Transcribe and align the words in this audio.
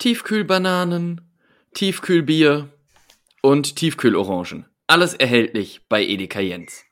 Tiefkühlbananen, 0.00 1.20
Tiefkühlbier 1.74 2.70
und 3.42 3.76
Tiefkühlorangen. 3.76 4.64
Alles 4.86 5.12
erhältlich 5.12 5.82
bei 5.90 6.02
Edeka 6.02 6.40
Jens. 6.40 6.84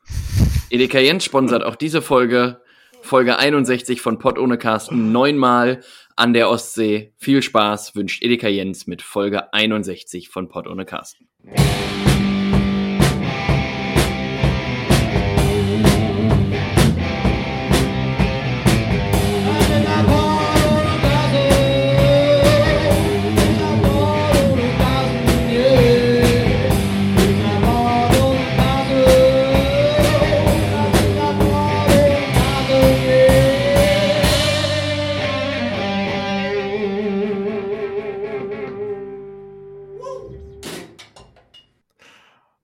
Edeka 0.69 0.98
Jens 0.98 1.24
sponsert 1.24 1.64
auch 1.64 1.76
diese 1.76 2.02
Folge, 2.02 2.60
Folge 3.00 3.38
61 3.38 4.02
von 4.02 4.18
Pott 4.18 4.38
ohne 4.38 4.58
Carsten, 4.58 5.10
neunmal 5.10 5.80
an 6.16 6.34
der 6.34 6.50
Ostsee. 6.50 7.14
Viel 7.16 7.40
Spaß 7.40 7.96
wünscht 7.96 8.22
Edeka 8.22 8.49
Jens 8.49 8.87
mit 8.87 9.01
Folge 9.01 9.54
61 9.54 10.29
von 10.29 10.51
Pott 10.51 10.67
ohne 10.67 10.85
Carsten. 10.85 11.31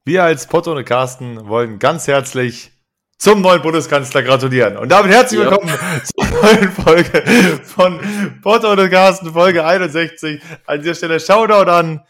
Wir 0.06 0.22
als 0.22 0.46
Potto 0.46 0.76
und 0.76 0.84
Carsten 0.84 1.48
wollen 1.48 1.78
ganz 1.78 2.06
herzlich 2.06 2.72
zum 3.16 3.40
neuen 3.40 3.62
Bundeskanzler 3.62 4.22
gratulieren. 4.22 4.76
Und 4.76 4.90
damit 4.90 5.10
herzlich 5.10 5.40
willkommen 5.40 5.66
ja. 5.66 6.04
zur 6.04 6.42
neuen 6.42 6.70
Folge 6.72 7.22
von 7.64 7.98
Potto 8.42 8.72
und 8.72 8.90
Carsten, 8.90 9.32
Folge 9.32 9.64
61. 9.64 10.42
An 10.66 10.82
dieser 10.82 10.94
Stelle 10.94 11.18
Shoutout 11.18 11.70
an 11.70 12.02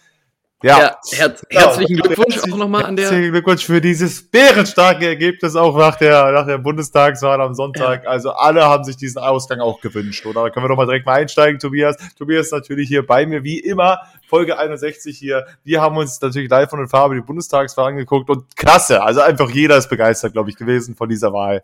ja, 0.65 0.79
ja 0.79 0.97
her 1.13 1.35
herzlichen 1.51 1.97
Glückwunsch 1.99 2.39
auch 2.39 2.57
nochmal 2.57 2.87
an 2.87 2.97
der. 2.97 3.05
Herzlichen 3.05 3.33
Glückwunsch 3.33 3.67
für 3.67 3.83
dieses 3.83 4.23
bärenstarke 4.23 5.07
Ergebnis 5.07 5.57
auch 5.57 5.77
nach 5.77 5.97
der, 5.97 6.33
nach 6.33 6.47
der 6.47 6.57
Bundestagswahl 6.57 7.39
am 7.43 7.55
Sonntag. 7.55 8.05
Ja. 8.05 8.11
Also 8.11 8.31
alle 8.31 8.65
haben 8.65 8.83
sich 8.83 8.97
diesen 8.97 9.19
Ausgang 9.19 9.61
auch 9.61 9.83
gewünscht, 9.83 10.25
oder? 10.25 10.45
Da 10.45 10.51
können 10.51 10.65
wir 10.65 10.71
doch 10.71 10.77
mal 10.77 10.87
direkt 10.87 11.05
mal 11.05 11.17
einsteigen, 11.17 11.61
Tobias. 11.61 11.97
Tobias 12.17 12.47
ist 12.47 12.53
natürlich 12.53 12.89
hier 12.89 13.07
bei 13.07 13.27
mir, 13.27 13.45
wie 13.45 13.59
immer, 13.59 13.99
Folge 14.27 14.59
61 14.59 15.19
hier. 15.19 15.47
Wir 15.65 15.83
haben 15.83 15.99
uns 15.99 16.19
natürlich 16.19 16.49
live 16.49 16.71
von 16.71 16.79
der 16.79 16.89
Farbe 16.89 17.15
die 17.15 17.21
Bundestagswahl 17.21 17.89
angeguckt 17.89 18.31
und 18.31 18.57
klasse. 18.57 19.03
Also 19.03 19.21
einfach 19.21 19.51
jeder 19.51 19.77
ist 19.77 19.91
begeistert, 19.91 20.33
glaube 20.33 20.49
ich, 20.49 20.57
gewesen 20.57 20.95
von 20.95 21.11
dieser 21.11 21.35
Wahl. 21.35 21.63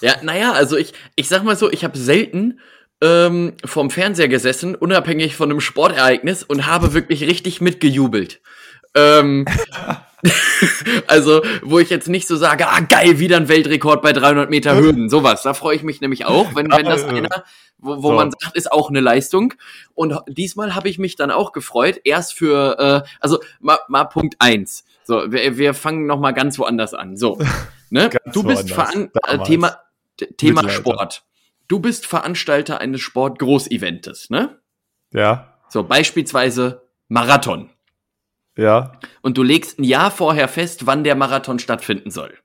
Ja, 0.00 0.14
naja, 0.22 0.52
also 0.52 0.78
ich, 0.78 0.94
ich 1.16 1.28
sag 1.28 1.44
mal 1.44 1.56
so, 1.56 1.70
ich 1.70 1.84
habe 1.84 1.98
selten 1.98 2.60
ähm, 3.00 3.52
vorm 3.64 3.90
Fernseher 3.90 4.28
gesessen, 4.28 4.74
unabhängig 4.74 5.36
von 5.36 5.50
einem 5.50 5.60
Sportereignis 5.60 6.42
und 6.42 6.66
habe 6.66 6.94
wirklich 6.94 7.22
richtig 7.22 7.60
mitgejubelt. 7.60 8.40
Ähm, 8.94 9.46
also, 11.06 11.42
wo 11.62 11.78
ich 11.78 11.90
jetzt 11.90 12.08
nicht 12.08 12.26
so 12.26 12.36
sage, 12.36 12.66
ah 12.66 12.80
geil, 12.80 13.18
wieder 13.18 13.36
ein 13.36 13.48
Weltrekord 13.48 14.02
bei 14.02 14.12
300 14.12 14.50
Meter 14.50 14.76
Hürden, 14.76 15.08
sowas. 15.08 15.42
Da 15.42 15.54
freue 15.54 15.76
ich 15.76 15.82
mich 15.82 16.00
nämlich 16.00 16.26
auch, 16.26 16.54
wenn, 16.54 16.70
wenn 16.70 16.86
das 16.86 17.04
einer, 17.04 17.44
wo, 17.78 18.02
wo 18.02 18.08
so. 18.08 18.14
man 18.14 18.30
sagt, 18.30 18.56
ist 18.56 18.72
auch 18.72 18.90
eine 18.90 19.00
Leistung. 19.00 19.54
Und 19.94 20.18
diesmal 20.26 20.74
habe 20.74 20.88
ich 20.88 20.98
mich 20.98 21.14
dann 21.14 21.30
auch 21.30 21.52
gefreut, 21.52 22.00
erst 22.04 22.34
für, 22.34 23.04
äh, 23.04 23.08
also 23.20 23.38
mal, 23.60 23.78
mal 23.88 24.04
Punkt 24.04 24.36
eins. 24.40 24.84
So, 25.04 25.30
wir, 25.30 25.56
wir 25.56 25.74
fangen 25.74 26.06
noch 26.06 26.18
mal 26.18 26.32
ganz 26.32 26.58
woanders 26.58 26.94
an. 26.94 27.16
So, 27.16 27.38
ne? 27.90 28.10
du 28.32 28.42
bist 28.42 28.70
veran 28.70 29.10
äh, 29.26 29.38
Thema 29.38 29.78
Thema 30.36 30.68
Sport. 30.68 31.22
Du 31.68 31.80
bist 31.80 32.06
Veranstalter 32.06 32.80
eines 32.80 33.00
Sportgroßeventes, 33.02 34.30
ne? 34.30 34.58
Ja. 35.12 35.58
So, 35.68 35.84
beispielsweise 35.84 36.88
Marathon. 37.08 37.70
Ja. 38.56 38.98
Und 39.22 39.38
du 39.38 39.42
legst 39.42 39.78
ein 39.78 39.84
Jahr 39.84 40.10
vorher 40.10 40.48
fest, 40.48 40.86
wann 40.86 41.04
der 41.04 41.14
Marathon 41.14 41.58
stattfinden 41.58 42.10
soll. 42.10 42.36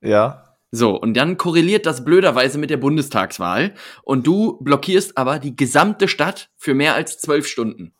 Ja. 0.00 0.56
So, 0.70 1.00
und 1.00 1.14
dann 1.14 1.38
korreliert 1.38 1.86
das 1.86 2.04
blöderweise 2.04 2.58
mit 2.58 2.68
der 2.68 2.76
Bundestagswahl 2.76 3.74
und 4.02 4.26
du 4.26 4.58
blockierst 4.62 5.16
aber 5.16 5.38
die 5.38 5.56
gesamte 5.56 6.08
Stadt 6.08 6.50
für 6.56 6.74
mehr 6.74 6.94
als 6.94 7.18
zwölf 7.18 7.46
Stunden. 7.46 7.94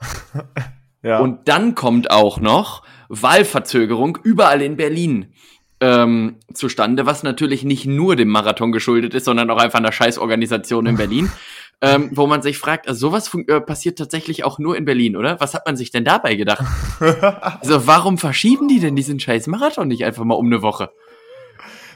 ja. 1.02 1.18
Und 1.18 1.48
dann 1.48 1.74
kommt 1.74 2.10
auch 2.10 2.40
noch 2.40 2.82
Wahlverzögerung 3.08 4.18
überall 4.22 4.62
in 4.62 4.76
Berlin 4.76 5.34
ähm, 5.82 6.36
zustande, 6.54 7.04
was 7.04 7.24
natürlich 7.24 7.64
nicht 7.64 7.84
nur 7.84 8.16
dem 8.16 8.28
Marathon 8.28 8.72
geschuldet 8.72 9.14
ist, 9.14 9.24
sondern 9.24 9.50
auch 9.50 9.58
einfach 9.58 9.80
einer 9.80 9.92
Scheißorganisation 9.92 10.86
in 10.86 10.96
Berlin. 10.96 11.30
ähm, 11.82 12.10
wo 12.12 12.28
man 12.28 12.42
sich 12.42 12.58
fragt, 12.58 12.86
also 12.86 13.08
sowas 13.08 13.28
äh, 13.48 13.60
passiert 13.60 13.98
tatsächlich 13.98 14.44
auch 14.44 14.60
nur 14.60 14.76
in 14.76 14.84
Berlin, 14.84 15.16
oder? 15.16 15.40
Was 15.40 15.52
hat 15.52 15.66
man 15.66 15.76
sich 15.76 15.90
denn 15.90 16.04
dabei 16.04 16.36
gedacht? 16.36 16.64
also 17.60 17.88
warum 17.88 18.18
verschieben 18.18 18.68
die 18.68 18.78
denn 18.78 18.94
diesen 18.94 19.18
scheiß 19.18 19.48
Marathon 19.48 19.88
nicht 19.88 20.04
einfach 20.04 20.22
mal 20.22 20.36
um 20.36 20.46
eine 20.46 20.62
Woche? 20.62 20.90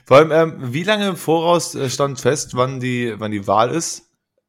Vor 0.05 0.17
allem, 0.17 0.33
ähm, 0.33 0.55
wie 0.59 0.83
lange 0.83 1.09
im 1.09 1.17
Voraus 1.17 1.77
äh, 1.77 1.89
stand 1.89 2.21
fest, 2.21 2.57
wann 2.57 2.81
die, 2.81 3.15
wann 3.19 3.31
die 3.31 3.47
Wahl 3.47 3.71
ist? 3.71 4.06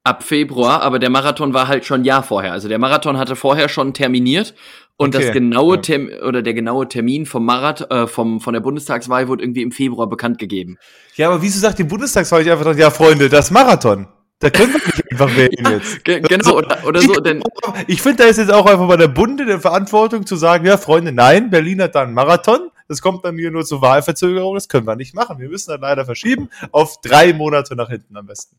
Ab 0.08 0.24
Februar, 0.24 0.84
aber 0.84 1.00
der 1.00 1.10
Marathon 1.10 1.54
war 1.54 1.68
halt 1.68 1.84
schon 1.84 2.02
ein 2.02 2.06
Jahr 2.06 2.24
vorher. 2.24 2.54
Also 2.54 2.70
der 2.70 2.80
Marathon 2.80 3.18
hatte 3.18 3.36
vorher 3.36 3.68
schon 3.68 3.94
terminiert 3.94 4.54
und 4.96 5.14
okay. 5.14 5.26
das 5.26 5.34
genaue 5.34 5.82
Term 5.82 6.10
oder 6.26 6.42
der 6.42 6.54
genaue 6.54 6.88
Termin 6.88 7.26
vom 7.26 7.44
Marathon, 7.44 7.90
äh, 7.90 8.08
vom, 8.08 8.40
von 8.40 8.54
der 8.54 8.62
Bundestagswahl 8.62 9.28
wurde 9.28 9.44
irgendwie 9.44 9.64
im 9.64 9.72
Februar 9.74 10.08
bekannt 10.08 10.40
gegeben. 10.40 10.78
Ja, 11.16 11.28
aber 11.28 11.42
wieso 11.42 11.60
sagt 11.60 11.80
die 11.80 11.84
Bundestagswahl 11.84 12.44
nicht 12.44 12.52
einfach, 12.54 12.74
ja, 12.78 12.90
Freunde, 12.90 13.28
das 13.28 13.52
Marathon? 13.52 14.08
Da 14.40 14.50
können 14.50 14.74
wir 14.74 14.80
nicht 14.86 15.12
einfach 15.12 15.36
wählen 15.36 15.52
ja, 15.64 15.72
jetzt. 15.72 16.06
Genau, 16.06 16.58
oder, 16.58 16.86
oder 16.86 17.02
so. 17.02 17.16
Denn 17.16 17.44
ich 17.88 18.02
finde, 18.02 18.24
da 18.24 18.30
ist 18.30 18.38
jetzt 18.38 18.54
auch 18.54 18.66
einfach 18.66 18.88
bei 18.88 18.96
der 18.96 19.10
Bunde 19.10 19.46
der 19.46 19.60
Verantwortung 19.60 20.26
zu 20.26 20.38
sagen, 20.38 20.66
ja, 20.66 20.78
Freunde, 20.78 21.12
nein, 21.12 21.50
Berlin 21.50 21.82
hat 21.82 21.96
dann 21.96 22.14
Marathon. 22.14 22.70
Das 22.88 23.02
kommt 23.02 23.26
dann 23.26 23.38
hier 23.38 23.52
nur 23.52 23.66
zur 23.66 23.82
Wahlverzögerung. 23.82 24.56
Das 24.56 24.70
können 24.70 24.88
wir 24.88 24.96
nicht 24.96 25.14
machen. 25.14 25.40
Wir 25.40 25.50
müssen 25.50 25.72
dann 25.72 25.82
leider 25.82 26.06
verschieben 26.06 26.50
auf 26.72 27.02
drei 27.02 27.34
Monate 27.34 27.76
nach 27.76 27.90
hinten 27.90 28.16
am 28.16 28.26
besten. 28.26 28.56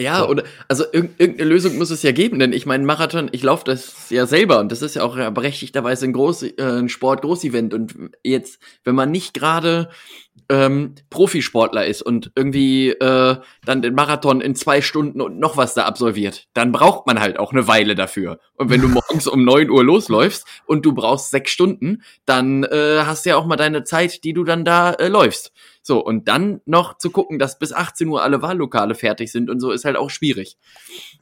Ja, 0.00 0.26
oder 0.26 0.44
also 0.68 0.84
irgendeine 0.90 1.44
Lösung 1.44 1.76
muss 1.78 1.90
es 1.90 2.02
ja 2.02 2.12
geben, 2.12 2.38
denn 2.38 2.52
ich 2.52 2.66
meine, 2.66 2.84
Marathon, 2.84 3.28
ich 3.30 3.42
laufe 3.42 3.64
das 3.64 4.10
ja 4.10 4.26
selber 4.26 4.58
und 4.58 4.72
das 4.72 4.82
ist 4.82 4.96
ja 4.96 5.02
auch 5.02 5.16
berechtigterweise 5.32 6.06
ein, 6.06 6.12
Groß, 6.12 6.42
äh, 6.44 6.54
ein 6.58 6.88
Sport-Großevent. 6.88 7.74
Und 7.74 7.94
jetzt, 8.24 8.58
wenn 8.84 8.94
man 8.94 9.10
nicht 9.10 9.34
gerade 9.34 9.90
ähm, 10.48 10.94
Profisportler 11.10 11.86
ist 11.86 12.02
und 12.02 12.32
irgendwie 12.34 12.90
äh, 12.90 13.36
dann 13.64 13.82
den 13.82 13.94
Marathon 13.94 14.40
in 14.40 14.54
zwei 14.54 14.80
Stunden 14.80 15.20
und 15.20 15.38
noch 15.38 15.56
was 15.56 15.74
da 15.74 15.84
absolviert, 15.84 16.48
dann 16.54 16.72
braucht 16.72 17.06
man 17.06 17.20
halt 17.20 17.38
auch 17.38 17.52
eine 17.52 17.68
Weile 17.68 17.94
dafür. 17.94 18.38
Und 18.54 18.70
wenn 18.70 18.80
du 18.80 18.88
morgens 18.88 19.26
um 19.26 19.44
neun 19.44 19.70
Uhr 19.70 19.84
losläufst 19.84 20.46
und 20.66 20.84
du 20.86 20.92
brauchst 20.92 21.30
sechs 21.30 21.50
Stunden, 21.50 22.02
dann 22.24 22.64
äh, 22.64 23.02
hast 23.04 23.24
du 23.24 23.30
ja 23.30 23.36
auch 23.36 23.46
mal 23.46 23.56
deine 23.56 23.84
Zeit, 23.84 24.24
die 24.24 24.32
du 24.32 24.44
dann 24.44 24.64
da 24.64 24.92
äh, 24.92 25.08
läufst. 25.08 25.52
So, 25.82 26.04
und 26.04 26.28
dann 26.28 26.60
noch 26.64 26.98
zu 26.98 27.10
gucken, 27.10 27.38
dass 27.38 27.58
bis 27.58 27.72
18 27.72 28.08
Uhr 28.08 28.22
alle 28.22 28.40
Wahllokale 28.40 28.94
fertig 28.94 29.32
sind 29.32 29.50
und 29.50 29.60
so 29.60 29.72
ist 29.72 29.84
halt 29.84 29.96
auch 29.96 30.10
schwierig. 30.10 30.56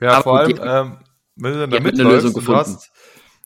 Ja, 0.00 0.12
Aber 0.14 0.22
vor 0.22 0.38
allem, 0.38 0.60
ähm, 0.62 0.98
wenn 1.36 1.52
du 1.54 1.68
dann 1.68 1.86
eine 1.86 2.02
Lösung 2.02 2.34
gefunden. 2.34 2.60
Hast, 2.60 2.90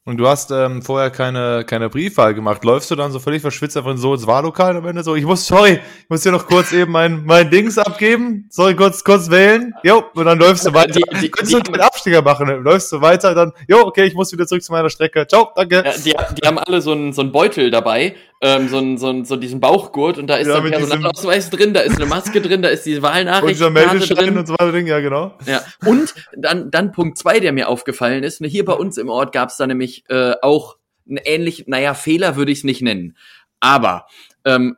und 0.07 0.19
du 0.19 0.29
hast 0.29 0.51
ähm, 0.51 0.83
vorher 0.83 1.11
keine, 1.11 1.65
keine 1.65 1.89
Briefwahl 1.89 2.35
gemacht. 2.35 2.63
Läufst 2.63 2.91
du 2.91 2.95
dann 2.95 3.11
so 3.11 3.19
völlig 3.19 3.41
verschwitzt 3.41 3.77
einfach 3.77 3.97
so 3.97 4.13
ins 4.13 4.27
Wahllokal 4.27 4.77
am 4.77 4.87
Ende 4.87 5.03
so, 5.03 5.15
ich 5.17 5.25
muss, 5.25 5.47
sorry, 5.47 5.81
ich 6.03 6.11
muss 6.11 6.23
hier 6.23 6.33
noch 6.33 6.47
kurz 6.47 6.73
eben 6.73 6.93
mein, 6.93 7.25
mein 7.25 7.51
Dings 7.51 7.79
abgeben. 7.79 8.47
Soll 8.51 8.75
kurz, 8.75 9.03
kurz 9.03 9.31
wählen? 9.31 9.73
Jo, 9.83 10.05
und 10.15 10.27
dann 10.27 10.39
läufst 10.39 10.67
du 10.67 10.75
weiter. 10.75 10.93
Die, 10.93 11.21
die, 11.21 11.31
Könntest 11.31 11.55
du 11.55 11.73
einen 11.73 11.81
Abstieger 11.81 12.21
machen? 12.21 12.49
Läufst 12.63 12.93
du 12.93 13.01
weiter, 13.01 13.35
dann, 13.35 13.53
jo, 13.67 13.79
okay, 13.79 14.05
ich 14.05 14.15
muss 14.15 14.31
wieder 14.31 14.47
zurück 14.47 14.63
zu 14.63 14.73
meiner 14.73 14.91
Strecke. 14.91 15.27
Ciao, 15.27 15.51
danke. 15.57 15.77
Ja, 15.77 15.93
die, 15.93 16.15
die 16.35 16.47
haben 16.47 16.59
alle 16.59 16.83
so 16.83 16.93
einen, 16.93 17.15
so 17.15 17.23
einen 17.23 17.33
Beutel 17.33 17.71
dabei, 17.71 18.15
ähm, 18.45 18.69
so, 18.69 18.97
so, 18.99 19.25
so 19.25 19.37
diesen 19.37 19.59
Bauchgurt 19.59 20.19
und 20.19 20.27
da 20.27 20.37
ist 20.37 20.49
ja, 20.49 20.61
dann 20.61 20.71
Personalausweis 20.71 21.49
drin, 21.49 21.73
da 21.73 21.81
ist 21.81 21.97
eine 21.97 22.05
Maske 22.05 22.43
drin, 22.43 22.61
da 22.61 22.69
ist 22.69 22.85
die 22.85 23.01
Wahlnachricht. 23.01 23.43
Und 23.43 23.51
dieser 23.53 23.71
Meldeschein 23.71 24.37
und 24.37 24.47
so 24.47 24.53
weiter 24.53 24.71
Ding, 24.71 24.87
ja, 24.87 25.01
genau. 25.01 25.39
Ja. 25.47 25.63
Und 25.87 26.15
dann, 26.37 26.71
dann 26.71 26.93
Punkt 26.93 27.17
zwei, 27.17 27.41
der 27.41 27.55
mir 27.55 27.71
aufgefallen 27.71 28.23
ist, 28.23 28.43
ne, 28.43 28.49
hier 28.49 28.67
bei 28.67 28.75
uns 28.75 28.99
im 28.99 29.09
Ort 29.09 29.33
gab 29.33 29.49
es 29.49 29.57
da 29.57 29.67
nämlich 29.67 30.05
äh, 30.11 30.35
auch 30.43 30.77
ein 31.09 31.17
ähnlich, 31.17 31.65
naja, 31.69 31.95
Fehler 31.95 32.37
würde 32.37 32.53
ich 32.53 32.59
es 32.59 32.65
nicht 32.65 32.83
nennen. 32.83 33.17
Aber 33.61 34.09
ähm, 34.45 34.77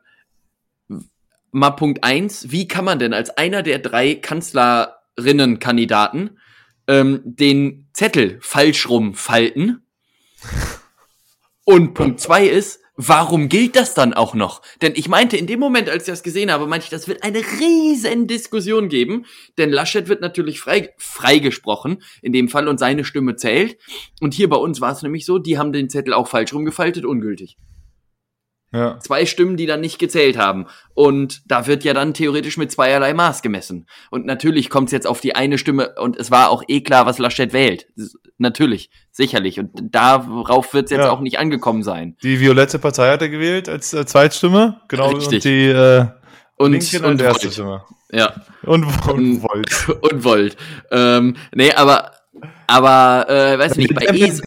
mal 1.51 1.71
Punkt 1.71 2.05
eins, 2.05 2.49
wie 2.49 2.69
kann 2.69 2.85
man 2.85 2.99
denn 2.99 3.13
als 3.13 3.31
einer 3.31 3.63
der 3.63 3.79
drei 3.79 4.15
Kanzlerinnenkandidaten 4.15 6.39
ähm, 6.87 7.19
den 7.25 7.89
Zettel 7.91 8.37
falsch 8.39 8.87
rumfalten? 8.87 9.85
Und 11.65 11.95
Punkt 11.95 12.21
zwei 12.21 12.45
ist, 12.45 12.79
warum 12.97 13.47
gilt 13.47 13.75
das 13.75 13.93
dann 13.93 14.13
auch 14.13 14.33
noch? 14.33 14.61
Denn 14.81 14.93
ich 14.95 15.07
meinte, 15.07 15.37
in 15.37 15.47
dem 15.47 15.59
Moment, 15.59 15.89
als 15.89 16.03
ich 16.03 16.11
das 16.13 16.23
gesehen 16.23 16.51
habe, 16.51 16.67
meinte 16.67 16.85
ich, 16.85 16.89
das 16.89 17.07
wird 17.07 17.23
eine 17.23 17.39
riesen 17.39 18.27
Diskussion 18.27 18.89
geben, 18.89 19.25
denn 19.57 19.69
Laschet 19.71 20.09
wird 20.09 20.19
natürlich 20.21 20.59
frei, 20.59 20.93
freigesprochen, 20.97 22.03
in 22.21 22.33
dem 22.33 22.49
Fall, 22.49 22.67
und 22.67 22.79
seine 22.79 23.05
Stimme 23.05 23.35
zählt. 23.35 23.77
Und 24.19 24.33
hier 24.33 24.49
bei 24.49 24.57
uns 24.57 24.81
war 24.81 24.91
es 24.91 25.03
nämlich 25.03 25.25
so, 25.25 25.37
die 25.37 25.57
haben 25.57 25.71
den 25.71 25.89
Zettel 25.89 26.13
auch 26.13 26.27
falsch 26.27 26.53
rumgefaltet, 26.53 27.05
ungültig. 27.05 27.57
Ja. 28.73 28.99
Zwei 28.99 29.25
Stimmen, 29.25 29.55
die 29.55 29.65
dann 29.65 29.79
nicht 29.79 29.97
gezählt 29.97 30.37
haben. 30.37 30.65
Und 30.93 31.41
da 31.45 31.67
wird 31.67 31.85
ja 31.85 31.93
dann 31.93 32.13
theoretisch 32.13 32.57
mit 32.57 32.69
zweierlei 32.69 33.13
Maß 33.13 33.41
gemessen. 33.41 33.87
Und 34.11 34.25
natürlich 34.25 34.69
kommt 34.69 34.89
es 34.89 34.91
jetzt 34.91 35.07
auf 35.07 35.21
die 35.21 35.35
eine 35.35 35.57
Stimme, 35.57 35.95
und 35.99 36.17
es 36.17 36.31
war 36.31 36.49
auch 36.49 36.63
eh 36.67 36.81
klar, 36.81 37.05
was 37.05 37.17
Laschet 37.17 37.53
wählt. 37.53 37.87
Natürlich, 38.37 38.89
sicherlich. 39.11 39.59
Und 39.59 39.71
darauf 39.75 40.73
wird 40.73 40.85
es 40.85 40.91
jetzt 40.91 41.05
ja. 41.05 41.11
auch 41.11 41.19
nicht 41.19 41.39
angekommen 41.39 41.83
sein. 41.83 42.15
Die 42.23 42.39
violette 42.39 42.79
Partei 42.79 43.11
hat 43.11 43.21
er 43.21 43.29
gewählt 43.29 43.69
als 43.69 43.93
äh, 43.93 44.05
Zweitstimme, 44.05 44.81
genau. 44.87 45.09
Richtig. 45.09 45.35
Und 45.35 45.43
die 45.45 45.65
äh, 45.67 46.05
und, 46.57 46.71
Linken 46.71 47.05
und 47.05 47.21
erste 47.21 47.45
Volt. 47.45 47.53
Stimme. 47.53 47.83
Ja. 48.11 48.33
Und, 48.63 48.85
und 49.07 49.43
Volt. 49.43 49.89
Und 50.01 50.23
Volt. 50.23 50.57
Ähm, 50.91 51.35
nee, 51.53 51.73
aber, 51.73 52.11
aber, 52.65 53.29
äh, 53.29 53.59
weiß 53.59 53.75
nicht, 53.75 53.93
bei 53.93 54.05
ESO. 54.05 54.43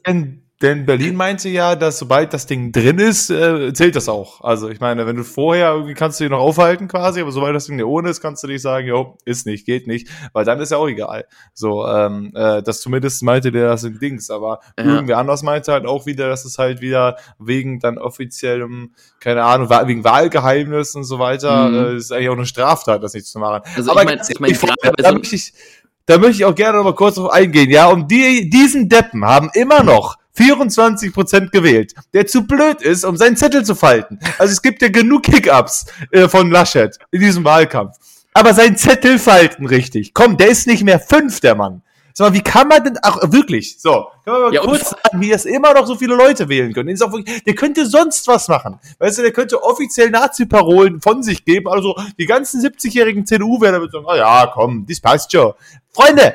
Denn 0.63 0.85
Berlin 0.85 1.17
meinte 1.17 1.49
ja, 1.49 1.75
dass 1.75 1.99
sobald 1.99 2.35
das 2.35 2.47
Ding 2.47 2.71
drin 2.71 2.99
ist, 2.99 3.31
äh, 3.31 3.73
zählt 3.73 3.97
das 3.97 4.11
auch. 4.11 4.43
Also 4.43 4.69
ich 4.69 4.79
meine, 4.79 5.07
wenn 5.07 5.17
du 5.17 5.25
vorher 5.25 5.73
irgendwie 5.73 5.95
kannst 5.95 6.21
du 6.21 6.25
dich 6.25 6.31
noch 6.31 6.41
aufhalten 6.41 6.87
quasi, 6.87 7.23
aber 7.23 7.33
sobald 7.33 7.55
das 7.55 7.65
Ding 7.65 7.77
nicht 7.77 7.87
ohne 7.87 8.11
ist, 8.11 8.21
kannst 8.21 8.43
du 8.43 8.47
nicht 8.47 8.61
sagen, 8.61 8.87
jo, 8.87 9.17
ist 9.25 9.47
nicht, 9.47 9.65
geht 9.65 9.87
nicht, 9.87 10.09
weil 10.35 10.45
dann 10.45 10.61
ist 10.61 10.71
ja 10.71 10.77
auch 10.77 10.89
egal. 10.89 11.25
So, 11.55 11.87
ähm, 11.87 12.33
äh, 12.35 12.63
das 12.63 12.83
zumindest 12.83 13.23
meinte 13.23 13.53
der 13.53 13.69
das 13.69 13.85
in 13.85 13.99
Dings, 13.99 14.29
aber 14.29 14.61
ja. 14.79 14.85
irgendwie 14.85 15.15
anders 15.15 15.43
meinte 15.43 15.73
halt 15.73 15.87
auch 15.87 16.05
wieder, 16.05 16.29
dass 16.29 16.45
es 16.45 16.59
halt 16.59 16.83
wieder 16.83 17.17
wegen 17.39 17.81
dann 17.81 17.97
offiziellem, 17.97 18.93
keine 19.19 19.45
Ahnung, 19.45 19.71
wegen 19.71 20.05
Wahlgeheimnis 20.05 20.95
und 20.95 21.05
so 21.05 21.19
weiter, 21.19 21.71
mhm. 21.71 21.75
äh, 21.75 21.97
ist 21.97 22.13
eigentlich 22.13 22.29
auch 22.29 22.37
eine 22.37 22.45
Straftat, 22.45 23.03
das 23.03 23.15
nicht 23.15 23.27
zu 23.27 23.39
machen. 23.39 23.63
Also 23.77 23.93
aber 23.93 24.03
ich 24.03 24.09
meine, 24.09 24.23
ich 24.29 24.41
mein, 24.41 24.51
ich 24.51 24.63
mein, 24.63 24.93
da, 24.99 25.13
möchte 25.13 25.37
ich, 25.37 25.55
da 26.05 26.19
möchte 26.19 26.37
ich 26.37 26.45
auch 26.45 26.55
gerne 26.55 26.77
noch 26.77 26.85
mal 26.85 26.95
kurz 26.95 27.15
drauf 27.15 27.31
eingehen, 27.31 27.71
ja, 27.71 27.87
um 27.87 28.07
die, 28.07 28.51
diesen 28.51 28.91
Deppen 28.91 29.25
haben 29.25 29.49
immer 29.55 29.83
noch 29.83 30.20
24% 30.41 31.51
gewählt, 31.51 31.95
der 32.15 32.27
zu 32.27 32.47
blöd 32.47 32.81
ist, 32.81 33.05
um 33.05 33.17
seinen 33.17 33.37
Zettel 33.37 33.65
zu 33.65 33.75
falten. 33.75 34.19
Also 34.39 34.53
es 34.53 34.63
gibt 34.63 34.81
ja 34.83 34.89
genug 34.89 35.25
Kick-Ups 35.25 35.87
äh, 36.11 36.29
von 36.29 36.51
Laschet 36.51 36.99
in 37.11 37.21
diesem 37.21 37.45
Wahlkampf. 37.45 37.97
Aber 38.33 38.55
sein 38.55 38.77
Zettel 38.77 39.19
falten 39.19 39.67
richtig. 39.67 40.15
Komm, 40.15 40.37
der 40.37 40.49
ist 40.49 40.67
nicht 40.67 40.85
mehr 40.85 41.01
fünf, 41.01 41.41
der 41.41 41.55
Mann. 41.55 41.83
Sag 42.13 42.29
mal, 42.29 42.35
wie 42.35 42.43
kann 42.43 42.69
man 42.69 42.83
denn, 42.83 42.99
ach, 43.03 43.19
wirklich, 43.31 43.81
so, 43.81 44.07
kann 44.25 44.35
man 44.35 44.43
mal 44.43 44.55
ja, 44.55 44.63
kurz 44.63 44.91
sagen, 44.91 45.21
wie 45.21 45.31
es 45.31 45.45
immer 45.45 45.75
noch 45.75 45.87
so 45.87 45.95
viele 45.95 46.15
Leute 46.15 46.49
wählen 46.49 46.73
können. 46.73 46.89
Ist 46.89 47.03
auch 47.03 47.13
wirklich, 47.13 47.43
der 47.45 47.55
könnte 47.55 47.87
sonst 47.87 48.27
was 48.27 48.49
machen. 48.49 48.79
Weißt 48.99 49.19
du, 49.19 49.23
der 49.23 49.33
könnte 49.33 49.63
offiziell 49.63 50.11
Nazi-Parolen 50.11 51.01
von 51.01 51.23
sich 51.23 51.45
geben, 51.45 51.69
also 51.69 51.97
die 52.19 52.27
ganzen 52.27 52.61
70-jährigen 52.61 53.27
CDU-Wähler 53.27 53.81
würden 53.81 53.93
sagen, 53.93 54.07
ah 54.09 54.17
ja, 54.17 54.51
komm, 54.53 54.87
das 54.89 55.01
passt 55.01 55.33
schon. 55.33 55.53
Freunde! 55.93 56.35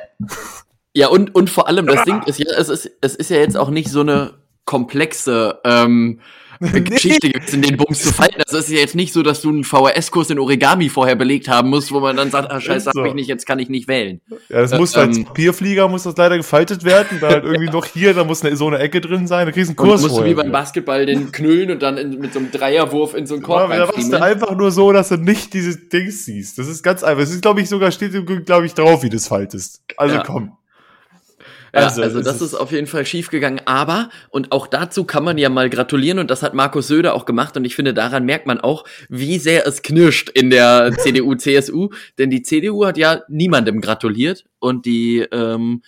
Ja, 0.95 1.09
und, 1.09 1.35
und 1.35 1.49
vor 1.49 1.67
allem, 1.67 1.85
das 1.87 2.05
Ding 2.05 2.23
ist 2.25 2.39
ja, 2.39 2.45
es 2.57 2.69
ist, 2.69 2.89
es 3.01 3.15
ist 3.15 3.29
ja 3.29 3.37
jetzt 3.37 3.57
auch 3.57 3.69
nicht 3.69 3.89
so 3.89 3.99
eine 3.99 4.33
komplexe 4.63 5.59
ähm, 5.63 6.19
Geschichte 6.61 7.29
gibt 7.29 7.51
in 7.51 7.61
den 7.61 7.75
Bums 7.75 8.01
zu 8.01 8.13
falten. 8.13 8.41
Das 8.47 8.53
ist 8.53 8.69
ja 8.69 8.79
jetzt 8.79 8.95
nicht 8.95 9.11
so, 9.11 9.21
dass 9.21 9.41
du 9.41 9.49
einen 9.49 9.65
VHS-Kurs 9.65 10.29
in 10.29 10.39
Origami 10.39 10.87
vorher 10.87 11.17
belegt 11.17 11.49
haben 11.49 11.69
musst, 11.69 11.91
wo 11.91 11.99
man 11.99 12.15
dann 12.15 12.31
sagt, 12.31 12.49
ah 12.49 12.61
scheiße, 12.61 12.91
so. 12.93 13.01
hab 13.01 13.07
ich 13.07 13.13
nicht, 13.13 13.27
jetzt 13.27 13.45
kann 13.45 13.59
ich 13.59 13.67
nicht 13.67 13.89
wählen. 13.89 14.21
Ja, 14.47 14.61
das 14.61 14.71
äh, 14.71 14.77
muss 14.77 14.95
halt, 14.95 15.17
ähm, 15.17 15.25
Papierflieger 15.25 15.89
muss 15.89 16.03
das 16.03 16.15
leider 16.15 16.37
gefaltet 16.37 16.85
werden, 16.85 17.19
da 17.19 17.27
halt 17.27 17.43
irgendwie 17.43 17.69
noch 17.71 17.85
hier, 17.85 18.13
da 18.13 18.23
muss 18.23 18.41
eine, 18.45 18.55
so 18.55 18.67
eine 18.67 18.79
Ecke 18.79 19.01
drin 19.01 19.27
sein, 19.27 19.45
da 19.47 19.51
kriegst 19.51 19.67
du 19.67 19.71
einen 19.71 19.75
Kurs 19.89 20.01
und 20.01 20.11
musst 20.11 20.21
du 20.21 20.25
wie 20.25 20.33
beim 20.33 20.53
Basketball 20.53 21.05
den 21.05 21.33
knüllen 21.33 21.71
und 21.71 21.81
dann 21.81 21.97
in, 21.97 22.19
mit 22.19 22.31
so 22.31 22.39
einem 22.39 22.51
Dreierwurf 22.51 23.15
in 23.15 23.27
so 23.27 23.33
einen 23.33 23.43
Korb 23.43 23.69
ja, 23.69 23.79
Da 23.79 23.85
machst 23.87 24.13
du 24.13 24.21
einfach 24.21 24.55
nur 24.55 24.71
so, 24.71 24.93
dass 24.93 25.09
du 25.09 25.17
nicht 25.17 25.53
dieses 25.53 25.89
Ding 25.89 26.09
siehst. 26.09 26.57
Das 26.57 26.69
ist 26.69 26.83
ganz 26.83 27.03
einfach. 27.03 27.23
Es 27.23 27.31
ist, 27.31 27.41
glaube 27.41 27.59
ich, 27.59 27.67
sogar 27.67 27.91
steht, 27.91 28.13
glaube 28.45 28.65
ich, 28.65 28.73
drauf, 28.73 29.03
wie 29.03 29.09
du 29.09 29.17
es 29.17 29.27
faltest. 29.27 29.83
Also 29.97 30.15
ja. 30.15 30.23
komm. 30.23 30.53
Also, 31.75 32.01
also 32.01 32.21
das 32.21 32.41
ist 32.41 32.53
auf 32.53 32.71
jeden 32.71 32.87
Fall 32.87 33.05
schiefgegangen. 33.05 33.61
Aber, 33.65 34.09
und 34.29 34.51
auch 34.51 34.67
dazu 34.67 35.03
kann 35.03 35.23
man 35.23 35.37
ja 35.37 35.49
mal 35.49 35.69
gratulieren, 35.69 36.19
und 36.19 36.31
das 36.31 36.43
hat 36.43 36.53
Markus 36.53 36.87
Söder 36.87 37.13
auch 37.13 37.25
gemacht, 37.25 37.57
und 37.57 37.65
ich 37.65 37.75
finde, 37.75 37.93
daran 37.93 38.25
merkt 38.25 38.47
man 38.47 38.59
auch, 38.59 38.85
wie 39.09 39.37
sehr 39.37 39.67
es 39.67 39.81
knirscht 39.81 40.29
in 40.29 40.49
der 40.49 40.91
CDU, 40.97 41.35
CSU. 41.35 41.89
Denn 42.17 42.29
die 42.29 42.41
CDU 42.41 42.85
hat 42.85 42.97
ja 42.97 43.21
niemandem 43.27 43.81
gratuliert 43.81 44.45
und 44.59 44.85
die, 44.85 45.19
ähm, 45.31 45.81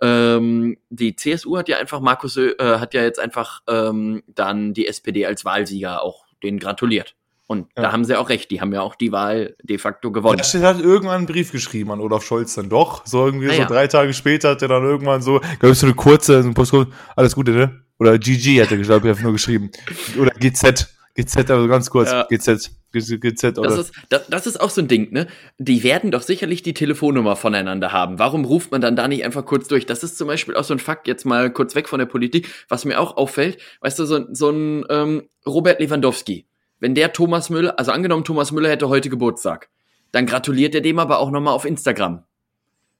ähm, 0.00 0.78
die 0.90 1.16
CSU 1.16 1.56
hat 1.58 1.68
ja 1.68 1.78
einfach 1.78 2.00
Markus 2.00 2.34
Söder, 2.34 2.76
äh, 2.76 2.78
hat 2.78 2.94
ja 2.94 3.02
jetzt 3.02 3.18
einfach 3.18 3.60
ähm, 3.68 4.22
dann 4.26 4.74
die 4.74 4.86
SPD 4.86 5.26
als 5.26 5.44
Wahlsieger 5.44 6.02
auch 6.02 6.26
den 6.42 6.58
gratuliert. 6.58 7.14
Und 7.52 7.68
ja. 7.76 7.82
da 7.82 7.92
haben 7.92 8.06
sie 8.06 8.18
auch 8.18 8.30
recht, 8.30 8.50
die 8.50 8.62
haben 8.62 8.72
ja 8.72 8.80
auch 8.80 8.94
die 8.94 9.12
Wahl 9.12 9.54
de 9.62 9.76
facto 9.76 10.10
gewonnen. 10.10 10.40
Der 10.54 10.62
hat 10.62 10.80
irgendwann 10.80 11.18
einen 11.18 11.26
Brief 11.26 11.52
geschrieben 11.52 11.92
an 11.92 12.00
Olaf 12.00 12.24
Scholz 12.24 12.54
dann 12.54 12.70
doch. 12.70 13.04
So 13.06 13.26
irgendwie 13.26 13.48
naja. 13.48 13.68
so 13.68 13.74
drei 13.74 13.86
Tage 13.88 14.14
später 14.14 14.52
hat 14.52 14.62
er 14.62 14.68
dann 14.68 14.82
irgendwann 14.82 15.20
so, 15.20 15.40
glaube 15.60 15.72
ich, 15.74 15.78
so 15.78 15.86
eine 15.86 15.94
kurze, 15.94 16.42
so 16.42 16.48
ein 16.48 16.54
Postcode, 16.54 16.88
alles 17.14 17.34
Gute, 17.34 17.50
ne? 17.50 17.82
Oder 17.98 18.18
GG 18.18 18.62
hat 18.62 18.72
er, 18.72 18.78
glaube 18.78 19.10
ich, 19.10 19.20
nur 19.20 19.32
geschrieben. 19.32 19.70
Oder 20.18 20.30
GZ. 20.30 20.88
GZ, 21.14 21.50
aber 21.50 21.68
ganz 21.68 21.90
kurz. 21.90 22.10
Ja. 22.10 22.24
GZ. 22.24 22.70
GZ 22.90 23.58
oder? 23.58 23.68
Das 23.68 23.78
ist, 23.78 23.92
das, 24.08 24.26
das 24.28 24.46
ist 24.46 24.58
auch 24.58 24.70
so 24.70 24.80
ein 24.80 24.88
Ding, 24.88 25.12
ne? 25.12 25.26
Die 25.58 25.82
werden 25.82 26.10
doch 26.10 26.22
sicherlich 26.22 26.62
die 26.62 26.72
Telefonnummer 26.72 27.36
voneinander 27.36 27.92
haben. 27.92 28.18
Warum 28.18 28.46
ruft 28.46 28.70
man 28.70 28.80
dann 28.80 28.96
da 28.96 29.08
nicht 29.08 29.24
einfach 29.24 29.44
kurz 29.44 29.68
durch? 29.68 29.84
Das 29.84 30.02
ist 30.02 30.16
zum 30.16 30.26
Beispiel 30.26 30.56
auch 30.56 30.64
so 30.64 30.72
ein 30.72 30.78
Fakt, 30.78 31.06
jetzt 31.06 31.26
mal 31.26 31.52
kurz 31.52 31.74
weg 31.74 31.86
von 31.86 31.98
der 31.98 32.06
Politik, 32.06 32.48
was 32.68 32.86
mir 32.86 32.98
auch 32.98 33.18
auffällt. 33.18 33.58
Weißt 33.82 33.98
du, 33.98 34.06
so, 34.06 34.24
so 34.32 34.48
ein 34.48 34.84
ähm, 34.88 35.22
Robert 35.46 35.80
Lewandowski 35.80 36.46
wenn 36.82 36.96
der 36.96 37.12
Thomas 37.12 37.48
Müller, 37.48 37.78
also 37.78 37.92
angenommen 37.92 38.24
Thomas 38.24 38.50
Müller 38.50 38.68
hätte 38.68 38.88
heute 38.88 39.08
Geburtstag, 39.08 39.68
dann 40.10 40.26
gratuliert 40.26 40.74
er 40.74 40.80
dem 40.80 40.98
aber 40.98 41.20
auch 41.20 41.30
nochmal 41.30 41.54
auf 41.54 41.64
Instagram. 41.64 42.24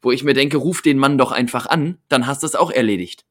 Wo 0.00 0.12
ich 0.12 0.22
mir 0.22 0.34
denke, 0.34 0.56
ruf 0.56 0.82
den 0.82 0.98
Mann 0.98 1.18
doch 1.18 1.32
einfach 1.32 1.66
an, 1.66 1.98
dann 2.08 2.28
hast 2.28 2.44
du 2.44 2.46
es 2.46 2.54
auch 2.54 2.70
erledigt. 2.70 3.24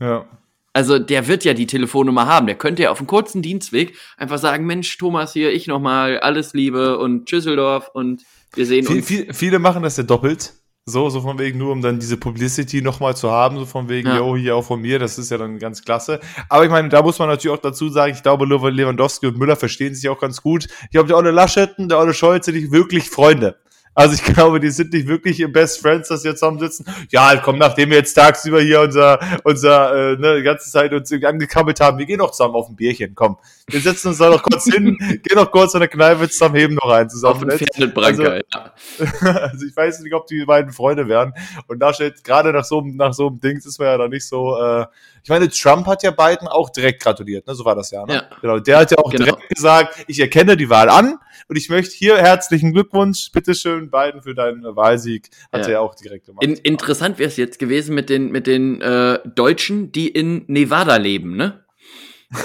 Ja. 0.00 0.24
Also 0.72 0.98
der 0.98 1.28
wird 1.28 1.44
ja 1.44 1.52
die 1.52 1.66
Telefonnummer 1.66 2.24
haben. 2.24 2.46
Der 2.46 2.56
könnte 2.56 2.84
ja 2.84 2.90
auf 2.90 2.98
einem 2.98 3.08
kurzen 3.08 3.42
Dienstweg 3.42 3.94
einfach 4.16 4.38
sagen, 4.38 4.64
Mensch, 4.64 4.96
Thomas 4.96 5.34
hier, 5.34 5.52
ich 5.52 5.66
nochmal, 5.66 6.18
alles 6.20 6.54
Liebe 6.54 6.98
und 6.98 7.26
Tschüsseldorf 7.26 7.90
und 7.92 8.22
wir 8.54 8.64
sehen 8.64 8.86
viel, 8.86 8.96
uns. 8.96 9.06
Viel, 9.06 9.34
viele 9.34 9.58
machen 9.58 9.82
das 9.82 9.98
ja 9.98 10.02
doppelt. 10.02 10.54
So, 10.86 11.08
so 11.10 11.20
von 11.20 11.38
wegen 11.38 11.58
nur, 11.58 11.72
um 11.72 11.82
dann 11.82 12.00
diese 12.00 12.16
Publicity 12.16 12.82
nochmal 12.82 13.16
zu 13.16 13.30
haben, 13.30 13.58
so 13.58 13.66
von 13.66 13.88
wegen, 13.88 14.08
ja. 14.08 14.16
yo, 14.16 14.36
hier 14.36 14.56
auch 14.56 14.64
von 14.64 14.80
mir, 14.80 14.98
das 14.98 15.18
ist 15.18 15.30
ja 15.30 15.38
dann 15.38 15.58
ganz 15.58 15.84
klasse. 15.84 16.20
Aber 16.48 16.64
ich 16.64 16.70
meine, 16.70 16.88
da 16.88 17.02
muss 17.02 17.18
man 17.18 17.28
natürlich 17.28 17.56
auch 17.56 17.62
dazu 17.62 17.90
sagen, 17.90 18.14
ich 18.14 18.22
glaube, 18.22 18.46
Lewandowski 18.46 19.26
und 19.26 19.38
Müller 19.38 19.56
verstehen 19.56 19.94
sich 19.94 20.08
auch 20.08 20.18
ganz 20.18 20.42
gut. 20.42 20.66
Ich 20.84 20.90
glaube, 20.90 21.08
der 21.08 21.16
Olle 21.18 21.30
Laschetten, 21.30 21.88
der 21.88 21.98
Olle 21.98 22.14
Scholz 22.14 22.46
sind 22.46 22.56
nicht 22.56 22.72
wirklich 22.72 23.10
Freunde. 23.10 23.56
Also 24.00 24.14
ich 24.14 24.24
glaube, 24.24 24.60
die 24.60 24.70
sind 24.70 24.94
nicht 24.94 25.06
wirklich 25.08 25.40
im 25.40 25.52
Best 25.52 25.78
Friends, 25.82 26.08
dass 26.08 26.24
wir 26.24 26.34
zusammensitzen. 26.34 26.86
Ja, 27.10 27.26
halt, 27.26 27.42
komm, 27.42 27.58
nachdem 27.58 27.90
wir 27.90 27.98
jetzt 27.98 28.14
tagsüber 28.14 28.62
hier 28.62 28.80
unser, 28.80 29.20
unser, 29.44 30.12
äh, 30.12 30.16
ne, 30.16 30.38
die 30.38 30.42
ganze 30.42 30.70
Zeit 30.70 30.94
uns 30.94 31.10
irgendwie 31.10 31.26
angekammelt 31.26 31.80
haben, 31.80 31.98
wir 31.98 32.06
gehen 32.06 32.16
noch 32.16 32.30
zusammen 32.30 32.54
auf 32.54 32.70
ein 32.70 32.76
Bierchen, 32.76 33.14
komm. 33.14 33.36
Wir 33.68 33.78
setzen 33.78 34.08
uns 34.08 34.16
da 34.16 34.30
noch 34.30 34.42
kurz 34.42 34.64
hin, 34.64 34.96
gehen 35.22 35.36
noch 35.36 35.50
kurz 35.50 35.74
in 35.74 35.80
der 35.80 35.88
Kneipe 35.90 36.30
zusammen, 36.30 36.54
heben 36.54 36.76
noch 36.76 36.88
einen 36.88 37.10
zusammen. 37.10 37.52
Auf 37.52 37.60
also, 37.96 38.22
ja. 38.22 38.40
also 39.20 39.66
ich 39.66 39.76
weiß 39.76 40.00
nicht, 40.00 40.14
ob 40.14 40.26
die 40.26 40.46
beiden 40.46 40.72
Freunde 40.72 41.06
wären. 41.06 41.34
Und 41.66 41.80
da 41.80 41.92
steht, 41.92 42.24
gerade 42.24 42.54
nach 42.54 42.64
so, 42.64 42.80
nach 42.80 43.12
so 43.12 43.26
einem 43.26 43.38
Ding 43.38 43.58
ist 43.58 43.78
man 43.78 43.88
ja 43.88 43.98
da 43.98 44.08
nicht 44.08 44.26
so, 44.26 44.56
äh, 44.58 44.86
ich 45.22 45.28
meine, 45.28 45.48
Trump 45.48 45.86
hat 45.86 46.02
ja 46.02 46.10
beiden 46.10 46.48
auch 46.48 46.70
direkt 46.70 47.02
gratuliert, 47.02 47.46
ne? 47.46 47.54
So 47.54 47.64
war 47.64 47.74
das 47.74 47.90
ja, 47.90 48.04
ne? 48.06 48.14
Ja. 48.14 48.22
Genau. 48.40 48.58
Der 48.58 48.78
hat 48.78 48.90
ja 48.90 48.98
auch 48.98 49.10
genau. 49.10 49.24
direkt 49.24 49.48
gesagt, 49.48 50.04
ich 50.06 50.20
erkenne 50.20 50.56
die 50.56 50.70
Wahl 50.70 50.88
an 50.88 51.18
und 51.48 51.56
ich 51.56 51.68
möchte 51.68 51.94
hier 51.94 52.16
herzlichen 52.16 52.72
Glückwunsch, 52.72 53.30
bitteschön, 53.32 53.90
beiden 53.90 54.22
für 54.22 54.34
deinen 54.34 54.64
Wahlsieg. 54.76 55.30
Hat 55.52 55.62
ja. 55.62 55.66
er 55.66 55.72
ja 55.72 55.80
auch 55.80 55.94
direkt 55.94 56.26
gemacht. 56.26 56.44
In, 56.44 56.54
interessant 56.54 57.18
wäre 57.18 57.28
es 57.28 57.36
jetzt 57.36 57.58
gewesen 57.58 57.94
mit 57.94 58.08
den, 58.08 58.30
mit 58.30 58.46
den 58.46 58.80
äh, 58.80 59.18
Deutschen, 59.24 59.92
die 59.92 60.08
in 60.08 60.44
Nevada 60.46 60.96
leben, 60.96 61.36
ne? 61.36 61.64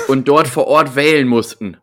Und 0.08 0.28
dort 0.28 0.48
vor 0.48 0.66
Ort 0.66 0.96
wählen 0.96 1.28
mussten. 1.28 1.78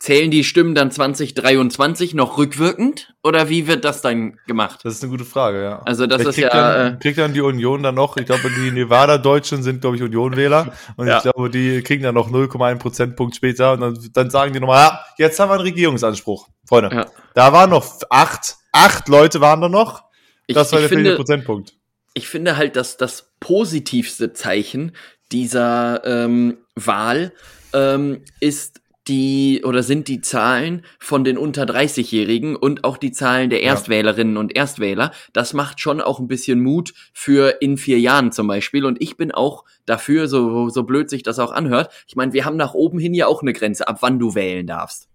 Zählen 0.00 0.30
die 0.30 0.44
Stimmen 0.44 0.74
dann 0.74 0.90
2023 0.90 2.14
noch 2.14 2.38
rückwirkend 2.38 3.12
oder 3.22 3.50
wie 3.50 3.66
wird 3.66 3.84
das 3.84 4.00
dann 4.00 4.38
gemacht? 4.46 4.80
Das 4.82 4.94
ist 4.94 5.02
eine 5.02 5.10
gute 5.10 5.26
Frage, 5.26 5.62
ja. 5.62 5.82
Also 5.82 6.06
das 6.06 6.22
ist 6.22 6.38
ja 6.38 6.48
dann, 6.48 6.94
äh, 6.94 6.98
kriegt 6.98 7.18
dann 7.18 7.34
die 7.34 7.42
Union 7.42 7.82
dann 7.82 7.96
noch, 7.96 8.16
ich 8.16 8.24
glaube 8.24 8.50
die 8.50 8.70
Nevada 8.70 9.18
Deutschen 9.18 9.62
sind 9.62 9.82
glaube 9.82 9.96
ich 9.96 10.02
Unionwähler 10.02 10.72
und 10.96 11.06
ja. 11.06 11.18
ich 11.18 11.24
glaube, 11.24 11.50
die 11.50 11.82
kriegen 11.82 12.02
dann 12.02 12.14
noch 12.14 12.30
0,1 12.30 12.76
Prozentpunkt 12.76 13.36
später 13.36 13.74
und 13.74 13.82
dann, 13.82 13.98
dann 14.14 14.30
sagen 14.30 14.54
die 14.54 14.60
nochmal, 14.60 14.84
ja, 14.86 15.04
jetzt 15.18 15.38
haben 15.38 15.50
wir 15.50 15.56
einen 15.56 15.64
Regierungsanspruch. 15.64 16.48
Freunde. 16.66 16.96
Ja. 16.96 17.06
Da 17.34 17.52
waren 17.52 17.68
noch 17.68 17.86
acht, 18.08 18.56
acht 18.72 19.06
Leute 19.08 19.42
waren 19.42 19.60
da 19.60 19.68
noch. 19.68 20.04
Das 20.48 20.68
ich, 20.68 20.72
war 20.72 20.80
der 20.80 20.88
finde, 20.88 21.16
Prozentpunkt. 21.16 21.74
Ich 22.14 22.26
finde 22.26 22.56
halt, 22.56 22.76
dass 22.76 22.96
das 22.96 23.34
positivste 23.38 24.32
Zeichen 24.32 24.96
dieser 25.30 26.02
ähm, 26.06 26.56
Wahl 26.74 27.32
ähm, 27.74 28.24
ist 28.40 28.80
die 29.10 29.62
oder 29.64 29.82
sind 29.82 30.06
die 30.06 30.20
Zahlen 30.20 30.82
von 31.00 31.24
den 31.24 31.36
unter 31.36 31.64
30-Jährigen 31.64 32.54
und 32.54 32.84
auch 32.84 32.96
die 32.96 33.10
Zahlen 33.10 33.50
der 33.50 33.62
Erstwählerinnen 33.62 34.34
ja. 34.34 34.40
und 34.40 34.56
Erstwähler. 34.56 35.10
Das 35.32 35.52
macht 35.52 35.80
schon 35.80 36.00
auch 36.00 36.20
ein 36.20 36.28
bisschen 36.28 36.62
Mut 36.62 36.94
für 37.12 37.60
in 37.60 37.76
vier 37.76 37.98
Jahren 37.98 38.30
zum 38.30 38.46
Beispiel. 38.46 38.86
Und 38.86 39.02
ich 39.02 39.16
bin 39.16 39.32
auch 39.32 39.64
dafür, 39.84 40.28
so, 40.28 40.68
so 40.68 40.84
blöd 40.84 41.10
sich 41.10 41.24
das 41.24 41.40
auch 41.40 41.50
anhört. 41.50 41.92
Ich 42.06 42.14
meine, 42.14 42.32
wir 42.32 42.44
haben 42.44 42.56
nach 42.56 42.72
oben 42.72 43.00
hin 43.00 43.12
ja 43.12 43.26
auch 43.26 43.42
eine 43.42 43.52
Grenze, 43.52 43.88
ab 43.88 43.98
wann 44.00 44.20
du 44.20 44.36
wählen 44.36 44.66
darfst. 44.66 45.08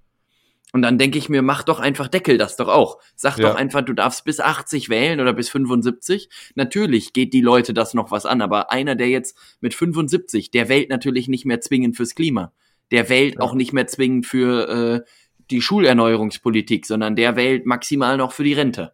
Und 0.74 0.82
dann 0.82 0.98
denke 0.98 1.18
ich 1.18 1.30
mir, 1.30 1.42
mach 1.42 1.64
doch 1.64 1.80
einfach 1.80 2.10
Deckel 2.10 2.38
das 2.38 2.58
doch 2.58 2.68
auch. 2.68 2.98
Sag 3.16 3.38
ja. 3.38 3.48
doch 3.48 3.56
einfach, 3.56 3.82
du 3.82 3.94
darfst 3.94 4.26
bis 4.26 4.42
80 4.42 4.90
wählen 4.90 5.22
oder 5.22 5.32
bis 5.32 5.48
75. 5.48 6.28
Natürlich 6.56 7.14
geht 7.14 7.32
die 7.32 7.40
Leute 7.40 7.74
das 7.74 7.94
noch 7.94 8.12
was 8.12 8.26
an, 8.26 8.42
aber 8.42 8.74
einer, 8.74 8.96
der 8.96 9.08
jetzt 9.08 9.38
mit 9.62 9.74
75, 9.74 10.52
der 10.52 10.68
wählt 10.68 10.90
natürlich 10.90 11.30
nicht 11.30 11.46
mehr 11.46 11.62
zwingend 11.62 11.96
fürs 11.96 12.14
Klima 12.14 12.52
der 12.92 13.10
wählt 13.10 13.36
ja. 13.36 13.42
auch 13.42 13.54
nicht 13.54 13.74
mehr 13.74 13.88
zwingend 13.88 14.26
für 14.26 15.04
äh, 15.06 15.10
die 15.52 15.62
Schulerneuerungspolitik, 15.62 16.86
sondern 16.86 17.16
der 17.16 17.36
wählt 17.36 17.66
maximal 17.66 18.18
noch 18.18 18.32
für 18.32 18.44
die 18.44 18.54
Rente. 18.54 18.94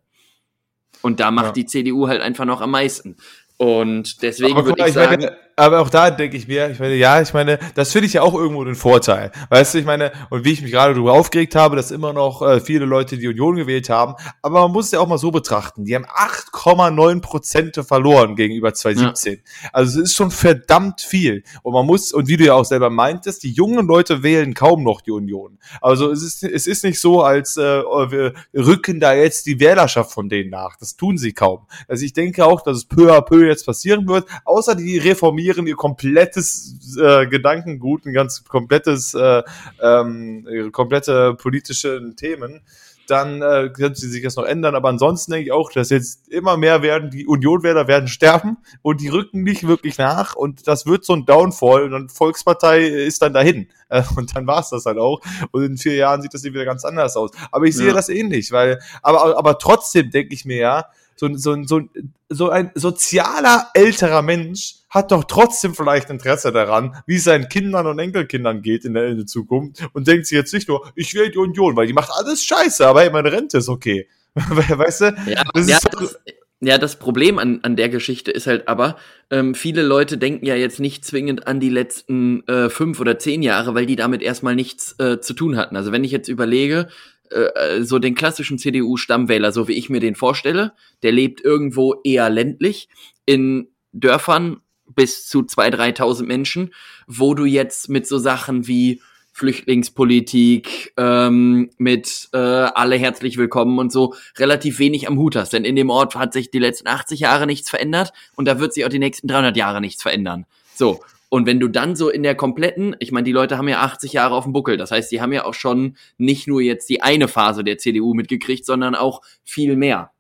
Und 1.02 1.20
da 1.20 1.32
macht 1.32 1.48
ja. 1.48 1.52
die 1.54 1.66
CDU 1.66 2.08
halt 2.08 2.22
einfach 2.22 2.46
noch 2.46 2.62
am 2.62 2.72
meisten. 2.72 3.18
Und 3.58 4.22
deswegen 4.22 4.66
würde 4.66 4.88
ich, 4.88 4.94
sagen. 4.94 5.22
Meine, 5.22 5.38
aber 5.56 5.80
auch 5.80 5.90
da 5.90 6.12
denke 6.12 6.38
ich 6.38 6.48
mir, 6.48 6.70
ich 6.70 6.80
meine, 6.80 6.96
ja, 6.96 7.22
ich 7.22 7.34
meine, 7.34 7.60
das 7.76 7.92
finde 7.92 8.08
ich 8.08 8.14
ja 8.14 8.22
auch 8.22 8.34
irgendwo 8.34 8.64
den 8.64 8.76
Vorteil. 8.76 9.32
Weißt 9.50 9.74
du, 9.74 9.80
ich 9.80 9.86
meine, 9.86 10.12
und 10.30 10.46
wie 10.46 10.52
ich 10.52 10.62
mich 10.62 10.72
gerade 10.72 10.94
darüber 10.94 11.14
aufgeregt 11.14 11.56
habe, 11.56 11.76
dass 11.76 11.92
immer 11.92 12.14
noch 12.14 12.42
äh, 12.42 12.60
viele 12.60 12.86
Leute 12.86 13.18
die 13.18 13.28
Union 13.28 13.56
gewählt 13.56 13.90
haben, 13.90 14.16
aber 14.42 14.62
man 14.62 14.72
muss 14.72 14.86
es 14.86 14.92
ja 14.92 15.00
auch 15.00 15.08
mal 15.08 15.18
so 15.18 15.32
betrachten. 15.32 15.86
Die 15.86 15.96
haben 15.96 16.06
8,9 16.06 17.22
Prozent 17.22 17.76
verloren 17.86 18.36
gegenüber 18.36 18.74
2017. 18.74 19.34
Ja. 19.34 19.70
Also 19.74 20.00
es 20.00 20.10
ist 20.10 20.16
schon 20.16 20.32
verdammt 20.32 21.02
viel. 21.02 21.44
Und 21.64 21.74
man 21.74 21.86
muss, 21.86 22.12
und 22.12 22.28
wie 22.28 22.38
du 22.38 22.46
ja 22.46 22.54
auch 22.54 22.66
selber 22.66 22.90
meintest, 22.90 23.44
die 23.44 23.52
jungen 23.52 23.86
Leute 23.88 24.24
wählen 24.24 24.54
kaum 24.54 24.84
noch 24.84 25.02
die 25.02 25.12
Union. 25.12 25.60
Also 25.82 26.12
es 26.12 26.24
ist, 26.24 26.44
es 26.44 26.68
ist 26.68 26.84
nicht 26.84 27.00
so, 27.00 27.22
als 27.22 27.58
äh, 27.58 27.62
wir 27.62 28.34
rücken 28.54 29.00
da 29.00 29.14
jetzt 29.14 29.46
die 29.46 29.60
Wählerschaft 29.60 30.12
von 30.12 30.30
denen 30.30 30.50
nach. 30.50 30.78
Das 30.78 30.96
tun 30.96 31.18
sie 31.18 31.34
kaum. 31.34 31.68
Also 31.88 32.06
ich 32.06 32.14
denke 32.14 32.46
auch, 32.46 32.62
dass 32.62 32.78
es 32.78 32.86
peu 32.86 33.14
à 33.16 33.22
peu 33.22 33.46
jetzt 33.48 33.66
passieren 33.66 34.08
wird, 34.08 34.28
außer 34.46 34.76
die 34.76 34.98
reformieren 35.42 35.68
ihr 35.68 35.76
komplettes 35.76 36.98
äh, 36.98 37.28
Gedankengut, 37.28 38.06
ein 38.06 38.14
ganz 38.14 38.44
komplettes, 38.44 39.14
äh, 39.14 39.44
ähm, 39.82 40.72
komplette 40.72 41.36
politische 41.36 42.14
Themen 42.16 42.62
dann 43.08 43.42
äh, 43.42 43.70
können 43.74 43.94
sie 43.94 44.08
sich 44.08 44.24
das 44.24 44.38
noch 44.38 44.46
ändern. 44.46 44.74
Aber 44.74 44.88
ansonsten 44.88 45.32
denke 45.32 45.48
ich 45.48 45.52
auch, 45.52 45.70
dass 45.72 45.90
jetzt 45.90 46.30
immer 46.30 46.56
mehr 46.56 46.82
werden, 46.82 47.10
die 47.10 47.26
Unionwähler 47.26 47.88
werden 47.88 48.08
sterben 48.08 48.58
und 48.84 49.02
die 49.02 49.10
rücken 49.10 49.44
nicht 49.44 49.68
wirklich 49.68 49.98
nach 49.98 50.36
und 50.36 50.66
das 50.68 50.86
wird 50.86 51.04
so 51.04 51.14
ein 51.14 51.26
Downfall 51.26 51.84
und 51.84 51.92
dann 51.92 52.10
Volkspartei 52.10 52.86
ist 52.86 53.22
dann 53.22 53.34
dahin. 53.34 53.68
Äh, 53.90 54.04
und 54.16 54.34
dann 54.34 54.48
war 54.48 54.62
es 54.62 54.70
das 54.70 54.86
halt 54.86 54.98
auch. 54.98 55.20
Und 55.52 55.64
in 55.64 55.78
vier 55.78 55.96
Jahren 55.96 56.22
sieht 56.22 56.34
das 56.34 56.44
wieder 56.44 56.64
ganz 56.64 56.86
anders 56.86 57.18
aus. 57.18 57.32
Aber 57.52 57.66
ich 57.66 57.76
sehe 57.76 57.88
ja. 57.88 57.94
das 57.94 58.08
ähnlich, 58.08 58.54
weil, 58.54 58.80
aber, 59.02 59.38
aber 59.38 59.58
trotzdem 59.58 60.10
denke 60.10 60.34
ich 60.34 60.46
mir 60.46 60.58
ja, 60.58 60.86
so, 61.18 61.28
so, 61.36 61.62
so, 61.64 61.82
so 62.30 62.50
ein 62.50 62.72
sozialer 62.76 63.68
älterer 63.74 64.22
Mensch 64.22 64.81
hat 64.92 65.12
doch 65.12 65.24
trotzdem 65.24 65.74
vielleicht 65.74 66.10
Interesse 66.10 66.52
daran, 66.52 66.96
wie 67.08 67.16
es 67.16 67.24
seinen 67.24 67.50
Kindern 67.50 67.88
und 67.88 67.98
Enkelkindern 67.98 68.62
geht 68.62 68.86
in 68.86 68.94
der, 68.94 69.08
in 69.08 69.18
der 69.18 69.26
Zukunft 69.26 69.82
und 69.94 70.08
denkt 70.08 70.28
sich 70.28 70.36
jetzt 70.36 70.54
nicht 70.54 70.68
nur, 70.68 70.92
ich 70.96 71.14
will 71.16 71.32
die 71.32 71.38
Union, 71.38 71.76
weil 71.76 71.88
die 71.88 71.94
macht 71.94 72.12
alles 72.14 72.44
scheiße, 72.44 72.86
aber 72.86 73.02
hey, 73.02 73.10
meine 73.10 73.32
Rente 73.32 73.58
ist 73.58 73.70
okay. 73.70 74.08
weißt 74.36 75.02
du? 75.02 75.06
Ja, 75.28 75.44
das 75.54 75.68
ja, 75.68 75.80
das, 75.92 76.20
ja, 76.60 76.78
das 76.78 76.98
Problem 76.98 77.40
an, 77.40 77.60
an 77.64 77.76
der 77.76 77.90
Geschichte 77.90 78.32
ist 78.32 78.48
halt 78.48 78.68
aber, 78.68 78.98
ähm, 79.30 79.56
viele 79.56 79.82
Leute 79.82 80.18
denken 80.18 80.46
ja 80.46 80.56
jetzt 80.56 80.80
nicht 80.80 81.06
zwingend 81.06 81.48
an 81.48 81.60
die 81.60 81.70
letzten 81.70 82.46
äh, 82.48 82.70
fünf 82.70 83.00
oder 83.00 83.18
zehn 83.18 83.42
Jahre, 83.42 83.74
weil 83.74 83.86
die 83.86 83.96
damit 83.96 84.22
erstmal 84.22 84.56
nichts 84.56 84.96
äh, 85.00 85.20
zu 85.22 85.34
tun 85.34 85.56
hatten. 85.58 85.76
Also 85.76 85.92
wenn 85.92 86.04
ich 86.04 86.12
jetzt 86.12 86.28
überlege, 86.28 86.90
äh, 87.30 87.82
so 87.82 87.98
den 87.98 88.14
klassischen 88.14 88.58
CDU-Stammwähler, 88.58 89.54
so 89.54 89.70
wie 89.70 89.74
ich 89.74 89.90
mir 89.90 90.02
den 90.02 90.16
vorstelle, 90.16 90.74
der 91.02 91.14
lebt 91.14 91.42
irgendwo 91.42 91.96
eher 92.04 92.30
ländlich 92.30 92.90
in 93.26 93.70
Dörfern 93.94 94.62
bis 95.02 95.26
zu 95.26 95.40
2.000, 95.40 95.98
3.000 95.98 96.26
Menschen, 96.28 96.76
wo 97.08 97.34
du 97.34 97.46
jetzt 97.46 97.90
mit 97.90 98.06
so 98.06 98.20
Sachen 98.20 98.68
wie 98.68 99.02
Flüchtlingspolitik, 99.32 100.94
ähm, 100.96 101.72
mit 101.80 102.30
äh, 102.34 102.38
alle 102.38 102.98
herzlich 102.98 103.38
willkommen 103.38 103.80
und 103.80 103.92
so 103.92 104.14
relativ 104.38 104.78
wenig 104.78 105.08
am 105.08 105.18
Hut 105.18 105.36
hast. 105.36 105.54
Denn 105.54 105.66
in 105.66 105.76
dem 105.76 105.90
Ort 105.90 106.14
hat 106.14 106.34
sich 106.34 106.52
die 106.52 106.60
letzten 106.60 106.88
80 106.88 107.20
Jahre 107.20 107.48
nichts 107.48 107.72
verändert 107.72 108.14
und 108.36 108.48
da 108.48 108.60
wird 108.60 108.76
sich 108.76 108.86
auch 108.86 108.90
die 108.90 109.00
nächsten 109.00 109.28
300 109.28 109.58
Jahre 109.58 109.82
nichts 109.82 110.04
verändern. 110.04 110.46
So, 110.76 111.00
und 111.30 111.48
wenn 111.48 111.60
du 111.60 111.68
dann 111.68 111.96
so 111.96 112.12
in 112.12 112.22
der 112.22 112.36
kompletten, 112.36 112.96
ich 113.00 113.12
meine, 113.12 113.24
die 113.24 113.32
Leute 113.32 113.58
haben 113.58 113.70
ja 113.70 113.82
80 113.82 114.14
Jahre 114.14 114.36
auf 114.36 114.44
dem 114.44 114.54
Buckel, 114.54 114.78
das 114.78 114.92
heißt, 114.92 115.12
die 115.12 115.20
haben 115.20 115.34
ja 115.34 115.46
auch 115.46 115.56
schon 115.56 115.98
nicht 116.20 116.48
nur 116.48 116.62
jetzt 116.62 116.88
die 116.92 117.02
eine 117.02 117.28
Phase 117.28 117.64
der 117.64 117.80
CDU 117.80 118.14
mitgekriegt, 118.14 118.68
sondern 118.68 118.94
auch 118.94 119.24
viel 119.44 119.76
mehr. 119.78 120.12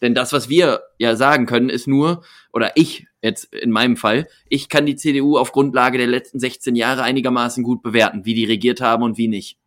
Denn 0.00 0.14
das, 0.14 0.32
was 0.32 0.48
wir 0.48 0.80
ja 0.96 1.14
sagen 1.14 1.44
können, 1.44 1.68
ist 1.68 1.86
nur, 1.86 2.22
oder 2.54 2.72
ich 2.76 3.06
jetzt 3.22 3.52
in 3.54 3.70
meinem 3.70 3.96
Fall, 3.96 4.26
ich 4.48 4.68
kann 4.68 4.86
die 4.86 4.96
CDU 4.96 5.36
auf 5.36 5.52
Grundlage 5.52 5.98
der 5.98 6.06
letzten 6.06 6.40
16 6.40 6.76
Jahre 6.76 7.02
einigermaßen 7.02 7.62
gut 7.62 7.82
bewerten, 7.82 8.24
wie 8.24 8.34
die 8.34 8.44
regiert 8.44 8.80
haben 8.80 9.02
und 9.02 9.18
wie 9.18 9.28
nicht. 9.28 9.58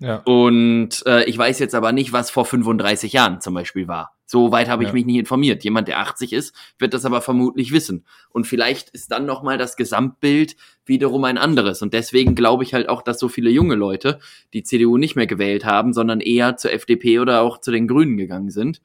Ja. 0.00 0.16
Und 0.24 1.04
äh, 1.06 1.24
ich 1.24 1.36
weiß 1.36 1.58
jetzt 1.58 1.74
aber 1.74 1.92
nicht, 1.92 2.12
was 2.12 2.30
vor 2.30 2.44
35 2.44 3.12
Jahren 3.12 3.40
zum 3.40 3.54
Beispiel 3.54 3.88
war. 3.88 4.14
So 4.26 4.52
weit 4.52 4.68
habe 4.68 4.82
ich 4.82 4.90
ja. 4.90 4.92
mich 4.92 5.06
nicht 5.06 5.18
informiert. 5.18 5.64
Jemand, 5.64 5.88
der 5.88 5.98
80 6.00 6.32
ist, 6.32 6.54
wird 6.78 6.94
das 6.94 7.04
aber 7.04 7.20
vermutlich 7.20 7.72
wissen. 7.72 8.04
Und 8.30 8.46
vielleicht 8.46 8.90
ist 8.90 9.10
dann 9.10 9.26
nochmal 9.26 9.58
das 9.58 9.76
Gesamtbild 9.76 10.54
wiederum 10.84 11.24
ein 11.24 11.38
anderes. 11.38 11.82
Und 11.82 11.94
deswegen 11.94 12.34
glaube 12.34 12.62
ich 12.62 12.74
halt 12.74 12.88
auch, 12.88 13.02
dass 13.02 13.18
so 13.18 13.28
viele 13.28 13.50
junge 13.50 13.74
Leute 13.74 14.20
die 14.52 14.62
CDU 14.62 14.98
nicht 14.98 15.16
mehr 15.16 15.26
gewählt 15.26 15.64
haben, 15.64 15.92
sondern 15.92 16.20
eher 16.20 16.56
zur 16.56 16.72
FDP 16.72 17.18
oder 17.18 17.42
auch 17.42 17.58
zu 17.58 17.72
den 17.72 17.88
Grünen 17.88 18.16
gegangen 18.16 18.50
sind. 18.50 18.82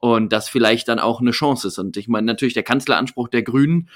Und 0.00 0.32
das 0.32 0.48
vielleicht 0.48 0.88
dann 0.88 1.00
auch 1.00 1.20
eine 1.20 1.32
Chance 1.32 1.68
ist. 1.68 1.78
Und 1.78 1.96
ich 1.96 2.08
meine, 2.08 2.26
natürlich 2.26 2.54
der 2.54 2.62
Kanzleranspruch 2.62 3.28
der 3.28 3.42
Grünen 3.42 3.88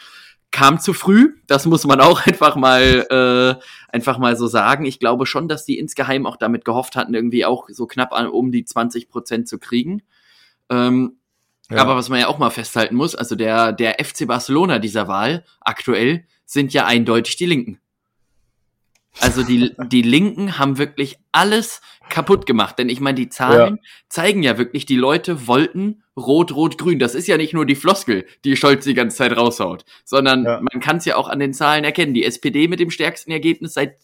kam 0.53 0.79
zu 0.79 0.93
früh. 0.93 1.35
Das 1.47 1.67
muss 1.67 1.85
man 1.85 2.01
auch 2.01 2.21
einfach 2.27 2.57
mal 2.57 3.07
äh, 3.11 3.65
einfach 3.89 4.19
mal 4.19 4.37
so 4.37 4.47
sagen. 4.47 4.85
Ich 4.85 5.01
glaube 5.01 5.27
schon, 5.27 5.49
dass 5.49 5.65
die 5.65 5.79
insgeheim 5.79 6.27
auch 6.27 6.37
damit 6.37 6.65
gehofft 6.65 6.95
hatten, 6.95 7.15
irgendwie 7.15 7.45
auch 7.45 7.69
so 7.69 7.87
knapp 7.87 8.13
an, 8.13 8.29
um 8.29 8.53
die 8.53 8.65
20 8.65 9.09
Prozent 9.09 9.49
zu 9.49 9.59
kriegen. 9.59 10.03
Ähm, 10.71 11.17
ja. 11.71 11.79
Aber 11.79 11.97
was 11.97 12.09
man 12.09 12.21
ja 12.21 12.29
auch 12.29 12.39
mal 12.39 12.51
festhalten 12.51 12.95
muss, 12.95 13.15
also 13.15 13.35
der, 13.35 13.73
der 13.73 13.97
FC 14.05 14.27
Barcelona 14.27 14.79
dieser 14.79 15.09
Wahl 15.09 15.45
aktuell 15.61 16.25
sind 16.45 16.73
ja 16.73 16.85
eindeutig 16.85 17.37
die 17.37 17.47
Linken. 17.47 17.79
Also 19.21 19.43
die, 19.43 19.75
die 19.89 20.03
Linken 20.03 20.59
haben 20.59 20.79
wirklich 20.79 21.19
alles 21.33 21.81
kaputt 22.13 22.47
gemacht. 22.47 22.79
Denn 22.79 22.89
ich 22.89 23.01
meine, 23.01 23.17
die 23.17 23.29
Zahlen 23.29 23.77
ja. 23.77 23.83
zeigen 24.09 24.43
ja 24.43 24.59
wirklich, 24.59 24.87
die 24.87 24.97
Leute 24.97 25.49
wollten 25.49 26.05
Rot, 26.17 26.53
Rot, 26.53 26.79
Grün. 26.79 27.01
Das 27.01 27.17
ist 27.17 27.27
ja 27.27 27.37
nicht 27.37 27.55
nur 27.55 27.67
die 27.67 27.75
Floskel, 27.75 28.27
die 28.45 28.57
Scholz 28.57 28.85
die 28.85 28.95
ganze 28.95 29.17
Zeit 29.17 29.37
raushaut, 29.37 29.85
sondern 30.05 30.45
ja. 30.45 30.61
man 30.61 30.81
kann 30.81 30.99
es 30.99 31.05
ja 31.05 31.17
auch 31.17 31.29
an 31.29 31.41
den 31.41 31.55
Zahlen 31.55 31.85
erkennen. 31.85 32.15
Die 32.15 32.25
SPD 32.25 32.69
mit 32.69 32.79
dem 32.79 32.91
stärksten 32.91 33.33
Ergebnis 33.33 33.75
seit 33.75 33.97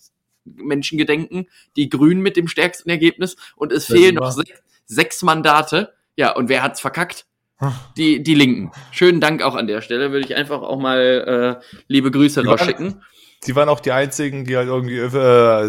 Menschengedenken, 0.44 1.46
die 1.76 1.88
Grünen 1.88 2.22
mit 2.22 2.36
dem 2.36 2.48
stärksten 2.48 2.90
Ergebnis 2.90 3.36
und 3.54 3.70
es 3.70 3.86
das 3.86 3.96
fehlen 3.96 4.14
noch 4.14 4.32
sechs, 4.32 4.62
sechs 4.86 5.22
Mandate 5.22 5.92
ja, 6.18 6.32
und 6.32 6.48
wer 6.48 6.64
hat's 6.64 6.80
verkackt? 6.80 7.26
Die, 7.96 8.22
die 8.22 8.34
Linken. 8.34 8.72
Schönen 8.90 9.20
Dank 9.20 9.40
auch 9.40 9.54
an 9.54 9.68
der 9.68 9.82
Stelle. 9.82 10.10
Würde 10.10 10.26
ich 10.26 10.34
einfach 10.34 10.62
auch 10.62 10.78
mal 10.78 11.60
äh, 11.60 11.64
liebe 11.86 12.10
Grüße 12.10 12.44
rausschicken. 12.44 13.02
Sie 13.40 13.54
waren 13.54 13.68
auch 13.68 13.78
die 13.78 13.92
einzigen, 13.92 14.44
die 14.44 14.56
halt 14.56 14.66
irgendwie 14.66 14.98
äh, 14.98 15.10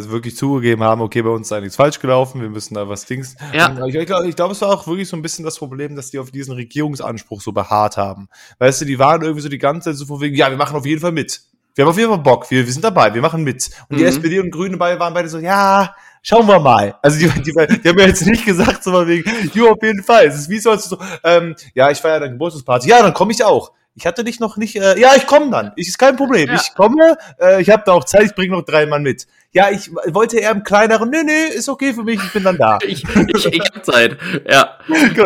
wirklich 0.09 0.35
zugegeben 0.35 0.83
haben, 0.83 1.01
okay, 1.01 1.21
bei 1.21 1.29
uns 1.29 1.47
ist 1.47 1.53
eigentlich 1.53 1.73
falsch 1.73 1.99
gelaufen, 1.99 2.41
wir 2.41 2.49
müssen 2.49 2.73
da 2.73 2.89
was 2.89 3.05
Dings. 3.05 3.35
Ja. 3.53 3.75
Ich, 3.85 3.93
ich 3.93 4.05
glaube, 4.07 4.31
glaub, 4.33 4.51
es 4.51 4.61
war 4.61 4.69
auch 4.69 4.87
wirklich 4.87 5.07
so 5.07 5.15
ein 5.15 5.21
bisschen 5.21 5.45
das 5.45 5.57
Problem, 5.57 5.95
dass 5.95 6.09
die 6.09 6.17
auf 6.17 6.31
diesen 6.31 6.53
Regierungsanspruch 6.53 7.41
so 7.41 7.51
beharrt 7.51 7.97
haben. 7.97 8.27
Weißt 8.57 8.81
du, 8.81 8.85
die 8.85 8.97
waren 8.97 9.21
irgendwie 9.21 9.41
so 9.41 9.49
die 9.49 9.59
ganze 9.59 9.91
Zeit 9.91 9.97
so 9.97 10.05
von 10.07 10.19
wegen, 10.19 10.35
ja, 10.35 10.49
wir 10.49 10.57
machen 10.57 10.75
auf 10.75 10.85
jeden 10.85 10.99
Fall 10.99 11.11
mit. 11.11 11.41
Wir 11.75 11.85
haben 11.85 11.91
auf 11.91 11.97
jeden 11.97 12.09
Fall 12.09 12.19
Bock, 12.19 12.49
wir, 12.49 12.65
wir 12.65 12.73
sind 12.73 12.83
dabei, 12.83 13.13
wir 13.13 13.21
machen 13.21 13.43
mit. 13.43 13.69
Und 13.87 13.97
mhm. 13.97 13.99
die 13.99 14.05
SPD 14.05 14.39
und 14.39 14.49
Grüne 14.49 14.79
waren 14.79 15.13
beide 15.13 15.29
so, 15.29 15.37
ja, 15.37 15.95
schauen 16.23 16.47
wir 16.47 16.59
mal. 16.59 16.95
Also 17.03 17.19
die, 17.19 17.29
die, 17.41 17.51
die 17.53 17.89
haben 17.89 17.99
ja 17.99 18.07
jetzt 18.07 18.25
nicht 18.25 18.45
gesagt, 18.45 18.83
so 18.83 18.91
mal 18.91 19.07
wegen, 19.07 19.29
jo, 19.53 19.69
auf 19.69 19.81
jeden 19.83 20.03
Fall. 20.03 20.25
Es 20.25 20.35
ist 20.35 20.49
wie 20.49 20.59
sonst 20.59 20.89
so, 20.89 20.97
ähm, 21.23 21.55
ja, 21.75 21.91
ich 21.91 21.99
feiere 21.99 22.19
deine 22.19 22.31
Geburtstagsparty. 22.31 22.89
Ja, 22.89 23.03
dann 23.03 23.13
komme 23.13 23.31
ich 23.31 23.43
auch. 23.43 23.71
Ich 23.95 24.05
hatte 24.05 24.23
dich 24.23 24.39
noch 24.39 24.55
nicht, 24.55 24.75
äh, 24.75 24.97
ja, 24.99 25.15
ich 25.15 25.27
komme 25.27 25.51
dann. 25.51 25.73
Ich, 25.75 25.87
ist 25.87 25.97
kein 25.97 26.15
Problem. 26.15 26.47
Ja. 26.47 26.55
Ich 26.55 26.73
komme, 26.73 27.17
äh, 27.39 27.61
ich 27.61 27.69
habe 27.69 27.83
da 27.85 27.93
auch 27.93 28.05
Zeit, 28.05 28.23
ich 28.23 28.35
bringe 28.35 28.55
noch 28.55 28.63
drei 28.63 28.85
Mann 28.85 29.03
mit. 29.03 29.27
Ja, 29.51 29.71
ich 29.71 29.91
wollte 29.91 30.37
eher 30.37 30.51
im 30.51 30.63
kleineren, 30.63 31.09
nee, 31.09 31.23
nee, 31.23 31.55
ist 31.55 31.69
okay 31.69 31.93
für 31.93 32.03
mich, 32.03 32.23
ich 32.23 32.31
bin 32.31 32.43
dann 32.43 32.57
da. 32.57 32.77
ich 32.87 33.03
ich, 33.03 33.45
ich 33.45 33.59
habe 33.59 33.81
Zeit, 33.81 34.17
ja. 34.47 34.77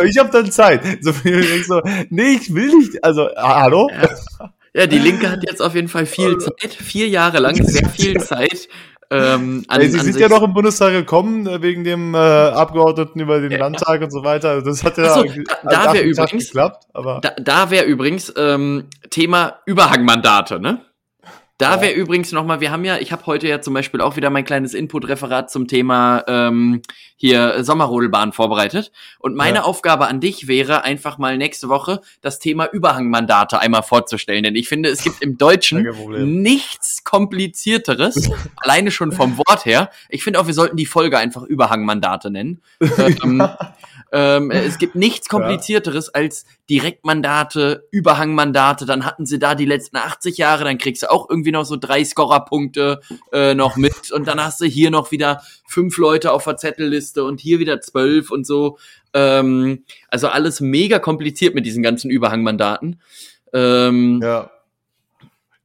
Ich 0.05 0.17
habe 0.17 0.29
dann 0.31 0.51
Zeit. 0.51 0.81
So, 1.01 1.11
ich 1.23 1.67
so, 1.67 1.81
nee, 2.09 2.37
ich 2.41 2.53
will 2.53 2.73
nicht, 2.77 3.03
also, 3.03 3.29
hallo? 3.35 3.89
Ja. 3.91 4.53
ja, 4.73 4.87
die 4.87 4.99
Linke 4.99 5.29
hat 5.29 5.41
jetzt 5.45 5.61
auf 5.61 5.75
jeden 5.75 5.89
Fall 5.89 6.05
viel 6.05 6.37
Zeit, 6.39 6.73
vier 6.73 7.09
Jahre 7.09 7.39
lang 7.39 7.55
sehr 7.55 7.89
viel 7.89 8.19
Zeit, 8.21 8.69
ähm, 9.13 9.65
an, 9.67 9.81
Sie 9.81 9.99
sind 9.99 10.19
ja 10.19 10.29
noch 10.29 10.43
im 10.43 10.53
Bundestag 10.53 10.91
gekommen 10.91 11.47
äh, 11.47 11.61
wegen 11.61 11.83
dem 11.83 12.13
äh, 12.13 12.17
Abgeordneten 12.17 13.19
über 13.19 13.39
den 13.39 13.51
ja, 13.51 13.59
Landtag 13.59 14.01
und 14.01 14.11
so 14.11 14.23
weiter. 14.23 14.61
Das 14.61 14.83
hat 14.83 14.97
ja 14.97 15.13
so, 15.13 15.23
da, 15.23 15.85
da 15.85 15.93
wäre 15.93 16.03
übrigens 16.03 16.47
geklappt, 16.47 16.85
aber 16.93 17.19
da, 17.21 17.31
da 17.39 17.69
wäre 17.69 17.85
übrigens 17.85 18.33
ähm, 18.37 18.85
Thema 19.09 19.59
Überhangmandate, 19.65 20.59
ne? 20.59 20.81
Da 21.59 21.81
wäre 21.81 21.93
übrigens 21.93 22.31
noch 22.31 22.45
mal, 22.45 22.61
wir 22.61 22.71
haben 22.71 22.83
ja, 22.83 22.97
ich 22.97 23.11
habe 23.11 23.27
heute 23.27 23.47
ja 23.47 23.61
zum 23.61 23.75
Beispiel 23.75 24.01
auch 24.01 24.15
wieder 24.15 24.31
mein 24.31 24.43
kleines 24.43 24.73
Input-Referat 24.73 25.51
zum 25.51 25.67
Thema 25.67 26.23
ähm, 26.27 26.81
hier 27.15 27.63
Sommerrodelbahn 27.63 28.33
vorbereitet. 28.33 28.91
Und 29.19 29.35
meine 29.35 29.59
ja. 29.59 29.63
Aufgabe 29.63 30.07
an 30.07 30.19
dich 30.19 30.47
wäre 30.47 30.83
einfach 30.83 31.19
mal 31.19 31.37
nächste 31.37 31.69
Woche 31.69 32.01
das 32.21 32.39
Thema 32.39 32.65
Überhangmandate 32.65 33.59
einmal 33.59 33.83
vorzustellen. 33.83 34.43
Denn 34.43 34.55
ich 34.55 34.67
finde, 34.67 34.89
es 34.89 35.03
gibt 35.03 35.21
im 35.21 35.37
Deutschen 35.43 36.41
nichts 36.41 37.03
komplizierteres, 37.03 38.31
alleine 38.57 38.89
schon 38.89 39.11
vom 39.11 39.37
Wort 39.37 39.65
her. 39.65 39.91
Ich 40.09 40.23
finde 40.23 40.39
auch, 40.39 40.47
wir 40.47 40.55
sollten 40.55 40.75
die 40.75 40.87
Folge 40.87 41.19
einfach 41.19 41.43
Überhangmandate 41.43 42.31
nennen. 42.31 42.63
ähm, 43.23 43.47
ähm, 44.15 44.51
es 44.51 44.77
gibt 44.77 44.93
nichts 44.93 45.27
komplizierteres 45.29 46.11
ja. 46.13 46.21
als 46.21 46.45
Direktmandate, 46.69 47.87
Überhangmandate. 47.89 48.85
Dann 48.85 49.05
hatten 49.05 49.25
sie 49.25 49.39
da 49.39 49.55
die 49.55 49.65
letzten 49.65 49.97
80 49.97 50.37
Jahre, 50.37 50.63
dann 50.63 50.77
kriegst 50.77 51.01
du 51.01 51.11
auch 51.11 51.29
irgendwie 51.29 51.51
noch 51.51 51.65
so 51.65 51.77
drei 51.77 52.05
Scorerpunkte 52.05 53.01
äh, 53.31 53.55
noch 53.55 53.75
mit 53.75 54.11
und 54.11 54.27
dann 54.27 54.41
hast 54.41 54.61
du 54.61 54.65
hier 54.65 54.91
noch 54.91 55.11
wieder 55.11 55.41
fünf 55.67 55.97
Leute 55.97 56.31
auf 56.31 56.43
der 56.43 56.57
Zettelliste 56.57 57.23
und 57.23 57.41
hier 57.41 57.57
wieder 57.57 57.81
zwölf 57.81 58.29
und 58.29 58.45
so. 58.45 58.77
Ähm, 59.15 59.83
also 60.09 60.27
alles 60.27 60.61
mega 60.61 60.99
kompliziert 60.99 61.55
mit 61.55 61.65
diesen 61.65 61.81
ganzen 61.81 62.11
Überhangmandaten. 62.11 63.01
Ähm, 63.51 64.19
ja. 64.21 64.51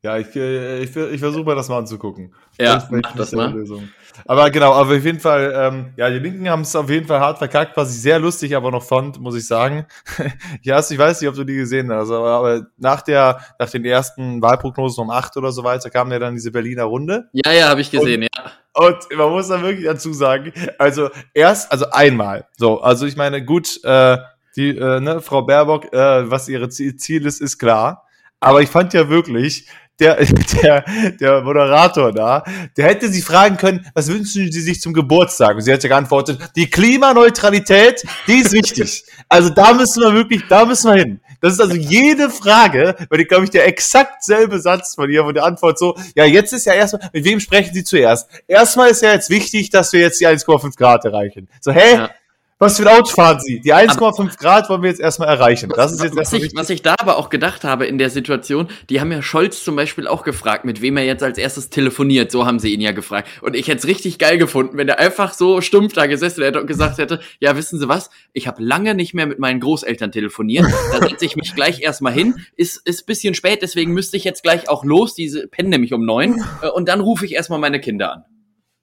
Ja, 0.00 0.16
ich, 0.16 0.34
äh, 0.36 0.82
ich, 0.82 0.96
ich 0.96 1.20
versuche 1.20 1.44
mal 1.44 1.56
das 1.56 1.68
mal 1.68 1.78
anzugucken. 1.78 2.32
Ja, 2.58 2.86
mach 2.90 3.14
das 3.14 3.32
mal. 3.32 3.52
Lösung. 3.52 3.88
Aber 4.26 4.50
genau, 4.50 4.72
aber 4.72 4.96
auf 4.96 5.04
jeden 5.04 5.20
Fall, 5.20 5.52
ähm, 5.54 5.92
ja, 5.96 6.10
die 6.10 6.18
Linken 6.18 6.48
haben 6.48 6.62
es 6.62 6.74
auf 6.74 6.90
jeden 6.90 7.06
Fall 7.06 7.20
hart 7.20 7.38
verkackt, 7.38 7.76
was 7.76 7.94
ich 7.94 8.02
sehr 8.02 8.18
lustig 8.18 8.56
aber 8.56 8.70
noch 8.70 8.82
fand, 8.82 9.20
muss 9.20 9.36
ich 9.36 9.46
sagen. 9.46 9.86
ja, 10.62 10.78
ich 10.80 10.98
weiß 10.98 11.20
nicht, 11.20 11.28
ob 11.28 11.36
du 11.36 11.44
die 11.44 11.56
gesehen 11.56 11.92
hast, 11.92 12.10
aber, 12.10 12.30
aber 12.30 12.66
nach 12.78 13.02
der, 13.02 13.40
nach 13.58 13.70
den 13.70 13.84
ersten 13.84 14.42
Wahlprognosen 14.42 15.04
um 15.04 15.10
acht 15.10 15.36
oder 15.36 15.52
so 15.52 15.62
weiter 15.62 15.90
kam 15.90 16.10
ja 16.10 16.18
dann 16.18 16.34
diese 16.34 16.50
Berliner 16.50 16.84
Runde. 16.84 17.28
Ja, 17.32 17.52
ja, 17.52 17.68
habe 17.68 17.80
ich 17.80 17.90
gesehen, 17.90 18.22
und, 18.22 18.28
ja. 18.34 18.52
Und 18.74 19.16
man 19.16 19.30
muss 19.30 19.48
da 19.48 19.62
wirklich 19.62 19.84
dazu 19.84 20.12
sagen, 20.12 20.52
also 20.78 21.10
erst, 21.34 21.70
also 21.70 21.90
einmal, 21.90 22.46
so, 22.56 22.80
also 22.80 23.06
ich 23.06 23.16
meine, 23.16 23.44
gut, 23.44 23.80
äh, 23.84 24.18
die, 24.56 24.76
äh, 24.76 25.00
ne, 25.00 25.20
Frau 25.20 25.42
Baerbock, 25.42 25.92
äh, 25.92 26.30
was 26.30 26.48
ihre 26.48 26.68
Ziel 26.68 27.26
ist, 27.26 27.40
ist 27.40 27.58
klar. 27.58 28.04
Aber 28.40 28.62
ich 28.62 28.68
fand 28.68 28.92
ja 28.94 29.08
wirklich, 29.08 29.68
der, 30.00 30.16
der, 30.62 30.84
der 31.20 31.42
Moderator 31.42 32.12
da, 32.12 32.44
der 32.76 32.86
hätte 32.86 33.08
sie 33.08 33.22
fragen 33.22 33.56
können, 33.56 33.86
was 33.94 34.08
wünschen 34.08 34.50
Sie 34.50 34.60
sich 34.60 34.80
zum 34.80 34.92
Geburtstag? 34.92 35.56
Und 35.56 35.62
sie 35.62 35.72
hätte 35.72 35.88
geantwortet, 35.88 36.38
die 36.56 36.68
Klimaneutralität, 36.68 38.04
die 38.26 38.38
ist 38.38 38.52
wichtig. 38.52 39.04
Also 39.28 39.50
da 39.50 39.74
müssen 39.74 40.02
wir 40.02 40.14
wirklich, 40.14 40.42
da 40.48 40.64
müssen 40.64 40.92
wir 40.92 40.98
hin. 41.00 41.20
Das 41.40 41.52
ist 41.52 41.60
also 41.60 41.74
jede 41.74 42.30
Frage, 42.30 42.96
weil 43.10 43.20
ich 43.20 43.28
glaube 43.28 43.44
ich 43.44 43.50
der 43.50 43.66
exakt 43.66 44.24
selbe 44.24 44.58
Satz 44.60 44.94
von 44.96 45.08
ihr, 45.08 45.22
von 45.22 45.34
der 45.34 45.44
Antwort 45.44 45.78
so, 45.78 45.96
ja, 46.16 46.24
jetzt 46.24 46.52
ist 46.52 46.66
ja 46.66 46.74
erstmal, 46.74 47.08
mit 47.12 47.24
wem 47.24 47.38
sprechen 47.38 47.72
Sie 47.74 47.84
zuerst? 47.84 48.28
Erstmal 48.48 48.90
ist 48.90 49.02
ja 49.02 49.12
jetzt 49.12 49.30
wichtig, 49.30 49.70
dass 49.70 49.92
wir 49.92 50.00
jetzt 50.00 50.20
die 50.20 50.26
1,5 50.26 50.76
Grad 50.76 51.04
erreichen. 51.04 51.48
So, 51.60 51.70
hä? 51.72 51.94
Ja. 51.94 52.10
Was 52.60 52.76
für 52.76 52.90
ein 52.90 52.98
Auto 52.98 53.14
fahren 53.14 53.38
Sie? 53.38 53.60
Die 53.60 53.72
1,5 53.72 54.36
Grad 54.36 54.68
wollen 54.68 54.82
wir 54.82 54.90
jetzt 54.90 54.98
erstmal 54.98 55.28
erreichen. 55.28 55.70
Das 55.76 55.92
ist 55.92 56.02
jetzt 56.02 56.16
was, 56.16 56.32
ich, 56.32 56.50
was 56.56 56.70
ich 56.70 56.82
da 56.82 56.96
aber 56.98 57.16
auch 57.16 57.28
gedacht 57.28 57.62
habe 57.62 57.86
in 57.86 57.98
der 57.98 58.10
Situation, 58.10 58.66
die 58.90 59.00
haben 59.00 59.12
ja 59.12 59.22
Scholz 59.22 59.62
zum 59.62 59.76
Beispiel 59.76 60.08
auch 60.08 60.24
gefragt, 60.24 60.64
mit 60.64 60.82
wem 60.82 60.96
er 60.96 61.04
jetzt 61.04 61.22
als 61.22 61.38
erstes 61.38 61.70
telefoniert. 61.70 62.32
So 62.32 62.46
haben 62.46 62.58
sie 62.58 62.74
ihn 62.74 62.80
ja 62.80 62.90
gefragt. 62.90 63.28
Und 63.42 63.54
ich 63.54 63.68
hätte 63.68 63.78
es 63.78 63.86
richtig 63.86 64.18
geil 64.18 64.38
gefunden, 64.38 64.76
wenn 64.76 64.88
er 64.88 64.98
einfach 64.98 65.34
so 65.34 65.60
stumpf 65.60 65.92
da 65.92 66.06
gesessen 66.06 66.42
hätte 66.42 66.60
und 66.60 66.66
gesagt 66.66 66.98
hätte, 66.98 67.20
ja, 67.38 67.56
wissen 67.56 67.78
Sie 67.78 67.88
was? 67.88 68.10
Ich 68.32 68.48
habe 68.48 68.60
lange 68.60 68.96
nicht 68.96 69.14
mehr 69.14 69.26
mit 69.26 69.38
meinen 69.38 69.60
Großeltern 69.60 70.10
telefoniert. 70.10 70.66
Da 70.90 71.08
setze 71.08 71.26
ich 71.26 71.36
mich 71.36 71.54
gleich 71.54 71.80
erstmal 71.80 72.12
hin. 72.12 72.34
Ist, 72.56 72.84
ist 72.84 73.06
bisschen 73.06 73.34
spät, 73.34 73.62
deswegen 73.62 73.92
müsste 73.92 74.16
ich 74.16 74.24
jetzt 74.24 74.42
gleich 74.42 74.68
auch 74.68 74.84
los. 74.84 75.14
Diese 75.14 75.46
pennen 75.46 75.70
nämlich 75.70 75.92
um 75.92 76.04
neun. 76.04 76.44
Äh, 76.60 76.70
und 76.70 76.88
dann 76.88 77.00
rufe 77.00 77.24
ich 77.24 77.34
erstmal 77.34 77.60
meine 77.60 77.80
Kinder 77.80 78.12
an. 78.12 78.24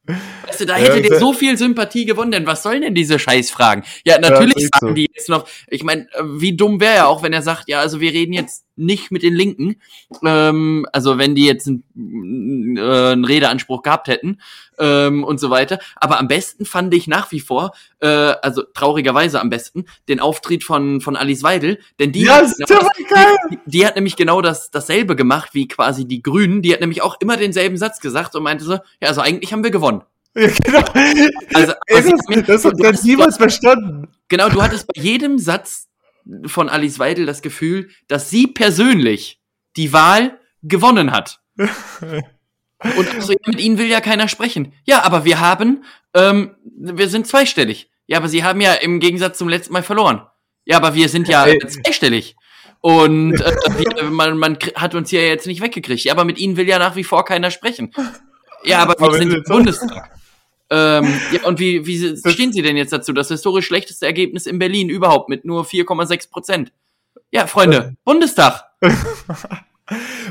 Weißt 0.08 0.62
du, 0.62 0.66
da 0.66 0.76
hätte 0.76 1.02
ja, 1.02 1.10
der 1.10 1.20
so 1.20 1.34
viel 1.34 1.58
Sympathie 1.58 2.06
gewonnen, 2.06 2.32
denn 2.32 2.46
was 2.46 2.64
sollen 2.64 2.82
denn 2.82 2.94
diese 2.94 3.18
Scheißfragen? 3.18 3.84
Ja, 4.06 4.20
natürlich 4.20 4.56
ja, 4.58 4.68
sagen 4.74 4.88
so. 4.90 4.94
die 4.94 5.10
jetzt 5.14 5.30
noch, 5.30 5.48
ich 5.68 5.84
meine, 5.84 6.04
äh, 6.14 6.24
wie 6.24 6.56
dumm 6.56 6.80
wäre 6.80 6.96
er 6.96 7.08
auch, 7.08 7.24
wenn 7.24 7.34
er 7.34 7.42
sagt, 7.42 7.68
ja, 7.68 7.80
also 7.80 8.00
wir 8.00 8.12
reden 8.12 8.34
jetzt 8.34 8.66
nicht 8.76 9.12
mit 9.12 9.24
den 9.24 9.34
Linken, 9.34 9.78
ähm, 10.24 10.86
also 10.92 11.18
wenn 11.18 11.36
die 11.36 11.46
jetzt 11.46 11.68
einen, 11.68 12.78
äh, 12.78 12.82
einen 12.82 13.26
Redeanspruch 13.26 13.82
gehabt 13.82 14.08
hätten 14.08 14.40
ähm, 14.80 15.24
und 15.24 15.40
so 15.40 15.50
weiter. 15.50 15.80
Aber 15.96 16.20
am 16.20 16.28
besten 16.28 16.66
fand 16.66 16.94
ich 16.94 17.08
nach 17.08 17.32
wie 17.32 17.40
vor, 17.40 17.74
äh, 18.00 18.08
also 18.08 18.64
traurigerweise 18.64 19.40
am 19.40 19.50
besten, 19.50 19.86
den 20.08 20.20
Auftritt 20.20 20.64
von, 20.64 21.02
von 21.02 21.16
Alice 21.16 21.44
Weidel, 21.44 21.80
denn 22.00 22.12
die, 22.12 22.24
ja, 22.24 22.36
hat, 22.36 22.54
genau 22.58 22.80
das, 22.80 22.90
die, 23.50 23.60
die, 23.66 23.86
hat 23.86 23.96
nämlich 23.96 24.16
genau 24.16 24.42
das, 24.42 24.72
dasselbe 24.72 25.16
gemacht 25.16 25.50
wie 25.54 25.68
quasi 25.68 26.06
die 26.06 26.22
Grünen, 26.22 26.62
die 26.62 26.74
hat 26.74 26.82
nämlich 26.82 27.02
auch 27.02 27.18
immer 27.20 27.38
denselben 27.38 27.78
Satz 27.78 28.00
gesagt 28.00 28.36
und 28.36 28.44
meinte 28.44 28.64
so, 28.64 28.74
ja, 28.74 29.08
also 29.08 29.22
eigentlich 29.22 29.54
haben 29.54 29.64
wir 29.64 29.72
gewonnen. 29.72 30.02
Ja, 30.38 30.50
genau. 30.50 30.84
Also, 31.54 31.74
Ey, 31.88 32.04
das, 32.46 32.64
das 32.64 32.66
hat 32.66 33.04
niemals 33.06 33.38
verstanden. 33.38 34.10
Genau, 34.28 34.50
du 34.50 34.62
hattest 34.62 34.86
bei 34.88 35.02
jedem 35.02 35.40
Satz 35.40 35.88
von 36.46 36.70
Alice 36.70 37.00
Weidel 37.00 37.26
das 37.26 37.42
Gefühl, 37.42 37.90
dass 38.08 38.30
sie 38.30 38.48
persönlich 38.48 39.42
die 39.78 39.94
Wahl 39.94 40.40
gewonnen 40.64 41.12
hat. 41.12 41.40
Und 41.58 43.16
also, 43.16 43.34
mit 43.46 43.60
ihnen 43.60 43.78
will 43.78 43.88
ja 43.88 44.02
keiner 44.02 44.28
sprechen. 44.28 44.74
Ja, 44.84 45.04
aber 45.04 45.26
wir 45.26 45.40
haben, 45.40 45.86
ähm, 46.14 46.56
wir 46.78 47.10
sind 47.10 47.26
zweistellig. 47.26 47.90
Ja, 48.06 48.18
aber 48.18 48.28
sie 48.28 48.44
haben 48.44 48.62
ja 48.62 48.74
im 48.74 49.00
Gegensatz 49.00 49.38
zum 49.38 49.50
letzten 49.50 49.74
Mal 49.74 49.84
verloren. 49.84 50.28
Ja, 50.66 50.78
aber 50.78 50.94
wir 50.94 51.10
sind 51.10 51.28
ja 51.28 51.46
Ey. 51.46 51.58
zweistellig. 51.60 52.36
Und 52.82 53.42
äh, 53.42 53.56
wir, 53.78 54.12
man, 54.12 54.38
man 54.38 54.58
hat 54.76 54.94
uns 54.94 55.10
hier 55.10 55.28
jetzt 55.28 55.48
nicht 55.48 55.62
weggekriegt. 55.62 56.04
Ja, 56.04 56.14
aber 56.14 56.26
mit 56.26 56.38
ihnen 56.38 56.58
will 56.58 56.68
ja 56.68 56.78
nach 56.78 56.96
wie 56.96 57.04
vor 57.04 57.26
keiner 57.26 57.50
sprechen. 57.50 57.92
Ja, 58.64 58.80
aber 58.80 58.96
wir 59.00 59.08
aber 59.08 59.18
sind 59.18 59.34
im 59.34 59.44
Bundestag. 59.44 60.12
Ähm, 60.76 61.08
ja, 61.32 61.44
und 61.46 61.60
wie, 61.60 61.86
wie 61.86 62.18
stehen 62.32 62.52
Sie 62.52 62.62
denn 62.62 62.76
jetzt 62.76 62.92
dazu? 62.92 63.14
Das 63.14 63.30
historisch 63.30 63.66
schlechteste 63.66 64.06
Ergebnis 64.06 64.46
in 64.46 64.60
Berlin 64.60 64.90
überhaupt 64.90 65.30
mit 65.30 65.46
nur 65.46 65.64
4,6 65.64 66.30
Prozent. 66.30 66.74
Ja, 67.32 67.48
Freunde, 67.48 67.96
Bundestag. 68.04 68.66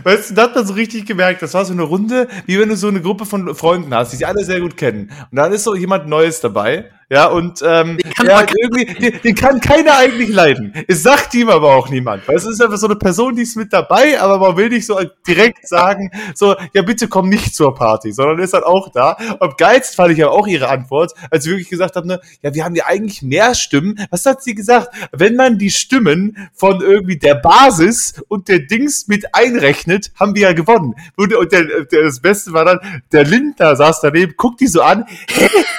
Weißt 0.03 0.31
du, 0.31 0.35
da 0.35 0.43
hat 0.43 0.55
man 0.55 0.67
so 0.67 0.75
richtig 0.75 1.07
gemerkt, 1.07 1.41
das 1.41 1.55
war 1.55 1.65
so 1.65 1.73
eine 1.73 1.83
Runde, 1.83 2.29
wie 2.45 2.59
wenn 2.59 2.69
du 2.69 2.77
so 2.77 2.89
eine 2.89 3.01
Gruppe 3.01 3.25
von 3.25 3.55
Freunden 3.55 3.95
hast, 3.95 4.13
die 4.13 4.17
sich 4.17 4.27
alle 4.27 4.45
sehr 4.45 4.61
gut 4.61 4.77
kennen. 4.77 5.13
Und 5.31 5.37
dann 5.37 5.53
ist 5.53 5.65
so 5.65 5.75
jemand 5.75 6.09
Neues 6.09 6.41
dabei, 6.41 6.91
ja, 7.15 7.27
und 7.27 7.63
ähm, 7.65 7.97
den 7.97 8.13
kann, 8.13 8.27
ja, 8.27 8.45
irgendwie, 8.61 8.87
den, 8.93 9.21
den, 9.23 9.35
kann 9.37 9.61
keiner 9.61 9.99
eigentlich 9.99 10.31
leiden. 10.31 10.75
Es 10.89 11.05
sagt 11.05 11.33
ihm 11.35 11.49
aber 11.49 11.77
auch 11.77 11.89
niemand. 11.89 12.27
Weil 12.27 12.35
es 12.35 12.45
ist 12.45 12.61
einfach 12.61 12.77
so 12.77 12.87
eine 12.87 12.97
Person, 12.97 13.37
die 13.37 13.43
ist 13.43 13.55
mit 13.57 13.73
dabei, 13.73 14.21
aber 14.21 14.41
man 14.41 14.57
will 14.57 14.69
nicht 14.69 14.85
so 14.85 14.99
direkt 15.25 15.69
sagen, 15.69 16.11
so, 16.35 16.57
ja, 16.73 16.83
bitte 16.83 17.07
komm 17.07 17.29
nicht 17.29 17.55
zur 17.55 17.73
Party, 17.73 18.11
sondern 18.11 18.41
ist 18.41 18.53
halt 18.53 18.65
auch 18.65 18.91
da. 18.91 19.17
Und 19.39 19.57
geilst 19.59 19.95
fand 19.95 20.11
ich 20.13 20.25
aber 20.25 20.33
auch 20.33 20.49
ihre 20.49 20.69
Antwort, 20.69 21.13
als 21.31 21.45
sie 21.45 21.51
wirklich 21.51 21.69
gesagt 21.69 21.95
haben, 21.95 22.09
ne, 22.09 22.21
ja, 22.43 22.53
wir 22.53 22.65
haben 22.65 22.75
ja 22.75 22.87
eigentlich 22.87 23.23
mehr 23.23 23.55
Stimmen. 23.55 24.05
Was 24.11 24.27
hat 24.27 24.43
sie 24.43 24.57
gesagt? 24.57 24.89
Wenn 25.13 25.37
man 25.37 25.57
die 25.57 25.71
Stimmen 25.71 26.51
von 26.53 26.81
irgendwie 26.81 27.17
der 27.17 27.37
Basis 27.37 28.21
und 28.27 28.49
der 28.49 28.59
Dings 28.59 29.07
mit 29.07 29.37
einrechnet, 29.37 30.11
haben 30.19 30.35
wir 30.35 30.43
ja 30.43 30.53
gewonnen. 30.53 30.97
Und, 31.15 31.31
der, 31.31 31.65
der, 31.85 32.03
das 32.03 32.19
Beste 32.19 32.53
war 32.53 32.65
dann, 32.65 32.81
der 33.13 33.23
Lindner 33.23 33.77
saß 33.77 34.01
daneben, 34.01 34.35
guckt 34.37 34.61
die 34.61 34.67
so 34.67 34.83
an, 34.83 35.05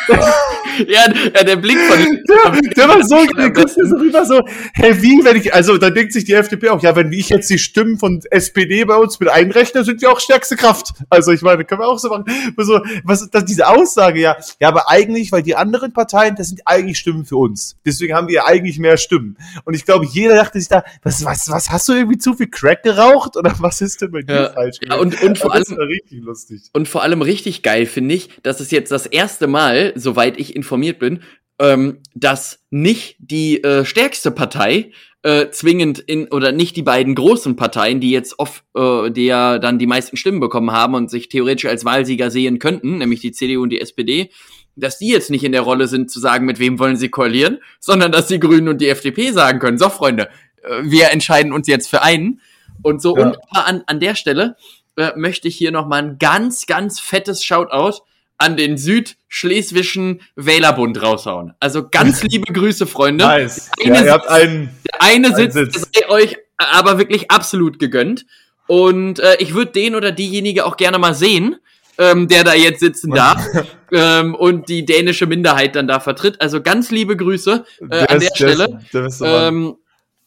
ja, 0.87 1.05
ja, 1.33 1.43
der 1.43 1.55
Blick 1.55 1.77
von 1.79 1.97
der, 1.99 2.73
der 2.75 2.89
war 2.89 3.03
so, 3.03 3.25
der 3.25 3.51
guckt 3.51 3.69
so 3.69 3.95
rüber 3.95 4.25
so, 4.25 4.41
hey, 4.73 5.01
wie, 5.01 5.23
wenn 5.23 5.37
ich, 5.37 5.53
also 5.53 5.77
da 5.77 5.89
denkt 5.89 6.13
sich 6.13 6.25
die 6.25 6.33
FDP 6.33 6.69
auch, 6.69 6.81
ja, 6.81 6.95
wenn 6.95 7.11
ich 7.11 7.29
jetzt 7.29 7.49
die 7.49 7.57
Stimmen 7.57 7.97
von 7.97 8.21
SPD 8.29 8.83
bei 8.85 8.95
uns 8.95 9.19
mit 9.19 9.29
einrechne, 9.29 9.83
sind 9.83 10.01
wir 10.01 10.11
auch 10.11 10.19
stärkste 10.19 10.55
Kraft. 10.55 10.93
Also 11.09 11.31
ich 11.31 11.41
meine, 11.41 11.65
können 11.65 11.81
wir 11.81 11.87
auch 11.87 11.99
so 11.99 12.09
machen. 12.09 12.25
So, 12.57 12.81
was, 13.03 13.29
das, 13.29 13.45
diese 13.45 13.67
Aussage, 13.67 14.19
ja, 14.19 14.37
ja, 14.59 14.67
aber 14.67 14.89
eigentlich, 14.89 15.31
weil 15.31 15.43
die 15.43 15.55
anderen 15.55 15.93
Parteien, 15.93 16.35
das 16.35 16.49
sind 16.49 16.61
eigentlich 16.65 16.99
Stimmen 16.99 17.25
für 17.25 17.37
uns. 17.37 17.77
Deswegen 17.85 18.13
haben 18.13 18.27
wir 18.27 18.45
eigentlich 18.45 18.79
mehr 18.79 18.97
Stimmen. 18.97 19.37
Und 19.65 19.73
ich 19.73 19.85
glaube, 19.85 20.05
jeder 20.05 20.35
dachte 20.35 20.59
sich 20.59 20.69
da, 20.69 20.83
was, 21.03 21.23
was, 21.25 21.49
was, 21.49 21.69
hast 21.69 21.87
du 21.89 21.93
irgendwie 21.93 22.17
zu 22.17 22.33
viel 22.33 22.47
Crack 22.47 22.83
geraucht? 22.83 23.37
Oder 23.37 23.53
was 23.59 23.81
ist 23.81 24.01
denn 24.01 24.11
bei 24.11 24.21
dir 24.21 24.35
ja, 24.35 24.49
falsch? 24.51 24.77
Ja, 24.81 24.95
und, 24.95 25.21
und 25.21 25.37
vor 25.37 25.53
allem, 25.53 25.63
richtig 25.63 26.23
lustig. 26.23 26.61
Und 26.73 26.87
vor 26.87 27.03
allem 27.03 27.21
richtig 27.21 27.61
geil 27.61 27.85
finde 27.85 28.15
ich, 28.15 28.29
dass 28.43 28.59
es 28.59 28.71
jetzt 28.71 28.91
das 28.91 29.05
erste 29.05 29.47
Mal, 29.47 29.93
soweit 29.95 30.39
ich 30.39 30.55
informiert 30.55 30.99
bin, 30.99 31.21
ähm, 31.59 31.99
dass 32.13 32.65
nicht 32.69 33.15
die 33.19 33.63
äh, 33.63 33.85
stärkste 33.85 34.31
Partei 34.31 34.91
äh, 35.23 35.49
zwingend 35.49 35.99
in 35.99 36.27
oder 36.27 36.51
nicht 36.51 36.75
die 36.75 36.83
beiden 36.83 37.15
großen 37.15 37.55
Parteien, 37.55 37.99
die 37.99 38.11
jetzt 38.11 38.39
oft 38.39 38.63
äh, 38.75 39.09
die 39.09 39.25
ja 39.25 39.57
dann 39.57 39.79
die 39.79 39.87
meisten 39.87 40.17
Stimmen 40.17 40.39
bekommen 40.39 40.71
haben 40.71 40.93
und 40.95 41.09
sich 41.09 41.29
theoretisch 41.29 41.65
als 41.65 41.85
Wahlsieger 41.85 42.29
sehen 42.29 42.59
könnten, 42.59 42.97
nämlich 42.97 43.21
die 43.21 43.31
CDU 43.31 43.63
und 43.63 43.69
die 43.69 43.81
SPD, 43.81 44.29
dass 44.75 44.97
die 44.97 45.07
jetzt 45.07 45.31
nicht 45.31 45.43
in 45.43 45.53
der 45.53 45.61
Rolle 45.61 45.87
sind 45.87 46.11
zu 46.11 46.19
sagen, 46.19 46.45
mit 46.45 46.59
wem 46.59 46.77
wollen 46.77 46.97
sie 46.97 47.09
koalieren, 47.09 47.59
sondern 47.79 48.11
dass 48.11 48.27
die 48.27 48.39
Grünen 48.39 48.67
und 48.67 48.81
die 48.81 48.89
FDP 48.89 49.31
sagen 49.31 49.59
können, 49.59 49.77
so 49.77 49.89
Freunde, 49.89 50.29
äh, 50.61 50.83
wir 50.83 51.11
entscheiden 51.11 51.53
uns 51.53 51.67
jetzt 51.67 51.89
für 51.89 52.01
einen 52.01 52.41
und 52.83 53.01
so 53.01 53.17
ja. 53.17 53.27
und 53.27 53.37
an 53.49 53.83
an 53.87 53.99
der 54.01 54.15
Stelle 54.15 54.57
äh, 54.97 55.11
möchte 55.15 55.47
ich 55.47 55.55
hier 55.55 55.71
noch 55.71 55.87
mal 55.87 56.03
ein 56.03 56.17
ganz 56.19 56.65
ganz 56.65 56.99
fettes 56.99 57.43
Shoutout 57.43 58.03
an 58.37 58.57
den 58.57 58.77
Südschleswischen 58.77 60.21
Wählerbund 60.35 61.01
raushauen. 61.01 61.53
Also 61.59 61.87
ganz 61.89 62.23
liebe 62.29 62.51
Grüße, 62.51 62.87
Freunde. 62.87 63.25
Nice. 63.25 63.71
Der 63.79 63.85
eine, 63.85 63.97
ja, 63.97 64.05
ihr 64.05 64.11
habt 64.11 64.27
einen, 64.27 64.69
der 64.85 65.01
eine 65.01 65.27
einen 65.27 65.35
Sitz, 65.35 65.53
Sitz. 65.53 65.89
sei 65.93 66.09
euch 66.09 66.37
aber 66.57 66.97
wirklich 66.97 67.31
absolut 67.31 67.79
gegönnt. 67.79 68.25
Und 68.67 69.19
äh, 69.19 69.37
ich 69.39 69.53
würde 69.53 69.71
den 69.71 69.95
oder 69.95 70.11
diejenige 70.11 70.65
auch 70.65 70.77
gerne 70.77 70.97
mal 70.97 71.13
sehen, 71.13 71.57
ähm, 71.97 72.27
der 72.27 72.43
da 72.43 72.53
jetzt 72.53 72.79
sitzen 72.79 73.11
darf 73.11 73.45
ähm, 73.91 74.35
und 74.35 74.69
die 74.69 74.85
dänische 74.85 75.27
Minderheit 75.27 75.75
dann 75.75 75.87
da 75.87 75.99
vertritt. 75.99 76.41
Also 76.41 76.61
ganz 76.61 76.91
liebe 76.91 77.15
Grüße 77.15 77.63
äh, 77.79 77.83
an 77.83 77.89
der, 77.89 78.17
der 78.17 78.35
Stelle. 78.35 78.63
Ist, 78.65 78.93
der, 78.93 79.05
ist 79.05 79.17
so 79.19 79.25
ähm, 79.25 79.75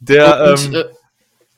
der 0.00 0.52
und, 0.52 0.66
ähm, 0.66 0.74
äh, 0.74 0.84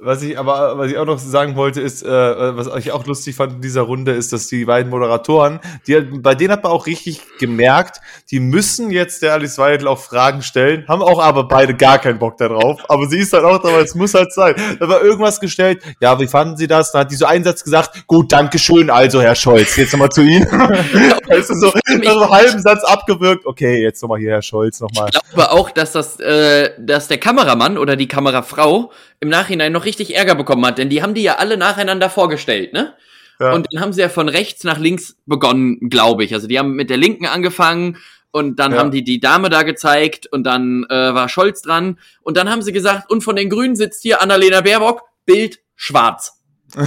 was 0.02 0.22
ich 0.22 0.38
aber, 0.38 0.78
was 0.78 0.90
ich 0.90 0.96
auch 0.96 1.04
noch 1.04 1.18
sagen 1.18 1.56
wollte, 1.56 1.80
ist, 1.80 2.02
äh, 2.02 2.08
was 2.08 2.68
ich 2.76 2.92
auch 2.92 3.06
lustig 3.06 3.36
fand 3.36 3.54
in 3.54 3.60
dieser 3.60 3.82
Runde, 3.82 4.12
ist, 4.12 4.32
dass 4.32 4.46
die 4.46 4.64
beiden 4.64 4.90
Moderatoren, 4.90 5.60
die, 5.86 6.00
bei 6.00 6.34
denen 6.34 6.52
hat 6.52 6.62
man 6.62 6.72
auch 6.72 6.86
richtig 6.86 7.20
gemerkt, 7.38 8.00
die 8.30 8.40
müssen 8.40 8.90
jetzt 8.90 9.22
der 9.22 9.34
Alice 9.34 9.58
Weidel 9.58 9.88
auch 9.88 9.98
Fragen 9.98 10.42
stellen, 10.42 10.86
haben 10.88 11.02
auch 11.02 11.22
aber 11.22 11.44
beide 11.44 11.74
gar 11.74 11.98
keinen 11.98 12.18
Bock 12.18 12.38
darauf. 12.38 12.80
Aber 12.88 13.06
sie 13.08 13.18
ist 13.18 13.32
halt 13.32 13.44
auch 13.44 13.58
dabei, 13.58 13.80
es 13.80 13.94
muss 13.94 14.14
halt 14.14 14.32
sein. 14.32 14.54
Da 14.78 14.88
war 14.88 15.02
irgendwas 15.02 15.38
gestellt, 15.38 15.82
ja, 16.00 16.18
wie 16.18 16.26
fanden 16.26 16.56
Sie 16.56 16.66
das? 16.66 16.92
Dann 16.92 17.02
hat 17.02 17.10
die 17.10 17.16
so 17.16 17.26
einen 17.26 17.44
Satz 17.44 17.62
gesagt, 17.62 18.06
gut, 18.06 18.32
danke 18.32 18.58
schön, 18.58 18.88
also 18.88 19.20
Herr 19.20 19.34
Scholz, 19.34 19.76
jetzt 19.76 19.92
nochmal 19.92 20.10
zu 20.10 20.22
Ihnen. 20.22 20.46
weißt 20.50 21.50
du, 21.50 21.54
so, 21.54 21.70
so 21.70 21.72
einen 21.86 22.30
halben 22.30 22.62
Satz 22.62 22.84
abgewürgt, 22.84 23.44
okay, 23.44 23.82
jetzt 23.82 24.00
nochmal 24.02 24.18
hier, 24.18 24.30
Herr 24.30 24.42
Scholz, 24.42 24.80
nochmal. 24.80 25.10
Ich 25.12 25.20
glaube 25.32 25.50
auch, 25.50 25.70
dass 25.70 25.92
das, 25.92 26.18
äh, 26.20 26.70
dass 26.78 27.08
der 27.08 27.18
Kameramann 27.18 27.76
oder 27.76 27.96
die 27.96 28.08
Kamerafrau 28.08 28.90
im 29.20 29.28
Nachhinein 29.28 29.72
noch 29.72 29.84
richtig 29.84 30.16
Ärger 30.16 30.34
bekommen 30.34 30.64
hat, 30.66 30.78
denn 30.78 30.88
die 30.88 31.02
haben 31.02 31.14
die 31.14 31.22
ja 31.22 31.36
alle 31.36 31.56
nacheinander 31.56 32.10
vorgestellt, 32.10 32.72
ne? 32.72 32.94
Ja. 33.38 33.52
Und 33.52 33.66
dann 33.70 33.80
haben 33.80 33.92
sie 33.92 34.02
ja 34.02 34.10
von 34.10 34.28
rechts 34.28 34.64
nach 34.64 34.78
links 34.78 35.16
begonnen, 35.24 35.88
glaube 35.88 36.24
ich. 36.24 36.34
Also 36.34 36.46
die 36.46 36.58
haben 36.58 36.72
mit 36.72 36.90
der 36.90 36.98
Linken 36.98 37.24
angefangen 37.24 37.96
und 38.32 38.56
dann 38.58 38.72
ja. 38.72 38.78
haben 38.78 38.90
die 38.90 39.02
die 39.02 39.18
Dame 39.18 39.48
da 39.48 39.62
gezeigt 39.62 40.26
und 40.30 40.44
dann 40.44 40.84
äh, 40.90 40.94
war 40.94 41.28
Scholz 41.28 41.62
dran 41.62 41.98
und 42.22 42.36
dann 42.36 42.50
haben 42.50 42.62
sie 42.62 42.72
gesagt, 42.72 43.10
und 43.10 43.22
von 43.22 43.36
den 43.36 43.48
Grünen 43.48 43.76
sitzt 43.76 44.02
hier 44.02 44.22
Annalena 44.22 44.60
Baerbock, 44.60 45.02
Bild 45.24 45.60
schwarz. 45.74 46.38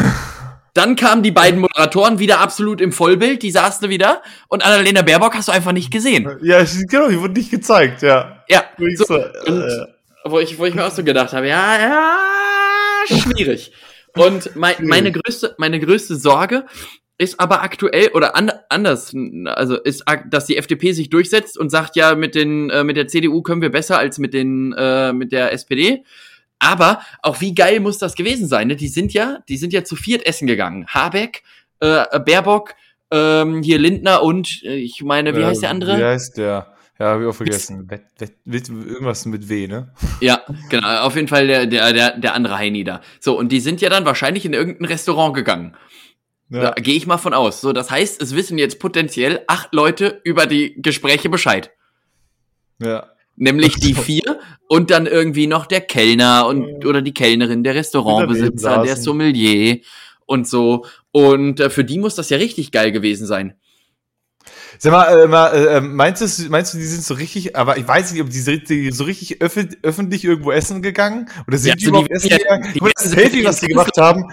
Dann 0.76 0.96
kamen 0.96 1.22
die 1.22 1.30
beiden 1.30 1.60
Moderatoren 1.60 2.18
wieder 2.18 2.40
absolut 2.40 2.82
im 2.82 2.92
Vollbild, 2.92 3.44
die 3.44 3.52
saßen 3.52 3.90
wieder 3.90 4.24
und 4.48 4.66
Annalena 4.66 5.04
Baerbock 5.04 5.36
hast 5.36 5.48
du 5.48 5.52
einfach 5.52 5.72
nicht 5.72 5.92
gesehen. 5.92 6.28
Ja, 6.42 6.66
genau, 6.90 7.10
die 7.10 7.20
wurde 7.20 7.34
nicht 7.34 7.52
gezeigt, 7.52 8.02
ja. 8.02 8.44
Ja, 8.50 8.64
so, 8.96 9.14
und, 9.14 9.62
äh, 9.62 9.86
wo, 10.26 10.40
ich, 10.40 10.58
wo 10.58 10.66
ich 10.66 10.76
mir 10.76 10.86
auch 10.86 10.92
so 10.92 11.04
gedacht 11.04 11.34
habe, 11.34 11.48
ja, 11.48 11.80
ja, 11.80 13.18
schwierig. 13.18 13.72
Und 14.16 14.56
mein, 14.56 14.76
meine 14.82 15.12
größte, 15.12 15.56
meine 15.58 15.80
größte 15.80 16.16
Sorge 16.16 16.66
ist 17.18 17.40
aber 17.40 17.62
aktuell 17.62 18.10
oder 18.10 18.36
an, 18.36 18.52
anders, 18.70 19.14
also 19.46 19.78
ist, 19.78 20.04
dass 20.30 20.46
die 20.46 20.58
FDP 20.58 20.92
sich 20.92 21.10
durchsetzt 21.10 21.58
und 21.58 21.70
sagt 21.70 21.96
ja, 21.96 22.16
mit 22.16 22.36
den 22.36 22.70
äh, 22.70 22.84
mit 22.84 22.98
der 22.98 23.08
CDU 23.08 23.42
können 23.42 23.62
wir 23.62 23.70
besser 23.70 23.98
als 23.98 24.18
mit 24.20 24.34
den 24.34 24.74
äh, 24.74 25.14
mit 25.14 25.32
der 25.32 25.54
SPD. 25.54 26.04
Aber 26.60 27.02
auch 27.22 27.42
wie 27.42 27.54
geil 27.54 27.80
muss 27.80 27.98
das 27.98 28.16
gewesen 28.16 28.48
sein? 28.48 28.68
Ne? 28.68 28.76
Die 28.76 28.88
sind 28.88 29.14
ja, 29.14 29.40
die 29.50 29.58
sind 29.58 29.74
ja 29.74 29.84
zu 29.84 29.96
viert 29.96 30.26
essen 30.26 30.48
gegangen. 30.48 30.86
Habeck, 30.88 31.44
äh, 31.82 32.20
Baerbock, 32.20 32.76
ähm, 33.12 33.62
hier 33.62 33.80
Lindner 33.80 34.24
und 34.24 34.64
äh, 34.64 34.76
ich 34.76 35.02
meine, 35.04 35.36
wie 35.36 35.42
äh, 35.42 35.46
heißt 35.46 35.64
der 35.64 35.70
andere? 35.70 35.98
Wie 35.98 36.04
heißt 36.04 36.38
der? 36.38 36.73
Ja, 37.04 37.16
hab 37.16 37.22
ich 37.22 37.28
auch 37.28 37.36
vergessen. 37.36 37.90
Wett, 37.90 38.06
wett, 38.18 38.36
wett, 38.46 38.70
irgendwas 38.70 39.26
mit 39.26 39.50
W, 39.50 39.68
ne? 39.68 39.92
Ja, 40.22 40.42
genau. 40.70 41.02
Auf 41.02 41.18
jeden 41.18 41.28
Fall 41.28 41.48
der, 41.48 41.66
der, 41.66 41.92
der, 41.92 42.18
der 42.18 42.34
andere 42.34 42.58
Heini 42.58 42.86
da. 42.86 43.02
So, 43.20 43.38
und 43.38 43.52
die 43.52 43.60
sind 43.60 43.82
ja 43.82 43.90
dann 43.90 44.06
wahrscheinlich 44.06 44.46
in 44.46 44.54
irgendein 44.54 44.86
Restaurant 44.86 45.36
gegangen. 45.36 45.76
Ja. 46.50 46.62
Da 46.62 46.72
gehe 46.82 46.96
ich 46.96 47.06
mal 47.06 47.18
von 47.18 47.34
aus. 47.34 47.60
So, 47.60 47.74
das 47.74 47.92
heißt, 47.92 48.22
es 48.22 48.38
wissen 48.38 48.58
jetzt 48.58 48.80
potenziell 48.80 49.42
acht 49.48 49.74
Leute 49.74 50.22
über 50.24 50.46
die 50.46 50.82
Gespräche 50.82 51.28
Bescheid. 51.28 51.72
Ja. 52.80 53.10
Nämlich 53.36 53.76
die 53.76 53.96
vier 53.96 54.40
und 54.70 54.90
dann 54.90 55.06
irgendwie 55.06 55.48
noch 55.48 55.66
der 55.66 55.82
Kellner 55.82 56.48
und 56.48 56.86
oder 56.86 57.02
die 57.02 57.14
Kellnerin, 57.14 57.66
der 57.66 57.76
Restaurantbesitzer, 57.76 58.84
der 58.84 58.96
Sommelier 58.96 59.82
und 60.26 60.48
so. 60.48 60.86
Und 61.12 61.60
äh, 61.60 61.70
für 61.70 61.84
die 61.84 62.00
muss 62.00 62.16
das 62.16 62.30
ja 62.30 62.38
richtig 62.38 62.72
geil 62.72 62.94
gewesen 62.94 63.28
sein. 63.28 63.56
Sag 64.80 64.92
mal, 64.92 65.20
äh, 65.20 65.28
mal 65.28 65.48
äh, 65.54 65.82
meinst, 65.82 66.22
du, 66.22 66.50
meinst 66.50 66.74
du, 66.74 66.78
die 66.78 66.86
sind 66.86 67.04
so 67.04 67.14
richtig, 67.14 67.56
aber 67.56 67.78
ich 67.78 67.88
weiß 67.88 68.12
nicht, 68.12 68.22
ob 68.22 68.30
die 68.30 68.40
sind 68.40 68.68
so 68.94 69.04
richtig 69.04 69.42
öffentlich, 69.42 69.80
öffentlich 69.84 70.26
irgendwo 70.26 70.52
essen 70.52 70.82
gegangen? 70.82 71.30
Oder 71.48 71.58
sind 71.58 71.70
ja, 71.70 71.76
die 71.76 71.86
also 71.86 71.90
überhaupt 71.90 72.12
essen 72.12 72.30
gegangen? 72.30 72.74
Die, 72.74 72.80
die, 72.80 72.92
das 72.96 73.12
Selfie, 73.12 73.46
was 73.46 73.60
die 73.60 73.68
gemacht 73.68 73.98
haben, 73.98 74.26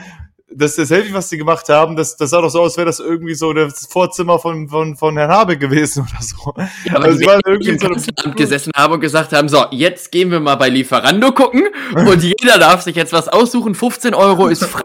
das, 0.53 0.75
das 0.77 0.89
Selfie, 0.89 1.13
was 1.13 1.29
die 1.29 1.39
gemacht 1.39 1.69
haben, 1.69 1.97
das, 1.97 2.17
das 2.17 2.31
sah 2.31 2.41
doch 2.41 2.51
so 2.51 2.61
aus, 2.61 2.73
als 2.73 2.77
wäre 2.77 2.87
das 2.87 2.99
irgendwie 2.99 3.35
so 3.35 3.53
das 3.53 3.87
Vorzimmer 3.87 4.39
von, 4.39 4.69
von, 4.69 4.97
von 4.97 5.17
Herrn 5.17 5.31
Habeck 5.31 5.61
gewesen 5.61 6.07
oder 6.11 6.23
so. 6.23 6.55
Ja, 6.85 6.97
aber 6.97 7.05
also 7.05 7.19
die 7.19 7.27
waren 7.27 7.41
irgendwie 7.47 7.71
im 7.71 7.79
so 7.79 7.87
Amt 7.87 8.37
gesessen 8.37 8.73
haben 8.75 8.95
und 8.95 9.01
gesagt 9.01 9.33
haben, 9.33 9.49
so, 9.49 9.65
jetzt 9.71 10.11
gehen 10.11 10.31
wir 10.31 10.41
mal 10.41 10.57
bei 10.57 10.69
Lieferando 10.69 11.33
gucken 11.33 11.69
und 11.95 12.23
jeder 12.41 12.59
darf 12.59 12.83
sich 12.83 12.97
jetzt 12.97 13.13
was 13.13 13.29
aussuchen, 13.29 13.75
15 13.75 14.15
Euro 14.15 14.49
ist 14.49 14.65
frei 14.65 14.83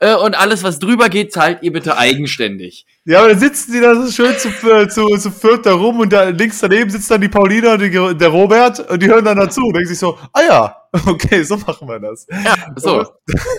äh, 0.00 0.14
und 0.14 0.38
alles, 0.38 0.62
was 0.62 0.78
drüber 0.78 1.08
geht, 1.08 1.32
zahlt 1.32 1.62
ihr 1.62 1.72
bitte 1.72 1.96
eigenständig. 1.96 2.86
Ja, 3.04 3.20
aber 3.20 3.30
dann 3.30 3.38
sitzen 3.38 3.72
die 3.72 3.80
da 3.80 3.94
so 3.94 4.10
schön 4.10 4.36
zu, 4.38 4.50
zu, 4.88 5.16
zu 5.16 5.30
viert 5.30 5.66
da 5.66 5.72
rum 5.72 6.00
und 6.00 6.12
da 6.12 6.24
links 6.24 6.60
daneben 6.60 6.90
sitzt 6.90 7.10
dann 7.10 7.20
die 7.20 7.28
Paulina 7.28 7.74
und 7.74 7.80
die, 7.80 7.90
der 7.90 8.28
Robert 8.28 8.90
und 8.90 9.02
die 9.02 9.08
hören 9.08 9.24
dann 9.24 9.38
dazu 9.38 9.62
und 9.62 9.74
denken 9.74 9.88
sich 9.88 9.98
so, 9.98 10.18
ah 10.32 10.42
ja, 10.46 10.76
okay, 11.06 11.42
so 11.42 11.56
machen 11.56 11.88
wir 11.88 11.98
das. 11.98 12.26
Ja, 12.30 12.54
so. 12.76 13.06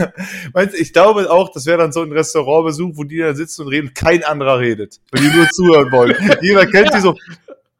Meinst, 0.54 0.76
ich 0.76 0.94
glaube 0.94 1.30
auch, 1.30 1.52
das 1.52 1.66
wäre 1.66 1.78
dann 1.78 1.92
so 1.92 2.02
ein 2.02 2.12
Restaurantbesuch, 2.12 2.92
wo 2.96 3.04
die 3.04 3.18
da 3.18 3.34
sitzen 3.34 3.64
und 3.64 3.70
reden, 3.70 3.94
kein 3.94 4.24
anderer 4.24 4.60
redet, 4.60 5.00
weil 5.12 5.22
die 5.22 5.36
nur 5.36 5.48
zuhören 5.50 5.92
wollen. 5.92 6.16
Jeder 6.42 6.66
kennt 6.66 6.90
ja. 6.90 6.96
die 6.96 7.02
so, 7.02 7.16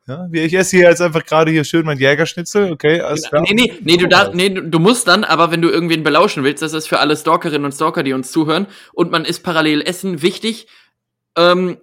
ja, 0.10 0.28
ich 0.32 0.54
esse 0.54 0.78
hier 0.78 0.90
jetzt 0.90 1.02
einfach 1.02 1.24
gerade 1.26 1.52
hier 1.52 1.64
schön 1.64 1.86
mein 1.86 2.00
Jägerschnitzel, 2.00 2.72
okay, 2.72 3.02
alles 3.02 3.30
klar. 3.30 3.44
Nee, 3.44 3.54
nee, 3.54 3.74
nee, 3.82 3.98
du, 3.98 4.08
darf, 4.08 4.34
nee, 4.34 4.50
du 4.50 4.80
musst 4.80 5.08
dann, 5.08 5.24
aber 5.24 5.52
wenn 5.52 5.62
du 5.62 5.70
irgendwen 5.70 6.04
belauschen 6.04 6.44
willst, 6.44 6.62
das 6.62 6.74
ist 6.74 6.88
für 6.88 7.00
alle 7.00 7.16
Stalkerinnen 7.16 7.66
und 7.66 7.74
Stalker, 7.74 8.04
die 8.04 8.14
uns 8.14 8.32
zuhören, 8.32 8.68
und 8.94 9.12
man 9.12 9.24
isst 9.24 9.44
parallel 9.44 9.82
Essen, 9.82 10.22
wichtig, 10.22 10.68
ähm, 11.38 11.78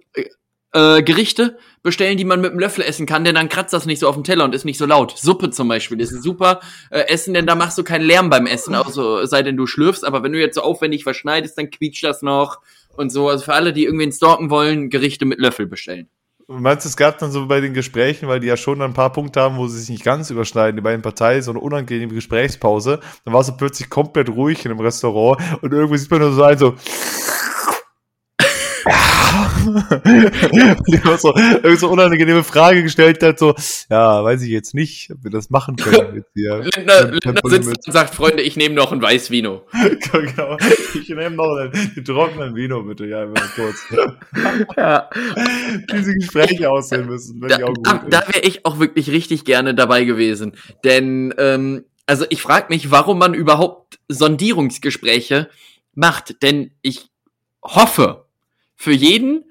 äh, 0.73 1.01
Gerichte 1.01 1.57
bestellen, 1.81 2.17
die 2.17 2.25
man 2.25 2.41
mit 2.41 2.51
einem 2.51 2.59
Löffel 2.59 2.83
essen 2.83 3.05
kann, 3.05 3.23
denn 3.23 3.35
dann 3.35 3.47
kratzt 3.47 3.73
das 3.73 3.85
nicht 3.85 3.99
so 3.99 4.09
auf 4.09 4.15
dem 4.15 4.25
Teller 4.25 4.43
und 4.43 4.53
ist 4.53 4.65
nicht 4.65 4.77
so 4.77 4.85
laut. 4.85 5.17
Suppe 5.17 5.49
zum 5.49 5.69
Beispiel 5.69 6.01
ist 6.01 6.11
ein 6.11 6.21
super 6.21 6.59
äh, 6.91 7.07
Essen, 7.07 7.33
denn 7.33 7.47
da 7.47 7.55
machst 7.55 7.77
du 7.77 7.83
keinen 7.83 8.05
Lärm 8.05 8.29
beim 8.29 8.45
Essen, 8.45 8.75
also 8.75 9.25
sei 9.25 9.41
denn 9.41 9.55
du 9.55 9.65
schlürfst, 9.65 10.03
aber 10.03 10.23
wenn 10.23 10.33
du 10.33 10.39
jetzt 10.39 10.55
so 10.55 10.61
aufwendig 10.61 11.03
verschneidest, 11.03 11.57
dann 11.57 11.69
quietscht 11.69 12.03
das 12.03 12.21
noch 12.21 12.59
und 12.97 13.11
so. 13.11 13.29
Also 13.29 13.45
für 13.45 13.53
alle, 13.53 13.71
die 13.71 13.85
irgendwen 13.85 14.11
stalken 14.11 14.49
wollen, 14.49 14.89
Gerichte 14.89 15.25
mit 15.25 15.39
Löffel 15.39 15.65
bestellen. 15.65 16.09
Meinst 16.49 16.85
du, 16.85 16.87
es 16.87 16.95
gab 16.95 17.17
dann 17.17 17.29
so 17.29 17.45
bei 17.45 17.59
den 17.59 17.73
Gesprächen, 17.73 18.29
weil 18.29 18.39
die 18.39 18.47
ja 18.47 18.55
schon 18.55 18.81
ein 18.81 18.93
paar 18.93 19.11
Punkte 19.11 19.41
haben, 19.41 19.57
wo 19.57 19.67
sie 19.67 19.79
sich 19.79 19.89
nicht 19.89 20.05
ganz 20.05 20.29
überschneiden, 20.29 20.77
die 20.77 20.81
beiden 20.81 21.01
Parteien, 21.01 21.41
so 21.41 21.51
eine 21.51 21.59
unangenehme 21.59 22.13
Gesprächspause. 22.13 23.01
Dann 23.25 23.33
war 23.33 23.41
es 23.41 23.57
plötzlich 23.57 23.89
komplett 23.89 24.29
ruhig 24.29 24.63
in 24.63 24.71
einem 24.71 24.79
Restaurant 24.79 25.41
und 25.61 25.73
irgendwie 25.73 25.97
sieht 25.97 26.09
man 26.09 26.21
nur 26.21 26.31
so 26.31 26.43
ein 26.43 26.57
so 26.57 26.75
die 30.87 30.95
immer 30.95 31.17
so, 31.17 31.35
irgend 31.35 31.79
so 31.79 31.89
unangenehme 31.89 32.43
Frage 32.43 32.83
gestellt 32.83 33.21
hat, 33.23 33.39
so, 33.39 33.55
ja, 33.89 34.23
weiß 34.23 34.41
ich 34.43 34.49
jetzt 34.49 34.73
nicht, 34.73 35.11
ob 35.11 35.23
wir 35.23 35.31
das 35.31 35.49
machen 35.49 35.75
können 35.75 36.13
mit 36.15 36.25
dir. 36.35 36.63
Lindner, 36.75 37.11
Lindner 37.11 37.41
sitzt 37.45 37.87
und 37.87 37.93
sagt, 37.93 38.15
Freunde, 38.15 38.43
ich 38.43 38.55
nehme 38.55 38.75
noch 38.75 38.91
ein 38.91 39.01
Weißvino. 39.01 39.63
genau, 40.11 40.57
ich 40.93 41.09
nehme 41.09 41.31
noch 41.31 41.55
einen, 41.55 42.05
trockenen 42.05 42.55
Vino, 42.55 42.83
bitte, 42.83 43.05
ja, 43.05 43.23
immer 43.23 43.33
kurz. 43.55 43.83
ja. 44.77 45.09
Diese 45.91 46.13
Gespräche 46.13 46.69
aussehen 46.69 47.07
müssen, 47.07 47.41
da, 47.41 47.57
da, 47.57 48.05
da 48.09 48.27
wäre 48.27 48.41
ich 48.43 48.65
auch 48.65 48.79
wirklich 48.79 49.09
richtig 49.11 49.45
gerne 49.45 49.75
dabei 49.75 50.03
gewesen, 50.03 50.53
denn, 50.83 51.33
ähm, 51.37 51.85
also 52.05 52.25
ich 52.29 52.41
frage 52.41 52.67
mich, 52.69 52.89
warum 52.89 53.19
man 53.19 53.33
überhaupt 53.33 53.99
Sondierungsgespräche 54.07 55.49
macht, 55.93 56.41
denn 56.41 56.71
ich 56.81 57.09
hoffe 57.63 58.25
für 58.75 58.93
jeden, 58.93 59.43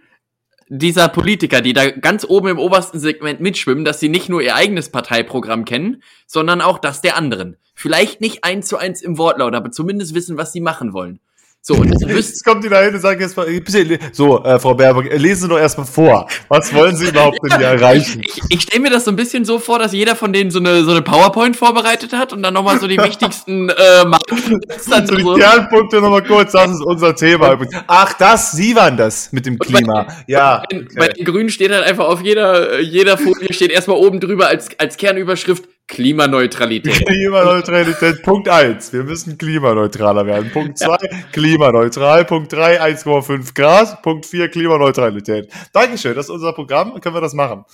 dieser 0.68 1.09
Politiker, 1.09 1.61
die 1.61 1.72
da 1.72 1.90
ganz 1.90 2.24
oben 2.24 2.48
im 2.48 2.59
obersten 2.59 2.98
Segment 2.98 3.40
mitschwimmen, 3.40 3.85
dass 3.85 4.00
sie 4.00 4.09
nicht 4.09 4.29
nur 4.29 4.42
ihr 4.42 4.57
eigenes 4.57 4.90
Parteiprogramm 4.90 5.64
kennen, 5.64 6.02
sondern 6.26 6.61
auch 6.61 6.79
das 6.79 7.00
der 7.00 7.16
anderen. 7.16 7.57
Vielleicht 7.74 8.20
nicht 8.20 8.42
eins 8.42 8.66
zu 8.66 8.76
eins 8.76 9.02
im 9.02 9.18
Wortlaut, 9.18 9.55
aber 9.55 9.70
zumindest 9.70 10.14
wissen, 10.14 10.37
was 10.37 10.52
sie 10.52 10.61
machen 10.61 10.92
wollen. 10.92 11.20
So, 11.68 11.74
und 11.74 11.88
jetzt, 11.88 12.09
jetzt 12.09 12.44
kommt 12.44 12.62
die 12.62 12.68
da 12.68 12.81
hin 12.81 12.94
und 12.94 13.00
sagt 13.00 13.20
jetzt 13.20 13.37
mal, 13.37 13.48
so, 14.12 14.44
äh, 14.44 14.57
Frau 14.61 14.72
Baerbock, 14.72 15.12
lesen 15.14 15.42
Sie 15.42 15.48
doch 15.48 15.59
erstmal 15.59 15.85
vor. 15.85 16.29
Was 16.46 16.72
wollen 16.72 16.94
Sie 16.94 17.09
überhaupt 17.09 17.40
denn 17.42 17.59
hier 17.59 17.66
erreichen? 17.66 18.22
Ich, 18.24 18.40
ich 18.50 18.62
stelle 18.62 18.83
mir 18.83 18.90
das 18.90 19.05
so 19.05 19.11
ein 19.11 19.16
bisschen 19.16 19.44
so 19.44 19.59
vor, 19.59 19.81
dass 19.81 19.92
jeder 19.92 20.14
von 20.14 20.33
denen 20.33 20.52
so 20.52 20.61
eine, 20.61 20.85
so 20.85 20.92
eine 20.92 21.02
PowerPoint 21.02 21.57
vorbereitet 21.57 22.12
hat 22.12 22.33
und 22.33 22.44
dann 22.44 22.55
nochmal 22.55 22.79
so 22.79 22.87
die 22.87 22.98
wichtigsten 22.98 23.68
äh, 23.68 24.05
Marken. 24.05 24.61
Dann 24.88 25.09
so 25.09 25.16
die 25.16 25.40
Kernpunkte 25.40 26.00
nochmal 26.00 26.22
kurz, 26.22 26.52
das 26.52 26.70
ist 26.70 26.85
unser 26.85 27.16
Thema. 27.16 27.59
Ach, 27.88 28.12
das, 28.12 28.52
Sie 28.52 28.76
waren 28.76 28.96
das 28.96 29.33
mit 29.33 29.44
dem 29.44 29.59
Klima. 29.59 30.05
Bei, 30.05 30.14
ja. 30.29 30.59
Bei 30.59 30.66
den, 30.66 30.87
okay. 30.87 30.94
bei 30.96 31.09
den 31.09 31.24
Grünen 31.24 31.50
steht 31.50 31.72
halt 31.72 31.83
einfach 31.83 32.07
auf 32.07 32.22
jeder, 32.22 32.79
jeder 32.79 33.18
Folie 33.18 33.52
steht 33.52 33.72
erstmal 33.72 33.96
oben 33.96 34.20
drüber 34.20 34.46
als, 34.46 34.68
als 34.79 34.96
Kernüberschrift 34.96 35.64
Klimaneutralität. 35.88 37.07
Klimaneutralität, 37.07 38.22
Punkt 38.22 38.49
eins. 38.49 38.92
Wir 38.92 39.05
müssen 39.05 39.38
klimaneutraler 39.38 40.27
werden. 40.27 40.51
Punkt 40.51 40.79
zwei, 40.79 40.96
ja. 41.01 41.18
klimaneutral. 41.33 42.25
Punkt 42.25 42.53
drei, 42.53 42.83
1,5 42.83 43.55
Grad. 43.55 44.03
Punkt 44.03 44.27
vier, 44.27 44.49
Klimaneutralität. 44.49 45.49
Dankeschön, 45.72 46.16
das 46.16 46.27
ist 46.27 46.31
unser 46.31 46.53
Programm. 46.53 47.01
Können 47.01 47.14
wir 47.14 47.20
das 47.20 47.35
machen? 47.35 47.64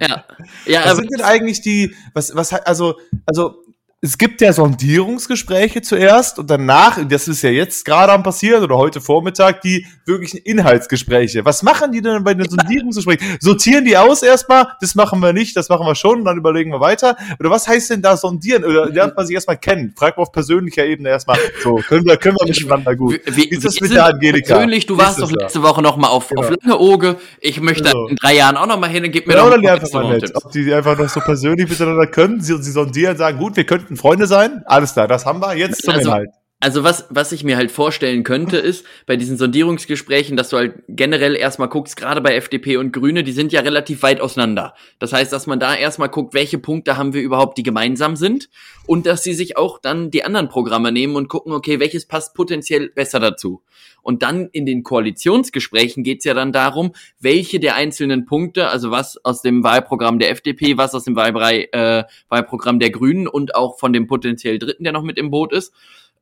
Ja. 0.00 0.24
ja 0.66 0.84
was 0.84 0.96
sind 0.96 1.08
denn 1.12 1.24
eigentlich 1.24 1.60
die, 1.60 1.94
was, 2.12 2.34
was, 2.34 2.52
also, 2.52 2.98
also, 3.24 3.63
es 4.04 4.18
gibt 4.18 4.42
ja 4.42 4.52
Sondierungsgespräche 4.52 5.80
zuerst 5.80 6.38
und 6.38 6.50
danach, 6.50 6.98
das 7.08 7.26
ist 7.26 7.40
ja 7.40 7.48
jetzt 7.48 7.86
gerade 7.86 8.12
am 8.12 8.22
passieren 8.22 8.62
oder 8.62 8.76
heute 8.76 9.00
Vormittag, 9.00 9.62
die 9.62 9.86
wirklichen 10.04 10.40
Inhaltsgespräche. 10.44 11.42
Was 11.46 11.62
machen 11.62 11.90
die 11.90 12.02
denn 12.02 12.22
bei 12.22 12.34
den 12.34 12.46
Sondierungsgesprächen? 12.46 13.38
Sortieren 13.40 13.86
die 13.86 13.96
aus 13.96 14.22
erstmal, 14.22 14.66
das 14.82 14.94
machen 14.94 15.20
wir 15.20 15.32
nicht, 15.32 15.56
das 15.56 15.70
machen 15.70 15.86
wir 15.86 15.94
schon, 15.94 16.22
dann 16.22 16.36
überlegen 16.36 16.70
wir 16.70 16.80
weiter. 16.80 17.16
Oder 17.40 17.48
was 17.48 17.66
heißt 17.66 17.88
denn 17.90 18.02
da 18.02 18.18
sondieren? 18.18 18.66
Oder 18.66 18.90
lernt 18.90 19.16
man 19.16 19.26
sich 19.26 19.36
erstmal 19.36 19.56
kennen? 19.56 19.94
Fragt 19.96 20.18
man 20.18 20.26
auf 20.26 20.32
persönlicher 20.32 20.84
Ebene 20.84 21.08
erstmal, 21.08 21.38
so, 21.62 21.76
können 21.76 22.04
wir, 22.04 22.18
können 22.18 22.36
wir 22.38 22.46
miteinander 22.46 22.94
gut. 22.94 23.18
Wie, 23.24 23.36
wie 23.36 23.48
ist 23.48 23.64
das 23.64 23.80
mit 23.80 23.90
der 23.90 24.04
Angelika? 24.04 24.56
Persönlich, 24.56 24.84
du 24.84 24.98
warst 24.98 25.18
doch 25.18 25.32
letzte 25.32 25.62
Woche 25.62 25.80
noch 25.80 25.96
mal 25.96 26.08
auf, 26.08 26.28
genau. 26.28 26.42
auf 26.42 26.50
Lange 26.50 26.78
Oge. 26.78 27.16
Ich 27.40 27.58
möchte 27.58 27.84
genau. 27.84 28.08
in 28.08 28.16
drei 28.16 28.34
Jahren 28.34 28.58
auch 28.58 28.66
noch 28.66 28.78
mal 28.78 28.90
hin 28.90 29.02
und 29.02 29.12
gib 29.12 29.26
mir 29.26 29.32
genau, 29.32 29.48
noch 29.48 29.54
ein 29.54 29.62
paar 29.62 29.72
einfach 29.72 30.44
Ob 30.44 30.52
die 30.52 30.74
einfach 30.74 30.98
noch 30.98 31.08
so 31.08 31.20
persönlich 31.20 31.70
miteinander 31.70 32.06
können, 32.06 32.42
sie, 32.42 32.62
sie 32.62 32.70
sondieren, 32.70 33.16
sagen, 33.16 33.38
gut, 33.38 33.56
wir 33.56 33.64
könnten 33.64 33.93
Freunde 33.96 34.26
sein. 34.26 34.62
Alles 34.66 34.92
klar, 34.92 35.08
das 35.08 35.26
haben 35.26 35.40
wir. 35.40 35.54
Jetzt 35.56 35.82
zum 35.82 35.94
also, 35.94 36.08
Inhalt. 36.08 36.30
Also 36.64 36.82
was, 36.82 37.04
was 37.10 37.30
ich 37.32 37.44
mir 37.44 37.58
halt 37.58 37.70
vorstellen 37.70 38.22
könnte, 38.22 38.56
ist 38.56 38.86
bei 39.04 39.16
diesen 39.16 39.36
Sondierungsgesprächen, 39.36 40.34
dass 40.34 40.48
du 40.48 40.56
halt 40.56 40.82
generell 40.88 41.36
erstmal 41.36 41.68
guckst, 41.68 41.94
gerade 41.94 42.22
bei 42.22 42.36
FDP 42.36 42.78
und 42.78 42.90
Grüne, 42.90 43.22
die 43.22 43.32
sind 43.32 43.52
ja 43.52 43.60
relativ 43.60 44.02
weit 44.02 44.22
auseinander. 44.22 44.72
Das 44.98 45.12
heißt, 45.12 45.30
dass 45.30 45.46
man 45.46 45.60
da 45.60 45.74
erstmal 45.74 46.08
guckt, 46.08 46.32
welche 46.32 46.56
Punkte 46.56 46.96
haben 46.96 47.12
wir 47.12 47.20
überhaupt, 47.20 47.58
die 47.58 47.64
gemeinsam 47.64 48.16
sind 48.16 48.48
und 48.86 49.04
dass 49.04 49.22
sie 49.22 49.34
sich 49.34 49.58
auch 49.58 49.78
dann 49.78 50.10
die 50.10 50.24
anderen 50.24 50.48
Programme 50.48 50.90
nehmen 50.90 51.16
und 51.16 51.28
gucken, 51.28 51.52
okay, 51.52 51.80
welches 51.80 52.06
passt 52.06 52.34
potenziell 52.34 52.88
besser 52.88 53.20
dazu. 53.20 53.62
Und 54.04 54.22
dann 54.22 54.48
in 54.52 54.66
den 54.66 54.82
Koalitionsgesprächen 54.82 56.04
geht's 56.04 56.24
ja 56.24 56.34
dann 56.34 56.52
darum, 56.52 56.92
welche 57.18 57.58
der 57.58 57.74
einzelnen 57.74 58.26
Punkte, 58.26 58.68
also 58.68 58.90
was 58.90 59.22
aus 59.24 59.42
dem 59.42 59.64
Wahlprogramm 59.64 60.18
der 60.18 60.30
FDP, 60.30 60.76
was 60.76 60.94
aus 60.94 61.04
dem 61.04 61.16
Wahlbrei, 61.16 61.68
äh, 61.72 62.04
Wahlprogramm 62.28 62.78
der 62.78 62.90
Grünen 62.90 63.26
und 63.26 63.54
auch 63.54 63.78
von 63.78 63.92
dem 63.92 64.06
potenziell 64.06 64.58
Dritten, 64.58 64.84
der 64.84 64.92
noch 64.92 65.02
mit 65.02 65.18
im 65.18 65.30
Boot 65.30 65.52
ist, 65.52 65.72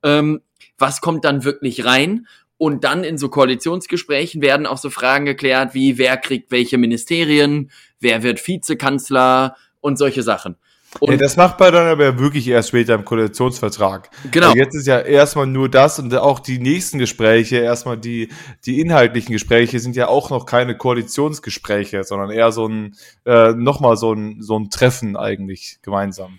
ähm, 0.03 0.41
was 0.79 1.01
kommt 1.01 1.25
dann 1.25 1.45
wirklich 1.45 1.85
rein? 1.85 2.27
Und 2.57 2.85
dann 2.85 3.03
in 3.03 3.19
so 3.19 3.29
Koalitionsgesprächen 3.29 4.41
werden 4.41 4.67
auch 4.67 4.79
so 4.79 4.89
Fragen 4.89 5.25
geklärt, 5.25 5.75
wie 5.75 5.99
wer 5.99 6.17
kriegt 6.17 6.53
welche 6.53 6.79
Ministerien, 6.79 7.73
wer 7.99 8.23
wird 8.23 8.47
Vizekanzler 8.47 9.57
und 9.81 9.99
solche 9.99 10.23
Sachen. 10.23 10.57
Und 11.01 11.13
ja, 11.13 11.17
das 11.17 11.37
macht 11.37 11.59
man 11.59 11.73
dann 11.73 11.87
aber 11.87 12.19
wirklich 12.19 12.47
erst 12.47 12.69
später 12.69 12.95
im 12.95 13.05
Koalitionsvertrag. 13.05 14.11
Genau. 14.31 14.51
Weil 14.51 14.59
jetzt 14.59 14.75
ist 14.75 14.87
ja 14.87 15.01
erstmal 15.01 15.47
nur 15.47 15.69
das 15.69 15.99
und 15.99 16.15
auch 16.15 16.39
die 16.39 16.59
nächsten 16.59 16.99
Gespräche, 16.99 17.57
erstmal 17.57 17.97
die, 17.97 18.29
die 18.67 18.81
inhaltlichen 18.81 19.33
Gespräche 19.33 19.81
sind 19.81 19.97
ja 19.97 20.09
auch 20.09 20.31
noch 20.31 20.45
keine 20.45 20.77
Koalitionsgespräche, 20.77 22.05
sondern 22.05 22.31
eher 22.31 22.53
so 22.53 22.69
ein, 22.69 22.95
äh, 23.25 23.53
nochmal 23.53 23.97
so 23.97 24.13
ein, 24.13 24.43
so 24.43 24.59
ein 24.59 24.71
Treffen 24.71 25.17
eigentlich 25.17 25.79
gemeinsam. 25.83 26.39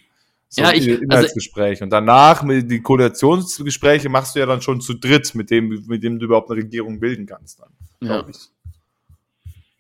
So 0.50 0.62
ja, 0.62 0.72
ich, 0.72 0.88
Inhaltsgespräch. 0.88 1.82
Also, 1.82 1.86
und 1.86 1.90
danach, 1.90 2.44
mit 2.44 2.70
die 2.70 2.82
Koalitionsgespräche 2.82 4.08
machst 4.08 4.36
du 4.36 4.40
ja 4.40 4.46
dann 4.46 4.62
schon 4.62 4.82
zu 4.82 4.94
dritt, 4.94 5.34
mit 5.34 5.50
dem, 5.50 5.84
mit 5.88 6.04
dem 6.04 6.20
du 6.20 6.26
überhaupt 6.26 6.52
eine 6.52 6.62
Regierung 6.62 7.00
bilden 7.00 7.26
kannst 7.26 7.60
dann. 7.60 7.72
Ja. 8.08 8.24
Ich. 8.30 8.50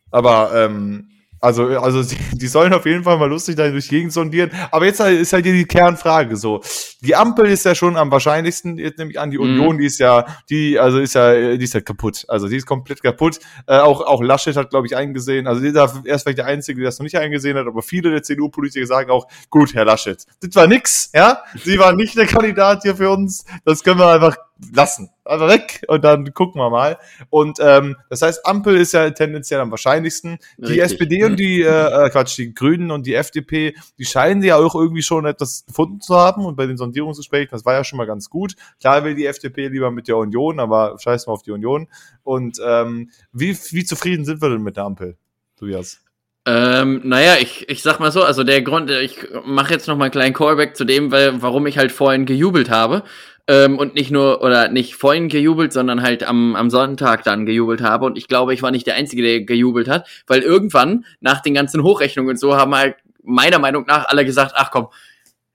Aber 0.09 0.51
ähm, 0.55 1.09
also, 1.43 1.77
also 1.77 2.15
die 2.31 2.47
sollen 2.47 2.73
auf 2.73 2.85
jeden 2.85 3.03
Fall 3.03 3.17
mal 3.17 3.29
lustig 3.29 3.57
da 3.57 3.67
durch 3.67 3.89
Gegend 3.89 4.13
sondieren. 4.13 4.49
Aber 4.71 4.85
jetzt 4.85 5.01
ist 5.01 5.33
halt 5.33 5.45
hier 5.45 5.53
die 5.53 5.65
Kernfrage 5.65 6.37
so. 6.37 6.61
Die 7.03 7.15
Ampel 7.15 7.47
ist 7.47 7.65
ja 7.65 7.75
schon 7.75 7.97
am 7.97 8.11
wahrscheinlichsten, 8.11 8.77
jetzt 8.77 8.97
nämlich 8.97 9.19
an 9.19 9.31
die 9.31 9.37
mhm. 9.37 9.43
Union, 9.43 9.77
die 9.77 9.85
ist 9.85 9.99
ja, 9.99 10.25
die, 10.49 10.79
also 10.79 10.99
ist 10.99 11.15
ja, 11.15 11.55
die 11.55 11.63
ist 11.63 11.73
ja 11.73 11.81
kaputt. 11.81 12.25
Also 12.27 12.47
die 12.47 12.57
ist 12.57 12.65
komplett 12.65 13.03
kaputt. 13.03 13.39
Äh, 13.67 13.79
auch, 13.79 14.01
auch 14.01 14.21
Laschet 14.21 14.55
hat, 14.55 14.69
glaube 14.69 14.87
ich, 14.87 14.95
eingesehen. 14.95 15.47
Also 15.47 15.63
er 15.63 16.15
ist 16.15 16.23
vielleicht 16.23 16.37
der 16.37 16.45
Einzige, 16.45 16.79
der 16.79 16.87
das 16.87 16.99
noch 16.99 17.03
nicht 17.03 17.17
eingesehen 17.17 17.57
hat, 17.57 17.67
aber 17.67 17.81
viele 17.81 18.09
der 18.11 18.23
CDU-Politiker 18.23 18.85
sagen 18.85 19.11
auch, 19.11 19.27
gut, 19.49 19.73
Herr 19.73 19.85
Laschet, 19.85 20.25
das 20.41 20.55
war 20.55 20.67
nix, 20.67 21.09
ja? 21.13 21.43
Sie 21.63 21.77
waren 21.79 21.95
nicht 21.95 22.17
der 22.17 22.25
Kandidat 22.25 22.83
hier 22.83 22.95
für 22.95 23.09
uns. 23.09 23.45
Das 23.65 23.83
können 23.83 23.99
wir 23.99 24.09
einfach 24.09 24.37
lassen. 24.71 25.09
Also 25.25 25.47
weg 25.47 25.83
und 25.87 26.03
dann 26.03 26.33
gucken 26.33 26.59
wir 26.59 26.69
mal. 26.69 26.97
Und 27.29 27.57
ähm, 27.61 27.95
das 28.09 28.21
heißt, 28.21 28.45
Ampel 28.45 28.75
ist 28.75 28.91
ja 28.91 29.09
tendenziell 29.11 29.61
am 29.61 29.71
wahrscheinlichsten. 29.71 30.37
Die 30.57 30.65
Richtig. 30.79 30.81
SPD 30.81 31.23
und 31.23 31.37
die, 31.37 31.61
äh, 31.61 32.05
äh, 32.05 32.09
Quatsch, 32.09 32.37
die 32.37 32.53
Grünen 32.53 32.91
und 32.91 33.07
die 33.07 33.15
FDP, 33.15 33.73
die 33.97 34.05
scheinen 34.05 34.43
ja 34.43 34.57
auch 34.57 34.75
irgendwie 34.75 35.01
schon 35.01 35.25
etwas 35.25 35.65
gefunden 35.65 36.01
zu 36.01 36.15
haben. 36.15 36.45
Und 36.45 36.57
bei 36.57 36.65
den 36.65 36.77
Sondierungsgesprächen, 36.93 37.49
das 37.51 37.65
war 37.65 37.73
ja 37.73 37.83
schon 37.83 37.97
mal 37.97 38.05
ganz 38.05 38.29
gut. 38.29 38.55
Klar 38.79 39.03
will 39.03 39.15
die 39.15 39.25
FDP 39.25 39.67
lieber 39.67 39.91
mit 39.91 40.07
der 40.07 40.17
Union, 40.17 40.59
aber 40.59 40.97
scheiß 40.99 41.27
mal 41.27 41.33
auf 41.33 41.43
die 41.43 41.51
Union. 41.51 41.87
Und 42.23 42.59
ähm, 42.63 43.09
wie, 43.31 43.57
wie 43.71 43.83
zufrieden 43.83 44.25
sind 44.25 44.41
wir 44.41 44.49
denn 44.49 44.61
mit 44.61 44.77
der 44.77 44.85
Ampel, 44.85 45.17
Tobias? 45.57 45.99
Ähm, 46.45 47.01
naja, 47.05 47.37
ich, 47.39 47.69
ich 47.69 47.81
sag 47.81 47.99
mal 47.99 48.11
so, 48.11 48.21
also 48.21 48.43
der 48.43 48.61
Grund, 48.61 48.91
ich 48.91 49.25
mache 49.45 49.73
jetzt 49.73 49.87
noch 49.87 49.95
mal 49.95 50.05
einen 50.05 50.11
kleinen 50.11 50.33
Callback 50.33 50.75
zu 50.75 50.83
dem, 50.83 51.11
weil, 51.11 51.41
warum 51.41 51.65
ich 51.67 51.77
halt 51.77 51.93
vorhin 51.93 52.25
gejubelt 52.25 52.69
habe 52.69 53.03
ähm, 53.47 53.79
und 53.79 53.95
nicht 53.95 54.11
nur, 54.11 54.41
oder 54.41 54.67
nicht 54.67 54.95
vorhin 54.95 55.29
gejubelt, 55.29 55.71
sondern 55.71 56.01
halt 56.01 56.23
am, 56.23 56.55
am 56.57 56.69
Sonntag 56.69 57.23
dann 57.23 57.45
gejubelt 57.45 57.81
habe. 57.81 58.05
Und 58.05 58.17
ich 58.17 58.27
glaube, 58.27 58.53
ich 58.53 58.61
war 58.61 58.71
nicht 58.71 58.87
der 58.87 58.95
Einzige, 58.95 59.21
der 59.21 59.41
gejubelt 59.41 59.87
hat, 59.87 60.07
weil 60.27 60.41
irgendwann, 60.41 61.05
nach 61.21 61.41
den 61.41 61.53
ganzen 61.53 61.81
Hochrechnungen 61.81 62.31
und 62.31 62.37
so, 62.37 62.57
haben 62.57 62.75
halt 62.75 62.97
meiner 63.23 63.59
Meinung 63.59 63.85
nach 63.87 64.05
alle 64.05 64.25
gesagt, 64.25 64.51
ach 64.55 64.69
komm, 64.69 64.87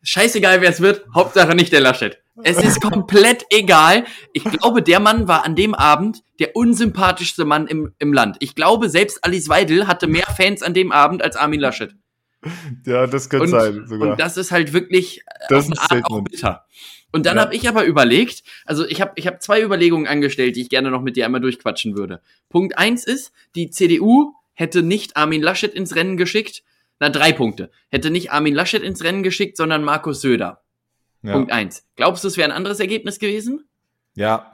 scheißegal 0.02 0.60
wer 0.60 0.70
es 0.70 0.80
wird, 0.80 1.04
Hauptsache 1.14 1.54
nicht 1.54 1.72
der 1.72 1.80
Laschet. 1.80 2.18
Es 2.44 2.62
ist 2.62 2.80
komplett 2.80 3.44
egal. 3.50 4.04
Ich 4.32 4.44
glaube, 4.44 4.82
der 4.82 5.00
Mann 5.00 5.26
war 5.26 5.44
an 5.44 5.56
dem 5.56 5.74
Abend 5.74 6.22
der 6.38 6.54
unsympathischste 6.54 7.44
Mann 7.44 7.66
im, 7.66 7.92
im 7.98 8.12
Land. 8.12 8.36
Ich 8.38 8.54
glaube, 8.54 8.88
selbst 8.88 9.24
Alice 9.24 9.48
Weidel 9.48 9.88
hatte 9.88 10.06
mehr 10.06 10.26
Fans 10.26 10.62
an 10.62 10.72
dem 10.72 10.92
Abend 10.92 11.22
als 11.22 11.36
Armin 11.36 11.60
Laschet. 11.60 11.94
Ja, 12.86 13.06
das 13.06 13.28
könnte 13.28 13.48
sein 13.48 13.86
sogar. 13.86 14.10
Und 14.10 14.20
das 14.20 14.36
ist 14.36 14.52
halt 14.52 14.72
wirklich 14.72 15.22
das 15.48 15.70
auf 15.70 15.90
eine 15.90 16.02
Art 16.02 16.10
auch 16.10 16.20
bitter. 16.22 16.64
Und 17.10 17.26
dann 17.26 17.36
ja. 17.36 17.42
habe 17.42 17.54
ich 17.54 17.68
aber 17.68 17.84
überlegt, 17.84 18.44
also 18.64 18.86
ich 18.86 19.00
habe 19.00 19.12
ich 19.16 19.26
hab 19.26 19.42
zwei 19.42 19.62
Überlegungen 19.62 20.06
angestellt, 20.06 20.56
die 20.56 20.62
ich 20.62 20.68
gerne 20.68 20.90
noch 20.90 21.02
mit 21.02 21.16
dir 21.16 21.24
einmal 21.24 21.40
durchquatschen 21.40 21.96
würde. 21.96 22.20
Punkt 22.48 22.76
eins 22.78 23.04
ist, 23.04 23.32
die 23.56 23.70
CDU 23.70 24.34
hätte 24.52 24.82
nicht 24.82 25.16
Armin 25.16 25.42
Laschet 25.42 25.72
ins 25.72 25.96
Rennen 25.96 26.16
geschickt. 26.16 26.62
Na, 27.00 27.08
drei 27.08 27.32
Punkte. 27.32 27.70
Hätte 27.90 28.10
nicht 28.10 28.32
Armin 28.32 28.54
Laschet 28.54 28.82
ins 28.82 29.02
Rennen 29.04 29.22
geschickt, 29.22 29.56
sondern 29.56 29.84
Markus 29.84 30.20
Söder. 30.20 30.62
Ja. 31.22 31.32
Punkt 31.32 31.52
eins. 31.52 31.86
Glaubst 31.96 32.24
du, 32.24 32.28
es 32.28 32.36
wäre 32.36 32.48
ein 32.48 32.56
anderes 32.56 32.80
Ergebnis 32.80 33.18
gewesen? 33.18 33.68
Ja. 34.14 34.50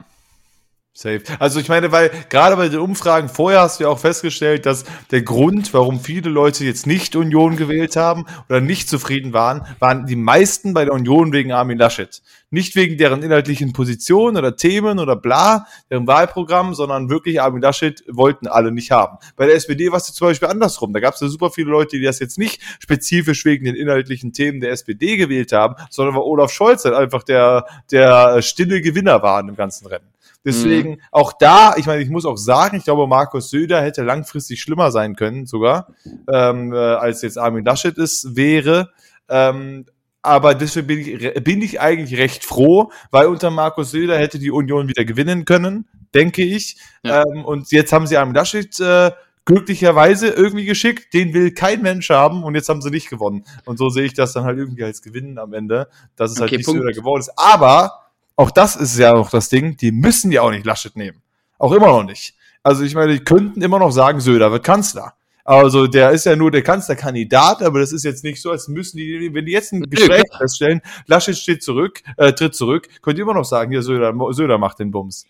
Safe. 0.97 1.23
Also 1.39 1.59
ich 1.59 1.67
meine, 1.67 1.91
weil 1.91 2.09
gerade 2.29 2.55
bei 2.55 2.69
den 2.69 2.79
Umfragen 2.79 3.27
vorher 3.27 3.59
hast 3.59 3.81
du 3.81 3.83
ja 3.83 3.89
auch 3.89 3.99
festgestellt, 3.99 4.65
dass 4.65 4.85
der 5.11 5.23
Grund, 5.23 5.73
warum 5.73 5.99
viele 5.99 6.29
Leute 6.29 6.63
jetzt 6.63 6.87
nicht 6.87 7.17
Union 7.17 7.57
gewählt 7.57 7.97
haben 7.97 8.25
oder 8.47 8.61
nicht 8.61 8.87
zufrieden 8.87 9.33
waren, 9.33 9.67
waren 9.79 10.05
die 10.05 10.15
meisten 10.15 10.73
bei 10.73 10.85
der 10.85 10.93
Union 10.93 11.33
wegen 11.33 11.51
Armin 11.51 11.77
Laschet. 11.77 12.21
Nicht 12.49 12.77
wegen 12.77 12.97
deren 12.97 13.23
inhaltlichen 13.23 13.73
Positionen 13.73 14.37
oder 14.37 14.55
Themen 14.55 14.99
oder 14.99 15.17
bla, 15.17 15.67
deren 15.91 16.07
Wahlprogramm, 16.07 16.73
sondern 16.73 17.09
wirklich 17.09 17.41
Armin 17.41 17.61
Laschet 17.61 18.01
wollten 18.07 18.47
alle 18.47 18.71
nicht 18.71 18.91
haben. 18.91 19.17
Bei 19.35 19.47
der 19.47 19.55
SPD 19.55 19.91
war 19.91 19.97
es 19.97 20.05
zum 20.05 20.27
Beispiel 20.27 20.47
andersrum. 20.47 20.93
Da 20.93 21.01
gab 21.01 21.15
es 21.15 21.19
ja 21.19 21.27
super 21.27 21.51
viele 21.51 21.71
Leute, 21.71 21.97
die 21.97 22.03
das 22.03 22.19
jetzt 22.19 22.37
nicht 22.37 22.61
spezifisch 22.79 23.43
wegen 23.43 23.65
den 23.65 23.75
inhaltlichen 23.75 24.31
Themen 24.31 24.61
der 24.61 24.71
SPD 24.71 25.17
gewählt 25.17 25.51
haben, 25.51 25.75
sondern 25.89 26.15
weil 26.15 26.21
Olaf 26.21 26.53
Scholz 26.53 26.85
halt 26.85 26.95
einfach 26.95 27.23
der, 27.23 27.65
der 27.91 28.41
stille 28.41 28.79
Gewinner 28.79 29.21
war 29.21 29.41
in 29.41 29.47
dem 29.47 29.57
ganzen 29.57 29.87
Rennen. 29.87 30.14
Deswegen 30.45 30.91
mhm. 30.91 31.01
auch 31.11 31.33
da, 31.33 31.73
ich 31.75 31.87
meine, 31.87 32.03
ich 32.03 32.09
muss 32.09 32.25
auch 32.25 32.37
sagen, 32.37 32.77
ich 32.77 32.83
glaube, 32.83 33.07
Markus 33.07 33.49
Söder 33.49 33.81
hätte 33.81 34.03
langfristig 34.03 34.61
schlimmer 34.61 34.91
sein 34.91 35.15
können, 35.15 35.47
sogar, 35.47 35.87
ähm, 36.31 36.71
äh, 36.71 36.77
als 36.77 37.23
jetzt 37.23 37.37
Armin 37.37 37.65
Laschet 37.65 37.97
es 37.97 38.35
wäre. 38.35 38.91
Ähm, 39.27 39.85
aber 40.21 40.55
deswegen 40.55 40.87
bin 40.87 40.99
ich, 40.99 41.43
bin 41.43 41.61
ich 41.61 41.81
eigentlich 41.81 42.19
recht 42.19 42.45
froh, 42.45 42.91
weil 43.11 43.27
unter 43.27 43.49
Markus 43.49 43.91
Söder 43.91 44.17
hätte 44.17 44.39
die 44.39 44.51
Union 44.51 44.87
wieder 44.87 45.03
gewinnen 45.03 45.45
können, 45.45 45.87
denke 46.13 46.43
ich. 46.43 46.77
Ja. 47.03 47.23
Ähm, 47.23 47.43
und 47.43 47.71
jetzt 47.71 47.91
haben 47.91 48.07
sie 48.07 48.17
Armin 48.17 48.35
Laschet 48.35 48.79
äh, 48.79 49.11
glücklicherweise 49.45 50.27
irgendwie 50.27 50.65
geschickt, 50.65 51.13
den 51.13 51.33
will 51.33 51.51
kein 51.51 51.81
Mensch 51.81 52.09
haben 52.09 52.43
und 52.43 52.55
jetzt 52.55 52.69
haben 52.69 52.81
sie 52.81 52.89
nicht 52.89 53.09
gewonnen. 53.09 53.45
Und 53.65 53.77
so 53.77 53.89
sehe 53.89 54.05
ich 54.05 54.13
das 54.13 54.33
dann 54.33 54.43
halt 54.43 54.57
irgendwie 54.57 54.83
als 54.83 55.01
Gewinnen 55.01 55.37
am 55.37 55.53
Ende, 55.53 55.87
dass 56.15 56.31
es 56.31 56.39
halt 56.39 56.49
okay, 56.49 56.57
halt 56.57 56.57
nicht 56.59 56.65
Punkt. 56.65 56.81
Söder 56.81 56.93
geworden 56.93 57.19
ist. 57.21 57.31
Aber 57.35 58.04
auch 58.35 58.51
das 58.51 58.75
ist 58.75 58.97
ja 58.97 59.13
noch 59.13 59.29
das 59.29 59.49
Ding, 59.49 59.77
die 59.77 59.91
müssen 59.91 60.31
ja 60.31 60.41
auch 60.41 60.51
nicht 60.51 60.65
Laschet 60.65 60.95
nehmen. 60.95 61.21
Auch 61.57 61.71
immer 61.71 61.87
noch 61.87 62.03
nicht. 62.03 62.35
Also 62.63 62.83
ich 62.83 62.95
meine, 62.95 63.13
die 63.13 63.23
könnten 63.23 63.61
immer 63.61 63.79
noch 63.79 63.91
sagen, 63.91 64.19
Söder 64.19 64.51
wird 64.51 64.63
Kanzler. 64.63 65.13
Also 65.43 65.85
der 65.85 66.09
ist 66.09 66.25
ja 66.25 66.35
nur 66.35 66.49
der 66.49 66.63
Kanzlerkandidat, 66.63 67.61
aber 67.61 67.79
das 67.79 67.93
ist 67.93 68.03
jetzt 68.03 68.23
nicht 68.23 68.41
so, 68.41 68.49
als 68.49 68.67
müssen 68.67 68.97
die, 68.97 69.31
wenn 69.31 69.45
die 69.45 69.51
jetzt 69.51 69.71
ein 69.73 69.83
Gespräch 69.83 70.23
feststellen, 70.35 70.81
Laschet 71.05 71.37
steht 71.37 71.61
zurück, 71.61 72.01
äh, 72.17 72.33
tritt 72.33 72.55
zurück, 72.55 72.89
könnt 73.03 73.19
ihr 73.19 73.23
immer 73.23 73.35
noch 73.35 73.45
sagen, 73.45 73.71
hier 73.71 73.83
Söder, 73.83 74.11
Söder 74.31 74.57
macht 74.57 74.79
den 74.79 74.89
Bums. 74.89 75.25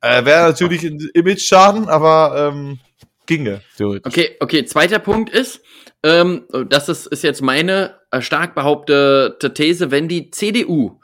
Äh, 0.00 0.24
Wäre 0.24 0.48
natürlich 0.48 0.82
ein 0.82 0.98
Image-Schaden, 1.14 1.88
aber 1.88 2.50
ähm, 2.52 2.80
ginge. 3.26 3.60
Theoretisch. 3.76 4.12
Okay, 4.12 4.36
okay. 4.40 4.64
Zweiter 4.64 4.98
Punkt 4.98 5.30
ist, 5.30 5.62
ähm, 6.02 6.46
das 6.68 6.88
ist, 6.88 7.06
ist 7.06 7.22
jetzt 7.22 7.40
meine 7.40 7.94
äh, 8.10 8.20
stark 8.22 8.56
behauptete 8.56 9.54
These, 9.54 9.92
wenn 9.92 10.08
die 10.08 10.32
CDU 10.32 10.98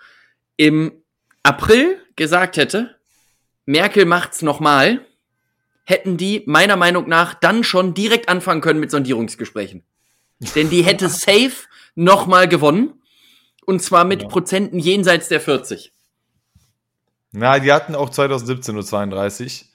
im 0.56 0.90
April 1.46 2.00
gesagt 2.16 2.56
hätte, 2.56 2.96
Merkel 3.66 4.04
macht's 4.04 4.42
nochmal, 4.42 5.06
hätten 5.84 6.16
die 6.16 6.42
meiner 6.46 6.76
Meinung 6.76 7.08
nach 7.08 7.34
dann 7.34 7.62
schon 7.62 7.94
direkt 7.94 8.28
anfangen 8.28 8.60
können 8.60 8.80
mit 8.80 8.90
Sondierungsgesprächen. 8.90 9.84
Denn 10.54 10.70
die 10.70 10.82
hätte 10.82 11.08
safe 11.08 11.68
nochmal 11.94 12.48
gewonnen. 12.48 13.00
Und 13.64 13.80
zwar 13.82 14.04
mit 14.04 14.22
ja. 14.22 14.28
Prozenten 14.28 14.78
jenseits 14.78 15.28
der 15.28 15.40
40. 15.40 15.92
Na, 17.32 17.58
die 17.58 17.72
hatten 17.72 17.94
auch 17.94 18.10
2017 18.10 18.74
nur 18.74 18.84
32. 18.84 19.66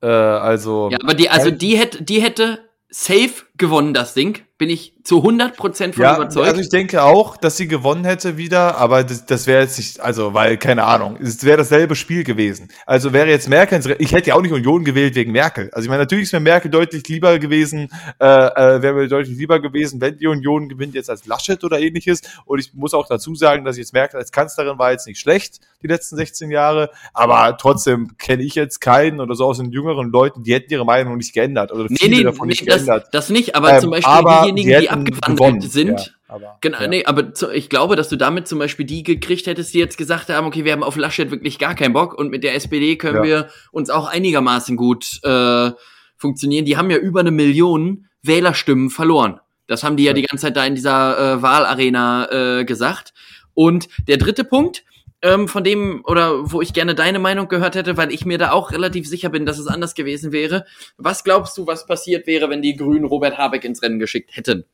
Äh, 0.00 0.06
also. 0.06 0.88
Ja, 0.90 0.98
aber 1.02 1.14
die, 1.14 1.30
also 1.30 1.50
die 1.50 1.76
hätte, 1.76 2.02
die 2.02 2.20
hätte 2.22 2.68
safe 2.90 3.44
gewonnen, 3.58 3.94
das 3.94 4.14
Ding. 4.14 4.40
Bin 4.56 4.70
ich 4.70 4.94
zu 5.04 5.22
100% 5.24 5.92
von 5.94 6.02
ja, 6.02 6.16
überzeugt. 6.16 6.48
Also 6.48 6.60
ich 6.60 6.68
denke 6.68 7.02
auch, 7.02 7.36
dass 7.36 7.56
sie 7.56 7.68
gewonnen 7.68 8.04
hätte 8.04 8.36
wieder, 8.36 8.76
aber 8.76 9.04
das, 9.04 9.24
das 9.24 9.46
wäre 9.46 9.62
jetzt 9.62 9.78
nicht, 9.78 10.00
also 10.00 10.34
weil, 10.34 10.56
keine 10.56 10.82
Ahnung, 10.84 11.16
es 11.22 11.44
wäre 11.44 11.58
dasselbe 11.58 11.94
Spiel 11.94 12.24
gewesen. 12.24 12.68
Also 12.84 13.12
wäre 13.12 13.28
jetzt 13.28 13.48
Merkel, 13.48 13.80
ich 14.00 14.12
hätte 14.12 14.30
ja 14.30 14.34
auch 14.34 14.42
nicht 14.42 14.52
Union 14.52 14.84
gewählt 14.84 15.14
wegen 15.14 15.30
Merkel. 15.30 15.70
Also 15.72 15.86
ich 15.86 15.88
meine, 15.88 16.02
natürlich 16.02 16.24
ist 16.24 16.32
mir 16.32 16.40
Merkel 16.40 16.70
deutlich 16.70 17.06
lieber 17.08 17.38
gewesen, 17.38 17.88
äh, 18.20 18.26
äh, 18.26 18.82
wäre 18.82 18.94
mir 18.94 19.08
deutlich 19.08 19.38
lieber 19.38 19.60
gewesen, 19.60 20.00
wenn 20.00 20.18
die 20.18 20.26
Union 20.26 20.68
gewinnt 20.68 20.94
jetzt 20.94 21.08
als 21.08 21.24
Laschet 21.26 21.62
oder 21.62 21.78
ähnliches. 21.78 22.22
Und 22.44 22.58
ich 22.58 22.74
muss 22.74 22.94
auch 22.94 23.06
dazu 23.06 23.36
sagen, 23.36 23.64
dass 23.64 23.76
ich 23.76 23.82
jetzt 23.82 23.92
Merkel 23.92 24.18
als 24.18 24.32
Kanzlerin 24.32 24.78
war 24.78 24.90
jetzt 24.90 25.06
nicht 25.06 25.20
schlecht, 25.20 25.60
die 25.82 25.86
letzten 25.86 26.16
16 26.16 26.50
Jahre, 26.50 26.90
aber 27.14 27.56
trotzdem 27.56 28.16
kenne 28.18 28.42
ich 28.42 28.56
jetzt 28.56 28.80
keinen 28.80 29.20
oder 29.20 29.34
so 29.34 29.46
aus 29.46 29.58
den 29.58 29.70
jüngeren 29.70 30.10
Leuten, 30.10 30.42
die 30.42 30.52
hätten 30.52 30.72
ihre 30.72 30.84
Meinung 30.84 31.16
nicht 31.16 31.32
geändert 31.32 31.72
oder 31.72 31.86
viele 31.88 32.16
nee, 32.16 32.22
davon 32.24 32.48
nee, 32.48 32.52
nicht 32.52 32.68
das, 32.68 32.84
geändert. 32.84 33.08
Das 33.12 33.30
nicht, 33.30 33.47
aber 33.54 33.74
ähm, 33.74 33.80
zum 33.80 33.90
Beispiel 33.90 34.12
aber 34.12 34.40
diejenigen, 34.42 34.80
die, 34.80 34.90
abgewandelt 34.90 35.38
gewonnen. 35.38 35.60
sind. 35.60 36.00
Ja, 36.00 36.06
aber, 36.28 36.58
genau, 36.60 36.80
ja. 36.80 36.88
nee, 36.88 37.04
aber 37.04 37.32
zu, 37.34 37.50
ich 37.50 37.68
glaube, 37.68 37.96
dass 37.96 38.08
du 38.08 38.16
damit 38.16 38.48
zum 38.48 38.58
Beispiel 38.58 38.84
die 38.86 39.02
gekriegt 39.02 39.46
hättest, 39.46 39.74
die 39.74 39.78
jetzt 39.78 39.96
gesagt 39.96 40.28
haben, 40.28 40.46
okay, 40.46 40.64
wir 40.64 40.72
haben 40.72 40.82
auf 40.82 40.96
Laschet 40.96 41.30
wirklich 41.30 41.58
gar 41.58 41.74
keinen 41.74 41.92
Bock 41.92 42.14
und 42.14 42.30
mit 42.30 42.44
der 42.44 42.54
SPD 42.54 42.96
können 42.96 43.16
ja. 43.16 43.22
wir 43.22 43.48
uns 43.72 43.90
auch 43.90 44.06
einigermaßen 44.06 44.76
gut 44.76 45.20
äh, 45.22 45.70
funktionieren. 46.16 46.64
Die 46.64 46.76
haben 46.76 46.90
ja 46.90 46.98
über 46.98 47.20
eine 47.20 47.30
Million 47.30 48.06
Wählerstimmen 48.22 48.90
verloren. 48.90 49.40
Das 49.66 49.84
haben 49.84 49.96
die 49.96 50.04
ja, 50.04 50.12
die 50.12 50.22
ganze 50.22 50.46
Zeit 50.46 50.56
da 50.56 50.64
in 50.64 50.74
dieser 50.74 51.34
äh, 51.34 51.42
Wahlarena 51.42 52.60
äh, 52.60 52.64
gesagt. 52.64 53.12
Und 53.54 53.88
der 54.06 54.16
dritte 54.16 54.44
Punkt, 54.44 54.84
ähm, 55.22 55.48
von 55.48 55.64
dem 55.64 56.02
oder 56.04 56.50
wo 56.52 56.60
ich 56.60 56.72
gerne 56.72 56.94
deine 56.94 57.18
Meinung 57.18 57.48
gehört 57.48 57.74
hätte, 57.74 57.96
weil 57.96 58.12
ich 58.12 58.24
mir 58.24 58.38
da 58.38 58.52
auch 58.52 58.70
relativ 58.70 59.08
sicher 59.08 59.30
bin, 59.30 59.46
dass 59.46 59.58
es 59.58 59.66
anders 59.66 59.94
gewesen 59.94 60.32
wäre. 60.32 60.64
Was 60.96 61.24
glaubst 61.24 61.56
du, 61.58 61.66
was 61.66 61.86
passiert 61.86 62.26
wäre, 62.26 62.48
wenn 62.50 62.62
die 62.62 62.76
Grünen 62.76 63.04
Robert 63.04 63.38
Habeck 63.38 63.64
ins 63.64 63.82
Rennen 63.82 63.98
geschickt 63.98 64.36
hätten? 64.36 64.64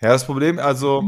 Ja, 0.00 0.10
das 0.10 0.26
Problem, 0.26 0.58
also 0.58 1.02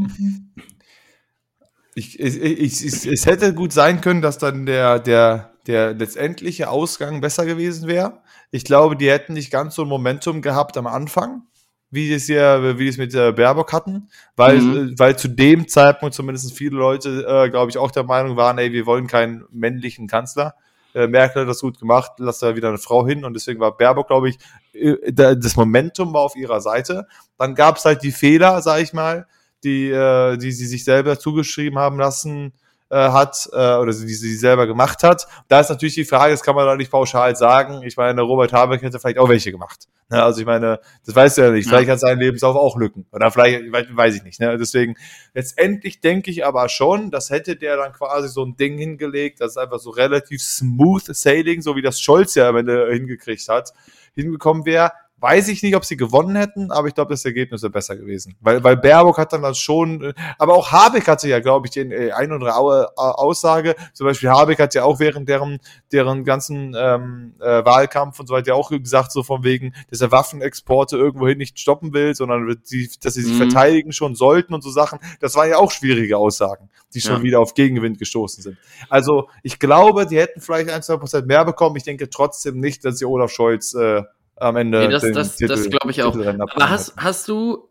ich, 1.95 2.19
ich, 2.19 2.41
ich, 2.41 2.85
ich, 2.85 3.07
es 3.07 3.25
hätte 3.25 3.53
gut 3.53 3.71
sein 3.71 4.01
können, 4.01 4.21
dass 4.21 4.37
dann 4.37 4.65
der, 4.65 4.99
der, 4.99 5.53
der 5.65 5.93
letztendliche 5.93 6.69
Ausgang 6.69 7.21
besser 7.21 7.45
gewesen 7.45 7.87
wäre. 7.87 8.21
Ich 8.51 8.65
glaube, 8.65 8.97
die 8.97 9.09
hätten 9.09 9.33
nicht 9.33 9.49
ganz 9.49 9.75
so 9.75 9.83
ein 9.83 9.87
Momentum 9.87 10.41
gehabt 10.41 10.77
am 10.77 10.87
Anfang 10.87 11.43
wie 11.91 12.11
es 12.11 12.27
ja, 12.27 12.79
wie 12.79 12.87
es 12.87 12.97
mit 12.97 13.13
äh, 13.13 13.33
Baerbock 13.33 13.73
hatten, 13.73 14.07
weil, 14.35 14.59
mhm. 14.59 14.93
Äh, 14.93 14.99
weil 14.99 15.17
zu 15.17 15.27
dem 15.27 15.67
Zeitpunkt 15.67 16.15
zumindest 16.15 16.53
viele 16.57 16.77
Leute, 16.77 17.25
äh, 17.27 17.49
glaube 17.49 17.69
ich, 17.69 17.77
auch 17.77 17.91
der 17.91 18.03
Meinung 18.03 18.37
waren, 18.37 18.57
ey, 18.57 18.71
wir 18.71 18.85
wollen 18.85 19.07
keinen 19.07 19.43
männlichen 19.51 20.07
Kanzler. 20.07 20.55
Äh, 20.93 21.07
Merkel 21.07 21.43
hat 21.43 21.49
das 21.49 21.61
gut 21.61 21.79
gemacht, 21.79 22.13
lass 22.17 22.39
da 22.39 22.55
wieder 22.55 22.69
eine 22.69 22.77
Frau 22.77 23.05
hin 23.05 23.25
und 23.25 23.33
deswegen 23.33 23.59
war 23.59 23.77
Baerbock, 23.77 24.07
glaube 24.07 24.29
ich, 24.29 24.39
äh, 24.73 24.95
das 25.13 25.55
Momentum 25.55 26.13
war 26.13 26.21
auf 26.21 26.35
ihrer 26.35 26.61
Seite. 26.61 27.07
Dann 27.37 27.55
gab 27.55 27.77
es 27.77 27.85
halt 27.85 28.03
die 28.03 28.11
Fehler, 28.11 28.61
sag 28.61 28.81
ich 28.81 28.93
mal, 28.93 29.27
die, 29.63 29.89
äh, 29.89 30.37
die 30.37 30.51
sie 30.51 30.65
sich 30.65 30.85
selber 30.85 31.19
zugeschrieben 31.19 31.77
haben 31.77 31.97
lassen, 31.97 32.53
äh, 32.91 33.09
hat 33.09 33.49
äh, 33.53 33.75
oder 33.75 33.93
die 33.93 34.13
sie 34.13 34.35
selber 34.35 34.67
gemacht 34.67 35.01
hat. 35.03 35.25
Da 35.47 35.61
ist 35.61 35.69
natürlich 35.69 35.95
die 35.95 36.05
Frage, 36.05 36.33
das 36.33 36.43
kann 36.43 36.55
man 36.55 36.65
doch 36.65 36.75
nicht 36.75 36.91
pauschal 36.91 37.35
sagen. 37.37 37.83
Ich 37.83 37.95
meine, 37.95 38.21
Robert 38.21 38.51
Habeck 38.51 38.81
hätte 38.81 38.99
vielleicht 38.99 39.17
auch 39.17 39.29
welche 39.29 39.51
gemacht. 39.51 39.87
Ne? 40.09 40.21
Also 40.21 40.41
ich 40.41 40.45
meine, 40.45 40.81
das 41.05 41.15
weißt 41.15 41.37
du 41.37 41.41
ja 41.43 41.51
nicht. 41.51 41.69
Vielleicht 41.69 41.87
ja. 41.87 41.93
hat 41.93 42.01
sein 42.01 42.19
Lebenslauf 42.19 42.57
auch 42.57 42.77
Lücken. 42.77 43.05
Oder 43.13 43.31
vielleicht, 43.31 43.63
weiß 43.71 44.15
ich 44.15 44.23
nicht. 44.23 44.41
Ne? 44.41 44.57
Deswegen, 44.57 44.95
letztendlich 45.33 46.01
denke 46.01 46.31
ich 46.31 46.45
aber 46.45 46.67
schon, 46.67 47.11
das 47.11 47.29
hätte 47.29 47.55
der 47.55 47.77
dann 47.77 47.93
quasi 47.93 48.27
so 48.27 48.43
ein 48.43 48.57
Ding 48.57 48.77
hingelegt, 48.77 49.39
das 49.39 49.51
ist 49.51 49.57
einfach 49.57 49.79
so 49.79 49.91
relativ 49.91 50.41
smooth 50.41 51.15
sailing, 51.15 51.61
so 51.61 51.77
wie 51.77 51.81
das 51.81 52.01
Scholz 52.01 52.35
ja 52.35 52.49
am 52.49 52.57
Ende 52.57 52.89
hingekriegt 52.91 53.47
hat, 53.47 53.71
hingekommen 54.15 54.65
wäre 54.65 54.91
Weiß 55.21 55.49
ich 55.49 55.61
nicht, 55.61 55.75
ob 55.75 55.85
sie 55.85 55.97
gewonnen 55.97 56.35
hätten, 56.35 56.71
aber 56.71 56.87
ich 56.87 56.95
glaube, 56.95 57.11
das 57.13 57.23
Ergebnis 57.23 57.61
wäre 57.61 57.69
besser 57.69 57.95
gewesen. 57.95 58.35
Weil, 58.41 58.63
weil 58.63 58.75
Baerbock 58.75 59.19
hat 59.19 59.31
dann 59.31 59.43
das 59.43 59.59
schon, 59.59 60.03
äh, 60.03 60.13
aber 60.39 60.55
auch 60.55 60.71
Habeck 60.71 61.07
hatte 61.07 61.29
ja, 61.29 61.39
glaube 61.39 61.67
ich, 61.67 61.71
den 61.71 61.91
äh, 61.91 62.11
ein 62.11 62.31
oder 62.31 62.55
andere 62.55 62.97
Aussage. 62.97 63.75
Zum 63.93 64.07
Beispiel 64.07 64.29
Habeck 64.29 64.57
hat 64.57 64.73
ja 64.73 64.83
auch 64.83 64.99
während 64.99 65.29
deren, 65.29 65.59
deren 65.91 66.25
ganzen 66.25 66.75
ähm, 66.75 67.35
äh, 67.39 67.63
Wahlkampf 67.63 68.19
und 68.19 68.25
so 68.25 68.33
weiter 68.33 68.55
auch 68.55 68.71
gesagt, 68.71 69.11
so 69.11 69.21
von 69.21 69.43
wegen, 69.43 69.75
dass 69.91 70.01
er 70.01 70.11
Waffenexporte 70.11 70.97
irgendwohin 70.97 71.37
nicht 71.37 71.59
stoppen 71.59 71.93
will, 71.93 72.15
sondern 72.15 72.59
die, 72.71 72.89
dass 72.99 73.13
sie 73.13 73.21
sich 73.21 73.33
mhm. 73.33 73.49
verteidigen 73.49 73.91
schon 73.91 74.15
sollten 74.15 74.55
und 74.55 74.63
so 74.63 74.71
Sachen. 74.71 74.97
Das 75.19 75.35
waren 75.35 75.49
ja 75.49 75.57
auch 75.57 75.69
schwierige 75.69 76.17
Aussagen, 76.17 76.71
die 76.95 77.01
schon 77.01 77.17
ja. 77.17 77.23
wieder 77.23 77.39
auf 77.41 77.53
Gegenwind 77.53 77.99
gestoßen 77.99 78.41
sind. 78.41 78.57
Also 78.89 79.29
ich 79.43 79.59
glaube, 79.59 80.07
die 80.07 80.17
hätten 80.17 80.41
vielleicht 80.41 80.71
ein, 80.71 80.81
zwei 80.81 80.97
Prozent 80.97 81.27
mehr 81.27 81.45
bekommen. 81.45 81.75
Ich 81.75 81.83
denke 81.83 82.09
trotzdem 82.09 82.59
nicht, 82.59 82.83
dass 82.85 82.97
sie 82.97 83.05
Olaf 83.05 83.29
Scholz 83.29 83.75
äh, 83.75 84.01
am 84.41 84.55
Ende. 84.55 84.79
Nee, 84.79 84.87
das, 84.89 85.03
das, 85.11 85.37
das 85.37 85.69
glaube 85.69 85.91
ich 85.91 86.03
auch. 86.03 86.15
Aber 86.15 86.69
hast, 86.69 86.95
hast 86.97 87.27
du 87.27 87.69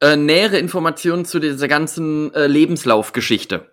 äh, 0.00 0.16
nähere 0.16 0.58
Informationen 0.58 1.24
zu 1.24 1.38
dieser 1.38 1.68
ganzen 1.68 2.32
äh, 2.34 2.46
Lebenslaufgeschichte? 2.46 3.70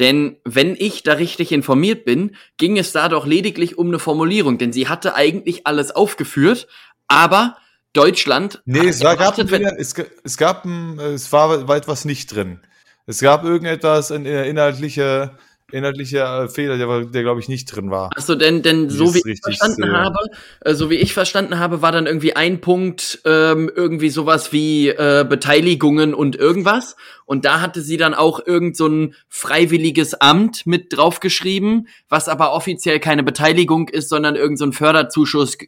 Denn 0.00 0.38
wenn 0.44 0.74
ich 0.76 1.04
da 1.04 1.14
richtig 1.14 1.52
informiert 1.52 2.04
bin, 2.04 2.34
ging 2.56 2.78
es 2.78 2.92
da 2.92 3.08
doch 3.08 3.26
lediglich 3.26 3.78
um 3.78 3.88
eine 3.88 4.00
Formulierung, 4.00 4.58
denn 4.58 4.72
sie 4.72 4.88
hatte 4.88 5.14
eigentlich 5.14 5.66
alles 5.66 5.92
aufgeführt, 5.92 6.66
aber 7.06 7.56
Deutschland. 7.92 8.60
Nee, 8.64 8.88
es, 8.88 9.04
war, 9.04 9.16
gab, 9.16 9.38
es, 9.38 9.94
es 10.24 10.36
gab, 10.36 10.66
es 10.66 11.32
war, 11.32 11.68
war 11.68 11.76
etwas 11.76 12.04
nicht 12.04 12.34
drin. 12.34 12.60
Es 13.06 13.20
gab 13.20 13.44
irgendetwas 13.44 14.10
in, 14.10 14.26
in 14.26 14.44
inhaltliche 14.44 15.38
inhaltlicher 15.74 16.48
Fehler, 16.48 16.78
der, 16.78 17.04
der 17.06 17.22
glaube 17.22 17.40
ich 17.40 17.48
nicht 17.48 17.66
drin 17.66 17.90
war. 17.90 18.10
Achso, 18.16 18.36
denn, 18.36 18.62
denn 18.62 18.90
so 18.90 19.12
wie 19.14 19.32
ich 19.32 19.40
verstanden 19.42 19.92
habe, 19.92 20.18
äh, 20.60 20.74
so 20.74 20.88
wie 20.88 20.96
ich 20.96 21.12
verstanden 21.12 21.58
habe, 21.58 21.82
war 21.82 21.90
dann 21.90 22.06
irgendwie 22.06 22.36
ein 22.36 22.60
Punkt 22.60 23.20
ähm, 23.24 23.70
irgendwie 23.74 24.08
sowas 24.08 24.52
wie 24.52 24.88
äh, 24.88 25.26
Beteiligungen 25.28 26.14
und 26.14 26.36
irgendwas. 26.36 26.96
Und 27.26 27.44
da 27.44 27.60
hatte 27.60 27.80
sie 27.80 27.96
dann 27.96 28.14
auch 28.14 28.40
irgend 28.46 28.76
so 28.76 28.86
ein 28.86 29.14
freiwilliges 29.28 30.14
Amt 30.14 30.66
mit 30.66 30.96
draufgeschrieben, 30.96 31.88
was 32.08 32.28
aber 32.28 32.52
offiziell 32.52 33.00
keine 33.00 33.24
Beteiligung 33.24 33.88
ist, 33.88 34.08
sondern 34.08 34.36
irgend 34.36 34.58
so 34.58 34.66
ein 34.66 34.72
Förderzuschuss 34.72 35.58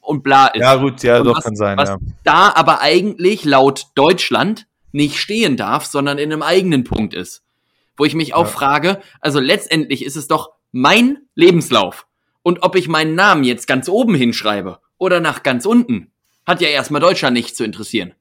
und 0.00 0.22
bla 0.22 0.48
ist. 0.48 0.60
Ja 0.60 0.74
gut, 0.76 1.02
ja, 1.02 1.18
und 1.18 1.26
doch 1.26 1.36
was, 1.36 1.44
kann 1.44 1.56
sein. 1.56 1.78
Was 1.78 1.88
ja. 1.88 1.96
da 2.24 2.52
aber 2.54 2.80
eigentlich 2.82 3.44
laut 3.44 3.86
Deutschland 3.94 4.66
nicht 4.92 5.18
stehen 5.18 5.56
darf, 5.56 5.86
sondern 5.86 6.18
in 6.18 6.32
einem 6.32 6.42
eigenen 6.42 6.84
Punkt 6.84 7.14
ist 7.14 7.43
wo 7.96 8.04
ich 8.04 8.14
mich 8.14 8.34
auch 8.34 8.46
ja. 8.46 8.50
frage, 8.50 9.00
also 9.20 9.40
letztendlich 9.40 10.04
ist 10.04 10.16
es 10.16 10.28
doch 10.28 10.50
mein 10.72 11.18
Lebenslauf. 11.34 12.06
Und 12.42 12.62
ob 12.62 12.76
ich 12.76 12.88
meinen 12.88 13.14
Namen 13.14 13.44
jetzt 13.44 13.66
ganz 13.66 13.88
oben 13.88 14.14
hinschreibe 14.14 14.78
oder 14.98 15.20
nach 15.20 15.42
ganz 15.42 15.64
unten, 15.64 16.10
hat 16.46 16.60
ja 16.60 16.68
erstmal 16.68 17.00
Deutschland 17.00 17.34
nicht 17.34 17.56
zu 17.56 17.64
interessieren. 17.64 18.12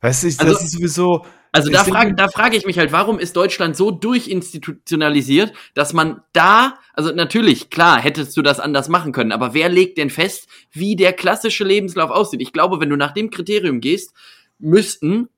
Weißt 0.00 0.22
du, 0.22 0.26
also, 0.26 0.44
das 0.44 0.62
ist 0.62 0.72
sowieso. 0.72 1.24
Also 1.52 1.70
da 1.70 1.84
frage 1.84 2.14
da 2.14 2.28
frage 2.28 2.56
ich 2.56 2.66
mich 2.66 2.78
halt, 2.78 2.92
warum 2.92 3.18
ist 3.18 3.34
Deutschland 3.34 3.76
so 3.76 3.90
durchinstitutionalisiert, 3.90 5.54
dass 5.74 5.94
man 5.94 6.20
da, 6.34 6.78
also 6.92 7.12
natürlich, 7.12 7.70
klar, 7.70 7.98
hättest 7.98 8.36
du 8.36 8.42
das 8.42 8.60
anders 8.60 8.88
machen 8.88 9.12
können, 9.12 9.32
aber 9.32 9.54
wer 9.54 9.70
legt 9.70 9.96
denn 9.96 10.10
fest, 10.10 10.48
wie 10.70 10.96
der 10.96 11.14
klassische 11.14 11.64
Lebenslauf 11.64 12.10
aussieht? 12.10 12.42
Ich 12.42 12.52
glaube, 12.52 12.78
wenn 12.78 12.90
du 12.90 12.96
nach 12.96 13.12
dem 13.12 13.30
Kriterium 13.30 13.80
gehst, 13.80 14.12
müssten 14.58 15.28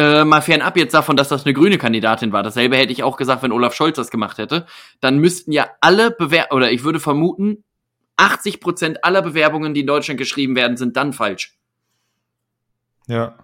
äh, 0.00 0.24
mal 0.24 0.40
fernab 0.40 0.78
jetzt 0.78 0.94
davon, 0.94 1.14
dass 1.16 1.28
das 1.28 1.44
eine 1.44 1.52
grüne 1.52 1.76
Kandidatin 1.76 2.32
war. 2.32 2.42
Dasselbe 2.42 2.76
hätte 2.76 2.92
ich 2.92 3.02
auch 3.02 3.18
gesagt, 3.18 3.42
wenn 3.42 3.52
Olaf 3.52 3.74
Scholz 3.74 3.96
das 3.96 4.10
gemacht 4.10 4.38
hätte. 4.38 4.64
Dann 5.02 5.18
müssten 5.18 5.52
ja 5.52 5.68
alle 5.82 6.10
Bewer 6.10 6.48
oder 6.52 6.72
ich 6.72 6.84
würde 6.84 7.00
vermuten, 7.00 7.64
80 8.16 8.60
Prozent 8.60 9.04
aller 9.04 9.20
Bewerbungen, 9.20 9.74
die 9.74 9.80
in 9.80 9.86
Deutschland 9.86 10.18
geschrieben 10.18 10.56
werden, 10.56 10.78
sind 10.78 10.96
dann 10.96 11.12
falsch. 11.12 11.58
Ja. 13.08 13.34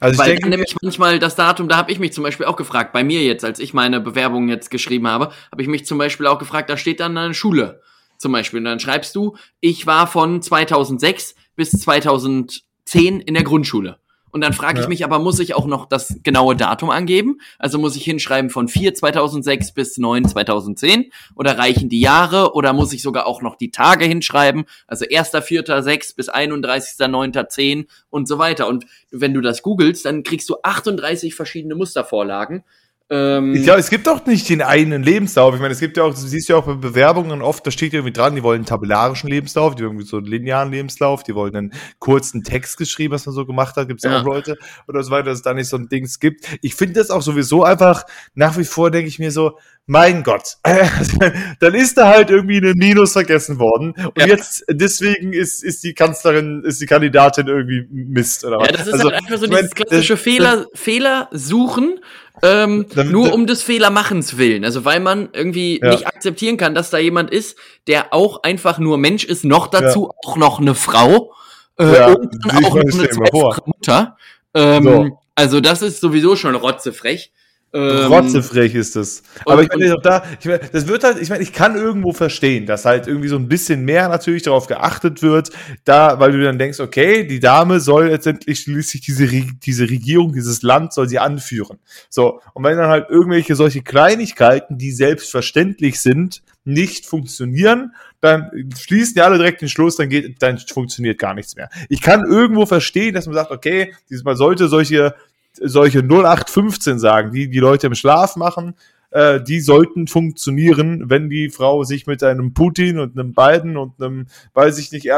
Also 0.00 0.18
Weil 0.18 0.28
ich 0.28 0.34
denke, 0.36 0.48
nämlich 0.48 0.74
manchmal 0.80 1.18
das 1.18 1.36
Datum, 1.36 1.68
da 1.68 1.76
habe 1.76 1.92
ich 1.92 1.98
mich 1.98 2.14
zum 2.14 2.24
Beispiel 2.24 2.46
auch 2.46 2.56
gefragt, 2.56 2.94
bei 2.94 3.04
mir 3.04 3.22
jetzt, 3.22 3.44
als 3.44 3.58
ich 3.58 3.74
meine 3.74 4.00
Bewerbung 4.00 4.48
jetzt 4.48 4.70
geschrieben 4.70 5.06
habe, 5.06 5.30
habe 5.52 5.60
ich 5.60 5.68
mich 5.68 5.84
zum 5.84 5.98
Beispiel 5.98 6.26
auch 6.26 6.38
gefragt, 6.38 6.70
da 6.70 6.78
steht 6.78 7.00
dann 7.00 7.18
eine 7.18 7.34
Schule 7.34 7.82
zum 8.16 8.32
Beispiel. 8.32 8.60
Und 8.60 8.64
dann 8.64 8.80
schreibst 8.80 9.14
du, 9.14 9.36
ich 9.60 9.86
war 9.86 10.06
von 10.06 10.40
2006 10.40 11.34
bis 11.54 11.70
2010 11.72 13.20
in 13.20 13.34
der 13.34 13.44
Grundschule. 13.44 13.98
Und 14.34 14.40
dann 14.40 14.52
frage 14.52 14.80
ich 14.80 14.88
mich 14.88 15.04
aber, 15.04 15.20
muss 15.20 15.38
ich 15.38 15.54
auch 15.54 15.66
noch 15.66 15.86
das 15.86 16.18
genaue 16.24 16.56
Datum 16.56 16.90
angeben? 16.90 17.38
Also 17.60 17.78
muss 17.78 17.94
ich 17.94 18.02
hinschreiben 18.02 18.50
von 18.50 18.66
4 18.66 18.92
2006 18.92 19.70
bis 19.74 19.96
9 19.96 20.24
2010? 20.24 21.12
Oder 21.36 21.56
reichen 21.56 21.88
die 21.88 22.00
Jahre? 22.00 22.52
Oder 22.54 22.72
muss 22.72 22.92
ich 22.92 23.00
sogar 23.00 23.28
auch 23.28 23.42
noch 23.42 23.54
die 23.54 23.70
Tage 23.70 24.06
hinschreiben? 24.06 24.64
Also 24.88 25.04
1.4.6 25.04 26.16
bis 26.16 26.28
31.9.10 26.28 27.86
und 28.10 28.26
so 28.26 28.38
weiter. 28.38 28.66
Und 28.66 28.86
wenn 29.12 29.34
du 29.34 29.40
das 29.40 29.62
googelst, 29.62 30.04
dann 30.04 30.24
kriegst 30.24 30.48
du 30.48 30.56
38 30.64 31.36
verschiedene 31.36 31.76
Mustervorlagen 31.76 32.64
Ähm, 33.10 33.54
ich 33.54 33.64
glaube, 33.64 33.80
es 33.80 33.90
gibt 33.90 34.06
doch 34.06 34.24
nicht 34.24 34.48
den 34.48 34.62
einen 34.62 35.02
Lebenslauf. 35.02 35.54
Ich 35.54 35.60
meine, 35.60 35.72
es 35.72 35.80
gibt 35.80 35.98
ja 35.98 36.04
auch, 36.04 36.14
du 36.14 36.20
siehst 36.20 36.48
ja 36.48 36.56
auch 36.56 36.64
bei 36.64 36.74
Bewerbungen 36.74 37.42
oft, 37.42 37.66
da 37.66 37.70
steht 37.70 37.92
irgendwie 37.92 38.12
dran, 38.12 38.34
die 38.34 38.42
wollen 38.42 38.60
einen 38.60 38.66
tabellarischen 38.66 39.28
Lebenslauf, 39.28 39.74
die 39.74 39.82
wollen 39.82 39.92
irgendwie 39.92 40.08
so 40.08 40.16
einen 40.16 40.26
linearen 40.26 40.70
Lebenslauf, 40.70 41.22
die 41.22 41.34
wollen 41.34 41.54
einen 41.54 41.74
kurzen 41.98 42.44
Text 42.44 42.78
geschrieben, 42.78 43.12
was 43.12 43.26
man 43.26 43.34
so 43.34 43.44
gemacht 43.44 43.76
hat, 43.76 43.88
gibt 43.88 44.02
es 44.02 44.10
ja. 44.10 44.20
auch 44.20 44.24
Leute 44.24 44.56
oder 44.88 45.02
so 45.02 45.10
weiter, 45.10 45.26
dass 45.26 45.38
es 45.38 45.42
da 45.42 45.52
nicht 45.52 45.68
so 45.68 45.76
ein 45.76 45.88
Dings 45.88 46.18
gibt. 46.18 46.46
Ich 46.62 46.74
finde 46.74 46.94
das 46.94 47.10
auch 47.10 47.20
sowieso 47.20 47.62
einfach, 47.62 48.04
nach 48.34 48.56
wie 48.56 48.64
vor 48.64 48.90
denke 48.90 49.08
ich 49.08 49.18
mir 49.18 49.30
so, 49.30 49.58
mein 49.86 50.22
Gott, 50.22 50.56
dann 51.60 51.74
ist 51.74 51.98
da 51.98 52.08
halt 52.08 52.30
irgendwie 52.30 52.56
eine 52.56 52.72
Minus 52.72 53.12
vergessen 53.12 53.58
worden. 53.58 53.92
Und 53.92 54.18
ja. 54.18 54.28
jetzt, 54.28 54.64
deswegen 54.70 55.34
ist, 55.34 55.62
ist 55.62 55.84
die 55.84 55.92
Kanzlerin, 55.92 56.62
ist 56.64 56.80
die 56.80 56.86
Kandidatin 56.86 57.48
irgendwie 57.48 57.86
Mist, 57.90 58.46
oder 58.46 58.60
was? 58.60 58.68
Ja, 58.68 58.72
das 58.72 58.86
ist 58.86 58.92
also, 58.94 59.10
halt 59.10 59.16
einfach 59.16 59.36
so 59.36 59.46
dieses 59.46 59.74
klassische 59.74 60.14
das, 60.14 60.22
Fehler, 60.22 60.56
das, 60.56 60.80
Fehler 60.80 61.28
suchen 61.32 62.00
ähm, 62.42 62.86
dann, 62.94 63.10
nur 63.10 63.32
um 63.32 63.46
des 63.46 63.62
Fehlermachens 63.62 64.36
willen. 64.36 64.64
Also 64.64 64.84
weil 64.84 65.00
man 65.00 65.28
irgendwie 65.32 65.80
ja. 65.80 65.90
nicht 65.90 66.06
akzeptieren 66.06 66.56
kann, 66.56 66.74
dass 66.74 66.90
da 66.90 66.98
jemand 66.98 67.30
ist, 67.30 67.56
der 67.86 68.12
auch 68.12 68.42
einfach 68.42 68.78
nur 68.78 68.98
Mensch 68.98 69.24
ist, 69.24 69.44
noch 69.44 69.68
dazu 69.68 70.10
ja. 70.10 70.30
auch 70.30 70.36
noch 70.36 70.60
eine 70.60 70.74
Frau 70.74 71.32
äh, 71.78 71.94
ja, 71.94 72.12
und 72.12 72.34
dann 72.44 72.64
auch 72.64 72.74
noch 72.74 73.58
eine 73.58 73.66
Mutter. 73.66 74.16
Ähm, 74.54 74.84
so. 74.84 75.18
Also 75.34 75.60
das 75.60 75.82
ist 75.82 76.00
sowieso 76.00 76.36
schon 76.36 76.54
rotzefrech. 76.54 77.32
Ähm, 77.74 78.06
Rotzefrech 78.06 78.72
ist 78.76 78.94
das. 78.94 79.24
Aber 79.44 79.58
und, 79.58 79.64
ich 79.64 79.68
meine, 79.68 79.96
da, 80.00 80.22
ich 80.38 80.46
meine, 80.46 80.60
das 80.72 80.86
wird 80.86 81.02
halt, 81.02 81.20
ich 81.20 81.28
meine, 81.28 81.42
ich 81.42 81.52
kann 81.52 81.74
irgendwo 81.74 82.12
verstehen, 82.12 82.66
dass 82.66 82.84
halt 82.84 83.08
irgendwie 83.08 83.26
so 83.26 83.34
ein 83.34 83.48
bisschen 83.48 83.84
mehr 83.84 84.08
natürlich 84.08 84.44
darauf 84.44 84.68
geachtet 84.68 85.22
wird, 85.22 85.50
da, 85.84 86.20
weil 86.20 86.30
du 86.30 86.42
dann 86.42 86.56
denkst, 86.56 86.78
okay, 86.78 87.26
die 87.26 87.40
Dame 87.40 87.80
soll 87.80 88.10
letztendlich 88.10 88.60
schließlich 88.60 89.02
diese, 89.02 89.26
diese 89.26 89.90
Regierung, 89.90 90.32
dieses 90.32 90.62
Land 90.62 90.92
soll 90.92 91.08
sie 91.08 91.18
anführen. 91.18 91.78
So. 92.08 92.40
Und 92.52 92.62
wenn 92.62 92.78
dann 92.78 92.90
halt 92.90 93.10
irgendwelche 93.10 93.56
solche 93.56 93.82
Kleinigkeiten, 93.82 94.78
die 94.78 94.92
selbstverständlich 94.92 96.00
sind, 96.00 96.42
nicht 96.64 97.06
funktionieren, 97.06 97.92
dann 98.20 98.50
schließen 98.78 99.16
die 99.16 99.20
alle 99.20 99.36
direkt 99.36 99.60
den 99.60 99.68
Schluss, 99.68 99.96
dann 99.96 100.08
geht, 100.08 100.40
dann 100.40 100.58
funktioniert 100.58 101.18
gar 101.18 101.34
nichts 101.34 101.56
mehr. 101.56 101.68
Ich 101.88 102.00
kann 102.00 102.24
irgendwo 102.24 102.66
verstehen, 102.66 103.14
dass 103.14 103.26
man 103.26 103.34
sagt, 103.34 103.50
okay, 103.50 103.94
man 104.22 104.36
sollte 104.36 104.68
solche 104.68 105.14
solche 105.60 106.00
0815 106.00 106.98
sagen, 106.98 107.32
die 107.32 107.48
die 107.48 107.58
Leute 107.60 107.86
im 107.86 107.94
Schlaf 107.94 108.36
machen, 108.36 108.74
äh, 109.14 109.40
die 109.40 109.60
sollten 109.60 110.08
funktionieren, 110.08 111.04
wenn 111.08 111.30
die 111.30 111.48
Frau 111.48 111.84
sich 111.84 112.08
mit 112.08 112.22
einem 112.24 112.52
Putin 112.52 112.98
und 112.98 113.16
einem 113.16 113.32
Biden 113.32 113.76
und 113.76 114.02
einem, 114.02 114.26
weiß 114.54 114.76
ich 114.78 114.90
nicht, 114.90 115.06
äh, 115.06 115.10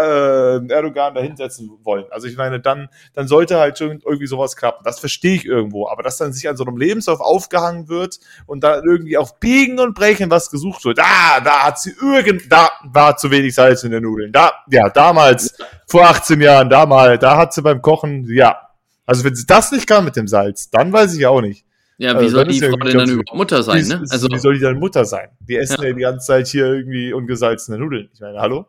Erdogan 0.68 1.14
dahinsetzen 1.14 1.70
wollen. 1.82 2.04
Also 2.10 2.28
ich 2.28 2.36
meine, 2.36 2.60
dann, 2.60 2.88
dann 3.14 3.26
sollte 3.26 3.58
halt 3.58 3.78
schon 3.78 4.02
irgendwie 4.04 4.26
sowas 4.26 4.54
klappen. 4.54 4.82
Das 4.84 5.00
verstehe 5.00 5.36
ich 5.36 5.46
irgendwo. 5.46 5.88
Aber 5.88 6.02
dass 6.02 6.18
dann 6.18 6.34
sich 6.34 6.46
an 6.46 6.58
so 6.58 6.66
einem 6.66 6.76
Lebenslauf 6.76 7.20
aufgehangen 7.20 7.88
wird 7.88 8.20
und 8.44 8.62
dann 8.62 8.84
irgendwie 8.84 9.16
auf 9.16 9.40
Biegen 9.40 9.80
und 9.80 9.94
Brechen 9.94 10.30
was 10.30 10.50
gesucht 10.50 10.84
wird, 10.84 10.98
ah, 11.00 11.40
da 11.40 11.64
hat 11.64 11.80
sie 11.80 11.94
irgend, 11.98 12.52
da 12.52 12.68
war 12.84 13.16
zu 13.16 13.30
wenig 13.30 13.54
Salz 13.54 13.82
in 13.82 13.92
den 13.92 14.02
Nudeln. 14.02 14.30
Da, 14.30 14.52
ja, 14.70 14.90
damals, 14.90 15.56
vor 15.86 16.04
18 16.04 16.38
Jahren, 16.42 16.68
da 16.68 16.84
mal, 16.84 17.16
da 17.16 17.38
hat 17.38 17.54
sie 17.54 17.62
beim 17.62 17.80
Kochen, 17.80 18.26
ja, 18.28 18.65
also 19.06 19.24
wenn 19.24 19.34
sie 19.34 19.46
das 19.46 19.72
nicht 19.72 19.86
kann 19.86 20.04
mit 20.04 20.16
dem 20.16 20.28
Salz, 20.28 20.70
dann 20.70 20.92
weiß 20.92 21.16
ich 21.16 21.26
auch 21.26 21.40
nicht. 21.40 21.64
Ja, 21.98 22.12
wie 22.14 22.24
also, 22.24 22.36
soll 22.36 22.46
die 22.48 22.60
Frau 22.60 22.76
denn 22.76 22.98
dann 22.98 23.08
überhaupt 23.08 23.34
Mutter 23.34 23.62
sein, 23.62 23.86
ne? 23.86 24.04
Also, 24.10 24.28
wie 24.30 24.38
soll 24.38 24.54
die 24.54 24.60
dann 24.60 24.78
Mutter 24.78 25.04
sein? 25.06 25.28
Die 25.40 25.56
essen 25.56 25.80
ja, 25.80 25.88
ja 25.88 25.94
die 25.94 26.02
ganze 26.02 26.26
Zeit 26.26 26.46
hier 26.46 26.66
irgendwie 26.66 27.12
ungesalzene 27.12 27.78
Nudeln. 27.78 28.10
Ich 28.12 28.20
meine, 28.20 28.38
hallo? 28.38 28.66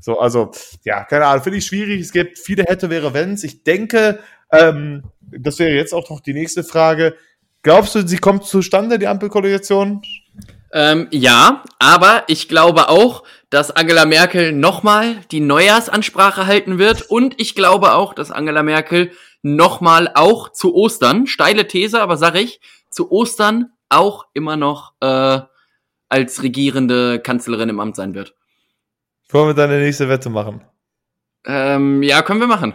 So, 0.00 0.18
also, 0.18 0.50
ja, 0.84 1.04
keine 1.04 1.26
Ahnung, 1.26 1.44
finde 1.44 1.58
ich 1.58 1.66
schwierig. 1.66 2.00
Es 2.00 2.12
gibt 2.12 2.38
viele 2.38 2.64
hätte, 2.64 2.90
wäre, 2.90 3.14
wenns. 3.14 3.44
Ich 3.44 3.62
denke, 3.62 4.18
ähm, 4.50 5.04
das 5.20 5.58
wäre 5.58 5.72
jetzt 5.72 5.94
auch 5.94 6.10
noch 6.10 6.20
die 6.20 6.34
nächste 6.34 6.64
Frage. 6.64 7.14
Glaubst 7.62 7.94
du, 7.94 8.06
sie 8.06 8.18
kommt 8.18 8.44
zustande, 8.44 8.98
die 8.98 9.06
Ampelkoalition? 9.06 10.02
Ähm, 10.72 11.08
ja, 11.10 11.62
aber 11.78 12.24
ich 12.26 12.48
glaube 12.48 12.88
auch, 12.88 13.22
dass 13.50 13.70
Angela 13.70 14.04
Merkel 14.04 14.52
nochmal 14.52 15.16
die 15.30 15.40
Neujahrsansprache 15.40 16.46
halten 16.46 16.78
wird 16.78 17.02
und 17.02 17.40
ich 17.40 17.54
glaube 17.54 17.94
auch, 17.94 18.12
dass 18.12 18.30
Angela 18.30 18.62
Merkel 18.62 19.12
nochmal 19.54 20.10
auch 20.14 20.50
zu 20.50 20.74
Ostern, 20.74 21.26
steile 21.28 21.68
These, 21.68 22.00
aber 22.00 22.16
sag 22.16 22.34
ich, 22.34 22.60
zu 22.90 23.12
Ostern 23.12 23.70
auch 23.88 24.26
immer 24.34 24.56
noch 24.56 24.94
äh, 25.00 25.38
als 26.08 26.42
regierende 26.42 27.20
Kanzlerin 27.20 27.68
im 27.68 27.78
Amt 27.78 27.94
sein 27.94 28.14
wird. 28.14 28.34
Wollen 29.28 29.48
wir 29.48 29.54
deine 29.54 29.78
nächste 29.78 30.08
Wette 30.08 30.30
machen? 30.30 30.62
Ähm, 31.44 32.02
ja, 32.02 32.22
können 32.22 32.40
wir 32.40 32.48
machen. 32.48 32.74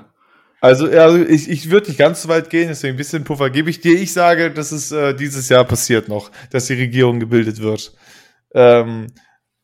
Also, 0.61 0.85
also 0.85 1.17
ich, 1.17 1.49
ich 1.49 1.71
würde 1.71 1.87
nicht 1.87 1.97
ganz 1.97 2.21
so 2.21 2.29
weit 2.29 2.49
gehen, 2.49 2.69
deswegen 2.69 2.93
ein 2.93 2.97
bisschen 2.97 3.23
Puffer 3.23 3.49
gebe 3.49 3.69
ich 3.69 3.81
dir. 3.81 3.99
Ich 3.99 4.13
sage, 4.13 4.51
dass 4.51 4.71
es 4.71 4.91
äh, 4.91 5.13
dieses 5.13 5.49
Jahr 5.49 5.65
passiert 5.65 6.07
noch, 6.07 6.31
dass 6.51 6.67
die 6.67 6.75
Regierung 6.75 7.19
gebildet 7.19 7.61
wird. 7.61 7.93
Ähm, 8.53 9.07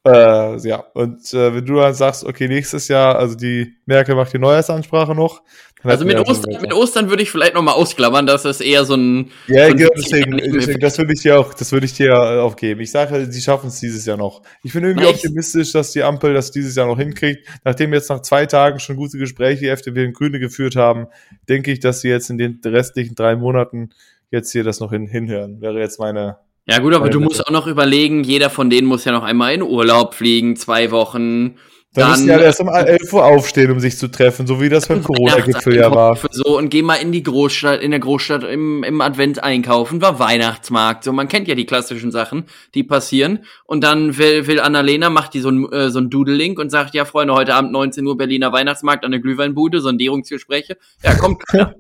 äh, 0.08 0.68
ja, 0.68 0.84
und 0.94 1.34
äh, 1.34 1.56
wenn 1.56 1.66
du 1.66 1.76
dann 1.76 1.94
sagst, 1.94 2.24
okay, 2.24 2.48
nächstes 2.48 2.88
Jahr, 2.88 3.18
also 3.18 3.36
die 3.36 3.76
Merkel 3.86 4.16
macht 4.16 4.34
die 4.34 4.40
Neujahrsansprache 4.40 5.14
noch. 5.14 5.42
Also 5.84 6.06
mit 6.06 6.18
Ostern, 6.20 6.62
mit 6.62 6.74
Ostern 6.74 7.10
würde 7.10 7.22
ich 7.22 7.30
vielleicht 7.30 7.54
nochmal 7.54 7.76
ausklammern, 7.76 8.26
dass 8.26 8.44
das 8.44 8.62
eher 8.62 8.84
so 8.84 8.96
ein. 8.96 9.32
Ja, 9.48 9.66
so 9.66 9.72
ein 9.72 9.78
genau, 9.78 9.90
deswegen, 9.96 10.38
deswegen, 10.38 10.80
das 10.80 10.98
würde 10.98 11.14
ich 11.14 11.22
dir 11.22 11.40
auch, 11.40 11.54
das 11.54 11.72
würde 11.72 11.86
ich 11.86 11.94
dir 11.94 12.44
aufgeben. 12.44 12.82
Ich 12.82 12.92
sage, 12.92 13.32
sie 13.32 13.42
schaffen 13.42 13.68
es 13.68 13.80
dieses 13.80 14.06
Jahr 14.06 14.18
noch. 14.18 14.42
Ich 14.64 14.74
bin 14.74 14.84
irgendwie 14.84 15.06
nice. 15.06 15.16
optimistisch, 15.16 15.72
dass 15.74 15.92
die 15.92 16.04
Ampel 16.04 16.34
das 16.34 16.52
dieses 16.52 16.76
Jahr 16.76 16.88
noch 16.88 16.98
hinkriegt. 16.98 17.48
Nachdem 17.64 17.94
jetzt 17.94 18.10
nach 18.10 18.22
zwei 18.22 18.48
Tagen 18.48 18.80
schon 18.80 18.96
gute 18.96 19.20
Gespräche 19.20 19.70
FDP 19.70 20.08
und 20.08 20.14
Grüne 20.14 20.40
geführt 20.40 20.76
haben, 20.76 21.08
denke 21.48 21.72
ich, 21.72 21.80
dass 21.80 22.02
sie 22.02 22.10
jetzt 22.10 22.32
in 22.32 22.40
den 22.40 22.60
restlichen 22.66 23.14
drei 23.14 23.36
Monaten 23.36 23.92
jetzt 24.32 24.52
hier 24.52 24.64
das 24.64 24.80
noch 24.80 24.92
hin, 24.92 25.06
hinhören. 25.06 25.62
Wäre 25.62 25.80
jetzt 25.80 26.00
meine, 26.00 26.38
ja 26.68 26.80
gut, 26.80 26.94
aber 26.94 27.10
du 27.10 27.20
musst 27.22 27.46
auch 27.48 27.52
noch 27.52 27.66
überlegen, 27.66 28.24
jeder 28.24 28.50
von 28.50 28.70
denen 28.70 28.88
muss 28.88 29.06
ja 29.06 29.14
noch 29.14 29.24
einmal 29.24 29.54
in 29.54 29.62
Urlaub 29.62 30.14
fliegen, 30.14 30.58
zwei 30.58 30.92
Wochen. 30.92 31.56
Dann, 31.94 32.04
dann 32.04 32.12
müssen 32.12 32.28
ja 32.28 32.40
erst 32.40 32.60
um 32.60 32.68
11 32.74 33.14
Uhr 33.14 33.26
aufstehen, 33.26 33.72
um 33.72 33.80
sich 33.80 33.98
zu 33.98 34.10
treffen, 34.10 34.46
so 34.46 34.60
wie 34.62 34.68
das 34.68 34.88
beim 34.88 35.02
Corona-Gipfel 35.04 35.78
ja 35.78 35.90
war. 35.90 36.20
So, 36.30 36.58
und 36.58 36.70
geh 36.70 36.82
mal 36.82 36.96
in 36.96 37.14
die 37.14 37.24
Großstadt, 37.24 37.82
in 37.82 37.92
der 37.92 38.02
Großstadt 38.02 38.44
im, 38.44 38.84
im 38.84 39.00
Advent 39.00 39.42
einkaufen, 39.42 40.02
war 40.02 40.20
Weihnachtsmarkt. 40.20 41.06
So, 41.06 41.14
man 41.14 41.30
kennt 41.30 41.48
ja 41.48 41.56
die 41.56 41.66
klassischen 41.66 42.12
Sachen, 42.12 42.46
die 42.76 42.84
passieren. 42.84 43.46
Und 43.66 43.84
dann 43.86 44.18
will, 44.18 44.46
will 44.48 44.60
Annalena, 44.60 45.10
macht 45.10 45.34
die 45.34 45.40
so 45.40 45.50
ein, 45.50 45.72
äh, 45.72 45.90
so 45.90 46.00
ein 46.00 46.10
Doodle-Link 46.10 46.60
und 46.60 46.70
sagt, 46.70 46.94
ja, 46.94 47.06
Freunde, 47.06 47.34
heute 47.34 47.56
Abend 47.56 47.72
19 47.72 48.06
Uhr 48.06 48.18
Berliner 48.18 48.52
Weihnachtsmarkt 48.52 49.06
an 49.06 49.12
der 49.12 49.22
Glühweinbude, 49.22 49.80
Sondierungsgespräche. 49.80 50.78
Ja, 51.02 51.16
kommt 51.16 51.48
klar. 51.48 51.74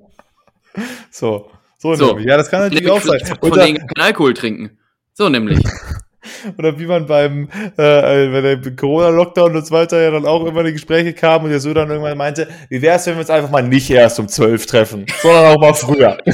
so. 1.12 1.52
So, 1.78 1.94
so. 1.96 2.08
Nämlich. 2.08 2.28
Ja, 2.28 2.38
das 2.38 2.50
kann 2.50 2.62
natürlich 2.62 2.90
auch 2.90 3.02
sein. 3.02 3.20
Von 3.40 3.52
denen 3.52 3.78
keinen 3.78 4.06
Alkohol 4.06 4.34
trinken. 4.34 4.78
So 5.14 5.30
nämlich. 5.30 5.60
Oder 6.58 6.78
wie 6.78 6.86
man 6.86 7.06
beim, 7.06 7.50
äh, 7.78 8.32
wenn 8.32 8.44
der 8.44 8.76
Corona-Lockdown 8.76 9.56
und 9.56 9.66
so 9.66 9.74
weiter 9.74 10.02
ja 10.02 10.12
dann 10.12 10.26
auch 10.26 10.46
immer 10.46 10.64
die 10.64 10.74
Gespräche 10.74 11.14
kamen 11.14 11.46
und 11.46 11.52
der 11.52 11.60
so 11.60 11.74
dann 11.74 11.90
irgendwann 11.90 12.18
meinte, 12.18 12.48
wie 12.70 12.82
wäre 12.82 12.98
es, 12.98 13.06
wenn 13.06 13.16
wir 13.16 13.22
uns 13.22 13.30
einfach 13.30 13.50
mal 13.50 13.64
nicht 13.64 13.90
erst 13.90 14.20
um 14.20 14.28
zwölf 14.28 14.66
treffen, 14.66 15.06
sondern 15.22 15.46
auch 15.46 15.60
mal 15.60 15.74
früher. 15.74 16.18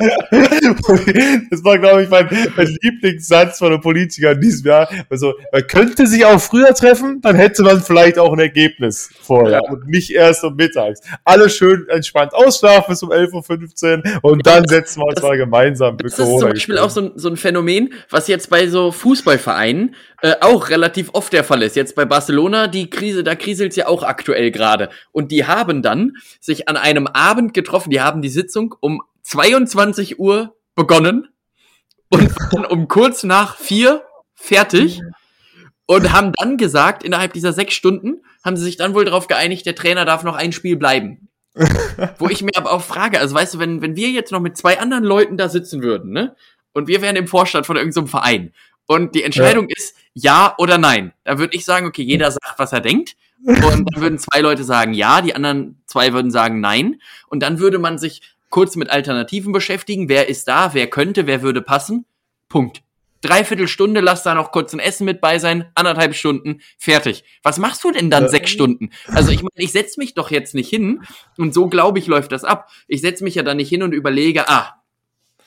das 1.50 1.64
war, 1.64 1.78
glaube 1.78 2.02
ich, 2.02 2.08
mein, 2.08 2.28
mein 2.56 2.78
Lieblingssatz 2.82 3.58
von 3.58 3.72
einem 3.72 3.80
Politiker 3.80 4.32
in 4.32 4.40
diesem 4.40 4.66
Jahr. 4.66 4.88
Also, 5.08 5.34
man 5.52 5.66
könnte 5.66 6.06
sich 6.06 6.24
auch 6.24 6.40
früher 6.40 6.74
treffen, 6.74 7.20
dann 7.20 7.36
hätte 7.36 7.62
man 7.62 7.82
vielleicht 7.82 8.18
auch 8.18 8.32
ein 8.32 8.38
Ergebnis 8.38 9.10
vorher 9.20 9.60
ja. 9.62 9.70
und 9.70 9.86
nicht 9.86 10.10
erst 10.10 10.44
um 10.44 10.56
mittags. 10.56 11.00
Alle 11.24 11.50
schön 11.50 11.86
entspannt 11.88 12.34
ausschlafen 12.34 12.86
bis 12.88 13.02
um 13.02 13.10
11.15 13.10 14.22
Uhr 14.22 14.30
und 14.30 14.46
dann 14.46 14.66
setzen 14.66 15.00
wir 15.00 15.06
uns 15.06 15.22
mal 15.22 15.36
gemeinsam 15.36 15.96
Das 15.98 16.18
ist 16.18 16.26
zum 16.26 16.40
Beispiel 16.40 16.78
auch 16.78 16.90
so 16.90 17.00
ein, 17.02 17.12
so 17.16 17.28
ein 17.28 17.36
Phänomen, 17.36 17.92
was 18.08 18.28
jetzt 18.28 18.50
bei 18.50 18.68
so 18.68 18.92
Fußballvereinen 18.92 19.94
äh, 20.22 20.34
auch 20.40 20.68
relativ 20.68 21.10
oft 21.12 21.32
der 21.32 21.44
Fall 21.44 21.62
ist. 21.62 21.76
Jetzt 21.76 21.94
bei 21.94 22.04
Barcelona, 22.04 22.66
die 22.66 22.90
Krise, 22.90 23.24
da 23.24 23.34
kriselt 23.34 23.76
ja 23.76 23.86
auch 23.86 24.02
aktuell 24.02 24.50
gerade. 24.50 24.90
Und 25.12 25.32
die 25.32 25.46
haben 25.46 25.82
dann 25.82 26.12
sich 26.40 26.68
an 26.68 26.76
einem 26.76 27.06
Abend 27.06 27.54
getroffen, 27.54 27.90
die 27.90 28.00
haben 28.00 28.22
die 28.22 28.28
Sitzung 28.28 28.74
um 28.80 29.02
22 29.30 30.18
Uhr 30.18 30.56
begonnen 30.74 31.28
und 32.10 32.34
waren 32.52 32.64
um 32.64 32.88
kurz 32.88 33.22
nach 33.22 33.56
vier 33.56 34.02
fertig 34.34 35.02
und 35.86 36.12
haben 36.12 36.32
dann 36.32 36.56
gesagt, 36.56 37.04
innerhalb 37.04 37.32
dieser 37.32 37.52
sechs 37.52 37.74
Stunden 37.74 38.22
haben 38.44 38.56
sie 38.56 38.64
sich 38.64 38.76
dann 38.76 38.92
wohl 38.92 39.04
darauf 39.04 39.28
geeinigt, 39.28 39.66
der 39.66 39.76
Trainer 39.76 40.04
darf 40.04 40.24
noch 40.24 40.34
ein 40.34 40.50
Spiel 40.50 40.76
bleiben. 40.76 41.28
Wo 42.18 42.28
ich 42.28 42.42
mir 42.42 42.56
aber 42.56 42.72
auch 42.72 42.82
frage, 42.82 43.20
also 43.20 43.34
weißt 43.34 43.54
du, 43.54 43.58
wenn, 43.60 43.82
wenn 43.82 43.94
wir 43.94 44.08
jetzt 44.10 44.32
noch 44.32 44.40
mit 44.40 44.56
zwei 44.56 44.80
anderen 44.80 45.04
Leuten 45.04 45.36
da 45.36 45.48
sitzen 45.48 45.82
würden, 45.82 46.12
ne? 46.12 46.34
Und 46.72 46.88
wir 46.88 47.02
wären 47.02 47.16
im 47.16 47.26
Vorstand 47.26 47.66
von 47.66 47.76
irgendeinem 47.76 48.06
so 48.06 48.10
Verein 48.10 48.52
und 48.86 49.14
die 49.14 49.22
Entscheidung 49.22 49.68
ja. 49.68 49.74
ist 49.76 49.96
ja 50.14 50.54
oder 50.58 50.78
nein, 50.78 51.12
da 51.22 51.38
würde 51.38 51.56
ich 51.56 51.64
sagen, 51.64 51.86
okay, 51.86 52.02
jeder 52.02 52.30
sagt, 52.30 52.58
was 52.58 52.72
er 52.72 52.80
denkt. 52.80 53.16
Und 53.44 53.88
dann 53.90 54.02
würden 54.02 54.18
zwei 54.18 54.40
Leute 54.40 54.64
sagen 54.64 54.92
ja, 54.92 55.22
die 55.22 55.34
anderen 55.34 55.82
zwei 55.86 56.12
würden 56.12 56.30
sagen 56.30 56.60
nein. 56.60 57.00
Und 57.28 57.42
dann 57.42 57.58
würde 57.58 57.78
man 57.78 57.98
sich 57.98 58.22
kurz 58.50 58.76
mit 58.76 58.90
Alternativen 58.90 59.52
beschäftigen. 59.52 60.08
Wer 60.08 60.28
ist 60.28 60.46
da? 60.46 60.74
Wer 60.74 60.88
könnte? 60.88 61.26
Wer 61.26 61.42
würde 61.42 61.62
passen? 61.62 62.04
Punkt. 62.48 62.82
Dreiviertel 63.22 63.68
Stunde, 63.68 64.00
lass 64.00 64.22
da 64.22 64.34
noch 64.34 64.50
kurz 64.50 64.72
ein 64.72 64.78
Essen 64.78 65.04
mit 65.04 65.20
bei 65.20 65.38
sein, 65.38 65.70
anderthalb 65.74 66.14
Stunden, 66.14 66.62
fertig. 66.78 67.22
Was 67.42 67.58
machst 67.58 67.84
du 67.84 67.90
denn 67.90 68.10
dann 68.10 68.24
ja. 68.24 68.28
sechs 68.30 68.50
Stunden? 68.50 68.90
Also 69.08 69.30
ich 69.30 69.42
meine, 69.42 69.52
ich 69.56 69.72
setz 69.72 69.98
mich 69.98 70.14
doch 70.14 70.30
jetzt 70.30 70.54
nicht 70.54 70.70
hin 70.70 71.02
und 71.36 71.52
so 71.52 71.68
glaube 71.68 71.98
ich 71.98 72.06
läuft 72.06 72.32
das 72.32 72.44
ab. 72.44 72.70
Ich 72.88 73.02
setz 73.02 73.20
mich 73.20 73.34
ja 73.34 73.42
dann 73.42 73.58
nicht 73.58 73.68
hin 73.68 73.82
und 73.82 73.92
überlege, 73.92 74.48
ah, 74.48 74.79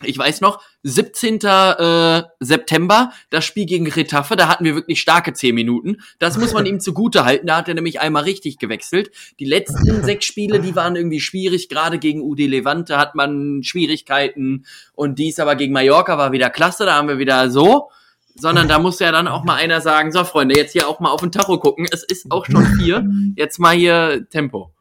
ich 0.05 0.17
weiß 0.17 0.41
noch, 0.41 0.61
17. 0.83 1.39
Äh, 1.41 2.23
September, 2.39 3.11
das 3.29 3.45
Spiel 3.45 3.65
gegen 3.65 3.89
Retafe, 3.89 4.35
da 4.35 4.47
hatten 4.47 4.65
wir 4.65 4.75
wirklich 4.75 4.99
starke 4.99 5.33
10 5.33 5.55
Minuten. 5.55 5.97
Das 6.19 6.37
muss 6.37 6.53
man 6.53 6.65
ihm 6.67 6.79
zugute 6.79 7.25
halten, 7.25 7.47
da 7.47 7.57
hat 7.57 7.67
er 7.67 7.73
nämlich 7.73 7.99
einmal 7.99 8.23
richtig 8.23 8.57
gewechselt. 8.57 9.11
Die 9.39 9.45
letzten 9.45 10.03
sechs 10.03 10.25
Spiele, 10.25 10.59
die 10.59 10.75
waren 10.75 10.95
irgendwie 10.95 11.19
schwierig, 11.19 11.69
gerade 11.69 11.99
gegen 11.99 12.21
UD 12.21 12.39
Levante 12.39 12.97
hat 12.97 13.15
man 13.15 13.63
Schwierigkeiten 13.63 14.65
und 14.93 15.19
dies 15.19 15.39
aber 15.39 15.55
gegen 15.55 15.73
Mallorca 15.73 16.17
war 16.17 16.31
wieder 16.31 16.49
klasse, 16.49 16.85
da 16.85 16.95
haben 16.95 17.07
wir 17.07 17.19
wieder 17.19 17.49
so. 17.49 17.89
Sondern 18.35 18.67
da 18.67 18.79
muss 18.79 18.97
ja 18.97 19.11
dann 19.11 19.27
auch 19.27 19.43
mal 19.43 19.57
einer 19.57 19.79
sagen, 19.79 20.11
so 20.11 20.23
Freunde, 20.23 20.57
jetzt 20.57 20.71
hier 20.71 20.87
auch 20.87 20.99
mal 20.99 21.11
auf 21.11 21.21
den 21.21 21.31
Tacho 21.31 21.59
gucken, 21.59 21.85
es 21.91 22.03
ist 22.03 22.31
auch 22.31 22.47
schon 22.47 22.65
vier, 22.77 23.07
jetzt 23.35 23.59
mal 23.59 23.75
hier 23.75 24.27
Tempo. 24.31 24.71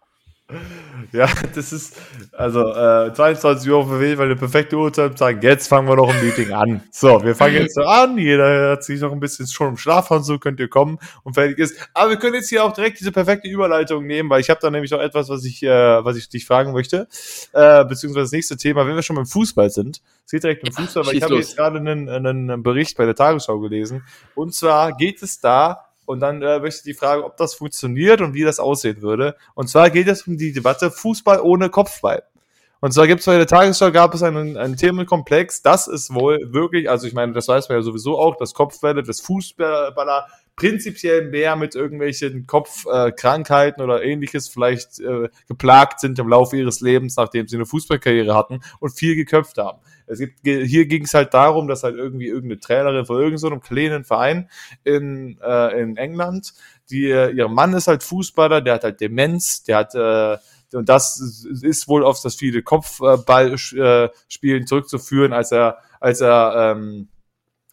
Ja, 1.12 1.28
das 1.55 1.72
ist, 1.72 2.00
also 2.32 2.61
äh, 2.61 3.12
22 3.12 3.70
Uhr 3.70 3.78
auf 3.78 4.00
Weg, 4.00 4.16
weil 4.16 4.26
eine 4.26 4.36
perfekte 4.36 4.76
Uhrzeit 4.76 5.18
sagen, 5.18 5.40
jetzt 5.42 5.68
fangen 5.68 5.86
wir 5.86 5.96
noch 5.96 6.09
ein 6.09 6.24
Meeting 6.24 6.53
an. 6.53 6.82
So, 6.90 7.22
wir 7.22 7.34
fangen 7.34 7.55
jetzt 7.55 7.74
so 7.74 7.82
an, 7.82 8.16
jeder 8.16 8.70
hat 8.70 8.84
sich 8.84 9.00
noch 9.00 9.12
ein 9.12 9.20
bisschen 9.20 9.46
schon 9.46 9.68
im 9.70 9.76
Schlafhaus, 9.76 10.26
so 10.26 10.38
könnt 10.38 10.59
ihr 10.61 10.68
kommen 10.68 10.98
und 11.22 11.34
fertig 11.34 11.59
ist. 11.59 11.76
Aber 11.92 12.11
wir 12.11 12.16
können 12.16 12.34
jetzt 12.34 12.48
hier 12.48 12.64
auch 12.64 12.72
direkt 12.72 13.00
diese 13.00 13.12
perfekte 13.12 13.48
Überleitung 13.48 14.07
nehmen, 14.07 14.30
weil 14.30 14.40
ich 14.40 14.48
habe 14.48 14.61
da 14.62 14.70
nämlich 14.70 14.90
noch 14.90 15.00
etwas, 15.00 15.28
was 15.28 15.44
ich, 15.44 15.62
äh, 15.62 15.68
was 16.05 16.16
ich 16.16 16.28
dich 16.28 16.46
fragen 16.46 16.72
möchte, 16.72 17.09
äh, 17.53 17.84
beziehungsweise 17.84 18.24
das 18.24 18.32
nächste 18.32 18.57
Thema, 18.57 18.86
wenn 18.86 18.94
wir 18.94 19.03
schon 19.03 19.16
beim 19.16 19.26
Fußball 19.26 19.68
sind. 19.68 20.00
Es 20.24 20.30
geht 20.30 20.44
direkt 20.44 20.66
um 20.66 20.72
Fußball, 20.72 21.07
weil 21.07 21.16
ich 21.16 21.22
habe 21.22 21.36
jetzt 21.36 21.57
gerade 21.57 21.78
einen, 21.78 22.09
einen 22.09 22.62
Bericht 22.62 22.96
bei 22.96 23.05
der 23.05 23.14
Tagesschau 23.14 23.59
gelesen. 23.59 24.05
Und 24.34 24.55
zwar 24.55 24.96
geht 24.96 25.22
es 25.22 25.40
da 25.40 25.91
und 26.07 26.20
dann 26.20 26.42
äh, 26.42 26.59
möchte 26.61 26.78
ich 26.78 26.94
die 26.94 26.98
Frage, 26.98 27.24
ob 27.24 27.36
das 27.36 27.55
funktioniert 27.55 28.20
und 28.20 28.34
wie 28.34 28.42
das 28.42 28.61
aussehen 28.61 29.03
würde. 29.03 29.36
Und 29.55 29.68
zwar 29.68 29.90
geht 29.90 30.09
es 30.09 30.26
um 30.26 30.36
die 30.36 30.53
Debatte 30.53 30.90
Fußball 30.90 31.40
ohne 31.40 31.70
Kopfball. 31.70 32.22
Und 32.80 32.92
zwar 32.92 33.07
gibt 33.07 33.20
es 33.20 33.26
bei 33.26 33.36
der 33.36 33.46
Tagesschau 33.46 33.92
gab 33.92 34.12
es 34.12 34.24
einen, 34.24 34.57
einen 34.57 34.76
Themenkomplex, 34.76 35.62
das 35.62 35.86
ist 35.86 36.12
wohl 36.12 36.53
wirklich, 36.53 36.90
also 36.90 37.07
ich 37.07 37.14
meine, 37.14 37.32
das 37.32 37.46
weiß 37.46 37.68
man 37.68 37.78
ja 37.78 37.82
sowieso 37.82 38.18
auch, 38.18 38.36
dass 38.36 38.55
Kopfbälle, 38.55 39.05
dass 39.05 39.20
Fußballer 39.20 40.26
prinzipiell 40.57 41.30
mehr 41.30 41.57
mit 41.57 41.74
irgendwelchen 41.74 42.46
Kopfkrankheiten 42.46 43.80
äh, 43.80 43.84
oder 43.84 44.03
ähnliches 44.03 44.48
vielleicht 44.48 45.00
äh, 45.00 45.28
geplagt 45.48 46.00
sind 46.00 46.18
im 46.18 46.28
Laufe 46.28 46.57
ihres 46.57 46.80
Lebens, 46.80 47.16
nachdem 47.16 47.48
sie 47.48 47.57
eine 47.57 47.66
Fußballkarriere 47.66 48.34
hatten 48.34 48.61
und 48.78 48.90
viel 48.90 49.16
geköpft 49.16 49.59
haben. 49.59 49.80
Es 50.07 50.18
gibt, 50.18 50.40
hier 50.44 50.86
ging 50.86 51.05
es 51.05 51.14
halt 51.14 51.32
darum, 51.32 51.68
dass 51.68 51.84
halt 51.84 51.96
irgendwie 51.96 52.26
irgendeine 52.26 52.61
Trainerin 52.61 53.07
von 53.07 53.16
irgendeinem 53.16 53.38
so 53.38 53.59
kleinen 53.61 54.05
Verein 54.05 54.50
in, 54.84 55.38
äh, 55.42 55.80
in 55.80 55.96
England, 55.96 56.53
die, 56.90 57.09
ihr 57.09 57.48
Mann 57.48 57.72
ist 57.72 57.88
halt 57.88 58.03
Fußballer, 58.03 58.61
der 58.61 58.74
hat 58.74 58.84
halt 58.84 59.00
Demenz, 59.00 59.62
der 59.62 59.76
hat, 59.78 59.94
äh, 59.94 60.36
und 60.76 60.88
das 60.88 61.46
ist 61.62 61.88
wohl 61.88 62.05
auf 62.05 62.20
das 62.22 62.34
viele 62.34 62.62
Kopfballspielen 62.62 64.66
zurückzuführen, 64.66 65.32
als 65.32 65.53
er, 65.53 65.78
als 66.00 66.20
er, 66.20 66.74
ähm, 66.76 67.09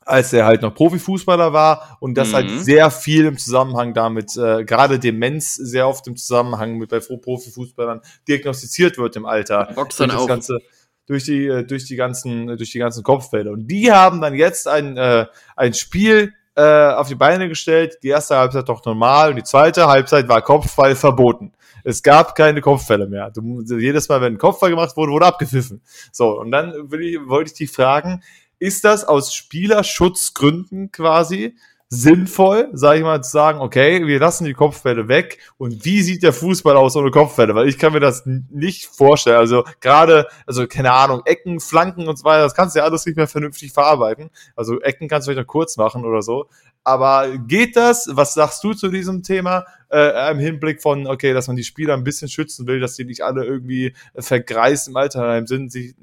als 0.10 0.34
er 0.34 0.46
halt 0.46 0.62
noch 0.62 0.74
Profifußballer 0.74 1.54
war 1.54 1.98
und 2.00 2.16
das 2.16 2.34
halt 2.34 2.48
mhm. 2.48 2.56
halt 2.56 2.66
sehr 2.66 2.92
viel 2.92 3.26
im 3.26 3.38
Zusammenhang 3.38 3.94
damit, 3.94 4.36
äh, 4.36 4.66
gerade 4.66 5.00
Demenz 5.00 5.56
sehr 5.56 5.88
oft 5.88 6.08
im 6.08 6.16
Zusammenhang 6.16 6.78
mit 6.78 6.90
bei 6.90 7.00
Profifußballern 7.00 8.02
diagnostiziert 8.28 8.98
wird 8.98 9.16
im 9.16 9.26
Alter. 9.26 9.72
Boxern 9.76 10.12
auch. 10.12 10.28
Ganze, 10.28 10.60
durch 11.06 11.26
die, 11.26 11.48
äh, 11.48 11.64
durch 11.64 11.86
die 11.86 11.96
ganzen, 11.96 12.48
durch 12.48 12.72
die 12.72 12.80
ganzen 12.80 13.04
Kopffelder. 13.04 13.52
Und 13.52 13.68
die 13.68 13.92
haben 13.92 14.22
dann 14.22 14.34
jetzt 14.34 14.68
ein, 14.68 14.98
äh, 14.98 15.26
ein 15.56 15.74
Spiel 15.74 16.34
äh, 16.56 16.92
auf 16.94 17.08
die 17.08 17.16
Beine 17.16 17.48
gestellt. 17.50 18.00
Die 18.04 18.10
erste 18.10 18.38
Halbzeit 18.38 18.68
doch 18.68 18.84
normal 18.86 19.30
und 19.32 19.36
die 19.36 19.44
zweite 19.44 19.88
Halbzeit 19.88 20.28
war 20.28 20.42
Kopfball 20.42 20.96
verboten. 20.96 21.54
Es 21.84 22.04
gab 22.04 22.36
keine 22.36 22.62
Kopfbälle 22.62 23.08
mehr. 23.08 23.32
Du, 23.32 23.62
jedes 23.62 24.10
Mal, 24.10 24.22
wenn 24.22 24.34
ein 24.34 24.38
Kopfball 24.38 24.70
gemacht 24.70 24.96
wurde, 24.98 25.12
wurde 25.12 25.26
abgepfiffen. 25.28 25.82
So, 26.12 26.40
und 26.40 26.52
dann 26.52 26.92
will 26.92 27.02
ich, 27.02 27.18
wollte 27.28 27.52
ich 27.52 27.58
dich 27.58 27.72
fragen, 27.72 28.22
ist 28.60 28.84
das 28.84 29.06
aus 29.06 29.34
Spielerschutzgründen 29.34 30.92
quasi 30.92 31.56
sinnvoll, 31.92 32.70
sage 32.74 33.00
ich 33.00 33.04
mal, 33.04 33.24
zu 33.24 33.32
sagen, 33.32 33.60
okay, 33.60 34.06
wir 34.06 34.20
lassen 34.20 34.46
die 34.46 34.54
Kopfbälle 34.54 35.08
weg 35.08 35.40
und 35.58 35.86
wie 35.86 36.04
sieht 36.04 36.22
der 36.22 36.34
Fußball 36.34 36.78
aus 36.78 36.96
ohne 36.96 37.10
Kopfbälle? 37.10 37.56
Weil 37.56 37.68
ich 37.68 37.80
kann 37.80 37.94
mir 37.94 38.00
das 38.00 38.24
nicht 38.26 38.86
vorstellen. 38.86 39.38
Also 39.38 39.64
gerade, 39.82 40.28
also 40.46 40.68
keine 40.68 40.94
Ahnung, 40.94 41.24
Ecken, 41.26 41.60
Flanken 41.60 42.08
und 42.08 42.20
so 42.20 42.26
weiter, 42.26 42.44
das 42.44 42.54
kannst 42.54 42.76
du 42.76 42.80
ja 42.80 42.86
alles 42.86 43.08
nicht 43.08 43.16
mehr 43.16 43.28
vernünftig 43.28 43.74
verarbeiten. 43.74 44.30
Also 44.56 44.80
Ecken 44.82 45.08
kannst 45.08 45.28
du 45.28 45.32
vielleicht 45.32 45.48
noch 45.48 45.52
kurz 45.52 45.78
machen 45.78 46.06
oder 46.06 46.22
so. 46.22 46.48
Aber 46.84 47.38
geht 47.40 47.76
das? 47.76 48.08
Was 48.12 48.36
sagst 48.36 48.64
du 48.64 48.74
zu 48.74 48.90
diesem 48.90 49.24
Thema 49.24 49.66
äh, 49.92 50.32
im 50.32 50.38
Hinblick 50.38 50.84
von, 50.84 51.08
okay, 51.08 51.34
dass 51.34 51.48
man 51.48 51.56
die 51.56 51.64
Spieler 51.64 51.96
ein 51.96 52.04
bisschen 52.04 52.30
schützen 52.30 52.68
will, 52.68 52.80
dass 52.80 52.96
die 52.96 53.06
nicht 53.06 53.22
alle 53.22 53.44
irgendwie 53.44 53.96
vergreist 54.16 54.90
im 54.90 54.96
Alterheim 54.96 55.48
sind, 55.48 55.72
sich, 55.72 55.96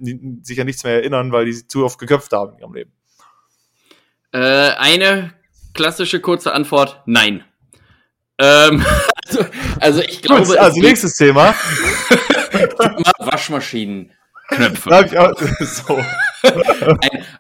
sich 0.42 0.58
ja 0.58 0.64
nichts 0.64 0.82
mehr 0.82 0.94
erinnern, 0.94 1.30
weil 1.30 1.44
die 1.44 1.66
zu 1.66 1.84
oft 1.84 1.98
geköpft 2.00 2.32
haben 2.32 2.54
in 2.54 2.58
ihrem 2.58 2.74
Leben? 2.74 2.92
Äh, 4.32 4.72
eine 4.76 5.32
klassische 5.76 6.20
kurze 6.20 6.52
Antwort, 6.52 7.02
nein. 7.06 7.44
Ähm, 8.38 8.84
also, 9.26 9.44
also 9.80 10.00
ich 10.00 10.22
glaube. 10.22 10.44
Gut, 10.44 10.56
also 10.56 10.80
nächstes 10.80 11.16
Thema. 11.16 11.54
Waschmaschinen. 13.18 14.12
Knöpfe. 14.48 14.90
so. 15.60 16.00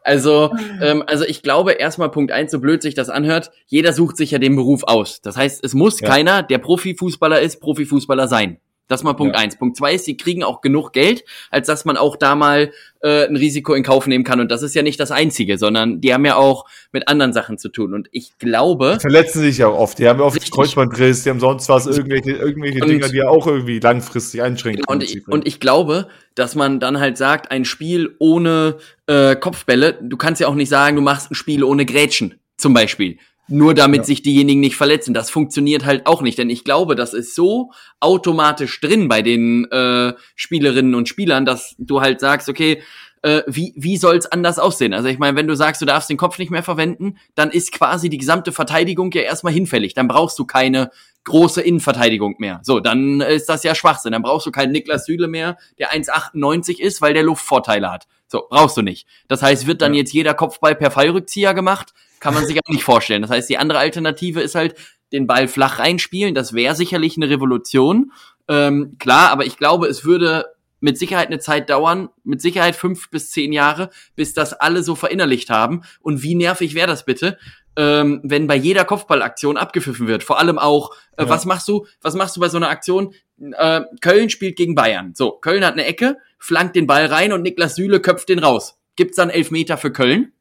also, 0.02 0.52
ähm, 0.80 1.04
also 1.06 1.24
ich 1.24 1.42
glaube 1.42 1.72
erstmal 1.72 2.10
Punkt 2.10 2.32
eins, 2.32 2.50
so 2.50 2.58
blöd 2.58 2.82
sich 2.82 2.94
das 2.94 3.08
anhört, 3.08 3.52
jeder 3.66 3.92
sucht 3.92 4.16
sich 4.16 4.32
ja 4.32 4.38
den 4.38 4.56
Beruf 4.56 4.82
aus. 4.82 5.20
Das 5.22 5.36
heißt, 5.36 5.62
es 5.62 5.74
muss 5.74 6.00
ja. 6.00 6.08
keiner, 6.08 6.42
der 6.42 6.58
Profifußballer 6.58 7.40
ist, 7.40 7.60
Profifußballer 7.60 8.26
sein. 8.26 8.58
Das 8.88 9.02
mal 9.02 9.14
Punkt 9.14 9.34
ja. 9.34 9.42
eins. 9.42 9.56
Punkt 9.56 9.76
zwei 9.76 9.94
ist, 9.94 10.04
sie 10.04 10.16
kriegen 10.16 10.44
auch 10.44 10.60
genug 10.60 10.92
Geld, 10.92 11.24
als 11.50 11.66
dass 11.66 11.84
man 11.84 11.96
auch 11.96 12.16
da 12.16 12.36
mal 12.36 12.72
äh, 13.02 13.26
ein 13.26 13.36
Risiko 13.36 13.74
in 13.74 13.82
Kauf 13.82 14.06
nehmen 14.06 14.24
kann. 14.24 14.40
Und 14.40 14.50
das 14.50 14.62
ist 14.62 14.74
ja 14.74 14.82
nicht 14.82 15.00
das 15.00 15.10
Einzige, 15.10 15.58
sondern 15.58 16.00
die 16.00 16.14
haben 16.14 16.24
ja 16.24 16.36
auch 16.36 16.66
mit 16.92 17.08
anderen 17.08 17.32
Sachen 17.32 17.58
zu 17.58 17.68
tun. 17.68 17.94
Und 17.94 18.08
ich 18.12 18.38
glaube. 18.38 18.94
Die 18.94 19.00
verletzen 19.00 19.40
sich 19.40 19.58
ja 19.58 19.68
oft. 19.68 19.98
Die 19.98 20.08
haben 20.08 20.20
ja 20.20 20.24
oft 20.24 20.52
Kreuzbandriss, 20.52 21.24
die 21.24 21.30
haben 21.30 21.40
sonst 21.40 21.68
was, 21.68 21.86
irgendwelche, 21.86 22.32
irgendwelche 22.32 22.80
und, 22.80 22.88
Dinger, 22.88 23.08
die 23.08 23.16
ja 23.18 23.28
auch 23.28 23.46
irgendwie 23.46 23.80
langfristig 23.80 24.42
einschränken. 24.42 24.84
Und 24.86 25.02
ich, 25.02 25.26
und 25.26 25.46
ich 25.46 25.58
glaube, 25.58 26.08
dass 26.34 26.54
man 26.54 26.78
dann 26.78 27.00
halt 27.00 27.16
sagt, 27.16 27.50
ein 27.50 27.64
Spiel 27.64 28.14
ohne 28.18 28.76
äh, 29.06 29.34
Kopfbälle, 29.34 29.98
du 30.00 30.16
kannst 30.16 30.40
ja 30.40 30.48
auch 30.48 30.54
nicht 30.54 30.68
sagen, 30.68 30.96
du 30.96 31.02
machst 31.02 31.30
ein 31.30 31.34
Spiel 31.34 31.64
ohne 31.64 31.86
Grätschen, 31.86 32.38
zum 32.56 32.72
Beispiel 32.72 33.18
nur 33.48 33.74
damit 33.74 33.98
ja. 33.98 34.04
sich 34.04 34.22
diejenigen 34.22 34.60
nicht 34.60 34.76
verletzen. 34.76 35.14
Das 35.14 35.30
funktioniert 35.30 35.84
halt 35.84 36.06
auch 36.06 36.22
nicht, 36.22 36.38
denn 36.38 36.50
ich 36.50 36.64
glaube, 36.64 36.96
das 36.96 37.14
ist 37.14 37.34
so 37.34 37.70
automatisch 38.00 38.80
drin 38.80 39.08
bei 39.08 39.22
den 39.22 39.70
äh, 39.70 40.14
Spielerinnen 40.34 40.94
und 40.94 41.08
Spielern, 41.08 41.44
dass 41.44 41.74
du 41.78 42.00
halt 42.00 42.20
sagst, 42.20 42.48
okay, 42.48 42.82
äh, 43.22 43.42
wie, 43.46 43.72
wie 43.76 43.96
soll 43.96 44.16
es 44.16 44.26
anders 44.26 44.58
aussehen? 44.58 44.94
Also 44.94 45.08
ich 45.08 45.18
meine, 45.18 45.36
wenn 45.36 45.48
du 45.48 45.56
sagst, 45.56 45.82
du 45.82 45.86
darfst 45.86 46.10
den 46.10 46.16
Kopf 46.16 46.38
nicht 46.38 46.50
mehr 46.50 46.62
verwenden, 46.62 47.18
dann 47.34 47.50
ist 47.50 47.72
quasi 47.72 48.08
die 48.08 48.18
gesamte 48.18 48.52
Verteidigung 48.52 49.10
ja 49.12 49.22
erstmal 49.22 49.52
hinfällig. 49.52 49.94
Dann 49.94 50.08
brauchst 50.08 50.38
du 50.38 50.44
keine 50.44 50.90
große 51.24 51.60
Innenverteidigung 51.60 52.36
mehr. 52.38 52.60
So, 52.62 52.80
dann 52.80 53.20
ist 53.20 53.48
das 53.48 53.64
ja 53.64 53.74
Schwachsinn. 53.74 54.12
Dann 54.12 54.22
brauchst 54.22 54.46
du 54.46 54.52
keinen 54.52 54.72
Niklas 54.72 55.06
Süle 55.06 55.28
mehr, 55.28 55.58
der 55.78 55.92
1,98 55.92 56.78
ist, 56.78 57.02
weil 57.02 57.14
der 57.14 57.24
Luftvorteile 57.24 57.90
hat. 57.90 58.06
So, 58.28 58.46
brauchst 58.48 58.76
du 58.76 58.82
nicht. 58.82 59.06
Das 59.28 59.42
heißt, 59.42 59.66
wird 59.66 59.82
dann 59.82 59.94
ja. 59.94 60.00
jetzt 60.00 60.12
jeder 60.12 60.34
Kopfball 60.34 60.74
per 60.74 60.90
Fallrückzieher 60.90 61.54
gemacht? 61.54 61.94
Kann 62.26 62.34
man 62.34 62.44
sich 62.44 62.58
auch 62.58 62.72
nicht 62.72 62.82
vorstellen. 62.82 63.22
Das 63.22 63.30
heißt, 63.30 63.48
die 63.48 63.56
andere 63.56 63.78
Alternative 63.78 64.40
ist 64.40 64.56
halt, 64.56 64.74
den 65.12 65.28
Ball 65.28 65.46
flach 65.46 65.78
reinspielen. 65.78 66.34
Das 66.34 66.54
wäre 66.54 66.74
sicherlich 66.74 67.16
eine 67.16 67.30
Revolution. 67.30 68.10
Ähm, 68.48 68.96
klar, 68.98 69.30
aber 69.30 69.46
ich 69.46 69.58
glaube, 69.58 69.86
es 69.86 70.04
würde 70.04 70.46
mit 70.80 70.98
Sicherheit 70.98 71.28
eine 71.28 71.38
Zeit 71.38 71.70
dauern, 71.70 72.08
mit 72.24 72.40
Sicherheit 72.40 72.74
fünf 72.74 73.10
bis 73.10 73.30
zehn 73.30 73.52
Jahre, 73.52 73.90
bis 74.16 74.34
das 74.34 74.54
alle 74.54 74.82
so 74.82 74.96
verinnerlicht 74.96 75.50
haben. 75.50 75.82
Und 76.00 76.24
wie 76.24 76.34
nervig 76.34 76.74
wäre 76.74 76.88
das 76.88 77.04
bitte, 77.04 77.38
ähm, 77.76 78.22
wenn 78.24 78.48
bei 78.48 78.56
jeder 78.56 78.84
Kopfballaktion 78.84 79.56
abgepfiffen 79.56 80.08
wird? 80.08 80.24
Vor 80.24 80.40
allem 80.40 80.58
auch, 80.58 80.90
äh, 81.16 81.22
ja. 81.22 81.28
was 81.28 81.44
machst 81.44 81.68
du, 81.68 81.86
was 82.02 82.16
machst 82.16 82.34
du 82.36 82.40
bei 82.40 82.48
so 82.48 82.56
einer 82.56 82.70
Aktion? 82.70 83.14
Äh, 83.38 83.82
Köln 84.00 84.30
spielt 84.30 84.56
gegen 84.56 84.74
Bayern. 84.74 85.14
So, 85.14 85.30
Köln 85.30 85.64
hat 85.64 85.74
eine 85.74 85.86
Ecke, 85.86 86.16
flankt 86.40 86.74
den 86.74 86.88
Ball 86.88 87.06
rein 87.06 87.32
und 87.32 87.42
Niklas 87.42 87.76
Süle 87.76 88.00
köpft 88.00 88.28
den 88.30 88.40
raus. 88.40 88.80
Gibt's 88.96 89.14
dann 89.14 89.30
Elfmeter 89.30 89.76
für 89.76 89.92
Köln? 89.92 90.32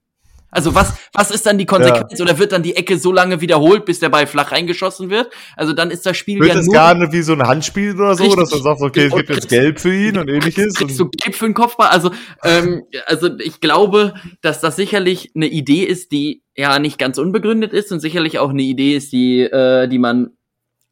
Also 0.56 0.74
was, 0.74 0.94
was 1.12 1.32
ist 1.32 1.46
dann 1.46 1.58
die 1.58 1.66
Konsequenz? 1.66 2.18
Ja. 2.18 2.24
Oder 2.24 2.40
wird 2.40 2.54
dann 2.54 2.64
die 2.64 2.78
Ecke 2.78 2.98
so 2.98 3.12
lange 3.12 3.42
wiederholt, 3.42 3.84
bis 3.84 4.00
der 4.00 4.08
Ball 4.08 4.26
flach 4.26 4.54
reingeschossen 4.54 5.10
wird? 5.10 5.30
Also 5.58 5.74
dann 5.74 5.92
ist 5.92 6.06
das 6.06 6.16
Spiel 6.16 6.40
wird 6.40 6.48
ja 6.50 6.56
das 6.56 6.66
nur... 6.66 6.74
gar 6.74 6.96
nicht 6.96 7.12
wie 7.12 7.22
so 7.22 7.34
ein 7.34 7.44
Handspiel 7.44 7.94
oder 7.94 8.16
so, 8.16 8.24
richtig. 8.24 8.40
dass 8.40 8.50
du 8.52 8.58
sagst, 8.60 8.82
okay, 8.82 9.08
es 9.08 9.14
gibt 9.14 9.30
jetzt 9.30 9.50
Gelb 9.50 9.82
für 9.82 9.94
ihn 9.94 10.18
und 10.18 10.30
ähnliches. 10.30 10.76
Kriegst 10.76 10.98
du 10.98 11.10
Gelb 11.10 11.36
für 11.36 11.46
den 11.46 11.54
Kopfball? 11.54 11.90
Also, 11.90 12.12
ähm, 12.44 12.84
also 13.06 13.38
ich 13.40 13.60
glaube, 13.60 14.14
dass 14.42 14.62
das 14.62 14.78
sicherlich 14.78 15.32
eine 15.36 15.48
Idee 15.48 15.84
ist, 15.84 16.14
die 16.14 16.42
ja 16.56 16.80
nicht 16.80 16.98
ganz 16.98 17.18
unbegründet 17.18 17.74
ist 17.74 17.92
und 17.92 18.00
sicherlich 18.00 18.40
auch 18.40 18.50
eine 18.50 18.62
Idee 18.62 18.96
ist, 18.96 19.12
die, 19.12 19.42
äh, 19.42 19.90
die 19.90 20.00
man 20.00 20.32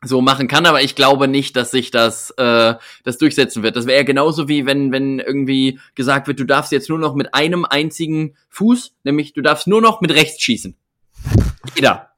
so 0.04 0.22
machen 0.22 0.48
kann, 0.48 0.66
aber 0.66 0.82
ich 0.82 0.96
glaube 0.96 1.28
nicht, 1.28 1.56
dass 1.56 1.72
sich 1.72 1.92
das 1.92 2.32
äh, 2.32 2.76
das 3.04 3.18
durchsetzen 3.18 3.64
wird. 3.64 3.76
Das 3.76 3.86
wäre 3.86 4.06
genauso 4.06 4.48
wie 4.48 4.66
wenn 4.66 4.92
wenn 4.92 5.20
irgendwie 5.20 5.80
gesagt 5.96 6.28
wird, 6.28 6.40
du 6.40 6.46
darfst 6.46 6.72
jetzt 6.72 6.90
nur 6.90 7.00
noch 7.00 7.16
mit 7.16 7.34
einem 7.34 7.66
einzigen 7.66 8.36
Fuß, 8.50 8.94
nämlich 9.04 9.34
du 9.34 9.42
darfst 9.42 9.68
nur 9.68 9.82
noch 9.82 10.02
mit 10.02 10.12
rechts 10.12 10.42
schießen. 10.42 10.76
Jeder, 11.76 12.12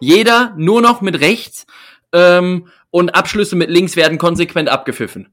jeder 0.00 0.54
nur 0.56 0.80
noch 0.80 1.00
mit 1.00 1.20
rechts 1.20 1.66
ähm, 2.12 2.68
und 2.90 3.14
Abschlüsse 3.14 3.56
mit 3.56 3.70
links 3.70 3.96
werden 3.96 4.18
konsequent 4.18 4.68
abgepfiffen. 4.68 5.28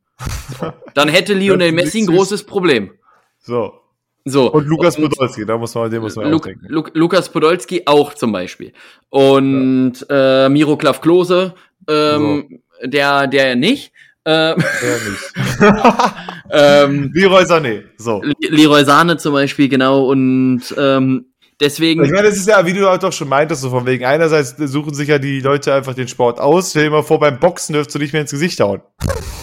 Dann 0.93 1.09
hätte 1.09 1.33
Lionel 1.33 1.71
Messi 1.71 2.01
ein 2.01 2.07
großes 2.07 2.45
Problem. 2.45 2.91
So. 3.39 3.79
So. 4.29 4.51
Und 4.51 4.67
Lukas 4.67 4.97
und, 4.97 5.09
Podolski, 5.09 5.45
da 5.45 5.57
muss 5.57 5.73
man, 5.75 5.89
den 5.89 6.01
muss 6.01 6.15
man 6.15 6.29
Lu 6.29 6.37
auch 6.37 6.41
denken. 6.41 6.65
Lu 6.67 6.83
Lukas 6.93 7.29
Podolski 7.29 7.83
auch 7.85 8.13
zum 8.13 8.31
Beispiel. 8.31 8.73
Und 9.09 10.05
ja. 10.09 10.45
äh, 10.45 10.49
Miroklav 10.49 11.01
Klose, 11.01 11.53
ähm, 11.87 12.61
so. 12.81 12.87
der, 12.87 13.27
der 13.27 13.55
nicht. 13.55 13.91
Ähm, 14.25 14.55
der 14.81 14.97
nicht. 15.09 16.13
ähm, 16.51 17.11
Leroy 17.13 17.43
Sané, 17.43 17.83
so. 17.97 18.21
Leroy 18.39 18.83
Sahne 18.83 19.17
zum 19.17 19.33
Beispiel, 19.33 19.69
genau. 19.69 20.05
Und 20.07 20.63
ähm, 20.77 21.25
Deswegen. 21.59 22.05
Ich 22.05 22.11
meine, 22.11 22.29
das 22.29 22.37
ist 22.37 22.47
ja, 22.47 22.65
wie 22.65 22.73
du 22.73 22.87
halt 22.87 23.03
doch 23.03 23.11
schon 23.11 23.27
meintest, 23.27 23.61
so 23.61 23.69
von 23.69 23.85
wegen, 23.85 24.05
einerseits 24.05 24.55
suchen 24.57 24.93
sich 24.93 25.09
ja 25.09 25.19
die 25.19 25.41
Leute 25.41 25.73
einfach 25.73 25.93
den 25.93 26.07
Sport 26.07 26.39
aus. 26.39 26.69
Stell 26.69 26.85
dir 26.85 26.91
mal 26.91 27.03
vor, 27.03 27.19
beim 27.19 27.37
Boxen 27.37 27.73
dürfst 27.73 27.93
du 27.93 27.99
nicht 27.99 28.13
mehr 28.13 28.21
ins 28.21 28.31
Gesicht 28.31 28.61
hauen. 28.61 28.81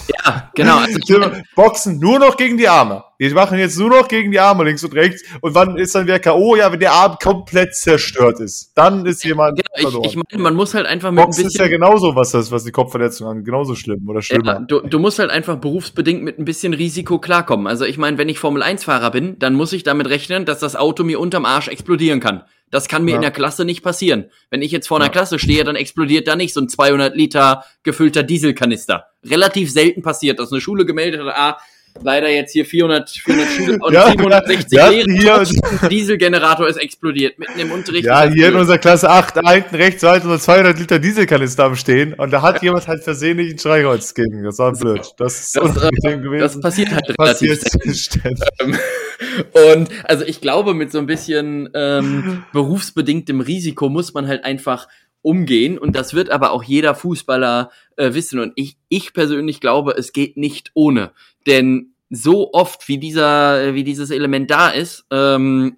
Ja, 0.08 0.50
genau. 0.54 0.78
Also 0.86 1.30
Boxen 1.54 1.98
nur 1.98 2.18
noch 2.18 2.36
gegen 2.36 2.56
die 2.56 2.68
Arme. 2.68 3.04
Wir 3.18 3.32
machen 3.34 3.58
jetzt 3.58 3.78
nur 3.78 3.90
noch 3.90 4.08
gegen 4.08 4.30
die 4.30 4.40
Arme 4.40 4.64
links 4.64 4.84
und 4.84 4.94
rechts. 4.94 5.22
Und 5.40 5.54
wann 5.54 5.76
ist 5.78 5.94
dann 5.94 6.06
wer 6.06 6.20
K.O.? 6.20 6.56
Ja, 6.56 6.70
wenn 6.70 6.80
der 6.80 6.92
Arm 6.92 7.16
komplett 7.22 7.74
zerstört 7.74 8.40
ist. 8.40 8.72
Dann 8.74 9.06
ist 9.06 9.24
jemand. 9.24 9.56
Genau, 9.56 9.90
verloren. 9.90 10.04
ich, 10.04 10.10
ich 10.10 10.16
meine, 10.16 10.42
man 10.42 10.54
muss 10.54 10.74
halt 10.74 10.86
einfach 10.86 11.10
mit 11.10 11.24
Boxen 11.24 11.42
ein 11.42 11.46
bisschen. 11.46 11.64
ist 11.64 11.70
ja 11.70 11.76
genauso, 11.76 12.14
was 12.14 12.32
das, 12.32 12.50
was 12.50 12.64
die 12.64 12.72
Kopfverletzung 12.72 13.26
angeht. 13.26 13.46
Genauso 13.46 13.74
schlimm 13.74 14.06
oder 14.08 14.22
schlimmer. 14.22 14.44
Ja, 14.44 14.60
du, 14.60 14.80
du 14.80 14.98
musst 14.98 15.18
halt 15.18 15.30
einfach 15.30 15.56
berufsbedingt 15.56 16.22
mit 16.22 16.38
ein 16.38 16.44
bisschen 16.44 16.74
Risiko 16.74 17.18
klarkommen. 17.18 17.66
Also 17.66 17.84
ich 17.84 17.98
meine, 17.98 18.18
wenn 18.18 18.28
ich 18.28 18.38
Formel-1-Fahrer 18.38 19.10
bin, 19.10 19.38
dann 19.38 19.54
muss 19.54 19.72
ich 19.72 19.82
damit 19.82 20.08
rechnen, 20.08 20.44
dass 20.44 20.60
das 20.60 20.76
Auto 20.76 21.04
mir 21.04 21.18
unterm 21.18 21.44
Arsch 21.44 21.68
explodieren 21.68 22.20
kann. 22.20 22.42
Das 22.70 22.88
kann 22.88 23.04
mir 23.04 23.12
ja. 23.12 23.16
in 23.16 23.22
der 23.22 23.30
Klasse 23.30 23.64
nicht 23.64 23.82
passieren. 23.82 24.26
Wenn 24.50 24.60
ich 24.60 24.72
jetzt 24.72 24.88
vor 24.88 24.98
einer 24.98 25.06
ja. 25.06 25.12
Klasse 25.12 25.38
stehe, 25.38 25.62
dann 25.62 25.76
explodiert 25.76 26.26
da 26.26 26.34
nicht 26.34 26.52
so 26.52 26.60
ein 26.60 26.68
200 26.68 27.14
Liter 27.14 27.64
gefüllter 27.84 28.24
Dieselkanister. 28.24 29.06
Relativ 29.24 29.70
selten 29.70 30.02
passiert, 30.02 30.40
dass 30.40 30.50
eine 30.50 30.60
Schule 30.60 30.84
gemeldet 30.84 31.20
hat, 31.20 31.34
ah, 31.36 31.58
leider 32.02 32.28
jetzt 32.28 32.52
hier 32.52 32.64
400, 32.64 33.10
400 33.10 33.48
Schüler 33.48 33.78
und 33.80 33.92
ja, 33.92 34.06
760 34.08 34.72
ja, 34.72 34.88
Lehrer. 34.88 35.44
Dieselgenerator 35.90 36.68
ist 36.68 36.76
explodiert 36.76 37.38
mitten 37.38 37.58
im 37.58 37.72
Unterricht. 37.72 38.06
Ja, 38.06 38.24
hier 38.24 38.48
in 38.48 38.56
unserer 38.56 38.78
Klasse 38.78 39.10
8, 39.10 39.34
hinten 39.48 39.76
rechts, 39.76 40.02
weiter 40.02 40.28
so 40.28 40.38
200 40.38 40.78
Liter 40.78 40.98
Dieselkanister 40.98 41.64
am 41.64 41.76
Stehen 41.76 42.14
und 42.14 42.32
da 42.32 42.42
hat 42.42 42.62
jemand 42.62 42.86
halt 42.88 43.02
versehentlich 43.02 43.52
ein 43.52 43.58
Streichholz 43.58 44.14
gegen. 44.14 44.44
Das 44.44 44.58
war 44.58 44.72
blöd. 44.72 45.02
Das 45.18 45.40
ist 45.40 45.56
das, 45.56 45.76
äh. 45.76 46.38
Das 46.38 46.60
passiert 46.60 46.92
halt 46.92 47.18
relativ 47.18 47.60
passiert 47.60 48.20
ähm, 48.60 48.78
und 49.74 49.88
also 50.04 50.24
ich 50.24 50.40
glaube, 50.40 50.74
mit 50.74 50.92
so 50.92 50.98
ein 50.98 51.06
bisschen 51.06 51.68
ähm, 51.74 52.44
berufsbedingtem 52.52 53.40
Risiko 53.40 53.88
muss 53.88 54.14
man 54.14 54.26
halt 54.26 54.44
einfach 54.44 54.88
umgehen 55.22 55.76
und 55.78 55.96
das 55.96 56.14
wird 56.14 56.30
aber 56.30 56.52
auch 56.52 56.62
jeder 56.62 56.94
Fußballer 56.94 57.70
äh, 57.96 58.14
wissen 58.14 58.38
und 58.38 58.52
ich 58.54 58.76
ich 58.88 59.12
persönlich 59.12 59.60
glaube, 59.60 59.92
es 59.92 60.12
geht 60.12 60.36
nicht 60.36 60.70
ohne, 60.74 61.10
denn 61.46 61.94
so 62.10 62.52
oft 62.52 62.88
wie 62.88 62.98
dieser 62.98 63.74
wie 63.74 63.84
dieses 63.84 64.10
Element 64.10 64.50
da 64.50 64.68
ist, 64.70 65.04
ähm, 65.10 65.76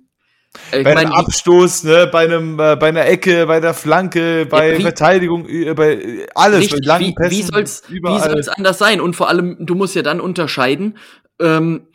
ich 0.73 0.85
bei 0.85 0.97
einem 0.97 1.13
Abstoß, 1.13 1.85
ne, 1.85 2.09
bei 2.11 2.25
einem, 2.25 2.59
äh, 2.59 2.77
bei 2.77 2.89
einer 2.89 3.07
Ecke, 3.07 3.47
bei 3.47 3.61
der 3.61 3.75
Flanke, 3.75 4.47
bei 4.47 4.73
ja, 4.73 4.79
wie, 4.79 4.83
Verteidigung, 4.83 5.49
äh, 5.49 5.75
bei 5.75 6.27
alles, 6.35 6.61
richtig, 6.61 6.81
bei 6.81 6.87
langen 6.87 7.15
Pässen, 7.15 7.39
wie 7.39 7.43
soll's, 7.43 7.83
überall. 7.89 8.17
Wie 8.19 8.33
soll's 8.33 8.49
anders 8.49 8.79
sein? 8.79 9.01
Und 9.01 9.15
vor 9.15 9.29
allem, 9.29 9.57
du 9.61 9.75
musst 9.75 9.95
ja 9.95 10.03
dann 10.03 10.21
unterscheiden, 10.21 10.99
ähm, 11.41 11.87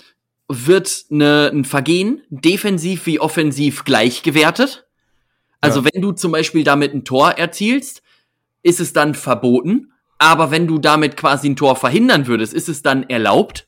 wird 0.47 1.05
eine, 1.11 1.51
ein 1.53 1.65
Vergehen 1.65 2.21
defensiv 2.29 3.05
wie 3.05 3.19
offensiv 3.19 3.85
gleich 3.85 4.23
gewertet? 4.23 4.87
Also 5.61 5.81
ja. 5.81 5.89
wenn 5.91 6.01
du 6.01 6.11
zum 6.11 6.31
Beispiel 6.31 6.63
damit 6.63 6.93
ein 6.93 7.05
Tor 7.05 7.31
erzielst, 7.31 8.01
ist 8.61 8.79
es 8.79 8.93
dann 8.93 9.13
verboten. 9.13 9.92
Aber 10.23 10.51
wenn 10.51 10.67
du 10.67 10.77
damit 10.77 11.17
quasi 11.17 11.49
ein 11.49 11.57
Tor 11.57 11.75
verhindern 11.75 12.27
würdest, 12.27 12.53
ist 12.53 12.69
es 12.69 12.81
dann 12.81 13.03
erlaubt. 13.09 13.67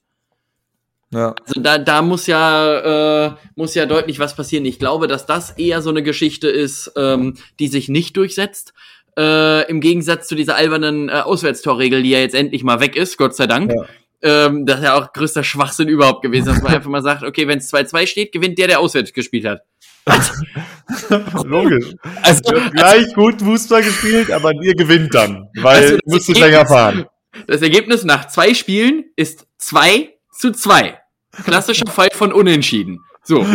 Ja. 1.11 1.35
Also 1.45 1.59
da, 1.59 1.77
da 1.77 2.01
muss 2.01 2.27
ja, 2.27 3.25
äh, 3.25 3.31
muss 3.55 3.75
ja 3.75 3.85
deutlich 3.85 4.19
was 4.19 4.37
passieren. 4.37 4.63
Ich 4.63 4.79
glaube, 4.79 5.07
dass 5.07 5.25
das 5.25 5.51
eher 5.51 5.81
so 5.81 5.89
eine 5.89 6.01
Geschichte 6.01 6.47
ist, 6.47 6.93
ähm, 6.95 7.35
die 7.59 7.67
sich 7.67 7.89
nicht 7.89 8.15
durchsetzt. 8.15 8.73
Äh, 9.17 9.69
Im 9.69 9.81
Gegensatz 9.81 10.29
zu 10.29 10.35
dieser 10.35 10.55
albernen 10.55 11.09
äh, 11.09 11.11
Auswärtstorregel, 11.11 12.03
die 12.03 12.11
ja 12.11 12.19
jetzt 12.19 12.35
endlich 12.35 12.63
mal 12.63 12.79
weg 12.79 12.95
ist, 12.95 13.17
Gott 13.17 13.35
sei 13.35 13.47
Dank. 13.47 13.73
Ja. 13.73 14.47
Ähm, 14.47 14.65
das 14.65 14.77
ist 14.77 14.85
ja 14.85 14.97
auch 14.97 15.11
größter 15.11 15.43
Schwachsinn 15.43 15.89
überhaupt 15.89 16.21
gewesen, 16.21 16.45
dass 16.47 16.61
man 16.61 16.73
einfach 16.75 16.89
mal 16.89 17.03
sagt, 17.03 17.23
okay, 17.23 17.49
wenn 17.49 17.57
es 17.57 17.71
2-2 17.73 18.07
steht, 18.07 18.31
gewinnt 18.31 18.57
der, 18.57 18.67
der 18.67 18.79
auswärts 18.79 19.11
gespielt 19.11 19.45
hat. 19.45 19.63
Logisch. 21.43 21.95
Also, 22.21 22.41
gleich 22.71 23.03
also, 23.03 23.13
gut 23.15 23.41
Fußball 23.41 23.83
gespielt, 23.83 24.31
aber 24.31 24.53
ihr 24.53 24.75
gewinnt 24.75 25.13
dann, 25.13 25.49
weil 25.61 25.83
also 25.83 25.97
du 25.97 26.01
musst 26.05 26.27
länger 26.37 26.65
fahren. 26.65 27.05
Das 27.47 27.61
Ergebnis 27.61 28.03
nach 28.03 28.27
zwei 28.27 28.53
Spielen 28.53 29.05
ist 29.15 29.47
2 29.57 30.13
zu 30.31 30.51
2. 30.51 30.97
Klassischer 31.43 31.87
Fall 31.87 32.09
von 32.13 32.31
Unentschieden. 32.31 32.99
So, 33.23 33.45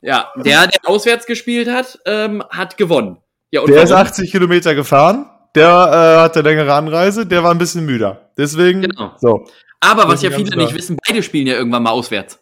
ja, 0.00 0.28
der, 0.36 0.66
der 0.66 0.80
auswärts 0.84 1.26
gespielt 1.26 1.68
hat, 1.68 1.98
ähm, 2.06 2.42
hat 2.50 2.76
gewonnen. 2.78 3.18
Ja, 3.50 3.60
und 3.60 3.68
der 3.68 3.76
warum? 3.76 3.86
ist 3.86 3.92
80 3.92 4.30
Kilometer 4.32 4.74
gefahren, 4.74 5.26
der 5.54 5.68
äh, 5.68 6.22
hatte 6.22 6.40
längere 6.40 6.72
Anreise, 6.72 7.26
der 7.26 7.44
war 7.44 7.50
ein 7.50 7.58
bisschen 7.58 7.84
müder. 7.84 8.30
Deswegen, 8.38 8.80
genau. 8.82 9.12
so. 9.18 9.46
Aber 9.80 10.08
was 10.08 10.22
ja 10.22 10.30
viele 10.30 10.56
nicht 10.56 10.74
wissen, 10.74 10.96
beide 11.06 11.22
spielen 11.22 11.46
ja 11.46 11.54
irgendwann 11.54 11.82
mal 11.82 11.90
auswärts. 11.90 12.41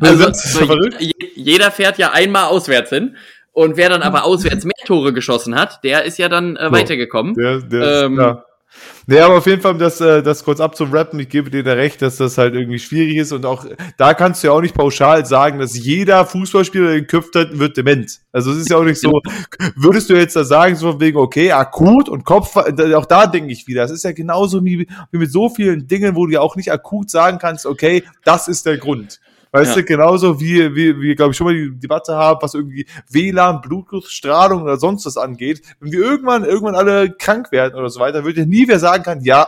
Also, 0.00 0.26
also 0.26 0.76
jeder 1.34 1.70
fährt 1.70 1.98
ja 1.98 2.10
einmal 2.12 2.44
auswärts 2.46 2.90
hin. 2.90 3.16
Und 3.52 3.76
wer 3.76 3.88
dann 3.88 4.02
aber 4.02 4.24
auswärts 4.24 4.64
mehr 4.64 4.72
Tore 4.84 5.12
geschossen 5.12 5.54
hat, 5.54 5.84
der 5.84 6.04
ist 6.04 6.18
ja 6.18 6.28
dann 6.28 6.56
äh, 6.56 6.72
weitergekommen. 6.72 7.34
Der, 7.34 7.60
der 7.60 8.04
ähm, 8.04 8.14
ist, 8.14 8.18
ja. 8.20 8.44
Nee, 9.06 9.18
aber 9.18 9.38
auf 9.38 9.46
jeden 9.46 9.60
Fall, 9.60 9.76
das, 9.78 10.00
äh, 10.00 10.22
das 10.22 10.44
kurz 10.44 10.60
abzurappen, 10.60 11.18
ich 11.18 11.28
gebe 11.28 11.50
dir 11.50 11.62
da 11.62 11.72
recht, 11.72 12.02
dass 12.02 12.16
das 12.16 12.38
halt 12.38 12.54
irgendwie 12.54 12.78
schwierig 12.78 13.16
ist 13.16 13.32
und 13.32 13.44
auch 13.44 13.66
da 13.96 14.14
kannst 14.14 14.42
du 14.42 14.48
ja 14.48 14.52
auch 14.52 14.60
nicht 14.60 14.74
pauschal 14.74 15.26
sagen, 15.26 15.58
dass 15.58 15.76
jeder 15.76 16.24
Fußballspieler, 16.24 16.88
der 16.88 17.00
geköpft 17.00 17.34
hat, 17.34 17.58
wird 17.58 17.76
dement. 17.76 18.20
Also 18.32 18.52
es 18.52 18.58
ist 18.58 18.70
ja 18.70 18.76
auch 18.76 18.84
nicht 18.84 19.00
so, 19.00 19.20
würdest 19.76 20.08
du 20.08 20.14
jetzt 20.14 20.36
da 20.36 20.44
sagen, 20.44 20.76
so 20.76 21.00
wegen, 21.00 21.18
okay, 21.18 21.50
akut 21.52 22.08
und 22.08 22.24
Kopf, 22.24 22.56
auch 22.56 23.06
da 23.06 23.26
denke 23.26 23.52
ich 23.52 23.66
wieder, 23.66 23.82
das 23.82 23.90
ist 23.90 24.04
ja 24.04 24.12
genauso 24.12 24.64
wie, 24.64 24.86
wie 25.10 25.18
mit 25.18 25.32
so 25.32 25.48
vielen 25.48 25.88
Dingen, 25.88 26.14
wo 26.14 26.26
du 26.26 26.32
ja 26.32 26.40
auch 26.40 26.56
nicht 26.56 26.70
akut 26.70 27.10
sagen 27.10 27.38
kannst, 27.38 27.66
okay, 27.66 28.04
das 28.24 28.48
ist 28.48 28.66
der 28.66 28.78
Grund. 28.78 29.20
Weißt 29.52 29.76
ja. 29.76 29.82
du, 29.82 29.84
genauso 29.84 30.40
wie, 30.40 30.74
wie, 30.74 30.98
wie 30.98 31.14
glaube 31.14 31.32
ich, 31.32 31.36
schon 31.36 31.46
mal 31.46 31.54
die 31.54 31.78
Debatte 31.78 32.14
haben, 32.14 32.40
was 32.40 32.54
irgendwie 32.54 32.86
WLAN, 33.10 33.60
Bluetooth-Strahlung 33.60 34.62
oder 34.62 34.78
sonst 34.78 35.04
was 35.04 35.18
angeht. 35.18 35.60
Wenn 35.78 35.92
wir 35.92 36.00
irgendwann, 36.00 36.44
irgendwann 36.44 36.74
alle 36.74 37.12
krank 37.12 37.52
werden 37.52 37.74
oder 37.74 37.90
so 37.90 38.00
weiter, 38.00 38.24
wird 38.24 38.38
ja 38.38 38.46
nie 38.46 38.66
wer 38.66 38.78
sagen 38.78 39.04
kann, 39.04 39.20
ja, 39.20 39.46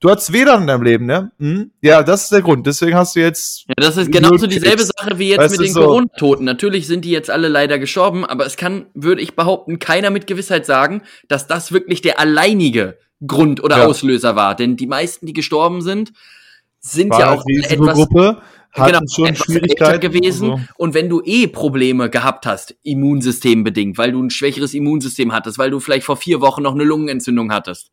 du 0.00 0.10
hast 0.10 0.30
WLAN 0.30 0.62
in 0.62 0.66
deinem 0.66 0.82
Leben, 0.82 1.06
ne? 1.06 1.32
Hm? 1.38 1.70
Ja, 1.80 2.02
das 2.02 2.24
ist 2.24 2.32
der 2.32 2.42
Grund. 2.42 2.66
Deswegen 2.66 2.96
hast 2.96 3.16
du 3.16 3.20
jetzt. 3.20 3.64
Ja, 3.68 3.74
das 3.76 3.96
ist 3.96 4.12
genauso 4.12 4.46
dieselbe 4.46 4.82
Sache 4.82 5.18
wie 5.18 5.30
jetzt 5.30 5.38
weißt 5.38 5.58
mit 5.58 5.68
den 5.68 5.74
so? 5.74 5.80
Corona-Toten. 5.86 6.44
Natürlich 6.44 6.86
sind 6.86 7.06
die 7.06 7.10
jetzt 7.10 7.30
alle 7.30 7.48
leider 7.48 7.78
gestorben, 7.78 8.26
aber 8.26 8.44
es 8.44 8.58
kann, 8.58 8.86
würde 8.92 9.22
ich 9.22 9.36
behaupten, 9.36 9.78
keiner 9.78 10.10
mit 10.10 10.26
Gewissheit 10.26 10.66
sagen, 10.66 11.00
dass 11.28 11.46
das 11.46 11.72
wirklich 11.72 12.02
der 12.02 12.20
alleinige 12.20 12.98
Grund 13.26 13.64
oder 13.64 13.78
ja. 13.78 13.86
Auslöser 13.86 14.36
war. 14.36 14.54
Denn 14.54 14.76
die 14.76 14.86
meisten, 14.86 15.24
die 15.24 15.32
gestorben 15.32 15.80
sind, 15.80 16.12
sind 16.78 17.10
war 17.10 17.20
ja 17.20 17.30
auch 17.32 17.44
etwas 17.46 18.06
hatten 18.78 19.06
genau, 19.06 19.28
schon 19.28 19.34
Schwierigkeiten 19.34 20.00
gewesen. 20.00 20.50
Und, 20.50 20.60
so. 20.60 20.66
und 20.76 20.94
wenn 20.94 21.08
du 21.08 21.22
eh 21.24 21.46
Probleme 21.46 22.10
gehabt 22.10 22.46
hast, 22.46 22.76
immunsystembedingt, 22.82 23.98
weil 23.98 24.12
du 24.12 24.22
ein 24.22 24.30
schwächeres 24.30 24.74
Immunsystem 24.74 25.32
hattest, 25.32 25.58
weil 25.58 25.70
du 25.70 25.80
vielleicht 25.80 26.04
vor 26.04 26.16
vier 26.16 26.40
Wochen 26.40 26.62
noch 26.62 26.74
eine 26.74 26.84
Lungenentzündung 26.84 27.52
hattest 27.52 27.90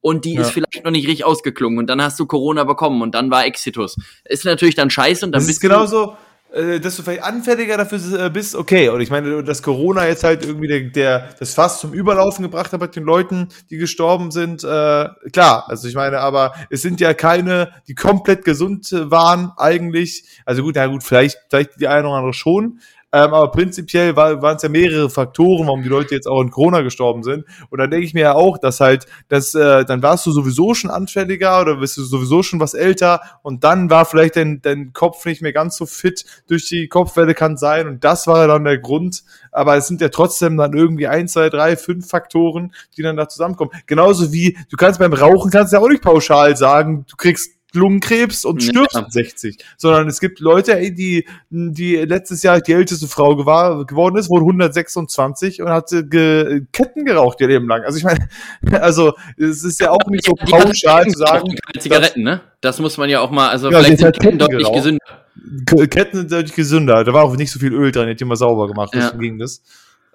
und 0.00 0.24
die 0.24 0.34
ja. 0.34 0.42
ist 0.42 0.50
vielleicht 0.50 0.84
noch 0.84 0.92
nicht 0.92 1.08
richtig 1.08 1.24
ausgeklungen 1.24 1.78
und 1.78 1.88
dann 1.88 2.00
hast 2.00 2.20
du 2.20 2.26
Corona 2.26 2.62
bekommen 2.64 3.02
und 3.02 3.14
dann 3.14 3.30
war 3.30 3.44
Exitus. 3.44 3.96
Ist 4.24 4.44
natürlich 4.44 4.76
dann 4.76 4.88
scheiße 4.88 5.26
und 5.26 5.32
dann 5.32 5.40
das 5.40 5.46
bist 5.46 5.58
ist 5.58 5.60
genauso 5.60 6.16
äh, 6.56 6.80
dass 6.80 6.96
du 6.96 7.02
vielleicht 7.02 7.22
anfälliger 7.22 7.76
dafür 7.76 8.26
äh, 8.26 8.30
bist, 8.30 8.54
okay. 8.54 8.88
Und 8.88 9.02
ich 9.02 9.10
meine, 9.10 9.44
dass 9.44 9.62
Corona 9.62 10.06
jetzt 10.06 10.24
halt 10.24 10.44
irgendwie 10.44 10.68
der, 10.68 10.80
der 10.80 11.28
das 11.38 11.52
Fass 11.52 11.80
zum 11.80 11.92
Überlaufen 11.92 12.42
gebracht 12.42 12.72
hat 12.72 12.80
bei 12.80 12.86
den 12.86 13.04
Leuten, 13.04 13.48
die 13.68 13.76
gestorben 13.76 14.30
sind, 14.30 14.64
äh, 14.64 15.08
klar. 15.32 15.64
Also 15.68 15.86
ich 15.86 15.94
meine, 15.94 16.20
aber 16.20 16.54
es 16.70 16.80
sind 16.80 17.00
ja 17.00 17.12
keine, 17.12 17.72
die 17.88 17.94
komplett 17.94 18.44
gesund 18.44 18.90
waren 18.92 19.52
eigentlich. 19.58 20.24
Also 20.46 20.62
gut, 20.62 20.76
na 20.76 20.86
gut, 20.86 21.02
vielleicht, 21.02 21.38
vielleicht 21.50 21.78
die 21.78 21.88
eine 21.88 22.08
oder 22.08 22.16
andere 22.16 22.32
schon. 22.32 22.80
Ähm, 23.12 23.32
aber 23.32 23.50
prinzipiell 23.52 24.16
war, 24.16 24.42
waren 24.42 24.56
es 24.56 24.62
ja 24.62 24.68
mehrere 24.68 25.08
Faktoren, 25.08 25.66
warum 25.66 25.82
die 25.82 25.88
Leute 25.88 26.14
jetzt 26.14 26.26
auch 26.26 26.42
in 26.42 26.50
Corona 26.50 26.80
gestorben 26.80 27.22
sind. 27.22 27.44
Und 27.70 27.78
da 27.78 27.86
denke 27.86 28.04
ich 28.04 28.14
mir 28.14 28.22
ja 28.22 28.34
auch, 28.34 28.58
dass 28.58 28.80
halt, 28.80 29.06
dass, 29.28 29.54
äh, 29.54 29.84
dann 29.84 30.02
warst 30.02 30.26
du 30.26 30.32
sowieso 30.32 30.74
schon 30.74 30.90
anfälliger 30.90 31.60
oder 31.60 31.76
bist 31.76 31.96
du 31.96 32.02
sowieso 32.02 32.42
schon 32.42 32.58
was 32.58 32.74
älter 32.74 33.20
und 33.42 33.62
dann 33.62 33.90
war 33.90 34.06
vielleicht 34.06 34.36
dein, 34.36 34.60
dein 34.60 34.92
Kopf 34.92 35.24
nicht 35.24 35.40
mehr 35.40 35.52
ganz 35.52 35.76
so 35.76 35.86
fit 35.86 36.24
durch 36.48 36.68
die 36.68 36.88
Kopfwelle 36.88 37.34
kann 37.34 37.56
sein 37.56 37.86
und 37.86 38.02
das 38.02 38.26
war 38.26 38.46
dann 38.48 38.64
der 38.64 38.78
Grund. 38.78 39.22
Aber 39.52 39.76
es 39.76 39.86
sind 39.86 40.00
ja 40.00 40.08
trotzdem 40.08 40.56
dann 40.56 40.74
irgendwie 40.74 41.06
ein, 41.06 41.28
zwei, 41.28 41.48
drei, 41.48 41.76
fünf 41.76 42.08
Faktoren, 42.08 42.74
die 42.96 43.02
dann 43.02 43.16
da 43.16 43.28
zusammenkommen. 43.28 43.70
Genauso 43.86 44.32
wie, 44.32 44.58
du 44.68 44.76
kannst 44.76 44.98
beim 44.98 45.12
Rauchen 45.12 45.50
kannst 45.50 45.72
ja 45.72 45.78
auch 45.78 45.88
nicht 45.88 46.02
pauschal 46.02 46.56
sagen, 46.56 47.06
du 47.08 47.16
kriegst 47.16 47.55
Lungenkrebs 47.74 48.44
und 48.44 48.62
stirbt 48.62 48.94
ja. 48.94 49.06
60. 49.08 49.58
Sondern 49.76 50.08
es 50.08 50.20
gibt 50.20 50.40
Leute, 50.40 50.78
ey, 50.78 50.94
die, 50.94 51.26
die 51.50 51.96
letztes 51.96 52.42
Jahr 52.42 52.60
die 52.60 52.72
älteste 52.72 53.06
Frau 53.08 53.36
geworden 53.36 54.16
ist, 54.16 54.30
wurde 54.30 54.44
126 54.44 55.62
und 55.62 55.68
hat 55.68 55.90
ge 55.90 56.62
Ketten 56.72 57.04
geraucht 57.04 57.40
ihr 57.40 57.48
Leben 57.48 57.68
lang. 57.68 57.82
Also 57.84 57.98
ich 57.98 58.04
meine, 58.04 58.28
also 58.82 59.14
es 59.36 59.64
ist 59.64 59.80
ja 59.80 59.90
auch 59.90 60.06
nicht 60.08 60.24
so 60.24 60.32
pauschal 60.32 61.06
zu 61.08 61.18
sagen. 61.18 61.54
Zigaretten, 61.78 62.22
ne? 62.22 62.40
Das 62.60 62.80
muss 62.80 62.96
man 62.96 63.08
ja 63.10 63.20
auch 63.20 63.30
mal, 63.30 63.48
also 63.48 63.70
ja, 63.70 63.80
vielleicht 63.80 64.00
sind 64.00 64.18
Ketten 64.18 64.38
deutlich 64.38 64.60
geraucht. 64.60 64.76
gesünder. 64.76 65.86
Ketten 65.88 66.16
sind 66.18 66.30
natürlich 66.30 66.54
gesünder. 66.54 67.04
Da 67.04 67.12
war 67.12 67.24
auch 67.24 67.36
nicht 67.36 67.52
so 67.52 67.58
viel 67.58 67.72
Öl 67.72 67.92
dran, 67.92 68.08
hätte 68.08 68.24
immer 68.24 68.36
sauber 68.36 68.68
gemacht, 68.68 68.94
ja. 68.94 69.10
ging 69.10 69.38
das. 69.38 69.62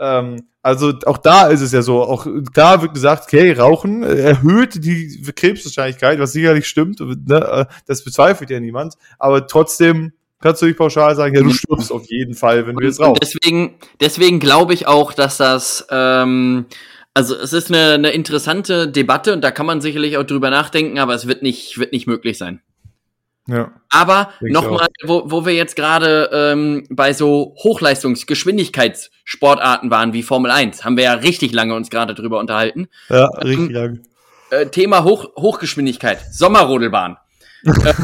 Ähm, 0.02 0.48
also 0.64 0.94
auch 1.06 1.20
da 1.20 1.48
ist 1.48 1.62
es 1.62 1.72
ja 1.72 1.84
so, 1.84 2.02
auch 2.02 2.26
da 2.54 2.82
wird 2.82 2.96
gesagt, 2.96 3.24
okay, 3.24 3.52
Rauchen 3.52 4.02
erhöht 4.04 4.84
die 4.84 5.22
Krebswahrscheinlichkeit, 5.36 6.20
was 6.20 6.34
sicherlich 6.34 6.68
stimmt, 6.68 7.00
ne? 7.00 7.68
das 7.86 8.04
bezweifelt 8.04 8.50
ja 8.50 8.60
niemand, 8.60 8.96
aber 9.20 9.46
trotzdem 9.46 10.12
kannst 10.42 10.62
du 10.62 10.66
nicht 10.66 10.78
pauschal 10.78 11.16
sagen, 11.16 11.36
ja, 11.36 11.44
du 11.44 11.52
stirbst 11.52 11.92
auf 11.92 12.06
jeden 12.08 12.34
Fall, 12.34 12.66
wenn 12.66 12.76
du 12.76 12.84
jetzt 12.84 13.00
rauchst. 13.00 13.22
Deswegen, 13.22 13.76
deswegen 14.00 14.40
glaube 14.40 14.74
ich 14.74 14.88
auch, 14.88 15.14
dass 15.14 15.38
das, 15.38 15.86
ähm, 15.92 16.66
also 17.14 17.36
es 17.36 17.54
ist 17.54 17.70
eine, 17.70 17.94
eine 17.94 18.10
interessante 18.10 18.88
Debatte 18.88 19.34
und 19.34 19.42
da 19.42 19.52
kann 19.52 19.68
man 19.68 19.82
sicherlich 19.82 20.18
auch 20.18 20.24
drüber 20.24 20.50
nachdenken, 20.50 20.98
aber 20.98 21.14
es 21.14 21.28
wird 21.28 21.44
nicht, 21.44 21.78
wird 21.78 21.92
nicht 21.92 22.08
möglich 22.08 22.40
sein. 22.40 22.62
Ja. 23.48 23.72
Aber 23.90 24.34
nochmal, 24.42 24.90
wo, 25.04 25.24
wo 25.26 25.44
wir 25.46 25.54
jetzt 25.54 25.76
gerade 25.76 26.30
ähm, 26.32 26.86
bei 26.90 27.14
so 27.14 27.56
Hochleistungsgeschwindigkeitssportarten 27.64 29.90
waren 29.90 30.14
wie 30.14 30.22
Formel 30.24 30.52
1, 30.52 30.86
haben 30.86 30.96
wir 30.96 31.06
ja 31.06 31.14
richtig 31.14 31.54
lange 31.54 31.74
uns 31.76 31.90
gerade 31.90 32.14
drüber 32.14 32.40
unterhalten. 32.40 32.88
Ja, 33.10 33.26
richtig 33.26 33.70
ähm, 33.70 33.72
lange. 33.72 34.02
Äh, 34.52 34.68
Thema 34.68 35.04
Hoch, 35.04 35.30
Hochgeschwindigkeit, 35.38 36.20
Sommerrodelbahn. 36.32 37.18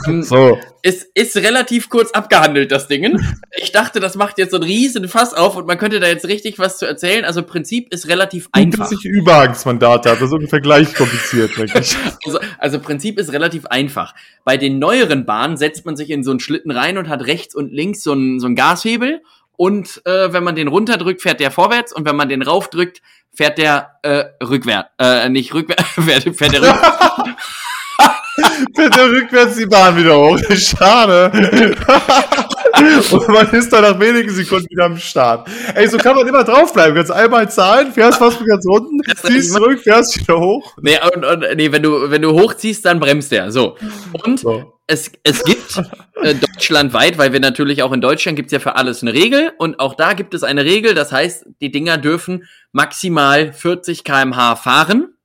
Ähm, 0.07 0.23
so. 0.23 0.57
Ist, 0.81 1.07
ist 1.13 1.35
relativ 1.37 1.89
kurz 1.89 2.11
abgehandelt, 2.11 2.71
das 2.71 2.87
Ding. 2.87 3.19
Ich 3.57 3.71
dachte, 3.71 3.99
das 3.99 4.15
macht 4.15 4.37
jetzt 4.37 4.51
so 4.51 4.57
einen 4.57 4.63
riesen 4.63 5.07
Fass 5.07 5.33
auf 5.33 5.57
und 5.57 5.67
man 5.67 5.77
könnte 5.77 5.99
da 5.99 6.07
jetzt 6.07 6.27
richtig 6.27 6.59
was 6.59 6.77
zu 6.77 6.85
erzählen. 6.85 7.25
Also 7.25 7.43
Prinzip 7.43 7.93
ist 7.93 8.07
relativ 8.07 8.49
einfach. 8.51 8.85
Hat, 10.05 10.21
das 10.21 10.21
ist 10.21 10.33
ungefähr 10.33 10.61
gleich 10.61 10.93
kompliziert, 10.93 11.57
wirklich. 11.57 11.95
also, 12.25 12.39
also 12.57 12.79
Prinzip 12.79 13.19
ist 13.19 13.33
relativ 13.33 13.65
einfach. 13.65 14.15
Bei 14.43 14.57
den 14.57 14.79
neueren 14.79 15.25
Bahnen 15.25 15.57
setzt 15.57 15.85
man 15.85 15.97
sich 15.97 16.09
in 16.09 16.23
so 16.23 16.31
einen 16.31 16.39
Schlitten 16.39 16.71
rein 16.71 16.97
und 16.97 17.09
hat 17.09 17.25
rechts 17.25 17.55
und 17.55 17.71
links 17.73 18.03
so 18.03 18.13
einen, 18.13 18.39
so 18.39 18.45
einen 18.45 18.55
Gashebel. 18.55 19.21
Und 19.57 20.03
äh, 20.05 20.31
wenn 20.31 20.43
man 20.43 20.55
den 20.55 20.67
runterdrückt, 20.67 21.21
fährt 21.21 21.39
der 21.39 21.49
vorwärts 21.49 21.91
und 21.91 22.05
wenn 22.05 22.15
man 22.15 22.29
den 22.29 22.43
raufdrückt, 22.43 23.01
fährt 23.33 23.57
der 23.57 23.99
äh, 24.03 24.25
rückwärts. 24.43 24.89
Äh, 24.99 25.29
nicht 25.29 25.53
rückwärts, 25.53 25.83
fährt 25.93 26.53
der 26.53 26.61
rückwärts. 26.61 27.37
Bitte 28.75 29.11
rückwärts 29.11 29.57
die 29.57 29.65
Bahn 29.65 29.97
wieder 29.97 30.17
hoch. 30.17 30.39
Schade. 30.55 31.31
Und 33.11 33.27
man 33.29 33.49
ist 33.51 33.71
dann 33.73 33.81
nach 33.81 33.99
wenigen 33.99 34.29
Sekunden 34.29 34.67
wieder 34.69 34.85
am 34.85 34.97
Start. 34.97 35.49
Ey, 35.73 35.87
so 35.87 35.97
kann 35.97 36.15
man 36.15 36.27
immer 36.27 36.43
draufbleiben. 36.43 36.95
Kannst 36.95 37.11
einmal 37.11 37.49
zahlen, 37.49 37.91
fährst 37.91 38.19
fast 38.19 38.43
ganz 38.45 38.65
unten, 38.65 39.01
ziehst 39.15 39.53
zurück, 39.53 39.79
fährst 39.79 40.19
wieder 40.19 40.39
hoch. 40.39 40.75
Nee, 40.81 40.97
und, 41.15 41.25
und, 41.25 41.45
nee 41.55 41.71
wenn, 41.71 41.81
du, 41.81 42.11
wenn 42.11 42.21
du 42.21 42.33
hochziehst, 42.33 42.85
dann 42.85 42.99
bremst 42.99 43.31
der. 43.31 43.51
So. 43.51 43.77
Und 44.23 44.39
so. 44.39 44.73
Es, 44.85 45.11
es 45.23 45.43
gibt 45.43 45.81
äh, 46.21 46.35
deutschlandweit, 46.35 47.17
weil 47.17 47.33
wir 47.33 47.39
natürlich 47.39 47.83
auch 47.83 47.91
in 47.91 47.99
Deutschland 47.99 48.37
gibt's 48.37 48.53
ja 48.53 48.59
für 48.59 48.75
alles 48.75 49.01
eine 49.01 49.13
Regel. 49.13 49.51
Und 49.57 49.79
auch 49.79 49.95
da 49.95 50.13
gibt 50.13 50.33
es 50.33 50.43
eine 50.43 50.63
Regel. 50.63 50.93
Das 50.93 51.11
heißt, 51.11 51.45
die 51.61 51.71
Dinger 51.71 51.97
dürfen 51.97 52.47
maximal 52.71 53.51
40 53.51 54.03
kmh 54.03 54.55
fahren. 54.55 55.16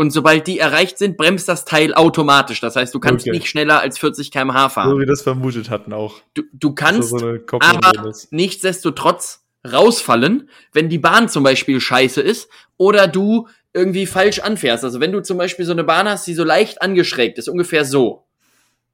Und 0.00 0.12
sobald 0.12 0.46
die 0.46 0.58
erreicht 0.58 0.96
sind, 0.96 1.18
bremst 1.18 1.46
das 1.46 1.66
Teil 1.66 1.92
automatisch. 1.92 2.58
Das 2.62 2.74
heißt, 2.74 2.94
du 2.94 3.00
kannst 3.00 3.26
okay. 3.26 3.36
nicht 3.36 3.48
schneller 3.48 3.82
als 3.82 3.98
40 3.98 4.30
km/h 4.30 4.70
fahren. 4.70 4.88
So 4.88 4.96
wie 4.96 5.00
wir 5.00 5.06
das 5.06 5.20
vermutet 5.20 5.68
hatten 5.68 5.92
auch. 5.92 6.22
Du, 6.32 6.42
du 6.54 6.74
kannst, 6.74 7.10
so 7.10 7.36
aber 7.60 8.10
nichtsdestotrotz 8.30 9.44
rausfallen, 9.70 10.48
wenn 10.72 10.88
die 10.88 10.96
Bahn 10.96 11.28
zum 11.28 11.42
Beispiel 11.42 11.82
scheiße 11.82 12.22
ist 12.22 12.48
oder 12.78 13.08
du 13.08 13.46
irgendwie 13.74 14.06
falsch 14.06 14.38
anfährst. 14.38 14.84
Also 14.84 15.00
wenn 15.00 15.12
du 15.12 15.20
zum 15.20 15.36
Beispiel 15.36 15.66
so 15.66 15.72
eine 15.72 15.84
Bahn 15.84 16.08
hast, 16.08 16.26
die 16.26 16.32
so 16.32 16.44
leicht 16.44 16.80
angeschrägt 16.80 17.36
ist, 17.36 17.50
ungefähr 17.50 17.84
so. 17.84 18.24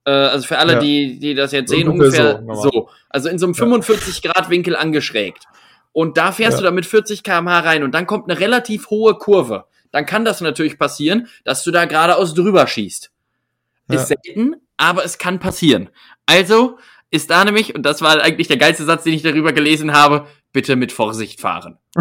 Äh, 0.07 0.11
also 0.11 0.45
für 0.49 0.59
alle, 0.59 0.73
ja. 0.73 0.79
die, 0.81 1.21
die 1.21 1.37
das 1.37 1.53
jetzt 1.53 1.71
sehen, 1.71 1.87
ungefähr, 1.87 2.41
ungefähr 2.41 2.57
so, 2.57 2.71
so. 2.73 2.89
Also 3.11 3.29
in 3.29 3.39
so 3.39 3.47
einem 3.47 3.55
45 3.55 4.23
Grad 4.23 4.51
Winkel 4.51 4.75
angeschrägt. 4.75 5.45
Und 5.93 6.17
da 6.17 6.33
fährst 6.33 6.55
ja. 6.55 6.59
du 6.59 6.65
dann 6.65 6.75
mit 6.75 6.85
40 6.85 7.23
km/h 7.23 7.61
rein 7.61 7.85
und 7.85 7.95
dann 7.95 8.09
kommt 8.09 8.29
eine 8.29 8.41
relativ 8.41 8.91
hohe 8.91 9.15
Kurve 9.15 9.67
dann 9.93 10.07
kann 10.07 10.25
das 10.25 10.41
natürlich 10.41 10.79
passieren, 10.79 11.29
dass 11.45 11.65
du 11.65 11.71
da 11.71 11.85
geradeaus 11.85 12.35
drüber 12.35 12.67
schießt. 12.67 13.11
Ja. 13.89 14.01
Ist 14.01 14.09
selten, 14.09 14.57
aber 14.77 15.05
es 15.05 15.19
kann 15.19 15.39
passieren. 15.39 15.91
Also 16.27 16.79
ist 17.11 17.31
da 17.31 17.45
nämlich, 17.45 17.75
und 17.75 17.85
das 17.85 18.03
war 18.03 18.21
eigentlich 18.21 18.49
der 18.49 18.57
geilste 18.57 18.85
Satz, 18.85 19.05
den 19.05 19.15
ich 19.15 19.23
darüber 19.23 19.53
gelesen 19.53 19.93
habe, 19.93 20.27
bitte 20.53 20.77
mit 20.77 20.93
Vorsicht 20.93 21.41
fahren. 21.41 21.79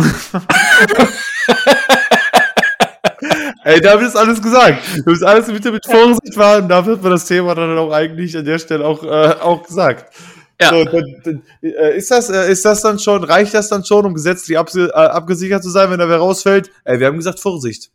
Ey, 3.64 3.82
da 3.82 3.94
ist 3.94 4.16
alles 4.16 4.42
gesagt. 4.42 4.80
Du 5.06 5.12
hast 5.12 5.24
alles 5.24 5.48
bitte 5.48 5.72
mit 5.72 5.86
Vorsicht 5.86 6.36
fahren, 6.36 6.70
da 6.70 6.86
wird 6.86 7.02
man 7.02 7.12
das 7.12 7.26
Thema 7.26 7.56
dann 7.56 7.78
auch 7.78 7.92
eigentlich 7.92 8.38
an 8.38 8.46
der 8.46 8.60
Stelle 8.60 8.86
auch, 8.86 9.04
äh, 9.04 9.36
auch 9.42 9.64
gesagt. 9.64 10.14
Ja. 10.62 10.70
So, 10.70 10.86
dann, 10.86 11.43
äh, 11.62 11.97
ist, 11.97 12.12
das, 12.12 12.30
äh, 12.30 12.49
ist 12.49 12.64
das 12.64 12.82
dann 12.82 12.97
schon, 12.97 13.24
reicht 13.24 13.53
das 13.53 13.68
dann 13.68 13.84
schon, 13.84 14.06
um 14.06 14.14
gesetzlich 14.14 14.58
äh, 14.58 14.89
abgesichert 14.89 15.64
zu 15.64 15.70
sein, 15.70 15.91
wenn 15.91 15.99
da 15.99 16.08
wer 16.08 16.18
rausfällt? 16.18 16.72
Ey, 16.86 16.99
wir 16.99 17.08
haben 17.08 17.18
gesagt 17.18 17.39
Vorsicht. 17.39 17.91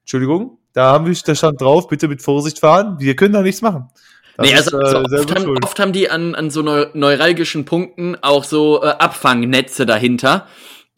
Entschuldigung, 0.00 0.58
da 0.74 0.92
haben 0.92 1.06
wir, 1.06 1.16
da 1.24 1.34
stand 1.34 1.60
drauf, 1.60 1.88
bitte 1.88 2.08
mit 2.08 2.20
Vorsicht 2.20 2.58
fahren. 2.58 2.96
Wir 2.98 3.16
können 3.16 3.32
da 3.32 3.42
nichts 3.42 3.62
machen. 3.62 3.88
Das 4.36 4.46
nee, 4.46 4.54
also, 4.54 4.78
ist, 4.80 4.92
äh, 4.92 4.96
also 4.96 5.16
oft, 5.16 5.34
haben, 5.34 5.58
oft, 5.62 5.78
haben, 5.78 5.92
die 5.92 6.10
an, 6.10 6.34
an 6.34 6.50
so 6.50 6.62
neuralgischen 6.62 7.64
Punkten 7.64 8.16
auch 8.20 8.44
so 8.44 8.82
äh, 8.82 8.88
Abfangnetze 8.88 9.86
dahinter. 9.86 10.46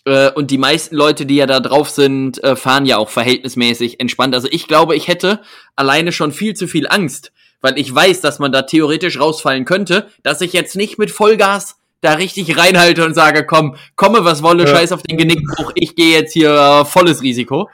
Äh, 0.05 0.31
und 0.33 0.51
die 0.51 0.59
meisten 0.59 0.97
Leute, 0.97 1.27
die 1.27 1.37
ja 1.37 1.47
da 1.47 1.61
drauf 1.61 1.91
sind, 1.91 2.41
fahren 2.55 2.87
ja 2.87 2.97
auch 2.97 3.11
verhältnismäßig 3.11 4.01
entspannt. 4.01 4.35
Also 4.35 4.49
ich 4.51 4.67
glaube, 4.67 4.97
ich 4.97 5.07
hätte 5.07 5.41
alleine 5.77 6.11
schon 6.11 6.33
viel 6.33 6.55
zu 6.55 6.67
viel 6.67 6.89
Angst, 6.89 7.33
weil 7.65 7.79
ich 7.79 7.93
weiß, 7.93 8.21
dass 8.21 8.39
man 8.39 8.53
da 8.53 8.61
theoretisch 8.63 9.19
rausfallen 9.19 9.65
könnte, 9.65 10.07
dass 10.23 10.43
ich 10.43 10.53
jetzt 10.53 10.77
nicht 10.77 10.99
mit 10.99 11.11
Vollgas 11.11 11.79
da 12.03 12.13
richtig 12.13 12.59
reinhalte 12.59 13.07
und 13.07 13.15
sage, 13.15 13.47
komm, 13.47 13.77
komme 13.97 14.23
was 14.23 14.43
wolle, 14.43 14.65
ja. 14.65 14.69
scheiß 14.69 14.93
auf 14.93 15.03
den 15.03 15.17
Genickbruch, 15.17 15.73
ich 15.75 15.97
gehe 15.97 16.13
jetzt 16.15 16.35
hier 16.35 16.51
äh, 16.51 16.85
volles 16.85 17.23
Risiko. 17.23 17.71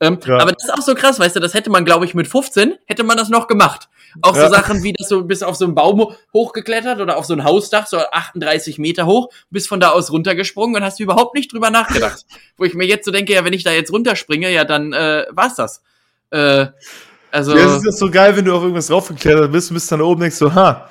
Ähm, 0.00 0.18
ja. 0.26 0.38
Aber 0.38 0.52
das 0.52 0.64
ist 0.64 0.72
auch 0.72 0.80
so 0.80 0.94
krass, 0.94 1.18
weißt 1.18 1.36
du, 1.36 1.40
das 1.40 1.52
hätte 1.52 1.68
man, 1.68 1.84
glaube 1.84 2.06
ich, 2.06 2.14
mit 2.14 2.26
15 2.26 2.76
hätte 2.86 3.04
man 3.04 3.18
das 3.18 3.28
noch 3.28 3.46
gemacht. 3.46 3.90
Auch 4.22 4.34
ja. 4.34 4.48
so 4.48 4.54
Sachen 4.54 4.82
wie, 4.82 4.94
dass 4.94 5.08
du 5.08 5.22
bist 5.24 5.44
auf 5.44 5.56
so 5.56 5.66
einen 5.66 5.74
Baum 5.74 6.14
hochgeklettert 6.32 7.00
oder 7.00 7.18
auf 7.18 7.26
so 7.26 7.34
ein 7.34 7.44
Hausdach, 7.44 7.86
so 7.86 7.98
38 7.98 8.78
Meter 8.78 9.04
hoch, 9.04 9.28
bist 9.50 9.68
von 9.68 9.78
da 9.78 9.90
aus 9.90 10.10
runtergesprungen 10.10 10.76
und 10.76 10.84
hast 10.84 11.00
überhaupt 11.00 11.34
nicht 11.34 11.52
drüber 11.52 11.68
nachgedacht. 11.68 12.24
Wo 12.56 12.64
ich 12.64 12.72
mir 12.72 12.86
jetzt 12.86 13.04
so 13.04 13.10
denke, 13.10 13.34
ja, 13.34 13.44
wenn 13.44 13.52
ich 13.52 13.62
da 13.62 13.72
jetzt 13.72 13.92
runterspringe, 13.92 14.50
ja, 14.50 14.64
dann 14.64 14.94
äh, 14.94 15.26
war's 15.32 15.56
das. 15.56 15.82
Äh, 16.30 16.68
also. 17.34 17.56
Ja, 17.56 17.76
es 17.76 17.84
ist 17.84 17.98
so 17.98 18.10
geil, 18.10 18.36
wenn 18.36 18.44
du 18.44 18.54
auf 18.54 18.62
irgendwas 18.62 18.90
raufgeklettert 18.90 19.50
bist 19.50 19.70
und 19.70 19.74
bist 19.74 19.90
dann 19.90 20.00
oben 20.00 20.20
denkst 20.20 20.36
so, 20.36 20.54
ha, 20.54 20.88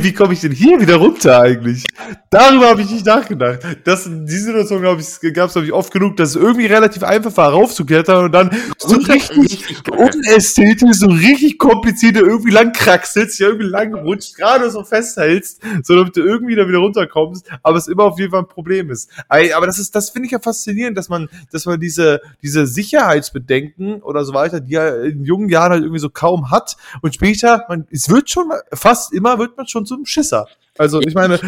wie 0.00 0.12
komme 0.12 0.32
ich 0.32 0.40
denn 0.40 0.52
hier 0.52 0.80
wieder 0.80 0.96
runter 0.96 1.40
eigentlich? 1.40 1.84
Darüber 2.30 2.70
habe 2.70 2.82
ich 2.82 2.90
nicht 2.90 3.04
nachgedacht. 3.04 3.60
Das, 3.84 4.04
die 4.04 4.36
Situation 4.36 4.82
gab 4.82 4.98
es, 4.98 5.20
glaube 5.20 5.64
ich, 5.64 5.72
oft 5.72 5.92
genug, 5.92 6.16
dass 6.16 6.30
es 6.30 6.36
irgendwie 6.36 6.66
relativ 6.66 7.02
einfach 7.02 7.36
war, 7.36 7.50
raufzuklettern 7.50 8.26
und 8.26 8.32
dann 8.32 8.50
so 8.78 8.96
richtig, 8.96 9.64
unästhetisch, 9.90 10.96
so 10.96 11.06
richtig 11.06 11.58
kompliziert 11.58 12.16
irgendwie 12.16 12.50
lang 12.50 12.72
kraxelst, 12.72 13.38
ja, 13.38 13.48
irgendwie 13.48 13.68
lang 13.68 13.94
rutscht, 13.94 14.36
gerade 14.36 14.70
so 14.70 14.84
festhältst, 14.84 15.60
so 15.82 15.96
damit 15.96 16.16
du 16.16 16.20
irgendwie 16.22 16.54
da 16.54 16.66
wieder 16.66 16.78
runterkommst, 16.78 17.46
aber 17.62 17.76
es 17.76 17.88
immer 17.88 18.04
auf 18.04 18.18
jeden 18.18 18.30
Fall 18.30 18.40
ein 18.40 18.48
Problem 18.48 18.90
ist. 18.90 19.10
Aber 19.28 19.66
das 19.66 19.78
ist, 19.78 19.94
das 19.94 20.10
finde 20.10 20.26
ich 20.26 20.32
ja 20.32 20.38
faszinierend, 20.38 20.96
dass 20.96 21.08
man, 21.08 21.28
dass 21.52 21.66
man 21.66 21.78
diese, 21.78 22.20
diese 22.42 22.66
Sicherheitsbedenken 22.66 24.02
oder 24.02 24.24
so 24.24 24.32
weiter, 24.32 24.60
die 24.60 24.72
ja 24.72 24.88
in 25.02 25.24
jungen 25.24 25.48
Jahren 25.48 25.72
halt 25.72 25.82
irgendwie 25.82 26.00
so 26.00 26.10
kaum 26.10 26.50
hat 26.50 26.76
und 27.02 27.14
später, 27.14 27.64
man, 27.68 27.86
es 27.90 28.08
wird 28.08 28.30
schon 28.30 28.50
fast 28.72 29.12
immer, 29.12 29.38
wird 29.38 29.57
man 29.58 29.66
schon 29.66 29.84
zum 29.84 30.06
Schisser. 30.06 30.46
Also 30.78 31.00
ich 31.00 31.14
meine, 31.14 31.38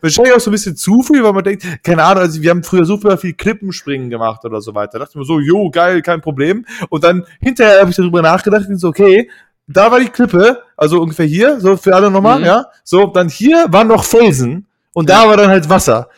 wahrscheinlich 0.00 0.34
auch 0.34 0.40
so 0.40 0.50
ein 0.50 0.52
bisschen 0.52 0.76
zu 0.76 1.02
viel, 1.02 1.22
weil 1.22 1.32
man 1.32 1.44
denkt, 1.44 1.64
keine 1.84 2.02
Ahnung, 2.02 2.22
also 2.22 2.42
wir 2.42 2.50
haben 2.50 2.64
früher 2.64 2.84
super 2.84 3.18
viel 3.18 3.34
Klippenspringen 3.34 4.10
gemacht 4.10 4.44
oder 4.44 4.60
so 4.60 4.74
weiter. 4.74 4.92
Da 4.94 5.00
dachte 5.00 5.12
ich 5.12 5.16
mir 5.16 5.24
so, 5.24 5.38
jo, 5.38 5.70
geil, 5.70 6.02
kein 6.02 6.20
Problem. 6.20 6.66
Und 6.88 7.04
dann 7.04 7.24
hinterher 7.40 7.80
habe 7.80 7.90
ich 7.90 7.96
darüber 7.96 8.22
nachgedacht 8.22 8.66
und 8.68 8.78
so, 8.78 8.88
okay, 8.88 9.30
da 9.66 9.90
war 9.90 10.00
die 10.00 10.08
Klippe, 10.08 10.62
also 10.76 11.00
ungefähr 11.00 11.26
hier, 11.26 11.60
so 11.60 11.76
für 11.76 11.94
alle 11.94 12.10
nochmal, 12.10 12.40
mhm. 12.40 12.46
ja. 12.46 12.66
So, 12.82 13.06
dann 13.06 13.28
hier 13.28 13.66
waren 13.68 13.88
noch 13.88 14.02
Felsen 14.02 14.66
und 14.94 15.10
da 15.10 15.28
war 15.28 15.36
dann 15.36 15.48
halt 15.50 15.68
Wasser. 15.68 16.08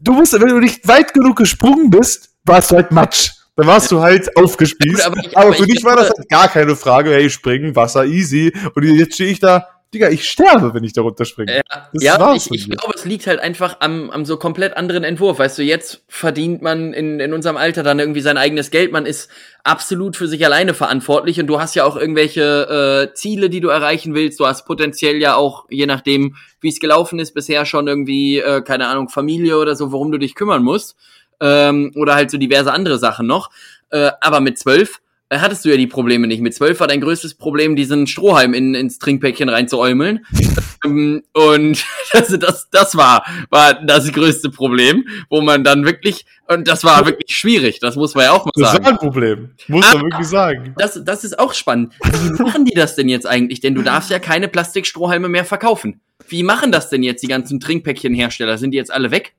Du 0.00 0.14
musst, 0.14 0.32
wenn 0.32 0.48
du 0.48 0.58
nicht 0.58 0.88
weit 0.88 1.12
genug 1.12 1.36
gesprungen 1.36 1.90
bist, 1.90 2.30
warst 2.44 2.70
du 2.70 2.76
halt 2.76 2.90
Matsch. 2.90 3.32
Dann 3.56 3.66
warst 3.66 3.90
du 3.90 4.00
halt 4.00 4.34
aufgespießt. 4.36 5.00
Ja, 5.00 5.06
aber, 5.06 5.18
aber, 5.18 5.46
aber, 5.46 5.52
für 5.54 5.66
dich 5.66 5.84
war 5.84 5.96
das 5.96 6.10
halt 6.10 6.28
gar 6.28 6.48
keine 6.48 6.76
Frage, 6.76 7.10
hey, 7.10 7.28
springen, 7.28 7.76
Wasser, 7.76 8.04
easy. 8.04 8.52
Und 8.74 8.84
jetzt 8.84 9.14
stehe 9.14 9.30
ich 9.30 9.40
da, 9.40 9.66
Digga, 9.94 10.08
ich 10.10 10.28
sterbe, 10.28 10.74
wenn 10.74 10.82
ich 10.82 10.92
da 10.92 11.02
runterspringe. 11.02 11.62
Ja, 11.70 11.88
ja 11.92 12.34
ich, 12.34 12.50
ich 12.50 12.68
glaube, 12.68 12.92
es 12.94 13.04
liegt 13.04 13.26
halt 13.28 13.38
einfach 13.38 13.76
am, 13.80 14.10
am 14.10 14.24
so 14.24 14.36
komplett 14.36 14.76
anderen 14.76 15.04
Entwurf. 15.04 15.38
Weißt 15.38 15.58
du, 15.58 15.62
jetzt 15.62 16.02
verdient 16.08 16.60
man 16.60 16.92
in, 16.92 17.20
in 17.20 17.32
unserem 17.32 17.56
Alter 17.56 17.84
dann 17.84 18.00
irgendwie 18.00 18.20
sein 18.20 18.36
eigenes 18.36 18.70
Geld. 18.70 18.90
Man 18.90 19.06
ist 19.06 19.30
absolut 19.62 20.16
für 20.16 20.26
sich 20.26 20.44
alleine 20.44 20.74
verantwortlich 20.74 21.38
und 21.38 21.46
du 21.46 21.60
hast 21.60 21.76
ja 21.76 21.84
auch 21.84 21.96
irgendwelche 21.96 23.08
äh, 23.10 23.14
Ziele, 23.14 23.48
die 23.48 23.60
du 23.60 23.68
erreichen 23.68 24.14
willst. 24.14 24.40
Du 24.40 24.46
hast 24.46 24.66
potenziell 24.66 25.16
ja 25.16 25.36
auch, 25.36 25.66
je 25.70 25.86
nachdem, 25.86 26.34
wie 26.60 26.68
es 26.68 26.80
gelaufen 26.80 27.20
ist, 27.20 27.32
bisher 27.32 27.64
schon 27.64 27.86
irgendwie, 27.86 28.40
äh, 28.40 28.62
keine 28.62 28.88
Ahnung, 28.88 29.08
Familie 29.08 29.56
oder 29.56 29.76
so, 29.76 29.92
worum 29.92 30.10
du 30.10 30.18
dich 30.18 30.34
kümmern 30.34 30.64
musst. 30.64 30.96
Ähm, 31.38 31.92
oder 31.94 32.16
halt 32.16 32.30
so 32.30 32.38
diverse 32.38 32.72
andere 32.72 32.98
Sachen 32.98 33.26
noch. 33.26 33.50
Äh, 33.90 34.10
aber 34.20 34.40
mit 34.40 34.58
zwölf 34.58 35.00
hattest 35.30 35.64
du 35.64 35.70
ja 35.70 35.76
die 35.76 35.86
Probleme 35.86 36.26
nicht. 36.26 36.40
Mit 36.40 36.54
zwölf 36.54 36.80
war 36.80 36.86
dein 36.86 37.00
größtes 37.00 37.34
Problem, 37.34 37.76
diesen 37.76 38.06
Strohhalm 38.06 38.54
in, 38.54 38.74
ins 38.74 38.98
Trinkpäckchen 38.98 39.48
reinzuäumeln. 39.48 40.24
Ähm, 40.84 41.22
und 41.32 41.84
das, 42.12 42.28
das, 42.38 42.68
das 42.70 42.96
war, 42.96 43.24
war 43.50 43.74
das 43.74 44.12
größte 44.12 44.50
Problem, 44.50 45.06
wo 45.30 45.40
man 45.40 45.64
dann 45.64 45.84
wirklich, 45.84 46.26
und 46.48 46.68
das 46.68 46.84
war 46.84 47.06
wirklich 47.06 47.34
schwierig, 47.34 47.80
das 47.80 47.96
muss 47.96 48.14
man 48.14 48.24
ja 48.24 48.32
auch 48.32 48.44
mal 48.44 48.52
sagen. 48.54 48.76
Das 48.76 48.84
war 48.84 48.92
ein 48.92 48.98
Problem, 48.98 49.50
muss 49.68 49.92
man 49.92 50.02
wirklich 50.02 50.28
sagen. 50.28 50.74
Das, 50.76 51.00
das 51.02 51.24
ist 51.24 51.38
auch 51.38 51.54
spannend. 51.54 51.94
Wie 52.04 52.42
machen 52.42 52.66
die 52.66 52.74
das 52.74 52.94
denn 52.94 53.08
jetzt 53.08 53.26
eigentlich? 53.26 53.60
Denn 53.60 53.74
du 53.74 53.82
darfst 53.82 54.10
ja 54.10 54.18
keine 54.18 54.48
Plastikstrohhalme 54.48 55.28
mehr 55.28 55.44
verkaufen. 55.44 56.00
Wie 56.28 56.42
machen 56.42 56.72
das 56.72 56.90
denn 56.90 57.02
jetzt 57.02 57.22
die 57.22 57.28
ganzen 57.28 57.60
Trinkpäckchenhersteller? 57.60 58.58
Sind 58.58 58.72
die 58.72 58.78
jetzt 58.78 58.92
alle 58.92 59.10
weg? 59.10 59.34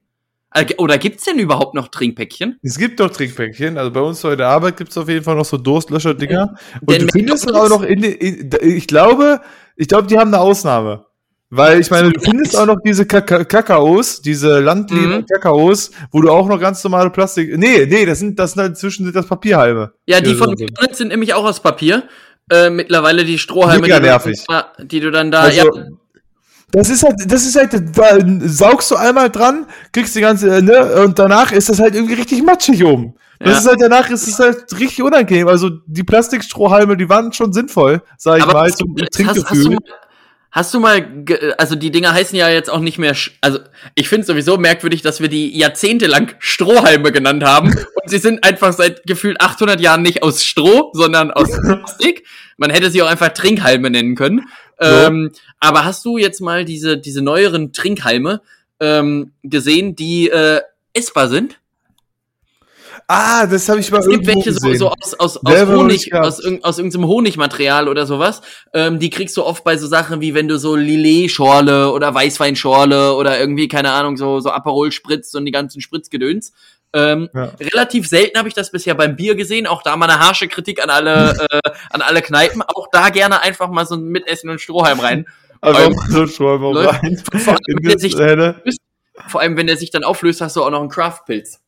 Oder 0.77 0.97
gibt's 0.97 1.25
denn 1.25 1.39
überhaupt 1.39 1.75
noch 1.75 1.89
Trinkpäckchen? 1.89 2.57
Es 2.63 2.77
gibt 2.77 2.99
doch 2.99 3.09
Trinkpäckchen. 3.09 3.77
Also 3.77 3.91
bei 3.91 4.01
uns 4.01 4.21
der 4.21 4.47
Arbeit 4.47 4.77
gibt's 4.77 4.97
auf 4.97 5.09
jeden 5.09 5.23
Fall 5.23 5.35
noch 5.35 5.45
so 5.45 5.57
Durstlöscher-Dinger. 5.57 6.55
Und 6.81 6.91
Denn 6.91 7.05
du 7.05 7.07
findest 7.11 7.53
auch 7.53 7.69
noch 7.69 7.83
in, 7.83 8.03
in, 8.03 8.49
ich 8.61 8.87
glaube, 8.87 9.41
ich 9.75 9.87
glaube, 9.87 10.07
die 10.07 10.17
haben 10.17 10.33
eine 10.33 10.41
Ausnahme. 10.41 11.05
Weil 11.49 11.79
ich 11.79 11.89
meine, 11.91 12.11
du 12.11 12.19
findest 12.19 12.57
auch 12.57 12.65
noch 12.65 12.77
diese 12.83 13.05
Kakaos, 13.05 14.21
diese 14.21 14.59
landleben 14.59 15.19
mhm. 15.19 15.25
Kakaos, 15.25 15.91
wo 16.11 16.21
du 16.21 16.29
auch 16.29 16.47
noch 16.47 16.59
ganz 16.59 16.83
normale 16.83 17.09
Plastik. 17.09 17.57
Nee, 17.57 17.85
nee, 17.85 18.05
das 18.05 18.19
sind 18.19 18.37
das 18.37 18.51
sind 18.51 18.61
halt 18.61 18.71
inzwischen 18.71 19.11
das 19.13 19.25
Papierhalme. 19.25 19.93
Ja, 20.07 20.19
die 20.19 20.35
von 20.35 20.49
McDonalds 20.49 20.97
sind 20.97 21.07
nämlich 21.07 21.33
auch 21.33 21.45
aus 21.45 21.61
Papier. 21.61 22.03
Äh, 22.49 22.69
mittlerweile 22.69 23.23
die 23.23 23.37
Strohhalme, 23.37 23.87
die 23.87 23.93
du, 23.93 24.85
die 24.85 24.99
du, 24.99 25.11
dann 25.11 25.31
da. 25.31 25.41
Also, 25.41 25.57
ja, 25.57 25.85
das 26.71 26.89
ist 26.89 27.03
halt, 27.03 27.15
das 27.27 27.45
ist 27.45 27.55
halt, 27.55 27.97
da 27.97 28.17
saugst 28.41 28.91
du 28.91 28.95
einmal 28.95 29.29
dran, 29.29 29.67
kriegst 29.93 30.15
die 30.15 30.21
ganze, 30.21 30.61
ne, 30.61 31.01
und 31.03 31.17
danach 31.17 31.51
ist 31.51 31.69
das 31.69 31.79
halt 31.79 31.95
irgendwie 31.95 32.15
richtig 32.15 32.43
matschig 32.43 32.83
oben. 32.83 33.15
Das 33.39 33.51
ja. 33.51 33.57
ist 33.59 33.67
halt, 33.67 33.81
danach 33.81 34.09
ist 34.09 34.27
es 34.27 34.39
halt 34.39 34.65
richtig 34.79 35.03
unangenehm. 35.03 35.47
Also, 35.47 35.69
die 35.85 36.03
Plastikstrohhalme, 36.03 36.97
die 36.97 37.07
waren 37.07 37.31
schon 37.31 37.53
sinnvoll, 37.53 38.01
sag 38.17 38.39
ich 38.39 38.43
Aber 38.43 38.53
mal, 38.53 38.73
zum 38.73 38.95
Trinkgefühl. 38.95 39.77
Hast 40.49 40.73
du 40.73 40.79
mal, 40.79 41.23
also 41.57 41.75
die 41.75 41.91
Dinger 41.91 42.13
heißen 42.13 42.35
ja 42.35 42.49
jetzt 42.49 42.69
auch 42.69 42.79
nicht 42.79 42.97
mehr, 42.97 43.15
also 43.41 43.59
ich 43.95 44.09
finde 44.09 44.25
sowieso 44.25 44.57
merkwürdig, 44.57 45.03
dass 45.03 45.21
wir 45.21 45.27
die 45.27 45.55
jahrzehntelang 45.55 46.31
Strohhalme 46.39 47.11
genannt 47.11 47.43
haben 47.43 47.67
und 47.67 48.09
sie 48.09 48.17
sind 48.17 48.43
einfach 48.43 48.73
seit 48.73 49.03
gefühlt 49.03 49.39
800 49.39 49.79
Jahren 49.79 50.01
nicht 50.01 50.23
aus 50.23 50.43
Stroh, 50.43 50.89
sondern 50.93 51.31
aus 51.31 51.49
Plastik. 51.61 52.25
Man 52.55 52.71
hätte 52.71 52.89
sie 52.89 53.03
auch 53.03 53.07
einfach 53.07 53.29
Trinkhalme 53.29 53.91
nennen 53.91 54.15
können. 54.15 54.45
Ähm, 54.79 55.31
aber 55.59 55.85
hast 55.85 56.05
du 56.05 56.17
jetzt 56.17 56.41
mal 56.41 56.65
diese, 56.65 56.97
diese 56.97 57.21
neueren 57.21 57.73
Trinkhalme 57.73 58.41
ähm, 58.79 59.31
gesehen, 59.43 59.95
die 59.95 60.29
äh, 60.29 60.61
essbar 60.93 61.29
sind? 61.29 61.59
Ah, 63.09 63.47
das 63.47 63.69
habe 63.69 63.79
ich 63.79 63.89
mal 63.89 63.99
Es 63.99 64.07
gibt 64.09 64.27
welche 64.27 64.51
so, 64.51 64.73
so 64.73 64.89
aus, 64.89 65.13
aus, 65.13 65.37
aus 65.37 65.67
Honig, 65.67 66.13
aus, 66.13 66.43
aus 66.61 66.77
irgendeinem 66.77 67.07
Honigmaterial 67.07 67.87
oder 67.87 68.05
sowas. 68.05 68.41
Ähm, 68.73 68.99
die 68.99 69.09
kriegst 69.09 69.37
du 69.37 69.45
oft 69.45 69.63
bei 69.63 69.77
so 69.77 69.87
Sachen 69.87 70.19
wie 70.19 70.33
wenn 70.33 70.49
du 70.49 70.59
so 70.59 70.75
Lillet-Schorle 70.75 71.93
oder 71.93 72.13
Weißweinschorle 72.13 73.13
oder 73.13 73.39
irgendwie, 73.39 73.69
keine 73.69 73.91
Ahnung, 73.91 74.17
so, 74.17 74.41
so 74.41 74.49
Aperol 74.49 74.91
spritzt 74.91 75.35
und 75.37 75.45
die 75.45 75.53
ganzen 75.53 75.79
Spritzgedöns. 75.79 76.51
Ähm, 76.93 77.29
ja. 77.33 77.51
Relativ 77.59 78.07
selten 78.07 78.37
habe 78.37 78.47
ich 78.47 78.53
das 78.53 78.71
bisher 78.71 78.95
beim 78.95 79.15
Bier 79.15 79.35
gesehen. 79.35 79.67
Auch 79.67 79.81
da 79.81 79.95
mal 79.95 80.09
eine 80.09 80.19
harsche 80.19 80.47
Kritik 80.47 80.81
an 80.81 80.89
alle, 80.89 81.35
äh, 81.51 81.69
an 81.91 82.01
alle 82.01 82.21
Kneipen. 82.21 82.61
Auch 82.61 82.87
da 82.91 83.09
gerne 83.09 83.41
einfach 83.41 83.69
mal 83.69 83.85
so 83.85 83.95
ein 83.95 84.05
Mitessen 84.05 84.49
und 84.49 84.61
Strohhalm 84.61 84.99
rein. 84.99 85.25
Also 85.61 85.91
so 86.09 86.21
ein 86.21 86.27
Strohhalm 86.27 86.63
rein. 86.63 87.17
Vor 87.17 87.53
allem, 87.53 87.77
wenn 87.81 87.89
der 87.89 87.99
sich, 87.99 88.15
vor 89.27 89.41
allem, 89.41 89.57
wenn 89.57 89.67
der 89.67 89.77
sich 89.77 89.91
dann 89.91 90.03
auflöst, 90.03 90.41
hast 90.41 90.55
du 90.55 90.63
auch 90.63 90.69
noch 90.69 90.81
einen 90.81 90.89
Craftpilz. 90.89 91.61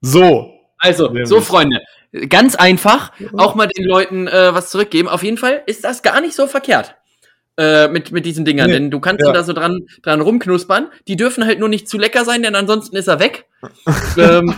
So. 0.00 0.54
Also, 0.80 1.12
so 1.24 1.40
Freunde, 1.40 1.80
ganz 2.28 2.54
einfach, 2.54 3.10
auch 3.36 3.56
mal 3.56 3.66
den 3.66 3.84
Leuten 3.84 4.28
äh, 4.28 4.54
was 4.54 4.70
zurückgeben. 4.70 5.08
Auf 5.08 5.24
jeden 5.24 5.36
Fall 5.36 5.62
ist 5.66 5.82
das 5.82 6.02
gar 6.02 6.20
nicht 6.20 6.36
so 6.36 6.46
verkehrt 6.46 6.97
äh, 7.58 7.88
mit, 7.88 8.12
mit 8.12 8.24
diesen 8.24 8.44
Dingern, 8.44 8.68
nee, 8.68 8.74
denn 8.74 8.90
du 8.90 9.00
kannst 9.00 9.26
ja. 9.26 9.32
da 9.32 9.42
so 9.42 9.52
dran, 9.52 9.86
dran 10.02 10.20
rumknuspern. 10.20 10.92
Die 11.08 11.16
dürfen 11.16 11.44
halt 11.44 11.58
nur 11.58 11.68
nicht 11.68 11.88
zu 11.88 11.98
lecker 11.98 12.24
sein, 12.24 12.42
denn 12.44 12.54
ansonsten 12.54 12.96
ist 12.96 13.08
er 13.08 13.18
weg. 13.18 13.46
ähm, 14.16 14.54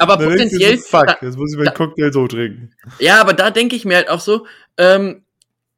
aber 0.00 0.16
Dann 0.16 0.30
potenziell. 0.30 0.76
Fuck, 0.78 1.06
da, 1.06 1.16
jetzt 1.22 1.38
muss 1.38 1.52
ich 1.52 1.58
meinen 1.58 1.72
Cocktail 1.72 2.12
so 2.12 2.26
trinken. 2.26 2.72
Ja, 2.98 3.20
aber 3.20 3.32
da 3.32 3.50
denke 3.50 3.76
ich 3.76 3.84
mir 3.84 3.96
halt 3.96 4.10
auch 4.10 4.18
so, 4.18 4.46
ähm, 4.76 5.24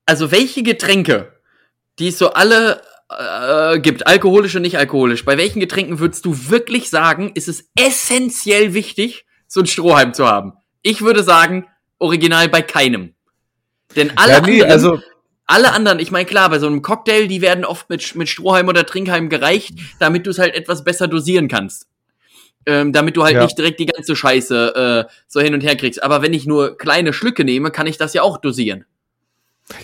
also 0.07 0.31
welche 0.31 0.63
Getränke, 0.63 1.35
die 1.99 2.09
es 2.09 2.19
so 2.19 2.33
alle 2.33 2.81
äh, 3.11 3.79
gibt, 3.81 4.07
alkoholisch 4.07 4.57
und 4.57 4.63
nicht 4.63 4.79
alkoholisch, 4.79 5.27
bei 5.27 5.37
welchen 5.37 5.61
Getränken 5.61 5.99
würdest 5.99 6.25
du 6.25 6.49
wirklich 6.49 6.89
sagen, 6.89 7.33
ist 7.35 7.49
es 7.49 7.69
essentiell 7.79 8.73
wichtig, 8.73 9.27
so 9.47 9.61
ein 9.61 9.67
Strohhalm 9.67 10.15
zu 10.15 10.27
haben? 10.27 10.55
Ich 10.81 11.03
würde 11.03 11.23
sagen, 11.23 11.67
original 11.99 12.49
bei 12.49 12.63
keinem. 12.63 13.15
Denn 13.97 14.17
alle 14.17 14.33
ja, 14.33 14.41
nee, 14.41 14.63
anderen, 14.63 14.73
also 14.73 15.01
alle 15.49 15.73
anderen, 15.73 15.99
ich 15.99 16.11
meine, 16.11 16.27
klar, 16.27 16.51
bei 16.51 16.59
so 16.59 16.67
einem 16.67 16.83
Cocktail, 16.83 17.27
die 17.27 17.41
werden 17.41 17.65
oft 17.65 17.89
mit, 17.89 18.15
mit 18.15 18.29
Strohhalm 18.29 18.69
oder 18.69 18.87
Trinkhalm 18.87 19.29
gereicht, 19.31 19.75
damit 19.99 20.27
du 20.27 20.31
es 20.31 20.39
halt 20.39 20.55
etwas 20.55 20.85
besser 20.85 21.09
dosieren 21.09 21.49
kannst. 21.49 21.89
Ähm, 22.67 22.93
damit 22.93 23.17
du 23.17 23.25
halt 23.25 23.35
ja. 23.35 23.43
nicht 23.43 23.57
direkt 23.57 23.81
die 23.81 23.87
ganze 23.87 24.15
Scheiße 24.15 25.07
äh, 25.09 25.13
so 25.27 25.41
hin 25.41 25.55
und 25.55 25.63
her 25.63 25.75
kriegst. 25.75 26.03
Aber 26.03 26.21
wenn 26.21 26.35
ich 26.35 26.47
nur 26.47 26.77
kleine 26.77 27.15
Schlücke 27.15 27.45
nehme, 27.45 27.71
kann 27.71 27.87
ich 27.87 27.97
das 27.97 28.13
ja 28.13 28.23
auch 28.23 28.37
dosieren. 28.37 28.85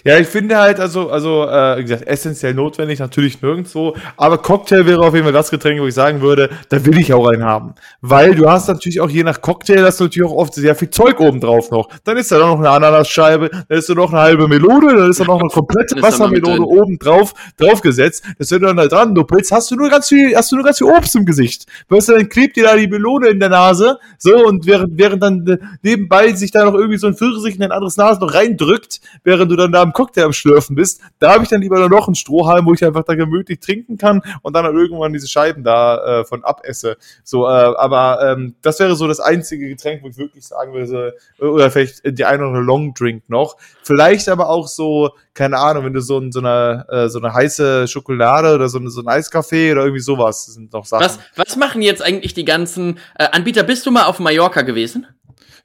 Ja, 0.02 0.18
ich 0.18 0.28
finde 0.28 0.56
halt, 0.56 0.80
also, 0.80 1.10
also, 1.10 1.44
äh, 1.46 1.78
wie 1.78 1.82
gesagt, 1.82 2.06
essentiell 2.06 2.54
notwendig, 2.54 3.00
natürlich 3.00 3.42
nirgendwo. 3.42 3.94
Aber 4.16 4.38
Cocktail 4.38 4.86
wäre 4.86 5.00
auf 5.00 5.12
jeden 5.12 5.24
Fall 5.24 5.32
das 5.32 5.50
Getränk, 5.50 5.80
wo 5.80 5.86
ich 5.86 5.94
sagen 5.94 6.22
würde, 6.22 6.48
da 6.70 6.84
will 6.86 6.98
ich 6.98 7.12
auch 7.12 7.26
einen 7.26 7.44
haben. 7.44 7.74
Weil 8.00 8.34
du 8.34 8.48
hast 8.48 8.68
natürlich 8.68 9.00
auch 9.00 9.10
je 9.10 9.24
nach 9.24 9.42
Cocktail, 9.42 9.84
hast 9.84 10.00
du 10.00 10.04
natürlich 10.04 10.28
auch 10.28 10.36
oft 10.36 10.54
sehr 10.54 10.74
viel 10.74 10.88
Zeug 10.88 11.20
oben 11.20 11.38
drauf 11.38 11.70
noch. 11.70 11.88
Dann 12.04 12.16
ist 12.16 12.32
da 12.32 12.38
noch 12.38 12.58
eine 12.58 12.70
Ananasscheibe, 12.70 13.50
dann 13.50 13.78
ist 13.78 13.88
da 13.90 13.94
noch 13.94 14.10
eine 14.10 14.22
halbe 14.22 14.48
Melone, 14.48 14.96
dann 14.96 15.10
ist 15.10 15.20
da 15.20 15.24
noch 15.24 15.40
eine 15.40 15.48
komplette 15.52 16.00
Wassermelone 16.00 16.64
oben 16.64 16.98
drauf, 16.98 17.34
draufgesetzt. 17.58 18.24
Das 18.38 18.50
wird 18.50 18.62
dann 18.62 18.78
da 18.78 18.86
dran 18.86 19.14
duppelst, 19.14 19.52
hast 19.52 19.70
du 19.70 19.76
nur 19.76 19.90
ganz 19.90 20.08
viel, 20.08 20.34
hast 20.34 20.50
du 20.50 20.56
nur 20.56 20.64
ganz 20.64 20.78
viel 20.78 20.86
Obst 20.86 21.14
im 21.14 21.26
Gesicht. 21.26 21.66
Weißt 21.90 22.08
du, 22.08 22.12
dann 22.14 22.30
klebt 22.30 22.56
dir 22.56 22.64
da 22.64 22.76
die 22.76 22.88
Melone 22.88 23.28
in 23.28 23.38
der 23.38 23.50
Nase, 23.50 23.98
so, 24.16 24.46
und 24.46 24.66
während, 24.66 24.96
während 24.96 25.22
dann 25.22 25.46
äh, 25.46 25.58
nebenbei 25.82 26.32
sich 26.32 26.50
da 26.50 26.64
noch 26.64 26.74
irgendwie 26.74 26.96
so 26.96 27.06
ein 27.06 27.14
Pfirsich 27.14 27.56
in 27.56 27.62
ein 27.62 27.72
anderes 27.72 27.98
Nase 27.98 28.20
noch 28.20 28.32
reindrückt, 28.32 29.00
während 29.24 29.52
du 29.52 29.56
dann 29.56 29.73
da 29.74 29.82
am 29.82 29.92
Cocktail 29.92 30.24
am 30.24 30.32
Schlürfen 30.32 30.76
bist, 30.76 31.00
da 31.18 31.34
habe 31.34 31.44
ich 31.44 31.50
dann 31.50 31.60
lieber 31.60 31.88
noch 31.88 32.08
einen 32.08 32.14
Strohhalm, 32.14 32.66
wo 32.66 32.72
ich 32.72 32.84
einfach 32.84 33.04
da 33.04 33.14
gemütlich 33.14 33.60
trinken 33.60 33.98
kann 33.98 34.22
und 34.42 34.54
dann, 34.54 34.64
irgendwann 34.64 35.12
diese 35.12 35.28
Scheiben 35.28 35.62
da 35.62 36.20
äh, 36.20 36.24
von 36.24 36.42
abesse. 36.44 36.96
So, 37.22 37.46
äh, 37.46 37.50
aber 37.50 38.20
ähm, 38.22 38.54
das 38.62 38.80
wäre 38.80 38.96
so 38.96 39.06
das 39.06 39.20
einzige 39.20 39.68
Getränk, 39.68 40.02
wo 40.02 40.08
ich 40.08 40.16
wirklich 40.16 40.46
sagen 40.46 40.72
würde, 40.72 41.14
oder 41.38 41.70
vielleicht 41.70 42.00
die 42.04 42.24
eine 42.24 42.38
oder 42.38 42.48
andere 42.48 42.62
Long 42.62 42.94
Drink 42.94 43.28
noch. 43.28 43.56
Vielleicht 43.82 44.28
aber 44.28 44.48
auch 44.48 44.66
so, 44.66 45.10
keine 45.34 45.58
Ahnung, 45.58 45.84
wenn 45.84 45.92
du 45.92 46.00
so, 46.00 46.22
so 46.30 46.40
eine 46.40 46.86
äh, 46.88 47.08
so 47.08 47.18
eine 47.18 47.32
heiße 47.32 47.88
Schokolade 47.88 48.54
oder 48.54 48.68
so, 48.68 48.78
eine, 48.78 48.90
so 48.90 49.00
ein 49.00 49.08
Eiskaffee 49.08 49.72
oder 49.72 49.82
irgendwie 49.82 50.00
sowas 50.00 50.46
sind 50.46 50.72
noch 50.72 50.84
Sachen. 50.84 51.04
Was, 51.04 51.18
was 51.36 51.56
machen 51.56 51.82
jetzt 51.82 52.02
eigentlich 52.02 52.34
die 52.34 52.44
ganzen 52.44 52.98
äh, 53.18 53.28
Anbieter? 53.30 53.62
Bist 53.62 53.86
du 53.86 53.90
mal 53.90 54.04
auf 54.04 54.18
Mallorca 54.18 54.62
gewesen? 54.62 55.06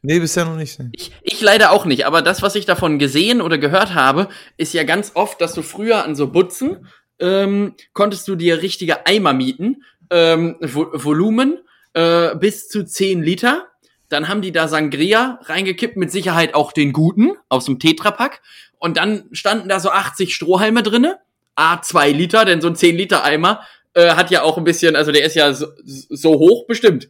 Nee, 0.01 0.19
bisher 0.19 0.45
noch 0.45 0.55
nicht. 0.55 0.79
Ich, 0.93 1.11
ich 1.23 1.41
leider 1.41 1.71
auch 1.71 1.85
nicht, 1.85 2.05
aber 2.05 2.21
das, 2.21 2.41
was 2.41 2.55
ich 2.55 2.65
davon 2.65 2.99
gesehen 2.99 3.41
oder 3.41 3.57
gehört 3.57 3.93
habe, 3.93 4.29
ist 4.55 4.73
ja 4.73 4.83
ganz 4.83 5.11
oft, 5.15 5.41
dass 5.41 5.53
du 5.53 5.61
früher 5.61 6.05
an 6.05 6.15
so 6.15 6.27
Butzen 6.27 6.87
ähm, 7.19 7.75
konntest 7.93 8.27
du 8.27 8.35
dir 8.35 8.61
richtige 8.61 9.05
Eimer 9.05 9.33
mieten, 9.33 9.83
ähm, 10.09 10.55
Vo 10.61 10.87
Volumen 10.93 11.59
äh, 11.93 12.33
bis 12.35 12.69
zu 12.69 12.85
10 12.85 13.21
Liter. 13.21 13.67
Dann 14.07 14.29
haben 14.29 14.41
die 14.41 14.53
da 14.53 14.67
Sangria 14.67 15.39
reingekippt, 15.43 15.97
mit 15.97 16.11
Sicherheit 16.11 16.55
auch 16.55 16.71
den 16.71 16.93
guten 16.93 17.33
aus 17.49 17.65
dem 17.65 17.77
Tetrapack. 17.77 18.41
Und 18.79 18.97
dann 18.97 19.25
standen 19.33 19.67
da 19.67 19.79
so 19.79 19.89
80 19.89 20.33
Strohhalme 20.33 20.81
drinne. 20.81 21.19
A, 21.55 21.81
2 21.81 22.11
Liter, 22.11 22.45
denn 22.45 22.61
so 22.61 22.69
ein 22.69 22.75
10 22.75 22.95
Liter 22.95 23.25
Eimer 23.25 23.61
äh, 23.93 24.11
hat 24.11 24.31
ja 24.31 24.43
auch 24.43 24.57
ein 24.57 24.63
bisschen, 24.63 24.95
also 24.95 25.11
der 25.11 25.25
ist 25.25 25.35
ja 25.35 25.51
so, 25.53 25.67
so 25.83 26.39
hoch 26.39 26.65
bestimmt 26.67 27.09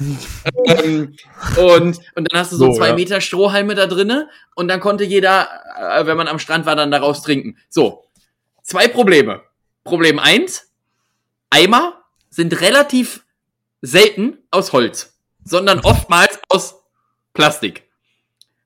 ähm, 0.00 1.14
und, 1.56 1.98
und 2.14 2.32
dann 2.32 2.40
hast 2.40 2.52
du 2.52 2.56
so, 2.56 2.66
so 2.66 2.78
zwei 2.78 2.88
ja. 2.88 2.94
Meter 2.94 3.20
Strohhalme 3.20 3.74
da 3.74 3.86
drinne 3.86 4.28
und 4.54 4.68
dann 4.68 4.80
konnte 4.80 5.04
jeder, 5.04 5.48
äh, 5.78 6.06
wenn 6.06 6.16
man 6.16 6.28
am 6.28 6.38
Strand 6.38 6.66
war, 6.66 6.76
dann 6.76 6.90
daraus 6.90 7.22
trinken. 7.22 7.56
So, 7.68 8.04
zwei 8.62 8.88
Probleme. 8.88 9.42
Problem 9.84 10.18
eins, 10.18 10.70
Eimer 11.50 12.02
sind 12.30 12.60
relativ 12.60 13.24
selten 13.82 14.38
aus 14.50 14.72
Holz, 14.72 15.18
sondern 15.44 15.80
oftmals 15.80 16.38
aus 16.48 16.76
Plastik. 17.32 17.89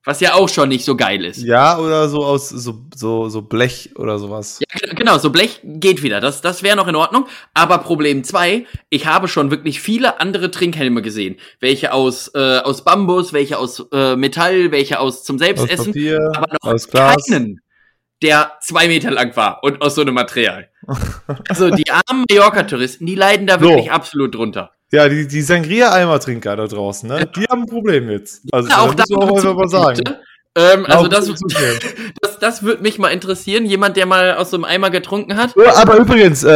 Was 0.05 0.19
ja 0.19 0.35
auch 0.35 0.47
schon 0.47 0.69
nicht 0.69 0.85
so 0.85 0.95
geil 0.95 1.25
ist. 1.25 1.41
Ja, 1.41 1.79
oder 1.79 2.07
so 2.09 2.23
aus 2.23 2.49
so, 2.49 2.85
so, 2.95 3.27
so 3.27 3.41
Blech 3.41 3.89
oder 3.95 4.19
sowas. 4.19 4.59
Ja, 4.59 4.93
genau, 4.93 5.17
so 5.17 5.31
Blech 5.31 5.61
geht 5.63 6.03
wieder. 6.03 6.21
Das, 6.21 6.41
das 6.41 6.61
wäre 6.61 6.75
noch 6.75 6.87
in 6.87 6.95
Ordnung. 6.95 7.25
Aber 7.55 7.79
Problem 7.79 8.23
zwei: 8.23 8.67
ich 8.89 9.07
habe 9.07 9.27
schon 9.27 9.49
wirklich 9.49 9.81
viele 9.81 10.19
andere 10.19 10.51
Trinkhelme 10.51 11.01
gesehen. 11.01 11.37
Welche 11.59 11.91
aus, 11.91 12.31
äh, 12.35 12.59
aus 12.59 12.83
Bambus, 12.83 13.33
welche 13.33 13.57
aus 13.57 13.83
äh, 13.91 14.15
Metall, 14.15 14.71
welche 14.71 14.99
aus 14.99 15.23
zum 15.23 15.39
Selbstessen. 15.39 15.79
Aus 15.79 15.85
Papier, 15.87 16.31
aber 16.35 16.47
noch 16.53 16.73
aus 16.73 16.87
Glas. 16.87 17.25
keinen, 17.27 17.61
der 18.21 18.53
zwei 18.61 18.87
Meter 18.87 19.09
lang 19.09 19.35
war 19.35 19.63
und 19.63 19.81
aus 19.81 19.95
so 19.95 20.01
einem 20.01 20.13
Material. 20.13 20.69
also 21.49 21.71
die 21.71 21.89
armen 21.89 22.25
Mallorca-Touristen, 22.29 23.07
die 23.07 23.15
leiden 23.15 23.47
da 23.47 23.59
wirklich 23.59 23.87
so. 23.87 23.91
absolut 23.91 24.35
drunter. 24.35 24.74
Ja, 24.91 25.09
die, 25.09 25.27
die 25.27 25.41
Sangria-Eimer-Trinker 25.41 26.55
da 26.55 26.67
draußen, 26.67 27.09
ne? 27.09 27.29
Die 27.35 27.45
haben 27.45 27.63
ein 27.63 27.67
Problem 27.67 28.09
jetzt. 28.09 28.43
Also, 28.51 28.69
ja, 28.69 28.81
auch 28.81 28.93
da 28.93 29.03
muss 29.09 29.43
man 29.43 29.53
auch 29.53 29.57
mal 29.57 29.67
sagen. 29.67 30.01
Ähm, 30.57 30.85
also 30.85 31.09
das, 31.09 31.27
das, 32.21 32.39
das 32.39 32.63
würde 32.63 32.81
mich 32.81 32.97
mal 32.97 33.09
interessieren. 33.09 33.65
Jemand, 33.65 33.97
der 33.97 34.05
mal 34.05 34.35
aus 34.35 34.51
so 34.51 34.57
einem 34.57 34.63
Eimer 34.63 34.89
getrunken 34.89 35.35
hat. 35.35 35.53
Aber 35.75 35.97
übrigens, 35.97 36.43
äh, 36.43 36.47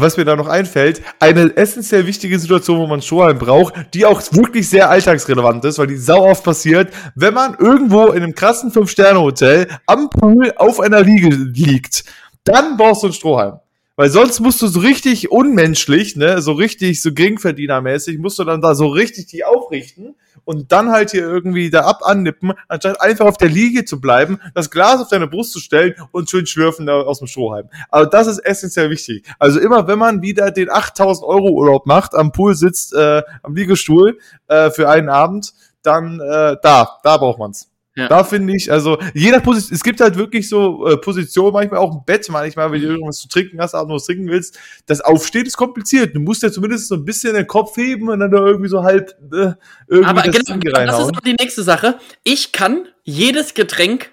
was 0.00 0.18
mir 0.18 0.26
da 0.26 0.36
noch 0.36 0.48
einfällt, 0.48 1.00
eine 1.18 1.56
essentiell 1.56 2.06
wichtige 2.06 2.38
Situation, 2.38 2.78
wo 2.78 2.86
man 2.86 3.00
Strohhalm 3.00 3.38
braucht, 3.38 3.74
die 3.94 4.04
auch 4.04 4.20
wirklich 4.32 4.68
sehr 4.68 4.90
alltagsrelevant 4.90 5.64
ist, 5.64 5.78
weil 5.78 5.86
die 5.86 5.96
sau 5.96 6.28
oft 6.28 6.44
passiert, 6.44 6.92
wenn 7.14 7.32
man 7.32 7.56
irgendwo 7.58 8.08
in 8.08 8.22
einem 8.22 8.34
krassen 8.34 8.70
Fünf-Sterne-Hotel 8.70 9.68
am 9.86 10.10
Pool 10.10 10.52
auf 10.56 10.80
einer 10.80 11.00
Liege 11.00 11.28
liegt, 11.28 12.04
dann 12.44 12.76
brauchst 12.76 13.02
du 13.02 13.06
einen 13.06 13.14
Strohhalm. 13.14 13.60
Weil 13.98 14.10
sonst 14.10 14.38
musst 14.38 14.62
du 14.62 14.68
so 14.68 14.78
richtig 14.78 15.32
unmenschlich, 15.32 16.14
ne, 16.14 16.40
so 16.40 16.52
richtig 16.52 17.02
so 17.02 17.12
geringverdienermäßig, 17.12 18.18
musst 18.18 18.38
du 18.38 18.44
dann 18.44 18.60
da 18.60 18.76
so 18.76 18.86
richtig 18.86 19.26
die 19.26 19.44
aufrichten 19.44 20.14
und 20.44 20.70
dann 20.70 20.92
halt 20.92 21.10
hier 21.10 21.22
irgendwie 21.22 21.68
da 21.68 21.80
ab 21.80 22.02
annippen, 22.04 22.52
anstatt 22.68 23.00
einfach 23.00 23.26
auf 23.26 23.38
der 23.38 23.48
Liege 23.48 23.84
zu 23.84 24.00
bleiben, 24.00 24.38
das 24.54 24.70
Glas 24.70 25.00
auf 25.00 25.08
deine 25.08 25.26
Brust 25.26 25.50
zu 25.50 25.58
stellen 25.58 25.96
und 26.12 26.30
schön 26.30 26.46
schlürfen 26.46 26.88
aus 26.88 27.18
dem 27.18 27.26
Strohhalm. 27.26 27.70
Aber 27.88 28.06
das 28.06 28.28
ist 28.28 28.38
essentiell 28.38 28.88
wichtig. 28.88 29.26
Also 29.40 29.58
immer, 29.58 29.88
wenn 29.88 29.98
man 29.98 30.22
wieder 30.22 30.52
den 30.52 30.70
8000 30.70 31.26
Euro 31.26 31.50
Urlaub 31.50 31.84
macht, 31.86 32.14
am 32.14 32.30
Pool 32.30 32.54
sitzt, 32.54 32.94
äh, 32.94 33.24
am 33.42 33.56
Liegestuhl 33.56 34.20
äh, 34.46 34.70
für 34.70 34.88
einen 34.88 35.08
Abend, 35.08 35.54
dann 35.82 36.20
äh, 36.20 36.54
da, 36.62 37.00
da 37.02 37.16
braucht 37.16 37.40
man's. 37.40 37.68
Ja. 37.98 38.06
Da 38.06 38.22
finde 38.22 38.54
ich, 38.54 38.70
also 38.70 38.96
jeder 39.12 39.40
Position, 39.40 39.74
es 39.74 39.82
gibt 39.82 40.00
halt 40.00 40.16
wirklich 40.16 40.48
so 40.48 40.86
äh, 40.86 40.96
Positionen, 40.98 41.52
manchmal 41.52 41.80
auch 41.80 41.92
im 41.92 42.04
Bett, 42.06 42.28
manchmal, 42.28 42.70
wenn 42.70 42.80
du 42.80 42.86
irgendwas 42.86 43.18
zu 43.18 43.26
trinken 43.26 43.60
hast, 43.60 43.74
aber 43.74 43.88
nur 43.88 43.96
was 43.96 44.04
trinken 44.04 44.28
willst. 44.28 44.56
Das 44.86 45.00
Aufstehen 45.00 45.46
ist 45.46 45.56
kompliziert. 45.56 46.14
Du 46.14 46.20
musst 46.20 46.44
ja 46.44 46.52
zumindest 46.52 46.86
so 46.86 46.94
ein 46.94 47.04
bisschen 47.04 47.34
den 47.34 47.48
Kopf 47.48 47.76
heben 47.76 48.08
und 48.08 48.20
dann 48.20 48.30
da 48.30 48.38
irgendwie 48.38 48.68
so 48.68 48.84
halb 48.84 49.10
äh, 49.32 49.54
irgendwie 49.88 50.10
aber 50.10 50.22
das 50.22 50.44
genau, 50.44 50.60
genau 50.60 50.86
das 50.86 51.00
ist 51.00 51.16
auch 51.16 51.20
die 51.22 51.34
nächste 51.40 51.64
Sache. 51.64 51.98
Ich 52.22 52.52
kann 52.52 52.86
jedes 53.02 53.54
Getränk 53.54 54.12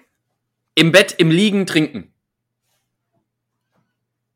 im 0.74 0.90
Bett 0.90 1.14
im 1.18 1.30
Liegen 1.30 1.64
trinken. 1.64 2.12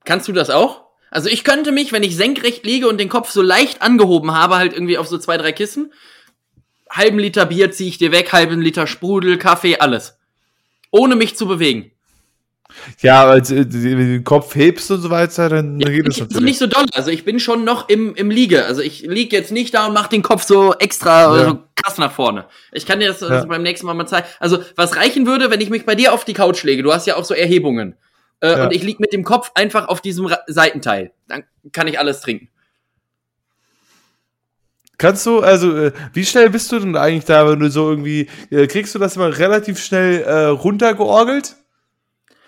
Kannst 0.04 0.28
du 0.28 0.32
das 0.32 0.48
auch? 0.48 0.84
Also 1.10 1.28
ich 1.28 1.42
könnte 1.42 1.72
mich, 1.72 1.90
wenn 1.90 2.04
ich 2.04 2.14
senkrecht 2.14 2.64
liege 2.64 2.88
und 2.88 2.98
den 2.98 3.08
Kopf 3.08 3.30
so 3.30 3.42
leicht 3.42 3.82
angehoben 3.82 4.32
habe, 4.32 4.58
halt 4.58 4.74
irgendwie 4.74 4.96
auf 4.96 5.08
so 5.08 5.18
zwei, 5.18 5.38
drei 5.38 5.50
Kissen, 5.50 5.92
halben 6.90 7.18
Liter 7.18 7.46
Bier 7.46 7.70
ziehe 7.70 7.88
ich 7.88 7.98
dir 7.98 8.12
weg, 8.12 8.32
halben 8.32 8.60
Liter 8.60 8.86
Sprudel, 8.86 9.38
Kaffee, 9.38 9.78
alles. 9.78 10.18
Ohne 10.90 11.16
mich 11.16 11.36
zu 11.36 11.46
bewegen. 11.46 11.92
Ja, 13.00 13.26
als 13.26 13.50
äh, 13.50 13.66
du 13.66 13.78
den 13.78 14.24
Kopf 14.24 14.54
hebst 14.54 14.90
und 14.90 15.00
so 15.00 15.10
weiter, 15.10 15.48
dann, 15.48 15.80
ja, 15.80 15.88
geht 15.88 16.08
es 16.08 16.18
natürlich. 16.18 16.42
nicht 16.42 16.58
so 16.58 16.66
doll. 16.66 16.86
Also 16.94 17.10
ich 17.10 17.24
bin 17.24 17.40
schon 17.40 17.64
noch 17.64 17.88
im, 17.88 18.14
im 18.14 18.30
Liege. 18.30 18.64
Also 18.64 18.80
ich 18.80 19.02
liege 19.02 19.36
jetzt 19.36 19.52
nicht 19.52 19.74
da 19.74 19.86
und 19.86 19.94
mache 19.94 20.10
den 20.10 20.22
Kopf 20.22 20.44
so 20.44 20.74
extra 20.74 21.36
ja. 21.36 21.48
so 21.48 21.58
krass 21.76 21.98
nach 21.98 22.12
vorne. 22.12 22.46
Ich 22.72 22.86
kann 22.86 23.00
dir 23.00 23.08
das 23.08 23.22
also 23.22 23.46
beim 23.46 23.62
nächsten 23.62 23.86
Mal 23.86 23.94
mal 23.94 24.06
zeigen. 24.06 24.26
Also 24.38 24.62
was 24.76 24.96
reichen 24.96 25.26
würde, 25.26 25.50
wenn 25.50 25.60
ich 25.60 25.70
mich 25.70 25.86
bei 25.86 25.94
dir 25.94 26.12
auf 26.12 26.24
die 26.24 26.34
Couch 26.34 26.62
lege. 26.62 26.82
Du 26.82 26.92
hast 26.92 27.06
ja 27.06 27.16
auch 27.16 27.24
so 27.24 27.34
Erhebungen. 27.34 27.96
Äh, 28.40 28.50
ja. 28.50 28.64
Und 28.64 28.72
ich 28.72 28.82
lieg 28.82 29.00
mit 29.00 29.12
dem 29.12 29.24
Kopf 29.24 29.50
einfach 29.54 29.88
auf 29.88 30.00
diesem 30.00 30.32
Seitenteil. 30.46 31.12
Dann 31.28 31.44
kann 31.72 31.88
ich 31.88 31.98
alles 31.98 32.20
trinken. 32.20 32.48
Kannst 35.00 35.24
du, 35.24 35.40
also, 35.40 35.74
äh, 35.74 35.92
wie 36.12 36.26
schnell 36.26 36.50
bist 36.50 36.70
du 36.70 36.78
denn 36.78 36.94
eigentlich 36.94 37.24
da, 37.24 37.48
wenn 37.48 37.58
du 37.58 37.70
so 37.70 37.88
irgendwie, 37.88 38.28
äh, 38.50 38.66
kriegst 38.66 38.94
du 38.94 38.98
das 38.98 39.16
immer 39.16 39.38
relativ 39.38 39.82
schnell 39.82 40.20
äh, 40.24 40.44
runtergeorgelt? 40.48 41.56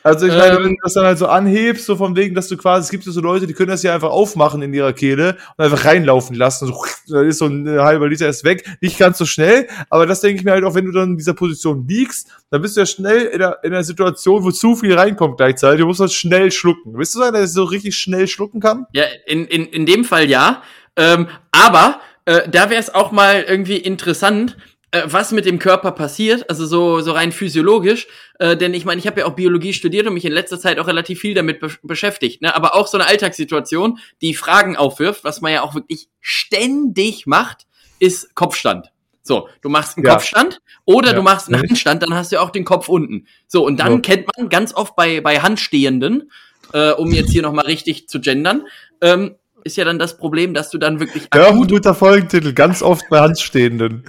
Also 0.03 0.27
ich 0.27 0.35
meine, 0.35 0.57
ähm, 0.57 0.65
wenn 0.65 0.71
du 0.73 0.77
das 0.83 0.93
dann 0.93 1.07
halt 1.07 1.17
so 1.17 1.29
anhebst, 1.29 1.87
so 1.87 1.97
von 1.97 2.15
wegen, 2.15 2.35
dass 2.35 2.49
du 2.49 2.59
quasi, 2.59 2.85
es 2.85 2.91
gibt 2.91 3.07
ja 3.07 3.13
so 3.13 3.23
Leute, 3.23 3.47
die 3.47 3.55
können 3.55 3.71
das 3.71 3.83
ja 3.83 3.95
einfach 3.95 4.11
aufmachen 4.11 4.61
in 4.61 4.75
ihrer 4.75 4.93
Kehle 4.93 5.39
und 5.57 5.65
einfach 5.65 5.87
reinlaufen 5.87 6.37
lassen. 6.37 6.67
So, 6.67 6.85
dann 7.09 7.27
ist 7.27 7.39
so 7.39 7.47
ein 7.47 7.67
halber 7.67 8.07
Liter 8.07 8.27
erst 8.27 8.45
weg. 8.45 8.69
Nicht 8.83 8.99
ganz 8.99 9.17
so 9.17 9.25
schnell, 9.25 9.67
aber 9.89 10.05
das 10.05 10.21
denke 10.21 10.41
ich 10.41 10.45
mir 10.45 10.51
halt 10.51 10.65
auch, 10.65 10.75
wenn 10.75 10.85
du 10.85 10.93
dann 10.93 11.13
in 11.13 11.17
dieser 11.17 11.33
Position 11.33 11.87
liegst, 11.89 12.29
dann 12.51 12.61
bist 12.61 12.77
du 12.77 12.81
ja 12.81 12.87
schnell 12.87 13.23
in 13.29 13.39
der, 13.39 13.61
in 13.63 13.71
der 13.71 13.83
Situation, 13.83 14.45
wo 14.45 14.51
zu 14.51 14.77
viel 14.77 14.93
reinkommt 14.93 15.39
gleichzeitig. 15.39 15.81
Du 15.81 15.87
musst 15.87 16.01
das 16.01 16.13
schnell 16.13 16.51
schlucken. 16.51 16.93
Bist 16.93 17.15
du 17.15 17.21
sagen, 17.21 17.33
dass 17.33 17.49
ich 17.49 17.55
so 17.55 17.65
richtig 17.65 17.97
schnell 17.97 18.29
schlucken 18.29 18.61
kann? 18.61 18.85
Ja, 18.93 19.05
in, 19.25 19.47
in, 19.47 19.65
in 19.65 19.87
dem 19.87 20.05
Fall 20.05 20.29
ja. 20.29 20.63
Ähm, 20.97 21.29
aber 21.53 22.01
äh, 22.25 22.49
da 22.49 22.71
wäre 22.71 22.81
es 22.81 22.95
auch 22.95 23.13
mal 23.13 23.43
irgendwie 23.43 23.77
interessant, 23.77 24.57
äh, 24.93 25.03
was 25.07 25.33
mit 25.33 25.47
dem 25.47 25.59
Körper 25.59 25.93
passiert, 25.93 26.49
also 26.51 26.67
so, 26.67 27.01
so 27.01 27.13
rein 27.13 27.33
physiologisch. 27.33 28.07
Äh, 28.39 28.57
denn 28.57 28.75
ich 28.75 28.85
meine, 28.85 28.99
ich 29.01 29.07
habe 29.07 29.21
ja 29.21 29.27
auch 29.27 29.35
Biologie 29.35 29.73
studiert 29.73 30.07
und 30.07 30.15
mich 30.15 30.25
in 30.25 30.33
letzter 30.33 30.61
Zeit 30.61 30.79
auch 30.79 30.87
relativ 30.87 31.21
viel 31.21 31.35
damit 31.35 31.61
be 31.61 31.71
beschäftigt. 31.83 32.43
Ne? 32.43 32.55
Aber 32.55 32.75
auch 32.75 32.87
so 32.87 32.99
eine 32.99 33.07
Alltagssituation, 33.07 33.99
die 34.21 34.35
Fragen 34.35 34.77
aufwirft, 34.77 35.25
was 35.25 35.41
man 35.41 35.53
ja 35.53 35.63
auch 35.63 35.75
wirklich 35.75 36.09
ständig 36.21 37.27
macht, 37.27 37.67
ist 37.99 38.35
Kopfstand. 38.35 38.93
So, 39.23 39.49
du 39.63 39.69
machst 39.69 39.97
einen 39.97 40.05
ja. 40.05 40.13
Kopfstand 40.13 40.61
oder 40.85 41.11
ja. 41.11 41.15
du 41.15 41.23
machst 41.23 41.49
einen 41.49 41.63
Handstand, 41.63 42.03
dann 42.03 42.13
hast 42.13 42.33
du 42.33 42.41
auch 42.41 42.51
den 42.51 42.65
Kopf 42.65 42.89
unten. 42.89 43.27
So, 43.47 43.65
und 43.65 43.79
dann 43.79 43.93
ja. 43.93 43.99
kennt 44.01 44.27
man 44.37 44.49
ganz 44.49 44.75
oft 44.75 44.97
bei, 44.97 45.21
bei 45.21 45.41
Handstehenden, 45.41 46.31
äh, 46.73 46.91
um 46.91 47.13
jetzt 47.13 47.31
hier 47.31 47.43
nochmal 47.43 47.67
richtig 47.67 48.09
zu 48.09 48.21
gendern, 48.21 48.67
ähm, 49.01 49.37
ist 49.65 49.77
ja 49.77 49.85
dann 49.85 49.99
das 49.99 50.17
Problem, 50.17 50.55
dass 50.55 50.71
du 50.71 50.79
dann 50.79 51.01
wirklich. 51.01 51.29
Ja, 51.35 51.49
ein 51.49 51.67
guter 51.67 51.95
Folgentitel, 51.95 52.53
ganz 52.53 52.83
oft 52.83 53.05
bei 53.11 53.21
Handstehenden. 53.21 54.05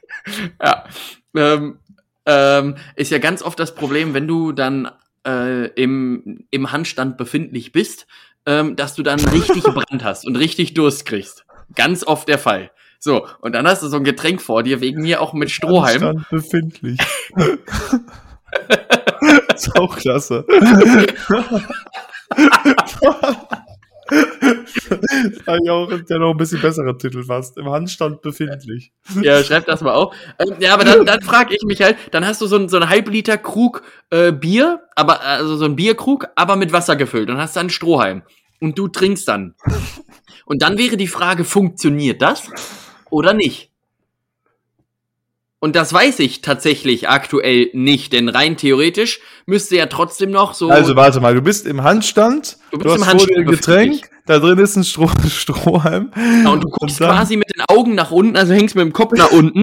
ja. 0.62 0.84
Ähm, 1.36 1.78
ähm, 2.26 2.76
ist 2.96 3.10
ja 3.10 3.18
ganz 3.18 3.42
oft 3.42 3.58
das 3.58 3.74
Problem, 3.74 4.14
wenn 4.14 4.26
du 4.26 4.52
dann 4.52 4.90
äh, 5.26 5.66
im, 5.74 6.46
im 6.50 6.72
Handstand 6.72 7.16
befindlich 7.16 7.72
bist, 7.72 8.06
ähm, 8.46 8.76
dass 8.76 8.94
du 8.94 9.02
dann 9.02 9.20
richtig 9.20 9.62
Brand 9.64 10.04
hast 10.04 10.26
und 10.26 10.36
richtig 10.36 10.74
Durst 10.74 11.06
kriegst. 11.06 11.44
Ganz 11.74 12.06
oft 12.06 12.28
der 12.28 12.38
Fall. 12.38 12.70
So, 12.98 13.26
und 13.40 13.54
dann 13.54 13.66
hast 13.66 13.82
du 13.82 13.88
so 13.88 13.96
ein 13.96 14.04
Getränk 14.04 14.40
vor 14.40 14.62
dir, 14.62 14.80
wegen 14.80 15.02
mir 15.02 15.20
auch 15.20 15.34
mit 15.34 15.50
Strohhalm. 15.50 16.02
Handstand 16.02 16.30
befindlich. 16.30 16.98
ist 19.54 19.76
auch 19.76 19.96
klasse. 19.96 20.46
Das 25.46 25.58
ich 25.62 25.70
auch 25.70 25.88
der 26.08 26.18
noch 26.18 26.30
ein 26.30 26.36
bisschen 26.36 26.60
bessere 26.60 26.96
Titel 26.96 27.22
fast. 27.22 27.56
Im 27.58 27.68
Handstand 27.68 28.22
befindlich. 28.22 28.92
Ja, 29.22 29.42
schreib 29.42 29.66
das 29.66 29.80
mal 29.80 29.94
auf. 29.94 30.14
Ähm, 30.38 30.54
ja, 30.60 30.74
aber 30.74 30.84
dann, 30.84 31.04
dann 31.04 31.22
frage 31.22 31.54
ich 31.54 31.62
mich 31.64 31.82
halt, 31.82 31.96
dann 32.10 32.26
hast 32.26 32.40
du 32.40 32.46
so, 32.46 32.56
ein, 32.56 32.68
so 32.68 32.76
einen 32.76 32.88
Halbliter 32.88 33.38
Krug 33.38 33.82
äh, 34.10 34.32
Bier, 34.32 34.82
aber 34.96 35.22
also 35.22 35.56
so 35.56 35.64
ein 35.64 35.76
Bierkrug, 35.76 36.28
aber 36.36 36.56
mit 36.56 36.72
Wasser 36.72 36.96
gefüllt 36.96 37.30
und 37.30 37.38
hast 37.38 37.56
dann 37.56 37.70
Strohhalm. 37.70 38.22
Und 38.60 38.78
du 38.78 38.88
trinkst 38.88 39.28
dann. 39.28 39.54
Und 40.46 40.62
dann 40.62 40.78
wäre 40.78 40.96
die 40.96 41.08
Frage, 41.08 41.44
funktioniert 41.44 42.22
das 42.22 42.48
oder 43.10 43.34
nicht? 43.34 43.73
Und 45.64 45.76
das 45.76 45.94
weiß 45.94 46.18
ich 46.18 46.42
tatsächlich 46.42 47.08
aktuell 47.08 47.70
nicht, 47.72 48.12
denn 48.12 48.28
rein 48.28 48.58
theoretisch 48.58 49.20
müsste 49.46 49.76
ja 49.76 49.86
trotzdem 49.86 50.30
noch 50.30 50.52
so. 50.52 50.68
Also 50.68 50.94
warte 50.94 51.22
mal, 51.22 51.34
du 51.34 51.40
bist 51.40 51.66
im 51.66 51.82
Handstand, 51.82 52.58
du, 52.70 52.76
bist 52.76 52.84
du 52.84 52.90
hast 52.90 53.00
im 53.00 53.06
Handstand 53.06 53.38
ein 53.38 53.46
Getränk, 53.46 54.10
da 54.26 54.40
drin 54.40 54.58
ist 54.58 54.76
ein 54.76 54.84
Stroh 54.84 55.08
Strohhalm. 55.26 56.10
Ja, 56.44 56.50
und 56.50 56.64
du 56.64 56.68
guckst 56.68 57.00
und 57.00 57.06
quasi 57.06 57.38
mit 57.38 57.48
den 57.56 57.62
Augen 57.66 57.94
nach 57.94 58.10
unten, 58.10 58.36
also 58.36 58.52
hängst 58.52 58.74
mit 58.74 58.84
dem 58.84 58.92
Kopf 58.92 59.12
nach 59.16 59.30
unten 59.32 59.62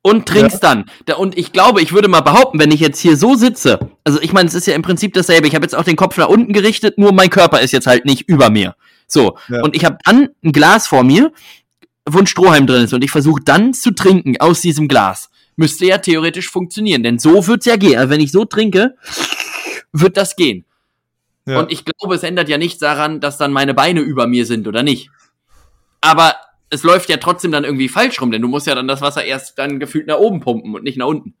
und 0.00 0.24
trinkst 0.24 0.62
ja. 0.62 0.74
dann. 1.06 1.18
Und 1.18 1.36
ich 1.36 1.52
glaube, 1.52 1.82
ich 1.82 1.92
würde 1.92 2.08
mal 2.08 2.22
behaupten, 2.22 2.58
wenn 2.58 2.70
ich 2.70 2.80
jetzt 2.80 3.00
hier 3.00 3.18
so 3.18 3.34
sitze, 3.34 3.78
also 4.04 4.22
ich 4.22 4.32
meine, 4.32 4.48
es 4.48 4.54
ist 4.54 4.66
ja 4.66 4.74
im 4.74 4.80
Prinzip 4.80 5.12
dasselbe. 5.12 5.48
Ich 5.48 5.54
habe 5.54 5.66
jetzt 5.66 5.74
auch 5.74 5.84
den 5.84 5.96
Kopf 5.96 6.16
nach 6.16 6.28
unten 6.28 6.54
gerichtet, 6.54 6.96
nur 6.96 7.12
mein 7.12 7.28
Körper 7.28 7.60
ist 7.60 7.72
jetzt 7.72 7.86
halt 7.86 8.06
nicht 8.06 8.26
über 8.26 8.48
mir. 8.48 8.74
So, 9.06 9.36
ja. 9.50 9.60
und 9.60 9.76
ich 9.76 9.84
habe 9.84 9.98
dann 10.06 10.30
ein 10.42 10.52
Glas 10.52 10.86
vor 10.86 11.04
mir, 11.04 11.30
wo 12.08 12.20
ein 12.20 12.26
Strohhalm 12.26 12.66
drin 12.66 12.84
ist 12.84 12.94
und 12.94 13.04
ich 13.04 13.10
versuche 13.10 13.42
dann 13.44 13.74
zu 13.74 13.90
trinken 13.90 14.40
aus 14.40 14.62
diesem 14.62 14.88
Glas 14.88 15.28
müsste 15.56 15.86
ja 15.86 15.98
theoretisch 15.98 16.48
funktionieren. 16.48 17.02
Denn 17.02 17.18
so 17.18 17.46
wird's 17.46 17.66
ja 17.66 17.76
gehen. 17.76 17.98
Also 17.98 18.10
wenn 18.10 18.20
ich 18.20 18.32
so 18.32 18.44
trinke, 18.44 18.96
wird 19.92 20.16
das 20.16 20.36
gehen. 20.36 20.64
Ja. 21.46 21.58
Und 21.60 21.72
ich 21.72 21.84
glaube, 21.84 22.14
es 22.14 22.22
ändert 22.22 22.48
ja 22.48 22.58
nichts 22.58 22.78
daran, 22.78 23.20
dass 23.20 23.38
dann 23.38 23.52
meine 23.52 23.74
Beine 23.74 24.00
über 24.00 24.26
mir 24.26 24.46
sind 24.46 24.68
oder 24.68 24.82
nicht. 24.82 25.10
Aber 26.00 26.36
es 26.70 26.82
läuft 26.82 27.08
ja 27.08 27.16
trotzdem 27.18 27.52
dann 27.52 27.64
irgendwie 27.64 27.88
falsch 27.88 28.20
rum, 28.20 28.30
denn 28.30 28.42
du 28.42 28.48
musst 28.48 28.66
ja 28.66 28.74
dann 28.74 28.88
das 28.88 29.00
Wasser 29.00 29.24
erst 29.24 29.58
dann 29.58 29.78
gefühlt 29.80 30.06
nach 30.06 30.18
oben 30.18 30.40
pumpen 30.40 30.74
und 30.74 30.84
nicht 30.84 30.96
nach 30.96 31.06
unten. 31.06 31.34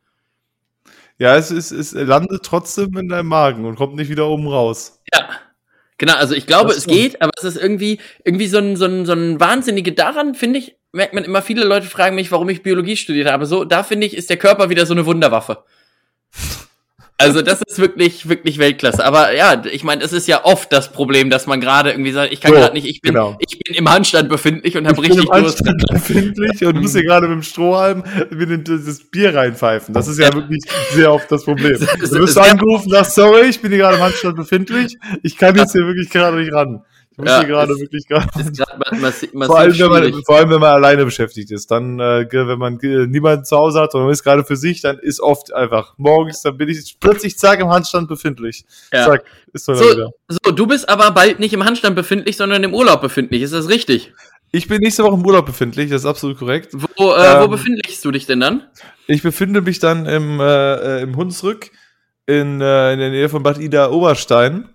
Ja, 1.18 1.36
es, 1.36 1.50
ist, 1.50 1.70
es 1.70 1.92
landet 1.92 2.42
trotzdem 2.42 2.96
in 2.96 3.08
deinem 3.08 3.28
Magen 3.28 3.64
und 3.64 3.76
kommt 3.76 3.94
nicht 3.94 4.10
wieder 4.10 4.26
oben 4.26 4.48
raus. 4.48 5.00
Ja. 5.14 5.28
Genau, 6.02 6.14
also 6.14 6.34
ich 6.34 6.48
glaube, 6.48 6.72
es 6.72 6.88
geht, 6.88 7.22
aber 7.22 7.30
es 7.36 7.44
ist 7.44 7.56
irgendwie, 7.56 8.00
irgendwie 8.24 8.48
so 8.48 8.58
ein, 8.58 8.74
so 8.74 8.86
ein, 8.86 9.06
so 9.06 9.12
ein 9.12 9.38
Wahnsinnige 9.38 9.92
daran, 9.92 10.34
finde 10.34 10.58
ich, 10.58 10.74
merkt 10.90 11.14
man 11.14 11.22
immer, 11.22 11.42
viele 11.42 11.62
Leute 11.62 11.86
fragen 11.86 12.16
mich, 12.16 12.32
warum 12.32 12.48
ich 12.48 12.64
Biologie 12.64 12.96
studiert 12.96 13.30
habe. 13.30 13.46
So, 13.46 13.62
da 13.62 13.84
finde 13.84 14.08
ich, 14.08 14.16
ist 14.16 14.28
der 14.28 14.36
Körper 14.36 14.68
wieder 14.68 14.84
so 14.84 14.94
eine 14.94 15.06
Wunderwaffe. 15.06 15.62
Also 17.22 17.40
das 17.40 17.62
ist 17.62 17.78
wirklich, 17.78 18.28
wirklich 18.28 18.58
Weltklasse. 18.58 19.04
Aber 19.04 19.32
ja, 19.34 19.62
ich 19.70 19.84
meine, 19.84 20.02
es 20.02 20.12
ist 20.12 20.26
ja 20.26 20.44
oft 20.44 20.72
das 20.72 20.92
Problem, 20.92 21.30
dass 21.30 21.46
man 21.46 21.60
gerade 21.60 21.90
irgendwie 21.90 22.10
sagt, 22.10 22.32
ich 22.32 22.40
kann 22.40 22.52
so, 22.52 22.58
gerade 22.58 22.74
nicht, 22.74 22.86
ich 22.86 23.00
bin, 23.00 23.14
genau. 23.14 23.36
ich 23.38 23.58
bin 23.58 23.76
im 23.76 23.88
Handstand 23.88 24.28
befindlich 24.28 24.76
und 24.76 24.88
habe 24.88 25.00
richtig 25.00 25.24
Durst. 25.26 25.62
befindlich 25.92 26.64
und 26.64 26.80
muss 26.80 26.92
hier 26.92 27.04
gerade 27.04 27.28
mit 27.28 27.36
dem 27.36 27.42
Strohhalm 27.42 28.02
mit 28.30 28.68
das 28.68 29.04
Bier 29.04 29.34
reinpfeifen. 29.34 29.94
Das 29.94 30.08
ist 30.08 30.18
ja 30.18 30.34
wirklich 30.34 30.64
sehr 30.90 31.12
oft 31.12 31.30
das 31.30 31.44
Problem. 31.44 31.78
Du 32.02 32.18
wirst 32.18 32.36
angerufen, 32.38 32.90
sagst, 32.90 33.14
sorry, 33.14 33.46
ich 33.48 33.60
bin 33.60 33.70
hier 33.70 33.82
gerade 33.82 33.96
im 33.96 34.02
Handstand 34.02 34.36
befindlich, 34.36 34.98
ich 35.22 35.36
kann 35.36 35.56
jetzt 35.56 35.72
hier 35.72 35.86
wirklich 35.86 36.10
gerade 36.10 36.36
nicht 36.36 36.52
ran. 36.52 36.82
Ich 37.12 37.18
muss 37.18 37.28
ja, 37.28 37.40
hier 37.40 37.48
gerade 37.48 37.78
wirklich 37.78 38.08
gerade. 38.08 38.26
Vor, 38.32 39.58
allem, 39.58 39.78
wenn 39.78 39.88
man, 39.90 40.22
vor 40.24 40.36
allem, 40.36 40.50
wenn 40.50 40.60
man 40.60 40.72
alleine 40.72 41.04
beschäftigt 41.04 41.50
ist. 41.50 41.70
Dann, 41.70 42.00
äh, 42.00 42.26
wenn 42.30 42.58
man 42.58 42.80
äh, 42.80 43.06
niemanden 43.06 43.44
zu 43.44 43.56
Hause 43.56 43.80
hat 43.80 43.94
und 43.94 44.02
man 44.02 44.10
ist 44.10 44.22
gerade 44.24 44.44
für 44.44 44.56
sich, 44.56 44.80
dann 44.80 44.98
ist 44.98 45.20
oft 45.20 45.52
einfach 45.52 45.92
morgens, 45.98 46.40
dann 46.40 46.56
bin 46.56 46.70
ich 46.70 46.96
plötzlich 46.98 47.36
zack 47.36 47.60
im 47.60 47.68
Handstand 47.68 48.08
befindlich. 48.08 48.64
Ja. 48.92 49.06
Zack, 49.06 49.24
ist 49.52 49.66
so, 49.66 49.74
so, 49.74 50.12
so, 50.28 50.52
du 50.52 50.66
bist 50.66 50.88
aber 50.88 51.10
bald 51.10 51.38
nicht 51.38 51.52
im 51.52 51.64
Handstand 51.64 51.96
befindlich, 51.96 52.38
sondern 52.38 52.64
im 52.64 52.72
Urlaub 52.72 53.02
befindlich. 53.02 53.42
Ist 53.42 53.52
das 53.52 53.68
richtig? 53.68 54.12
Ich 54.50 54.68
bin 54.68 54.78
nächste 54.78 55.04
Woche 55.04 55.14
im 55.14 55.26
Urlaub 55.26 55.46
befindlich, 55.46 55.90
das 55.90 56.02
ist 56.02 56.06
absolut 56.06 56.38
korrekt. 56.38 56.72
Wo, 56.72 57.12
äh, 57.12 57.36
ähm, 57.36 57.42
wo 57.42 57.48
befindlichst 57.48 58.04
du 58.04 58.10
dich 58.10 58.26
denn 58.26 58.40
dann? 58.40 58.62
Ich 59.06 59.22
befinde 59.22 59.60
mich 59.60 59.78
dann 59.78 60.06
im, 60.06 60.40
äh, 60.40 60.98
äh 60.98 61.02
im 61.02 61.16
Hunsrück 61.16 61.70
in, 62.26 62.60
äh, 62.60 62.92
in 62.92 62.98
der 62.98 63.10
Nähe 63.10 63.28
von 63.28 63.42
Bad 63.42 63.58
Ida 63.58 63.90
Oberstein. 63.90 64.68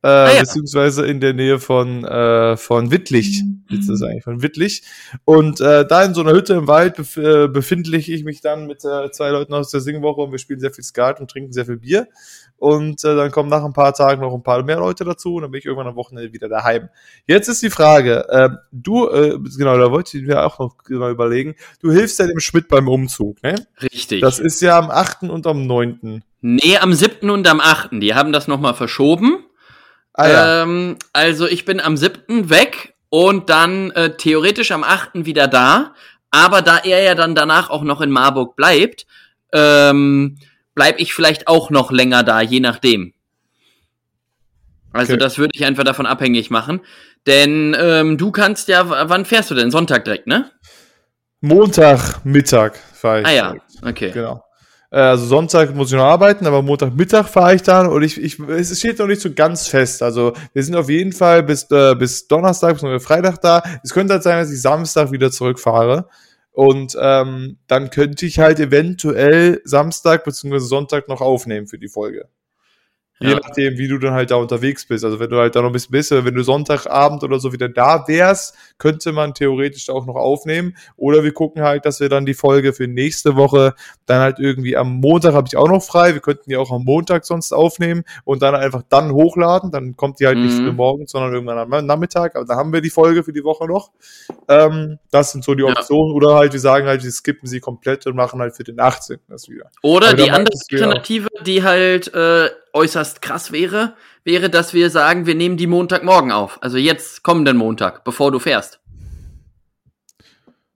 Äh, 0.00 0.06
ah, 0.06 0.32
ja. 0.32 0.40
beziehungsweise 0.40 1.04
in 1.06 1.18
der 1.18 1.32
Nähe 1.32 1.58
von, 1.58 2.04
äh, 2.04 2.56
von 2.56 2.92
Wittlich. 2.92 3.42
Mhm. 3.42 3.78
Ist 3.78 3.88
das 3.88 4.00
eigentlich 4.02 4.22
von 4.22 4.42
Wittlich. 4.42 4.82
Und 5.24 5.60
äh, 5.60 5.84
da 5.86 6.04
in 6.04 6.14
so 6.14 6.20
einer 6.20 6.32
Hütte 6.32 6.54
im 6.54 6.68
Wald 6.68 6.96
bef 6.96 7.16
äh, 7.16 7.48
befindlich 7.48 8.08
ich 8.08 8.22
mich 8.22 8.40
dann 8.40 8.68
mit 8.68 8.84
äh, 8.84 9.10
zwei 9.10 9.30
Leuten 9.30 9.54
aus 9.54 9.70
der 9.70 9.80
Singwoche 9.80 10.20
und 10.20 10.30
wir 10.30 10.38
spielen 10.38 10.60
sehr 10.60 10.70
viel 10.70 10.84
Skat 10.84 11.20
und 11.20 11.28
trinken 11.28 11.52
sehr 11.52 11.66
viel 11.66 11.78
Bier. 11.78 12.06
Und 12.58 13.04
äh, 13.04 13.16
dann 13.16 13.32
kommen 13.32 13.48
nach 13.48 13.64
ein 13.64 13.72
paar 13.72 13.92
Tagen 13.92 14.20
noch 14.20 14.32
ein 14.32 14.42
paar 14.42 14.62
mehr 14.62 14.78
Leute 14.78 15.04
dazu 15.04 15.34
und 15.34 15.42
dann 15.42 15.50
bin 15.50 15.58
ich 15.58 15.64
irgendwann 15.64 15.88
am 15.88 15.96
Wochenende 15.96 16.32
wieder 16.32 16.48
daheim. 16.48 16.88
Jetzt 17.26 17.48
ist 17.48 17.62
die 17.62 17.70
Frage, 17.70 18.28
äh, 18.28 18.50
du, 18.70 19.08
äh, 19.08 19.36
genau, 19.56 19.76
da 19.78 19.90
wollte 19.90 20.16
ich 20.16 20.24
mir 20.24 20.44
auch 20.44 20.60
noch 20.60 20.76
mal 20.88 21.10
überlegen, 21.10 21.56
du 21.82 21.90
hilfst 21.90 22.20
ja 22.20 22.26
dem 22.26 22.40
Schmidt 22.40 22.68
beim 22.68 22.88
Umzug, 22.88 23.42
ne? 23.42 23.66
Richtig. 23.82 24.20
Das 24.20 24.38
ist 24.38 24.60
ja 24.60 24.78
am 24.78 24.90
8. 24.90 25.24
und 25.24 25.46
am 25.46 25.66
9. 25.66 26.22
Nee, 26.40 26.78
am 26.78 26.92
7. 26.92 27.30
und 27.30 27.48
am 27.48 27.60
8. 27.60 27.90
Die 27.92 28.14
haben 28.14 28.32
das 28.32 28.46
nochmal 28.46 28.74
verschoben. 28.74 29.44
Ah, 30.18 30.28
ja. 30.28 30.62
ähm, 30.62 30.96
also 31.12 31.46
ich 31.46 31.64
bin 31.64 31.78
am 31.80 31.96
7. 31.96 32.50
weg 32.50 32.94
und 33.08 33.48
dann 33.50 33.92
äh, 33.92 34.16
theoretisch 34.16 34.72
am 34.72 34.82
8. 34.82 35.10
wieder 35.26 35.46
da. 35.46 35.94
Aber 36.32 36.60
da 36.60 36.78
er 36.78 37.02
ja 37.02 37.14
dann 37.14 37.36
danach 37.36 37.70
auch 37.70 37.82
noch 37.82 38.00
in 38.00 38.10
Marburg 38.10 38.56
bleibt, 38.56 39.06
ähm, 39.52 40.36
bleib 40.74 40.98
ich 40.98 41.14
vielleicht 41.14 41.46
auch 41.46 41.70
noch 41.70 41.92
länger 41.92 42.24
da, 42.24 42.40
je 42.40 42.58
nachdem. 42.58 43.14
Also 44.92 45.12
okay. 45.12 45.20
das 45.20 45.38
würde 45.38 45.52
ich 45.54 45.64
einfach 45.64 45.84
davon 45.84 46.04
abhängig 46.04 46.50
machen. 46.50 46.80
Denn 47.28 47.76
ähm, 47.78 48.18
du 48.18 48.32
kannst 48.32 48.66
ja, 48.66 49.08
wann 49.08 49.24
fährst 49.24 49.52
du 49.52 49.54
denn? 49.54 49.70
Sonntag 49.70 50.04
direkt, 50.04 50.26
ne? 50.26 50.50
Montag 51.40 52.24
Mittag 52.24 52.76
fahre 52.76 53.20
ich. 53.20 53.26
Ah 53.26 53.32
ja, 53.32 53.54
okay. 53.82 54.10
Genau. 54.10 54.42
Äh, 54.90 55.00
also 55.00 55.26
Sonntag 55.26 55.74
muss 55.74 55.90
ich 55.90 55.96
noch 55.96 56.04
arbeiten, 56.04 56.46
aber 56.46 56.62
Montagmittag 56.62 57.28
fahre 57.28 57.54
ich 57.54 57.62
dann 57.62 57.88
und 57.88 58.02
ich, 58.02 58.20
ich, 58.20 58.38
es 58.38 58.78
steht 58.78 58.98
noch 58.98 59.06
nicht 59.06 59.20
so 59.20 59.32
ganz 59.32 59.68
fest. 59.68 60.02
Also 60.02 60.32
wir 60.52 60.62
sind 60.62 60.76
auf 60.76 60.88
jeden 60.88 61.12
Fall 61.12 61.42
bis, 61.42 61.70
äh, 61.70 61.94
bis 61.94 62.26
Donnerstag, 62.28 62.80
bis 62.80 63.04
Freitag 63.04 63.40
da. 63.40 63.62
Es 63.82 63.92
könnte 63.92 64.14
halt 64.14 64.22
sein, 64.22 64.38
dass 64.38 64.50
ich 64.50 64.60
Samstag 64.60 65.12
wieder 65.12 65.30
zurückfahre. 65.30 66.08
Und 66.52 66.96
ähm, 67.00 67.58
dann 67.68 67.90
könnte 67.90 68.26
ich 68.26 68.40
halt 68.40 68.58
eventuell 68.58 69.60
Samstag 69.64 70.24
bzw. 70.24 70.58
Sonntag 70.58 71.08
noch 71.08 71.20
aufnehmen 71.20 71.68
für 71.68 71.78
die 71.78 71.88
Folge. 71.88 72.28
Je 73.20 73.34
nachdem, 73.34 73.78
wie 73.78 73.88
du 73.88 73.98
dann 73.98 74.14
halt 74.14 74.30
da 74.30 74.36
unterwegs 74.36 74.86
bist. 74.86 75.04
Also 75.04 75.18
wenn 75.18 75.30
du 75.30 75.36
halt 75.36 75.56
da 75.56 75.60
noch 75.60 75.70
ein 75.70 75.72
bisschen 75.72 75.92
bist, 75.92 76.10
wenn 76.10 76.34
du 76.34 76.42
Sonntagabend 76.42 77.24
oder 77.24 77.40
so 77.40 77.52
wieder 77.52 77.68
da 77.68 78.06
wärst, 78.06 78.54
könnte 78.78 79.12
man 79.12 79.34
theoretisch 79.34 79.90
auch 79.90 80.06
noch 80.06 80.14
aufnehmen. 80.14 80.76
Oder 80.96 81.24
wir 81.24 81.32
gucken 81.32 81.62
halt, 81.62 81.84
dass 81.84 82.00
wir 82.00 82.08
dann 82.08 82.26
die 82.26 82.34
Folge 82.34 82.72
für 82.72 82.86
nächste 82.86 83.34
Woche 83.36 83.74
dann 84.06 84.20
halt 84.20 84.38
irgendwie 84.38 84.76
am 84.76 85.00
Montag 85.00 85.34
habe 85.34 85.48
ich 85.48 85.56
auch 85.56 85.68
noch 85.68 85.82
frei. 85.82 86.14
Wir 86.14 86.20
könnten 86.20 86.48
die 86.48 86.56
auch 86.56 86.70
am 86.70 86.84
Montag 86.84 87.24
sonst 87.24 87.52
aufnehmen 87.52 88.04
und 88.24 88.42
dann 88.42 88.54
einfach 88.54 88.82
dann 88.88 89.12
hochladen. 89.12 89.72
Dann 89.72 89.96
kommt 89.96 90.20
die 90.20 90.26
halt 90.26 90.38
mhm. 90.38 90.44
nicht 90.44 90.56
für 90.56 90.72
morgen, 90.72 91.06
sondern 91.06 91.32
irgendwann 91.32 91.58
am 91.58 91.86
Nachmittag. 91.86 92.36
Aber 92.36 92.44
dann 92.44 92.56
haben 92.56 92.72
wir 92.72 92.80
die 92.80 92.90
Folge 92.90 93.24
für 93.24 93.32
die 93.32 93.44
Woche 93.44 93.66
noch. 93.66 93.90
Ähm, 94.48 94.98
das 95.10 95.32
sind 95.32 95.44
so 95.44 95.54
die 95.54 95.64
Optionen. 95.64 96.10
Ja. 96.10 96.16
Oder 96.16 96.34
halt, 96.36 96.52
wir 96.52 96.60
sagen 96.60 96.86
halt, 96.86 97.02
wir 97.02 97.10
skippen 97.10 97.48
sie 97.48 97.60
komplett 97.60 98.06
und 98.06 98.14
machen 98.14 98.40
halt 98.40 98.54
für 98.56 98.64
den 98.64 98.78
18. 98.78 99.18
das 99.28 99.48
wieder. 99.48 99.70
Oder 99.82 100.14
die 100.14 100.30
andere 100.30 100.54
Alternative, 100.70 101.28
die 101.44 101.62
halt 101.62 102.12
äh, 102.14 102.48
äußerst 102.72 103.22
krass 103.22 103.52
wäre, 103.52 103.94
wäre, 104.24 104.50
dass 104.50 104.74
wir 104.74 104.90
sagen, 104.90 105.26
wir 105.26 105.34
nehmen 105.34 105.56
die 105.56 105.66
Montagmorgen 105.66 106.32
auf. 106.32 106.62
Also 106.62 106.76
jetzt 106.76 107.22
kommenden 107.22 107.56
Montag, 107.56 108.04
bevor 108.04 108.30
du 108.30 108.38
fährst. 108.38 108.80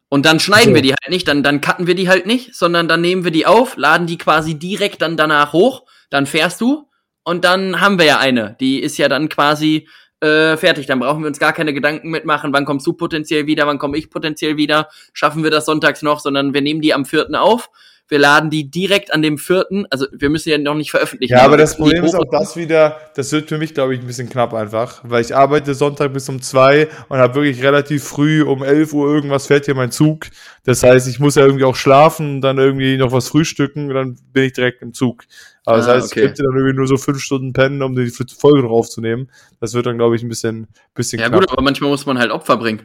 Und 0.09 0.27
dann 0.27 0.41
schneiden 0.41 0.71
so. 0.71 0.75
wir 0.75 0.83
die 0.83 0.93
halt 0.93 1.11
nicht, 1.11 1.27
dann, 1.27 1.43
dann 1.43 1.61
cutten 1.61 1.87
wir 1.87 1.95
die 1.95 2.09
halt 2.09 2.27
nicht, 2.27 2.55
sondern 2.55 2.87
dann 2.87 3.01
nehmen 3.01 3.25
wir 3.25 3.31
die 3.31 3.47
auf, 3.47 3.77
laden 3.77 4.07
die 4.07 4.19
quasi 4.19 4.59
direkt 4.59 5.01
dann 5.01 5.17
danach 5.17 5.53
hoch, 5.55 5.85
dann 6.11 6.27
fährst 6.27 6.61
du 6.61 6.89
und 7.25 7.45
dann 7.45 7.81
haben 7.81 7.99
wir 7.99 8.05
ja 8.05 8.19
eine. 8.19 8.57
Die 8.61 8.81
ist 8.81 8.99
ja 8.99 9.09
dann 9.09 9.31
quasi 9.31 9.89
äh, 10.21 10.57
fertig. 10.57 10.87
Dann 10.87 11.01
brauchen 11.01 11.23
wir 11.23 11.29
uns 11.29 11.39
gar 11.39 11.53
keine 11.53 11.73
Gedanken 11.75 12.11
mitmachen, 12.11 12.53
wann 12.53 12.65
kommst 12.65 12.87
du 12.87 12.93
potenziell 12.93 13.47
wieder, 13.47 13.67
wann 13.67 13.79
komme 13.79 13.99
ich 13.99 14.11
potenziell 14.11 14.57
wieder, 14.57 14.89
schaffen 15.13 15.43
wir 15.43 15.51
das 15.51 15.67
sonntags 15.67 16.03
noch, 16.03 16.21
sondern 16.21 16.55
wir 16.55 16.61
nehmen 16.61 16.81
die 16.81 16.95
am 16.95 17.05
vierten 17.05 17.35
auf 17.35 17.71
wir 18.13 18.19
laden 18.19 18.51
die 18.51 18.71
direkt 18.71 19.11
an 19.11 19.23
dem 19.23 19.39
vierten, 19.39 19.87
also 19.89 20.07
wir 20.13 20.29
müssen 20.29 20.51
ja 20.51 20.59
noch 20.59 20.75
nicht 20.75 20.91
veröffentlichen. 20.91 21.33
Ja, 21.33 21.45
aber 21.45 21.57
das 21.57 21.79
Problem 21.79 22.05
ist 22.05 22.15
auch 22.15 22.31
das 22.31 22.57
wieder, 22.57 22.99
das 23.15 23.33
wird 23.33 23.49
für 23.49 23.57
mich, 23.57 23.73
glaube 23.73 23.95
ich, 23.95 24.01
ein 24.01 24.07
bisschen 24.07 24.29
knapp 24.29 24.53
einfach, 24.53 25.01
weil 25.03 25.23
ich 25.23 25.35
arbeite 25.35 25.75
Sonntag 25.75 26.13
bis 26.13 26.29
um 26.29 26.43
zwei 26.43 26.89
und 27.09 27.17
habe 27.17 27.37
wirklich 27.37 27.63
relativ 27.63 28.05
früh 28.05 28.43
um 28.43 28.63
elf 28.63 28.93
Uhr 28.93 29.09
irgendwas 29.09 29.47
fährt 29.47 29.65
hier 29.65 29.75
mein 29.75 29.91
Zug. 29.91 30.27
Das 30.65 30.83
heißt, 30.83 31.09
ich 31.09 31.21
muss 31.21 31.37
ja 31.37 31.47
irgendwie 31.47 31.65
auch 31.65 31.75
schlafen, 31.75 32.43
dann 32.43 32.59
irgendwie 32.59 32.99
noch 32.99 33.13
was 33.13 33.29
frühstücken 33.29 33.89
und 33.89 33.95
dann 33.95 34.19
bin 34.31 34.45
ich 34.45 34.53
direkt 34.53 34.83
im 34.83 34.93
Zug. 34.93 35.25
Aber 35.65 35.79
das 35.79 35.89
ah, 35.89 35.95
heißt, 35.95 36.13
okay. 36.13 36.21
ich 36.21 36.27
könnte 36.27 36.43
dann 36.43 36.55
irgendwie 36.55 36.77
nur 36.77 36.87
so 36.87 36.99
fünf 36.99 37.19
Stunden 37.19 37.55
pennen, 37.55 37.81
um 37.81 37.97
die 37.97 38.11
Folge 38.11 38.63
noch 38.63 38.73
aufzunehmen. 38.73 39.31
Das 39.59 39.73
wird 39.73 39.87
dann, 39.87 39.97
glaube 39.97 40.17
ich, 40.17 40.23
ein 40.23 40.29
bisschen, 40.29 40.69
bisschen 40.95 41.19
Ja 41.19 41.29
knapp. 41.31 41.41
gut, 41.41 41.51
aber 41.51 41.63
manchmal 41.63 41.89
muss 41.89 42.05
man 42.05 42.19
halt 42.19 42.31
Opfer 42.31 42.59
bringen. 42.59 42.83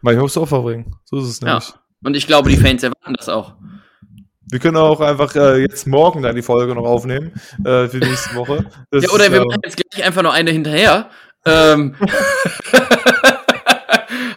Manchmal 0.00 0.22
muss 0.22 0.32
du 0.32 0.40
Opfer 0.40 0.62
bringen. 0.62 0.96
So 1.04 1.18
ist 1.18 1.24
es 1.24 1.42
nämlich. 1.42 1.68
Ja. 1.68 1.74
Und 2.02 2.16
ich 2.16 2.26
glaube, 2.26 2.48
die 2.48 2.56
Fans 2.56 2.82
erwarten 2.82 3.12
das 3.12 3.28
auch. 3.28 3.56
Wir 4.50 4.58
können 4.58 4.76
auch 4.76 5.00
einfach 5.00 5.34
äh, 5.36 5.60
jetzt 5.62 5.86
morgen 5.86 6.22
dann 6.22 6.34
die 6.34 6.42
Folge 6.42 6.74
noch 6.74 6.84
aufnehmen 6.84 7.32
äh, 7.64 7.88
für 7.88 8.00
die 8.00 8.08
nächste 8.08 8.34
Woche. 8.34 8.66
Das 8.90 9.04
ja, 9.04 9.10
oder 9.10 9.26
ist, 9.26 9.32
wir 9.32 9.40
äh, 9.40 9.44
machen 9.44 9.60
jetzt 9.64 9.76
gleich 9.76 10.04
einfach 10.04 10.22
noch 10.22 10.34
eine 10.34 10.50
hinterher. 10.50 11.10
Ähm, 11.46 11.94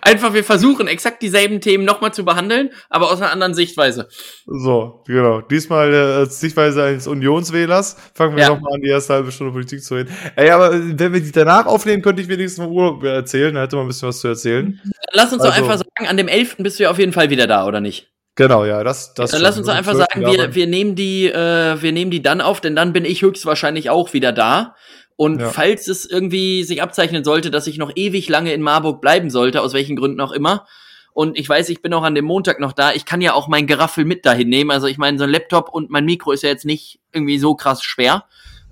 einfach, 0.01 0.33
wir 0.33 0.43
versuchen 0.43 0.87
exakt 0.87 1.21
dieselben 1.21 1.61
Themen 1.61 1.85
nochmal 1.85 2.13
zu 2.13 2.23
behandeln, 2.23 2.69
aber 2.89 3.11
aus 3.11 3.21
einer 3.21 3.31
anderen 3.31 3.53
Sichtweise. 3.53 4.07
So, 4.45 5.03
genau. 5.07 5.41
Diesmal 5.41 5.93
äh, 5.93 6.25
Sichtweise 6.27 6.83
eines 6.83 7.07
Unionswählers. 7.07 7.97
Fangen 8.13 8.35
wir 8.35 8.43
ja. 8.43 8.49
nochmal 8.49 8.73
an, 8.75 8.81
die 8.81 8.89
erste 8.89 9.13
halbe 9.13 9.31
Stunde 9.31 9.51
Politik 9.53 9.83
zu 9.83 9.95
reden. 9.95 10.15
Ey, 10.35 10.49
aber 10.51 10.71
wenn 10.73 11.13
wir 11.13 11.21
die 11.21 11.31
danach 11.31 11.65
aufnehmen, 11.65 12.01
könnte 12.01 12.21
ich 12.21 12.27
wenigstens 12.27 12.63
vom 12.63 12.73
Urlaub 12.73 13.03
erzählen. 13.03 13.53
Dann 13.53 13.63
hätte 13.63 13.75
man 13.75 13.85
ein 13.85 13.87
bisschen 13.87 14.09
was 14.09 14.19
zu 14.19 14.27
erzählen. 14.27 14.79
Lass 15.11 15.33
uns 15.33 15.41
also, 15.41 15.51
doch 15.51 15.57
einfach 15.57 15.77
sagen, 15.77 16.07
an 16.07 16.17
dem 16.17 16.27
11. 16.27 16.57
bist 16.59 16.79
du 16.79 16.83
ja 16.83 16.91
auf 16.91 16.99
jeden 16.99 17.13
Fall 17.13 17.29
wieder 17.29 17.47
da, 17.47 17.65
oder 17.65 17.81
nicht? 17.81 18.12
Genau, 18.35 18.65
ja, 18.65 18.83
das, 18.83 19.13
das. 19.13 19.31
Dann 19.31 19.41
lass 19.41 19.57
uns 19.57 19.67
einfach 19.67 19.93
sagen, 19.93 20.21
wir, 20.21 20.55
wir 20.55 20.67
nehmen 20.67 20.95
die, 20.95 21.27
äh, 21.27 21.81
wir 21.81 21.91
nehmen 21.91 22.09
die 22.09 22.21
dann 22.21 22.41
auf, 22.41 22.61
denn 22.61 22.75
dann 22.75 22.91
bin 22.93 23.05
ich 23.05 23.21
höchstwahrscheinlich 23.21 23.89
auch 23.89 24.13
wieder 24.13 24.31
da. 24.31 24.75
Und 25.15 25.39
ja. 25.39 25.49
falls 25.49 25.87
es 25.87 26.09
irgendwie 26.09 26.63
sich 26.63 26.81
abzeichnen 26.81 27.23
sollte, 27.23 27.51
dass 27.51 27.67
ich 27.67 27.77
noch 27.77 27.91
ewig 27.95 28.27
lange 28.29 28.51
in 28.51 28.61
Marburg 28.61 29.01
bleiben 29.01 29.29
sollte, 29.29 29.61
aus 29.61 29.73
welchen 29.73 29.95
Gründen 29.95 30.19
auch 30.21 30.31
immer, 30.31 30.65
und 31.13 31.37
ich 31.37 31.47
weiß, 31.47 31.69
ich 31.69 31.81
bin 31.81 31.93
auch 31.93 32.03
an 32.03 32.15
dem 32.15 32.25
Montag 32.25 32.59
noch 32.59 32.73
da, 32.73 32.91
ich 32.91 33.05
kann 33.05 33.21
ja 33.21 33.33
auch 33.33 33.47
mein 33.47 33.67
Geraffel 33.67 34.03
mit 34.03 34.25
dahin 34.25 34.49
nehmen. 34.49 34.71
Also 34.71 34.87
ich 34.87 34.97
meine, 34.97 35.19
so 35.19 35.23
ein 35.25 35.29
Laptop 35.29 35.69
und 35.69 35.91
mein 35.91 36.05
Mikro 36.05 36.31
ist 36.31 36.41
ja 36.41 36.49
jetzt 36.49 36.65
nicht 36.65 36.99
irgendwie 37.11 37.37
so 37.37 37.53
krass 37.53 37.83
schwer. 37.83 38.25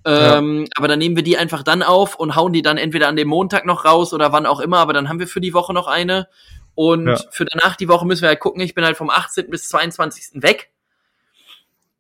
Ähm, 0.04 0.62
ja. 0.62 0.70
Aber 0.76 0.88
dann 0.88 0.98
nehmen 0.98 1.16
wir 1.16 1.24
die 1.24 1.38
einfach 1.38 1.62
dann 1.62 1.84
auf 1.84 2.16
und 2.16 2.36
hauen 2.36 2.52
die 2.52 2.64
dann 2.64 2.78
entweder 2.78 3.08
an 3.08 3.16
dem 3.16 3.28
Montag 3.28 3.68
noch 3.68 3.86
raus 3.86 4.12
oder 4.12 4.32
wann 4.32 4.48
auch 4.48 4.60
immer, 4.60 4.80
aber 4.80 4.94
dann 4.94 5.08
haben 5.08 5.20
wir 5.20 5.28
für 5.28 5.42
die 5.42 5.54
Woche 5.54 5.74
noch 5.74 5.86
eine. 5.86 6.28
Und 6.76 7.08
ja. 7.08 7.18
für 7.32 7.46
danach 7.46 7.76
die 7.76 7.88
Woche 7.88 8.06
müssen 8.06 8.22
wir 8.22 8.30
halt 8.30 8.40
gucken. 8.40 8.62
Ich 8.62 8.74
bin 8.74 8.86
halt 8.86 8.98
vom 8.98 9.10
18. 9.10 9.50
bis 9.50 9.68
22. 9.70 10.42
weg. 10.42 10.72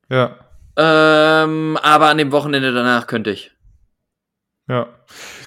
Ja. 0.10 0.38
Ähm, 0.78 1.78
aber 1.82 2.08
an 2.08 2.18
dem 2.18 2.32
Wochenende 2.32 2.74
danach 2.74 3.08
könnte 3.08 3.32
ich. 3.32 3.52
Ja. 4.68 4.88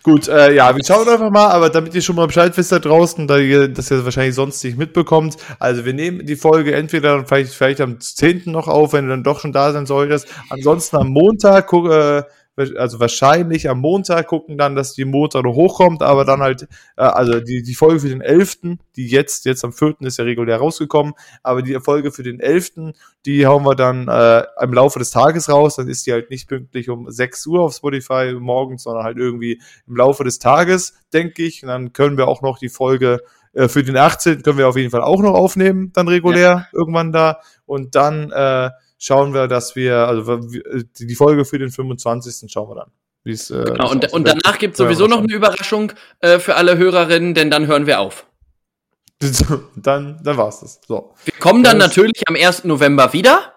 Gut, 0.02 0.28
äh, 0.28 0.52
ja, 0.52 0.76
wir 0.76 0.84
schauen 0.84 1.08
einfach 1.08 1.30
mal, 1.30 1.48
aber 1.48 1.70
damit 1.70 1.94
ihr 1.94 2.02
schon 2.02 2.16
mal 2.16 2.26
Bescheid 2.26 2.54
wisst 2.58 2.72
da 2.72 2.78
draußen, 2.78 3.26
da 3.26 3.38
ihr 3.38 3.68
das 3.68 3.88
ja 3.88 4.04
wahrscheinlich 4.04 4.34
sonst 4.34 4.62
nicht 4.62 4.76
mitbekommt. 4.76 5.38
Also 5.58 5.86
wir 5.86 5.94
nehmen 5.94 6.26
die 6.26 6.36
Folge 6.36 6.74
entweder 6.74 7.24
vielleicht, 7.24 7.54
vielleicht 7.54 7.80
am 7.80 8.00
10. 8.00 8.42
noch 8.46 8.68
auf, 8.68 8.92
wenn 8.92 9.06
du 9.06 9.10
dann 9.12 9.24
doch 9.24 9.40
schon 9.40 9.52
da 9.52 9.72
sein 9.72 9.86
solltest. 9.86 10.28
Ansonsten 10.50 10.96
am 10.96 11.08
Montag, 11.08 11.68
guck, 11.68 11.90
äh, 11.90 12.24
also 12.56 13.00
wahrscheinlich 13.00 13.68
am 13.68 13.80
Montag 13.80 14.28
gucken 14.28 14.56
dann, 14.56 14.76
dass 14.76 14.94
die 14.94 15.04
Montag 15.04 15.44
noch 15.44 15.54
hochkommt, 15.54 16.02
aber 16.02 16.24
dann 16.24 16.40
halt, 16.40 16.68
äh, 16.96 17.02
also 17.02 17.40
die, 17.40 17.62
die 17.62 17.74
Folge 17.74 18.00
für 18.00 18.08
den 18.08 18.20
11., 18.20 18.78
die 18.96 19.06
jetzt, 19.06 19.44
jetzt 19.44 19.64
am 19.64 19.72
4. 19.72 19.96
ist 20.00 20.18
ja 20.18 20.24
regulär 20.24 20.58
rausgekommen, 20.58 21.14
aber 21.42 21.62
die 21.62 21.78
Folge 21.80 22.12
für 22.12 22.22
den 22.22 22.40
11., 22.40 22.94
die 23.26 23.46
hauen 23.46 23.64
wir 23.64 23.74
dann 23.74 24.08
äh, 24.08 24.44
im 24.62 24.72
Laufe 24.72 24.98
des 24.98 25.10
Tages 25.10 25.48
raus, 25.48 25.76
dann 25.76 25.88
ist 25.88 26.06
die 26.06 26.12
halt 26.12 26.30
nicht 26.30 26.48
pünktlich 26.48 26.88
um 26.90 27.10
6 27.10 27.46
Uhr 27.46 27.62
auf 27.62 27.74
Spotify 27.74 28.34
morgens, 28.38 28.84
sondern 28.84 29.04
halt 29.04 29.18
irgendwie 29.18 29.60
im 29.86 29.96
Laufe 29.96 30.24
des 30.24 30.38
Tages, 30.38 30.94
denke 31.12 31.42
ich, 31.42 31.62
und 31.62 31.68
dann 31.68 31.92
können 31.92 32.16
wir 32.16 32.28
auch 32.28 32.42
noch 32.42 32.58
die 32.58 32.68
Folge 32.68 33.20
äh, 33.54 33.68
für 33.68 33.82
den 33.82 33.96
18. 33.96 34.42
können 34.42 34.58
wir 34.58 34.68
auf 34.68 34.76
jeden 34.76 34.90
Fall 34.90 35.02
auch 35.02 35.20
noch 35.20 35.34
aufnehmen, 35.34 35.92
dann 35.92 36.08
regulär 36.08 36.40
ja. 36.40 36.66
irgendwann 36.72 37.12
da 37.12 37.40
und 37.66 37.94
dann 37.94 38.30
äh, 38.30 38.70
schauen 39.04 39.34
wir, 39.34 39.48
dass 39.48 39.76
wir, 39.76 39.96
also 40.08 40.40
die 40.98 41.14
Folge 41.14 41.44
für 41.44 41.58
den 41.58 41.70
25. 41.70 42.50
schauen 42.50 42.70
wir 42.70 42.74
dann. 42.74 42.90
Äh, 43.26 43.64
genau, 43.64 43.90
und, 43.90 44.12
und 44.12 44.26
danach 44.26 44.58
gibt 44.58 44.74
es 44.74 44.78
sowieso 44.78 45.06
noch 45.06 45.18
eine 45.18 45.32
Überraschung 45.32 45.92
äh, 46.20 46.38
für 46.38 46.56
alle 46.56 46.76
Hörerinnen, 46.78 47.34
denn 47.34 47.50
dann 47.50 47.66
hören 47.66 47.86
wir 47.86 48.00
auf. 48.00 48.26
dann, 49.76 50.20
dann 50.22 50.36
war's 50.36 50.60
das. 50.60 50.80
So. 50.86 51.14
Wir 51.24 51.34
kommen 51.38 51.62
dann 51.62 51.78
das 51.78 51.88
natürlich 51.88 52.22
am 52.26 52.34
1. 52.34 52.64
November 52.64 53.12
wieder. 53.12 53.52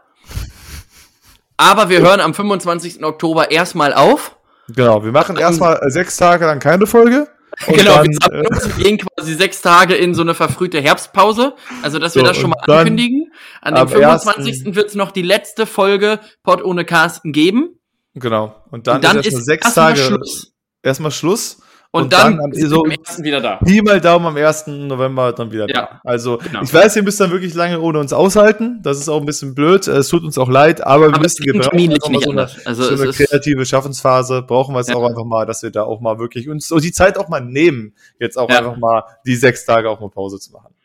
Aber 1.57 1.89
wir 1.89 2.01
hören 2.01 2.19
am 2.19 2.33
25. 2.33 3.03
Oktober 3.03 3.49
erstmal 3.49 3.93
auf. 3.93 4.37
Genau, 4.69 5.03
wir 5.03 5.11
machen 5.11 5.37
erstmal 5.37 5.79
sechs 5.89 6.17
Tage 6.17 6.45
lang 6.45 6.59
keine 6.59 6.85
Folge. 6.85 7.27
Genau, 7.65 8.03
dann, 8.03 8.07
wir, 8.07 8.79
äh, 8.79 8.83
gehen 8.83 8.97
quasi 8.97 9.33
sechs 9.33 9.61
Tage 9.61 9.95
in 9.95 10.13
so 10.13 10.21
eine 10.21 10.33
verfrühte 10.33 10.79
Herbstpause. 10.81 11.55
Also, 11.81 11.99
dass 11.99 12.15
wir 12.15 12.21
so, 12.21 12.27
das 12.27 12.37
schon 12.37 12.51
mal 12.51 12.59
ankündigen. 12.59 13.31
An 13.61 13.75
dem 13.75 13.87
25. 13.87 14.75
wird 14.75 14.89
es 14.89 14.95
noch 14.95 15.11
die 15.11 15.21
letzte 15.21 15.65
Folge 15.65 16.19
Pod 16.43 16.63
ohne 16.63 16.85
Carsten 16.85 17.31
geben. 17.31 17.79
Genau. 18.13 18.63
Und 18.71 18.87
dann, 18.87 18.97
und 18.97 19.03
dann 19.03 19.17
ist 19.17 19.25
erstmal 19.25 19.43
sechs 19.43 19.73
Tage. 19.73 19.99
Schluss. 19.99 20.53
Erstmal 20.83 21.11
Schluss. 21.11 21.59
Und, 21.91 22.03
und 22.03 22.13
dann, 22.13 22.37
dann 22.37 22.53
so 22.53 22.83
am 22.83 22.91
1. 22.91 23.23
wieder 23.23 23.39
da. 23.39 23.55
Pi 23.57 23.81
mal 23.81 24.01
Daumen 24.01 24.25
am 24.25 24.35
1. 24.35 24.67
November 24.67 25.31
dann 25.31 25.51
wieder 25.51 25.67
ja, 25.69 25.73
da. 25.73 26.01
Also, 26.03 26.37
genau. 26.37 26.61
ich 26.61 26.73
weiß, 26.73 26.95
ihr 26.97 27.03
müsst 27.03 27.19
dann 27.19 27.31
wirklich 27.31 27.53
lange 27.53 27.79
ohne 27.79 27.99
uns 27.99 28.11
aushalten. 28.13 28.81
Das 28.83 28.99
ist 28.99 29.07
auch 29.07 29.19
ein 29.19 29.25
bisschen 29.25 29.55
blöd. 29.55 29.87
Es 29.87 30.09
tut 30.09 30.23
uns 30.23 30.37
auch 30.37 30.49
leid, 30.49 30.85
aber, 30.85 31.05
aber 31.05 31.15
wir 31.15 31.21
müssen 31.21 31.43
nicht 31.43 32.23
so 32.23 32.31
eine, 32.31 32.49
also 32.65 32.95
so 32.95 33.01
eine 33.01 33.11
kreative 33.13 33.65
Schaffensphase. 33.65 34.41
Brauchen 34.41 34.75
wir 34.75 34.81
es 34.81 34.87
ja. 34.87 34.95
auch 34.95 35.07
einfach 35.07 35.25
mal, 35.25 35.45
dass 35.45 35.63
wir 35.63 35.71
da 35.71 35.83
auch 35.83 36.01
mal 36.01 36.19
wirklich 36.19 36.49
uns 36.49 36.67
so 36.67 36.79
die 36.79 36.91
Zeit 36.91 37.17
auch 37.17 37.29
mal 37.29 37.41
nehmen, 37.41 37.93
jetzt 38.19 38.37
auch 38.37 38.49
ja. 38.49 38.59
einfach 38.59 38.77
mal 38.77 39.03
die 39.25 39.35
sechs 39.35 39.65
Tage 39.65 39.89
auch 39.89 39.99
mal 39.99 40.09
Pause 40.09 40.39
zu 40.39 40.51
machen. 40.51 40.76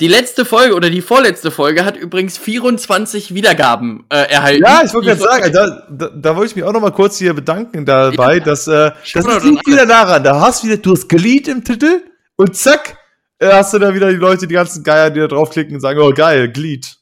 Die 0.00 0.08
letzte 0.08 0.46
Folge 0.46 0.74
oder 0.74 0.88
die 0.88 1.02
vorletzte 1.02 1.50
Folge 1.50 1.84
hat 1.84 1.94
übrigens 1.94 2.38
24 2.38 3.34
Wiedergaben 3.34 4.04
äh, 4.08 4.30
erhalten. 4.30 4.64
Ja, 4.64 4.82
ich 4.82 4.94
wollte 4.94 5.08
gerade 5.08 5.20
sagen, 5.20 5.52
da, 5.52 5.86
da, 5.90 6.08
da 6.08 6.36
wollte 6.36 6.50
ich 6.50 6.56
mich 6.56 6.64
auch 6.64 6.72
noch 6.72 6.80
mal 6.80 6.90
kurz 6.90 7.18
hier 7.18 7.34
bedanken 7.34 7.84
dabei, 7.84 8.38
ja. 8.38 8.44
dass 8.44 8.66
äh, 8.66 8.92
das 9.12 9.44
liegt 9.44 9.66
wieder 9.66 9.84
daran, 9.84 10.24
da 10.24 10.40
hast 10.40 10.64
wieder, 10.64 10.78
du 10.78 10.92
hast 10.92 11.08
Glied 11.10 11.48
im 11.48 11.62
Titel 11.62 12.00
und 12.36 12.56
zack, 12.56 12.96
äh, 13.38 13.52
hast 13.52 13.74
du 13.74 13.78
da 13.78 13.92
wieder 13.92 14.08
die 14.08 14.16
Leute, 14.16 14.46
die 14.46 14.54
ganzen 14.54 14.82
Geier, 14.82 15.10
die 15.10 15.20
da 15.20 15.26
draufklicken 15.26 15.74
und 15.74 15.80
sagen, 15.82 16.00
oh 16.00 16.12
geil, 16.12 16.50
Glied. 16.50 16.96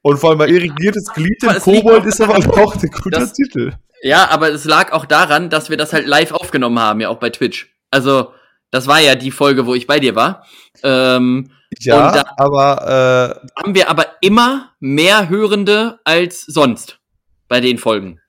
Und 0.00 0.18
vor 0.18 0.30
allem 0.30 0.38
bei 0.38 0.48
irrigiertes 0.48 1.12
Glied 1.12 1.42
im 1.42 1.58
Kobold 1.58 2.06
ist 2.06 2.22
aber 2.22 2.36
auch 2.36 2.74
ein 2.74 2.90
guter 3.02 3.20
das, 3.20 3.34
Titel. 3.34 3.72
Ja, 4.02 4.30
aber 4.30 4.48
es 4.48 4.64
lag 4.64 4.92
auch 4.92 5.04
daran, 5.04 5.50
dass 5.50 5.68
wir 5.68 5.76
das 5.76 5.92
halt 5.92 6.06
live 6.06 6.32
aufgenommen 6.32 6.78
haben, 6.78 7.00
ja 7.00 7.10
auch 7.10 7.18
bei 7.18 7.28
Twitch. 7.28 7.74
Also, 7.90 8.32
das 8.70 8.86
war 8.86 9.00
ja 9.00 9.14
die 9.14 9.30
Folge, 9.30 9.66
wo 9.66 9.74
ich 9.74 9.86
bei 9.86 10.00
dir 10.00 10.14
war. 10.14 10.46
Ähm, 10.82 11.50
ja, 11.78 12.12
da 12.12 12.22
aber 12.36 13.42
äh, 13.46 13.60
haben 13.60 13.74
wir 13.74 13.88
aber 13.88 14.06
immer 14.20 14.72
mehr 14.80 15.28
Hörende 15.28 16.00
als 16.04 16.42
sonst 16.42 16.98
bei 17.48 17.60
den 17.60 17.78
Folgen. 17.78 18.20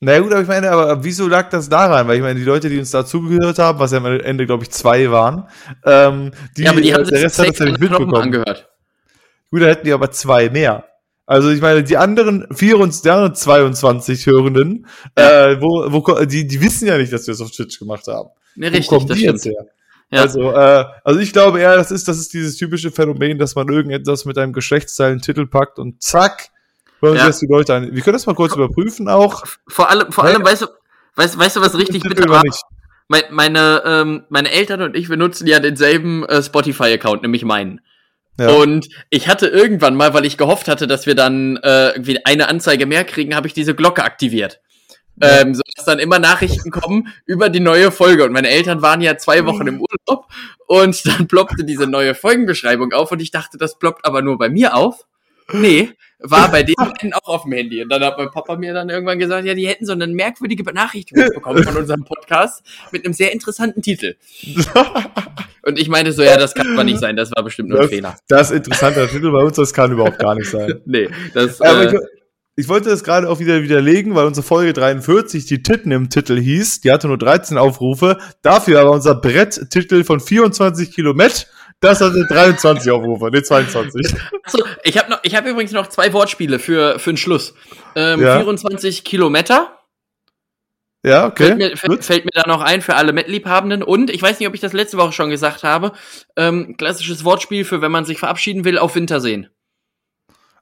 Na 0.00 0.18
gut, 0.20 0.32
aber 0.32 0.42
ich 0.42 0.48
meine, 0.48 0.70
aber 0.70 1.02
wieso 1.04 1.26
lag 1.26 1.48
das 1.48 1.68
daran? 1.68 2.06
Weil 2.06 2.16
ich 2.16 2.22
meine, 2.22 2.38
die 2.38 2.44
Leute, 2.44 2.68
die 2.68 2.78
uns 2.78 2.90
da 2.90 3.06
zugehört 3.06 3.58
haben, 3.58 3.78
was 3.78 3.92
ja 3.92 3.98
am 3.98 4.06
Ende, 4.06 4.46
glaube 4.46 4.64
ich, 4.64 4.70
zwei 4.70 5.10
waren, 5.10 5.48
ähm, 5.84 6.32
die, 6.56 6.64
ja, 6.64 6.70
aber 6.70 6.80
die 6.82 6.92
haben 6.92 7.04
äh, 7.04 7.10
der 7.10 7.22
Rest 7.22 7.38
hat 7.38 7.48
das 7.48 7.58
ja 7.58 7.64
nicht 7.66 7.80
mitbekommen. 7.80 8.14
Angehört. 8.14 8.68
Gut, 9.50 9.62
da 9.62 9.66
hätten 9.66 9.86
die 9.86 9.92
aber 9.92 10.10
zwei 10.10 10.50
mehr. 10.50 10.84
Also 11.24 11.50
ich 11.50 11.60
meine, 11.60 11.82
die 11.82 11.96
anderen 11.96 12.46
24, 12.54 13.42
22 13.42 14.26
Hörenden, 14.26 14.86
ja. 15.18 15.48
äh, 15.48 15.60
wo, 15.60 15.86
wo, 15.90 16.24
die, 16.24 16.46
die 16.46 16.60
wissen 16.60 16.86
ja 16.86 16.98
nicht, 16.98 17.12
dass 17.12 17.26
wir 17.26 17.32
es 17.32 17.40
auf 17.40 17.50
Twitch 17.50 17.78
gemacht 17.78 18.06
haben. 18.06 18.28
Ja, 18.56 18.68
richtig, 18.68 19.06
das 19.06 19.18
stimmt. 19.18 19.44
Her? 19.44 19.66
Ja. 20.10 20.20
Also, 20.22 20.52
äh, 20.52 20.84
also 21.04 21.20
ich 21.20 21.32
glaube 21.32 21.60
eher, 21.60 21.76
das 21.76 21.90
ist, 21.90 22.06
das 22.06 22.18
ist 22.18 22.32
dieses 22.32 22.56
typische 22.56 22.90
Phänomen, 22.90 23.38
dass 23.38 23.54
man 23.54 23.68
irgendetwas 23.68 24.24
mit 24.24 24.38
einem 24.38 24.52
Geschlechtsteil 24.52 25.12
in 25.12 25.20
Titel 25.20 25.46
packt 25.46 25.78
und 25.78 26.02
zack, 26.02 26.50
hören 27.00 27.16
ja. 27.16 27.30
sich 27.30 27.40
die 27.40 27.52
Leute 27.52 27.74
an. 27.74 27.94
Wir 27.94 28.02
können 28.02 28.14
das 28.14 28.26
mal 28.26 28.34
kurz 28.34 28.54
überprüfen 28.54 29.08
auch. 29.08 29.44
Vor 29.66 29.90
allem, 29.90 30.12
vor 30.12 30.24
allem, 30.24 30.44
weißt 30.44 30.62
du, 30.62 30.66
weißt, 31.16 31.38
weißt 31.38 31.56
du, 31.56 31.60
was 31.60 31.76
richtig 31.76 32.02
bitter 32.02 32.28
war? 32.28 32.42
Meine, 33.08 33.26
meine, 33.30 33.82
ähm, 33.84 34.24
meine 34.28 34.50
Eltern 34.50 34.82
und 34.82 34.96
ich, 34.96 35.08
wir 35.08 35.16
nutzen 35.16 35.46
ja 35.46 35.60
denselben 35.60 36.24
äh, 36.24 36.42
Spotify-Account, 36.42 37.22
nämlich 37.22 37.44
meinen. 37.44 37.80
Ja. 38.38 38.50
Und 38.50 38.88
ich 39.10 39.28
hatte 39.28 39.46
irgendwann 39.46 39.94
mal, 39.94 40.12
weil 40.12 40.26
ich 40.26 40.36
gehofft 40.36 40.68
hatte, 40.68 40.86
dass 40.86 41.06
wir 41.06 41.14
dann 41.14 41.56
äh, 41.58 41.90
irgendwie 41.90 42.24
eine 42.24 42.48
Anzeige 42.48 42.84
mehr 42.86 43.04
kriegen, 43.04 43.34
habe 43.34 43.46
ich 43.46 43.54
diese 43.54 43.74
Glocke 43.74 44.04
aktiviert. 44.04 44.60
Ähm, 45.20 45.54
so 45.54 45.62
dass 45.74 45.84
dann 45.84 45.98
immer 45.98 46.18
Nachrichten 46.18 46.70
kommen 46.70 47.08
über 47.24 47.48
die 47.48 47.60
neue 47.60 47.90
Folge. 47.90 48.24
Und 48.24 48.32
meine 48.32 48.48
Eltern 48.48 48.82
waren 48.82 49.00
ja 49.00 49.16
zwei 49.16 49.46
Wochen 49.46 49.66
im 49.66 49.80
Urlaub 49.80 50.26
und 50.66 51.06
dann 51.06 51.26
ploppte 51.26 51.64
diese 51.64 51.86
neue 51.86 52.14
Folgenbeschreibung 52.14 52.92
auf 52.92 53.12
und 53.12 53.20
ich 53.22 53.30
dachte, 53.30 53.58
das 53.58 53.78
ploppt 53.78 54.04
aber 54.04 54.22
nur 54.22 54.38
bei 54.38 54.48
mir 54.48 54.74
auf. 54.74 55.06
Nee, 55.52 55.92
war 56.18 56.50
bei 56.50 56.62
denen 56.62 57.12
auch 57.14 57.28
auf 57.28 57.42
dem 57.42 57.52
Handy. 57.52 57.82
Und 57.82 57.90
dann 57.90 58.02
hat 58.02 58.18
mein 58.18 58.30
Papa 58.30 58.56
mir 58.56 58.74
dann 58.74 58.88
irgendwann 58.88 59.18
gesagt, 59.18 59.46
ja, 59.46 59.54
die 59.54 59.68
hätten 59.68 59.86
so 59.86 59.92
eine 59.92 60.06
merkwürdige 60.06 60.64
Benachrichtigung 60.64 61.28
bekommen 61.32 61.62
von 61.62 61.76
unserem 61.76 62.04
Podcast 62.04 62.64
mit 62.90 63.04
einem 63.04 63.14
sehr 63.14 63.32
interessanten 63.32 63.82
Titel. 63.82 64.16
Und 65.62 65.78
ich 65.78 65.88
meinte 65.88 66.12
so, 66.12 66.22
ja, 66.22 66.36
das 66.36 66.54
kann 66.54 66.72
aber 66.72 66.84
nicht 66.84 67.00
sein, 67.00 67.16
das 67.16 67.32
war 67.34 67.42
bestimmt 67.42 67.70
nur 67.70 67.78
ein 67.78 67.82
das, 67.82 67.90
Fehler. 67.90 68.16
Das 68.28 68.50
interessante 68.50 69.08
Titel 69.08 69.32
bei 69.32 69.42
uns, 69.42 69.56
das 69.56 69.74
kann 69.74 69.92
überhaupt 69.92 70.18
gar 70.18 70.34
nicht 70.34 70.48
sein. 70.48 70.80
nee, 70.86 71.08
das. 71.34 71.60
Äh, 71.60 71.98
ich 72.56 72.68
wollte 72.68 72.88
das 72.88 73.04
gerade 73.04 73.28
auch 73.28 73.38
wieder 73.38 73.62
widerlegen, 73.62 74.14
weil 74.14 74.26
unsere 74.26 74.46
Folge 74.46 74.72
43, 74.72 75.44
die 75.44 75.62
Titten 75.62 75.92
im 75.92 76.08
Titel 76.08 76.40
hieß, 76.40 76.80
die 76.80 76.90
hatte 76.90 77.06
nur 77.06 77.18
13 77.18 77.58
Aufrufe, 77.58 78.18
dafür 78.42 78.80
aber 78.80 78.92
unser 78.92 79.14
Bretttitel 79.14 80.04
von 80.04 80.20
24 80.20 80.90
Kilometer, 80.90 81.46
das 81.80 82.00
hatte 82.00 82.26
23 82.26 82.90
Aufrufe, 82.90 83.30
ne 83.30 83.42
22. 83.42 84.14
Achso, 84.42 84.64
ich 84.82 84.96
habe 84.96 85.10
noch, 85.10 85.18
ich 85.22 85.36
habe 85.36 85.50
übrigens 85.50 85.72
noch 85.72 85.88
zwei 85.88 86.12
Wortspiele 86.14 86.58
für 86.58 86.98
für 86.98 87.12
den 87.12 87.18
Schluss. 87.18 87.54
Ähm, 87.94 88.22
ja. 88.22 88.36
24 88.36 89.04
Kilometer. 89.04 89.72
Ja, 91.04 91.26
okay. 91.26 91.48
Fällt 91.48 91.58
mir, 91.58 91.76
fällt, 91.76 92.04
fällt 92.04 92.24
mir 92.24 92.32
da 92.34 92.48
noch 92.48 92.62
ein 92.62 92.82
für 92.82 92.96
alle 92.96 93.12
Met-Liebhabenden. 93.12 93.82
Und 93.82 94.10
ich 94.10 94.20
weiß 94.20 94.40
nicht, 94.40 94.48
ob 94.48 94.54
ich 94.54 94.60
das 94.60 94.72
letzte 94.72 94.96
Woche 94.96 95.12
schon 95.12 95.30
gesagt 95.30 95.62
habe. 95.62 95.92
Ähm, 96.36 96.76
klassisches 96.76 97.24
Wortspiel 97.24 97.64
für, 97.64 97.80
wenn 97.80 97.92
man 97.92 98.04
sich 98.04 98.18
verabschieden 98.18 98.64
will, 98.64 98.78
auf 98.78 98.96
Wintersehen. 98.96 99.48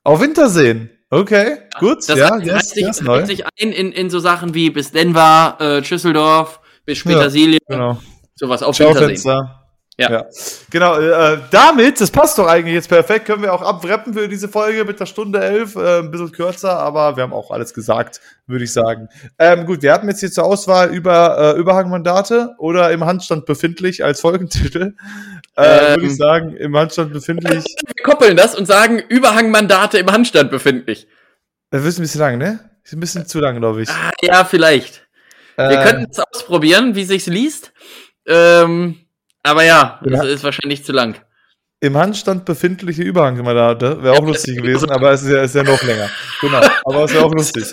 Auf 0.03 0.21
Wintersehen? 0.21 0.91
Okay, 1.15 1.59
gut. 1.79 1.99
Das 2.09 2.19
ja, 2.19 2.37
yes, 2.39 2.71
sich, 2.71 2.83
yes, 2.83 3.01
neu. 3.01 3.25
sich 3.25 3.47
ein 3.47 3.53
in, 3.57 3.93
in 3.93 4.11
so 4.11 4.19
Sachen 4.19 4.53
wie 4.55 4.71
bis 4.71 4.91
Denver, 4.91 5.57
äh, 5.61 5.85
Schüsseldorf, 5.85 6.61
bis 6.85 7.05
Petersilie. 7.05 7.59
Ja, 7.69 7.77
genau. 7.77 7.99
Sowas 8.35 8.65
auf 8.65 8.77
Wintersehen. 8.79 9.39
Ja. 9.97 10.11
ja. 10.11 10.25
Genau, 10.71 10.99
äh, 10.99 11.39
damit, 11.53 12.01
das 12.01 12.11
passt 12.11 12.37
doch 12.37 12.49
eigentlich 12.49 12.75
jetzt 12.75 12.89
perfekt, 12.89 13.27
können 13.27 13.43
wir 13.43 13.53
auch 13.53 13.63
abwrappen 13.63 14.13
für 14.13 14.29
diese 14.29 14.49
Folge 14.49 14.85
mit 14.85 14.99
der 14.99 15.07
Stunde 15.07 15.41
elf, 15.41 15.77
äh, 15.77 16.01
ein 16.01 16.11
bisschen 16.11 16.33
kürzer, 16.33 16.77
aber 16.81 17.17
wir 17.17 17.23
haben 17.23 17.33
auch 17.33 17.53
alles 17.53 17.73
gesagt, 17.73 18.21
würde 18.49 18.65
ich 18.65 18.73
sagen. 18.73 19.09
Ähm, 19.39 19.67
gut, 19.67 19.83
wir 19.83 19.93
hatten 19.93 20.09
jetzt 20.09 20.19
hier 20.19 20.33
zur 20.33 20.45
Auswahl 20.45 20.93
über 20.93 21.55
äh, 21.55 21.61
Überhangmandate 21.61 22.57
oder 22.59 22.91
im 22.91 23.05
Handstand 23.05 23.47
befindlich 23.47 24.03
als 24.03 24.21
Folgentitel. 24.21 24.97
Äh, 25.57 25.63
ähm, 25.63 25.97
würde 25.97 26.07
ich 26.07 26.17
sagen, 26.17 26.57
im 26.57 26.77
Handstand 26.77 27.13
befindlich. 27.13 27.65
Wir 27.87 28.05
koppeln 28.05 28.37
das 28.37 28.57
und 28.57 28.67
sagen 28.67 28.99
Überhangmandate 28.99 29.99
im 29.99 30.11
Handstand 30.11 30.51
befindlich. 30.51 31.07
Das 31.71 31.85
ist 31.85 31.99
ein 31.99 32.03
bisschen 32.03 32.21
lang, 32.21 32.39
ne? 32.39 32.71
Ist 32.83 32.93
ein 32.93 33.01
bisschen 33.01 33.27
zu 33.27 33.41
lang, 33.41 33.59
glaube 33.59 33.83
ich. 33.83 33.89
Ah, 33.89 34.11
ja, 34.21 34.45
vielleicht. 34.45 35.07
Wir 35.57 35.71
äh, 35.71 35.85
könnten 35.85 36.11
es 36.11 36.19
ausprobieren, 36.19 36.95
wie 36.95 37.05
sich's 37.05 37.27
liest. 37.27 37.73
Ähm, 38.27 38.97
aber 39.43 39.65
ja, 39.65 40.01
ja. 40.05 40.11
das 40.11 40.27
ist 40.27 40.45
wahrscheinlich 40.45 40.85
zu 40.85 40.93
lang. 40.93 41.17
Im 41.81 41.97
Handstand 41.97 42.45
befindliche 42.45 43.03
Überhangmandate 43.03 44.03
wäre 44.03 44.15
auch 44.15 44.25
lustig 44.25 44.57
gewesen, 44.57 44.91
aber 44.91 45.13
es 45.13 45.23
ist 45.23 45.31
ja, 45.31 45.43
ist 45.43 45.55
ja 45.55 45.63
noch 45.63 45.83
länger. 45.83 46.09
Genau, 46.41 46.63
aber 46.85 47.05
es 47.05 47.13
wäre 47.13 47.25
auch 47.25 47.35
lustig. 47.37 47.65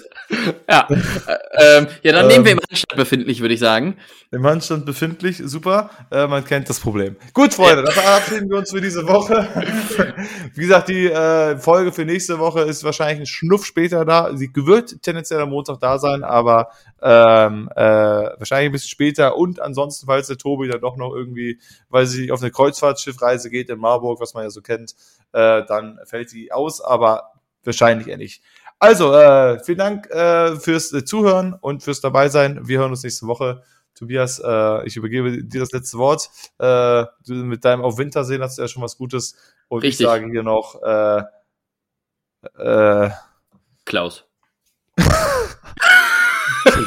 Ja, 0.69 0.87
äh, 0.89 1.77
ähm, 1.77 1.87
ja, 2.03 2.13
dann 2.13 2.27
nehmen 2.27 2.45
wir 2.45 2.53
im 2.53 2.57
ähm. 2.57 2.63
Handstand 2.69 2.95
befindlich, 2.95 3.41
würde 3.41 3.53
ich 3.53 3.59
sagen. 3.59 3.97
Im 4.31 4.45
Handstand 4.45 4.85
befindlich, 4.85 5.41
super. 5.43 5.89
Äh, 6.09 6.27
man 6.27 6.45
kennt 6.45 6.69
das 6.69 6.79
Problem. 6.79 7.17
Gut, 7.33 7.53
Freunde, 7.53 7.83
dann 7.83 7.93
verabschieden 7.93 8.49
wir 8.49 8.57
uns 8.59 8.71
für 8.71 8.79
diese 8.79 9.05
Woche. 9.07 9.47
Wie 10.53 10.61
gesagt, 10.61 10.89
die 10.89 11.07
äh, 11.07 11.57
Folge 11.57 11.91
für 11.91 12.05
nächste 12.05 12.39
Woche 12.39 12.61
ist 12.61 12.83
wahrscheinlich 12.83 13.19
ein 13.19 13.25
Schnuff 13.25 13.65
später 13.65 14.05
da. 14.05 14.35
Sie 14.35 14.49
wird 14.53 15.01
tendenziell 15.01 15.41
am 15.41 15.49
Montag 15.49 15.79
da 15.79 15.99
sein, 15.99 16.23
aber 16.23 16.69
ähm, 17.01 17.69
äh, 17.75 17.81
wahrscheinlich 17.81 18.69
ein 18.69 18.71
bisschen 18.71 18.89
später. 18.89 19.35
Und 19.37 19.59
ansonsten, 19.59 20.05
falls 20.05 20.27
der 20.27 20.37
Tobi 20.37 20.69
dann 20.69 20.81
doch 20.81 20.95
noch 20.95 21.13
irgendwie, 21.13 21.59
weil 21.89 22.05
sie 22.05 22.31
auf 22.31 22.41
eine 22.41 22.51
Kreuzfahrtschiffreise 22.51 23.49
geht 23.49 23.69
in 23.69 23.79
Marburg, 23.79 24.21
was 24.21 24.33
man 24.33 24.43
ja 24.43 24.49
so 24.49 24.61
kennt, 24.61 24.95
äh, 25.33 25.63
dann 25.65 25.99
fällt 26.05 26.29
sie 26.29 26.51
aus, 26.51 26.81
aber 26.81 27.31
wahrscheinlich 27.63 28.07
eher 28.07 28.17
nicht. 28.17 28.41
Also, 28.83 29.13
äh, 29.13 29.63
vielen 29.63 29.77
Dank 29.77 30.09
äh, 30.09 30.55
fürs 30.55 30.91
äh, 30.91 31.05
Zuhören 31.05 31.53
und 31.53 31.83
fürs 31.83 32.01
Dabeisein. 32.01 32.67
Wir 32.67 32.79
hören 32.79 32.89
uns 32.89 33.03
nächste 33.03 33.27
Woche. 33.27 33.61
Tobias, 33.93 34.41
äh, 34.43 34.87
ich 34.87 34.97
übergebe 34.97 35.43
dir 35.43 35.59
das 35.59 35.71
letzte 35.71 35.99
Wort. 35.99 36.31
Äh, 36.57 37.05
mit 37.27 37.63
deinem 37.63 37.83
Auf 37.83 37.99
Wintersehen 37.99 38.41
hast 38.41 38.57
du 38.57 38.63
ja 38.63 38.67
schon 38.67 38.81
was 38.81 38.97
Gutes. 38.97 39.35
Und 39.67 39.83
Richtig. 39.83 39.99
ich 39.99 40.07
sage 40.07 40.31
hier 40.31 40.41
noch 40.41 40.81
äh, 40.81 41.21
äh, 42.57 43.11
Klaus. 43.85 44.25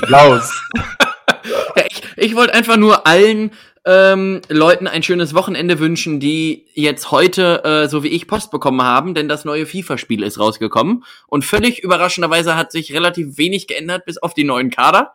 Klaus. 0.02 0.52
ich, 1.88 2.02
ich 2.16 2.34
wollte 2.34 2.54
einfach 2.54 2.76
nur 2.76 3.06
allen 3.06 3.52
ähm, 3.86 4.40
Leuten 4.48 4.86
ein 4.86 5.02
schönes 5.02 5.34
Wochenende 5.34 5.78
wünschen, 5.78 6.18
die 6.18 6.66
jetzt 6.74 7.10
heute, 7.10 7.64
äh, 7.64 7.88
so 7.88 8.02
wie 8.02 8.08
ich, 8.08 8.26
Post 8.26 8.50
bekommen 8.50 8.82
haben, 8.82 9.14
denn 9.14 9.28
das 9.28 9.44
neue 9.44 9.66
FIFA-Spiel 9.66 10.22
ist 10.22 10.38
rausgekommen. 10.38 11.04
Und 11.26 11.44
völlig 11.44 11.82
überraschenderweise 11.82 12.56
hat 12.56 12.72
sich 12.72 12.94
relativ 12.94 13.36
wenig 13.36 13.66
geändert, 13.66 14.06
bis 14.06 14.18
auf 14.18 14.32
die 14.32 14.44
neuen 14.44 14.70
Kader. 14.70 15.14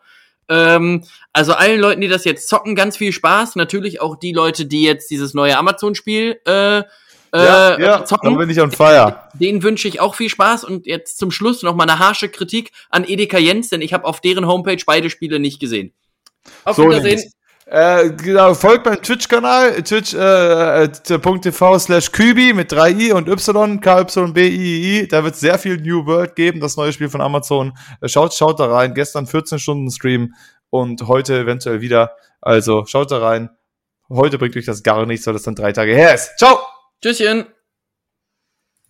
Ähm, 0.50 1.04
also 1.34 1.54
allen 1.54 1.80
Leuten, 1.80 2.02
die 2.02 2.08
das 2.08 2.26
jetzt 2.26 2.48
zocken, 2.48 2.76
ganz 2.76 2.98
viel 2.98 3.12
Spaß. 3.12 3.56
Natürlich 3.56 4.02
auch 4.02 4.16
die 4.16 4.34
Leute, 4.34 4.66
die 4.66 4.84
jetzt 4.84 5.10
dieses 5.10 5.34
neue 5.34 5.58
Amazon-Spiel 5.58 6.40
äh, 6.46 6.84
ja, 7.34 7.76
äh, 7.76 7.82
ja, 7.82 8.06
zocken. 8.06 8.32
Dann 8.32 8.40
bin 8.40 8.50
ich 8.50 8.60
on 8.60 8.72
fire. 8.72 9.24
Den 9.34 9.64
wünsche 9.64 9.88
ich 9.88 10.00
auch 10.00 10.16
viel 10.16 10.30
Spaß 10.30 10.64
und 10.64 10.86
jetzt 10.86 11.18
zum 11.18 11.32
Schluss 11.32 11.64
noch 11.64 11.76
mal 11.76 11.84
eine 11.84 12.00
harsche 12.00 12.30
Kritik 12.30 12.72
an 12.90 13.04
Edeka 13.04 13.38
Jens, 13.38 13.70
denn 13.70 13.82
ich 13.82 13.94
habe 13.94 14.06
auf 14.06 14.22
deren 14.22 14.48
Homepage 14.48 14.82
beide 14.86 15.10
Spiele 15.10 15.40
nicht 15.40 15.60
gesehen. 15.60 15.94
Auf 16.66 16.76
so 16.76 16.86
Wiedersehen. 16.86 17.32
Äh, 17.72 18.10
genau, 18.12 18.56
folgt 18.56 18.86
meinem 18.86 19.04
Twitch-Kanal, 19.04 19.84
twitch.tv 19.84 21.76
äh, 21.76 21.80
slash 21.80 22.12
Kübi 22.12 22.54
mit 22.54 22.74
3i 22.74 23.14
und 23.14 23.30
y, 23.30 23.80
k 23.80 24.00
y 24.00 24.34
b 24.34 24.48
i 24.48 25.02
i. 25.02 25.08
Da 25.08 25.24
wird 25.24 25.36
sehr 25.36 25.60
viel 25.60 25.78
New 25.78 26.04
World 26.08 26.36
geben, 26.36 26.62
das 26.62 26.78
neue 26.78 26.92
Spiel 26.92 27.10
von 27.10 27.22
Amazon. 27.22 27.78
Äh, 28.02 28.08
schaut, 28.08 28.34
schaut 28.34 28.60
da 28.60 28.66
rein. 28.66 28.96
Gestern 28.96 29.28
14 29.28 29.60
Stunden 29.60 29.92
Stream 29.92 30.34
und 30.72 31.08
heute 31.08 31.42
eventuell 31.42 31.80
wieder. 31.80 32.16
Also 32.42 32.86
schaut 32.88 33.12
da 33.12 33.20
rein. 33.20 33.52
Heute 34.10 34.40
bringt 34.40 34.58
euch 34.58 34.66
das 34.66 34.82
gar 34.82 35.06
nichts, 35.06 35.28
weil 35.28 35.34
das 35.34 35.44
dann 35.44 35.54
drei 35.54 35.72
Tage 35.72 35.94
her 35.94 36.16
ist. 36.16 36.40
Ciao! 36.40 36.58
Tschüsschen. 37.04 37.46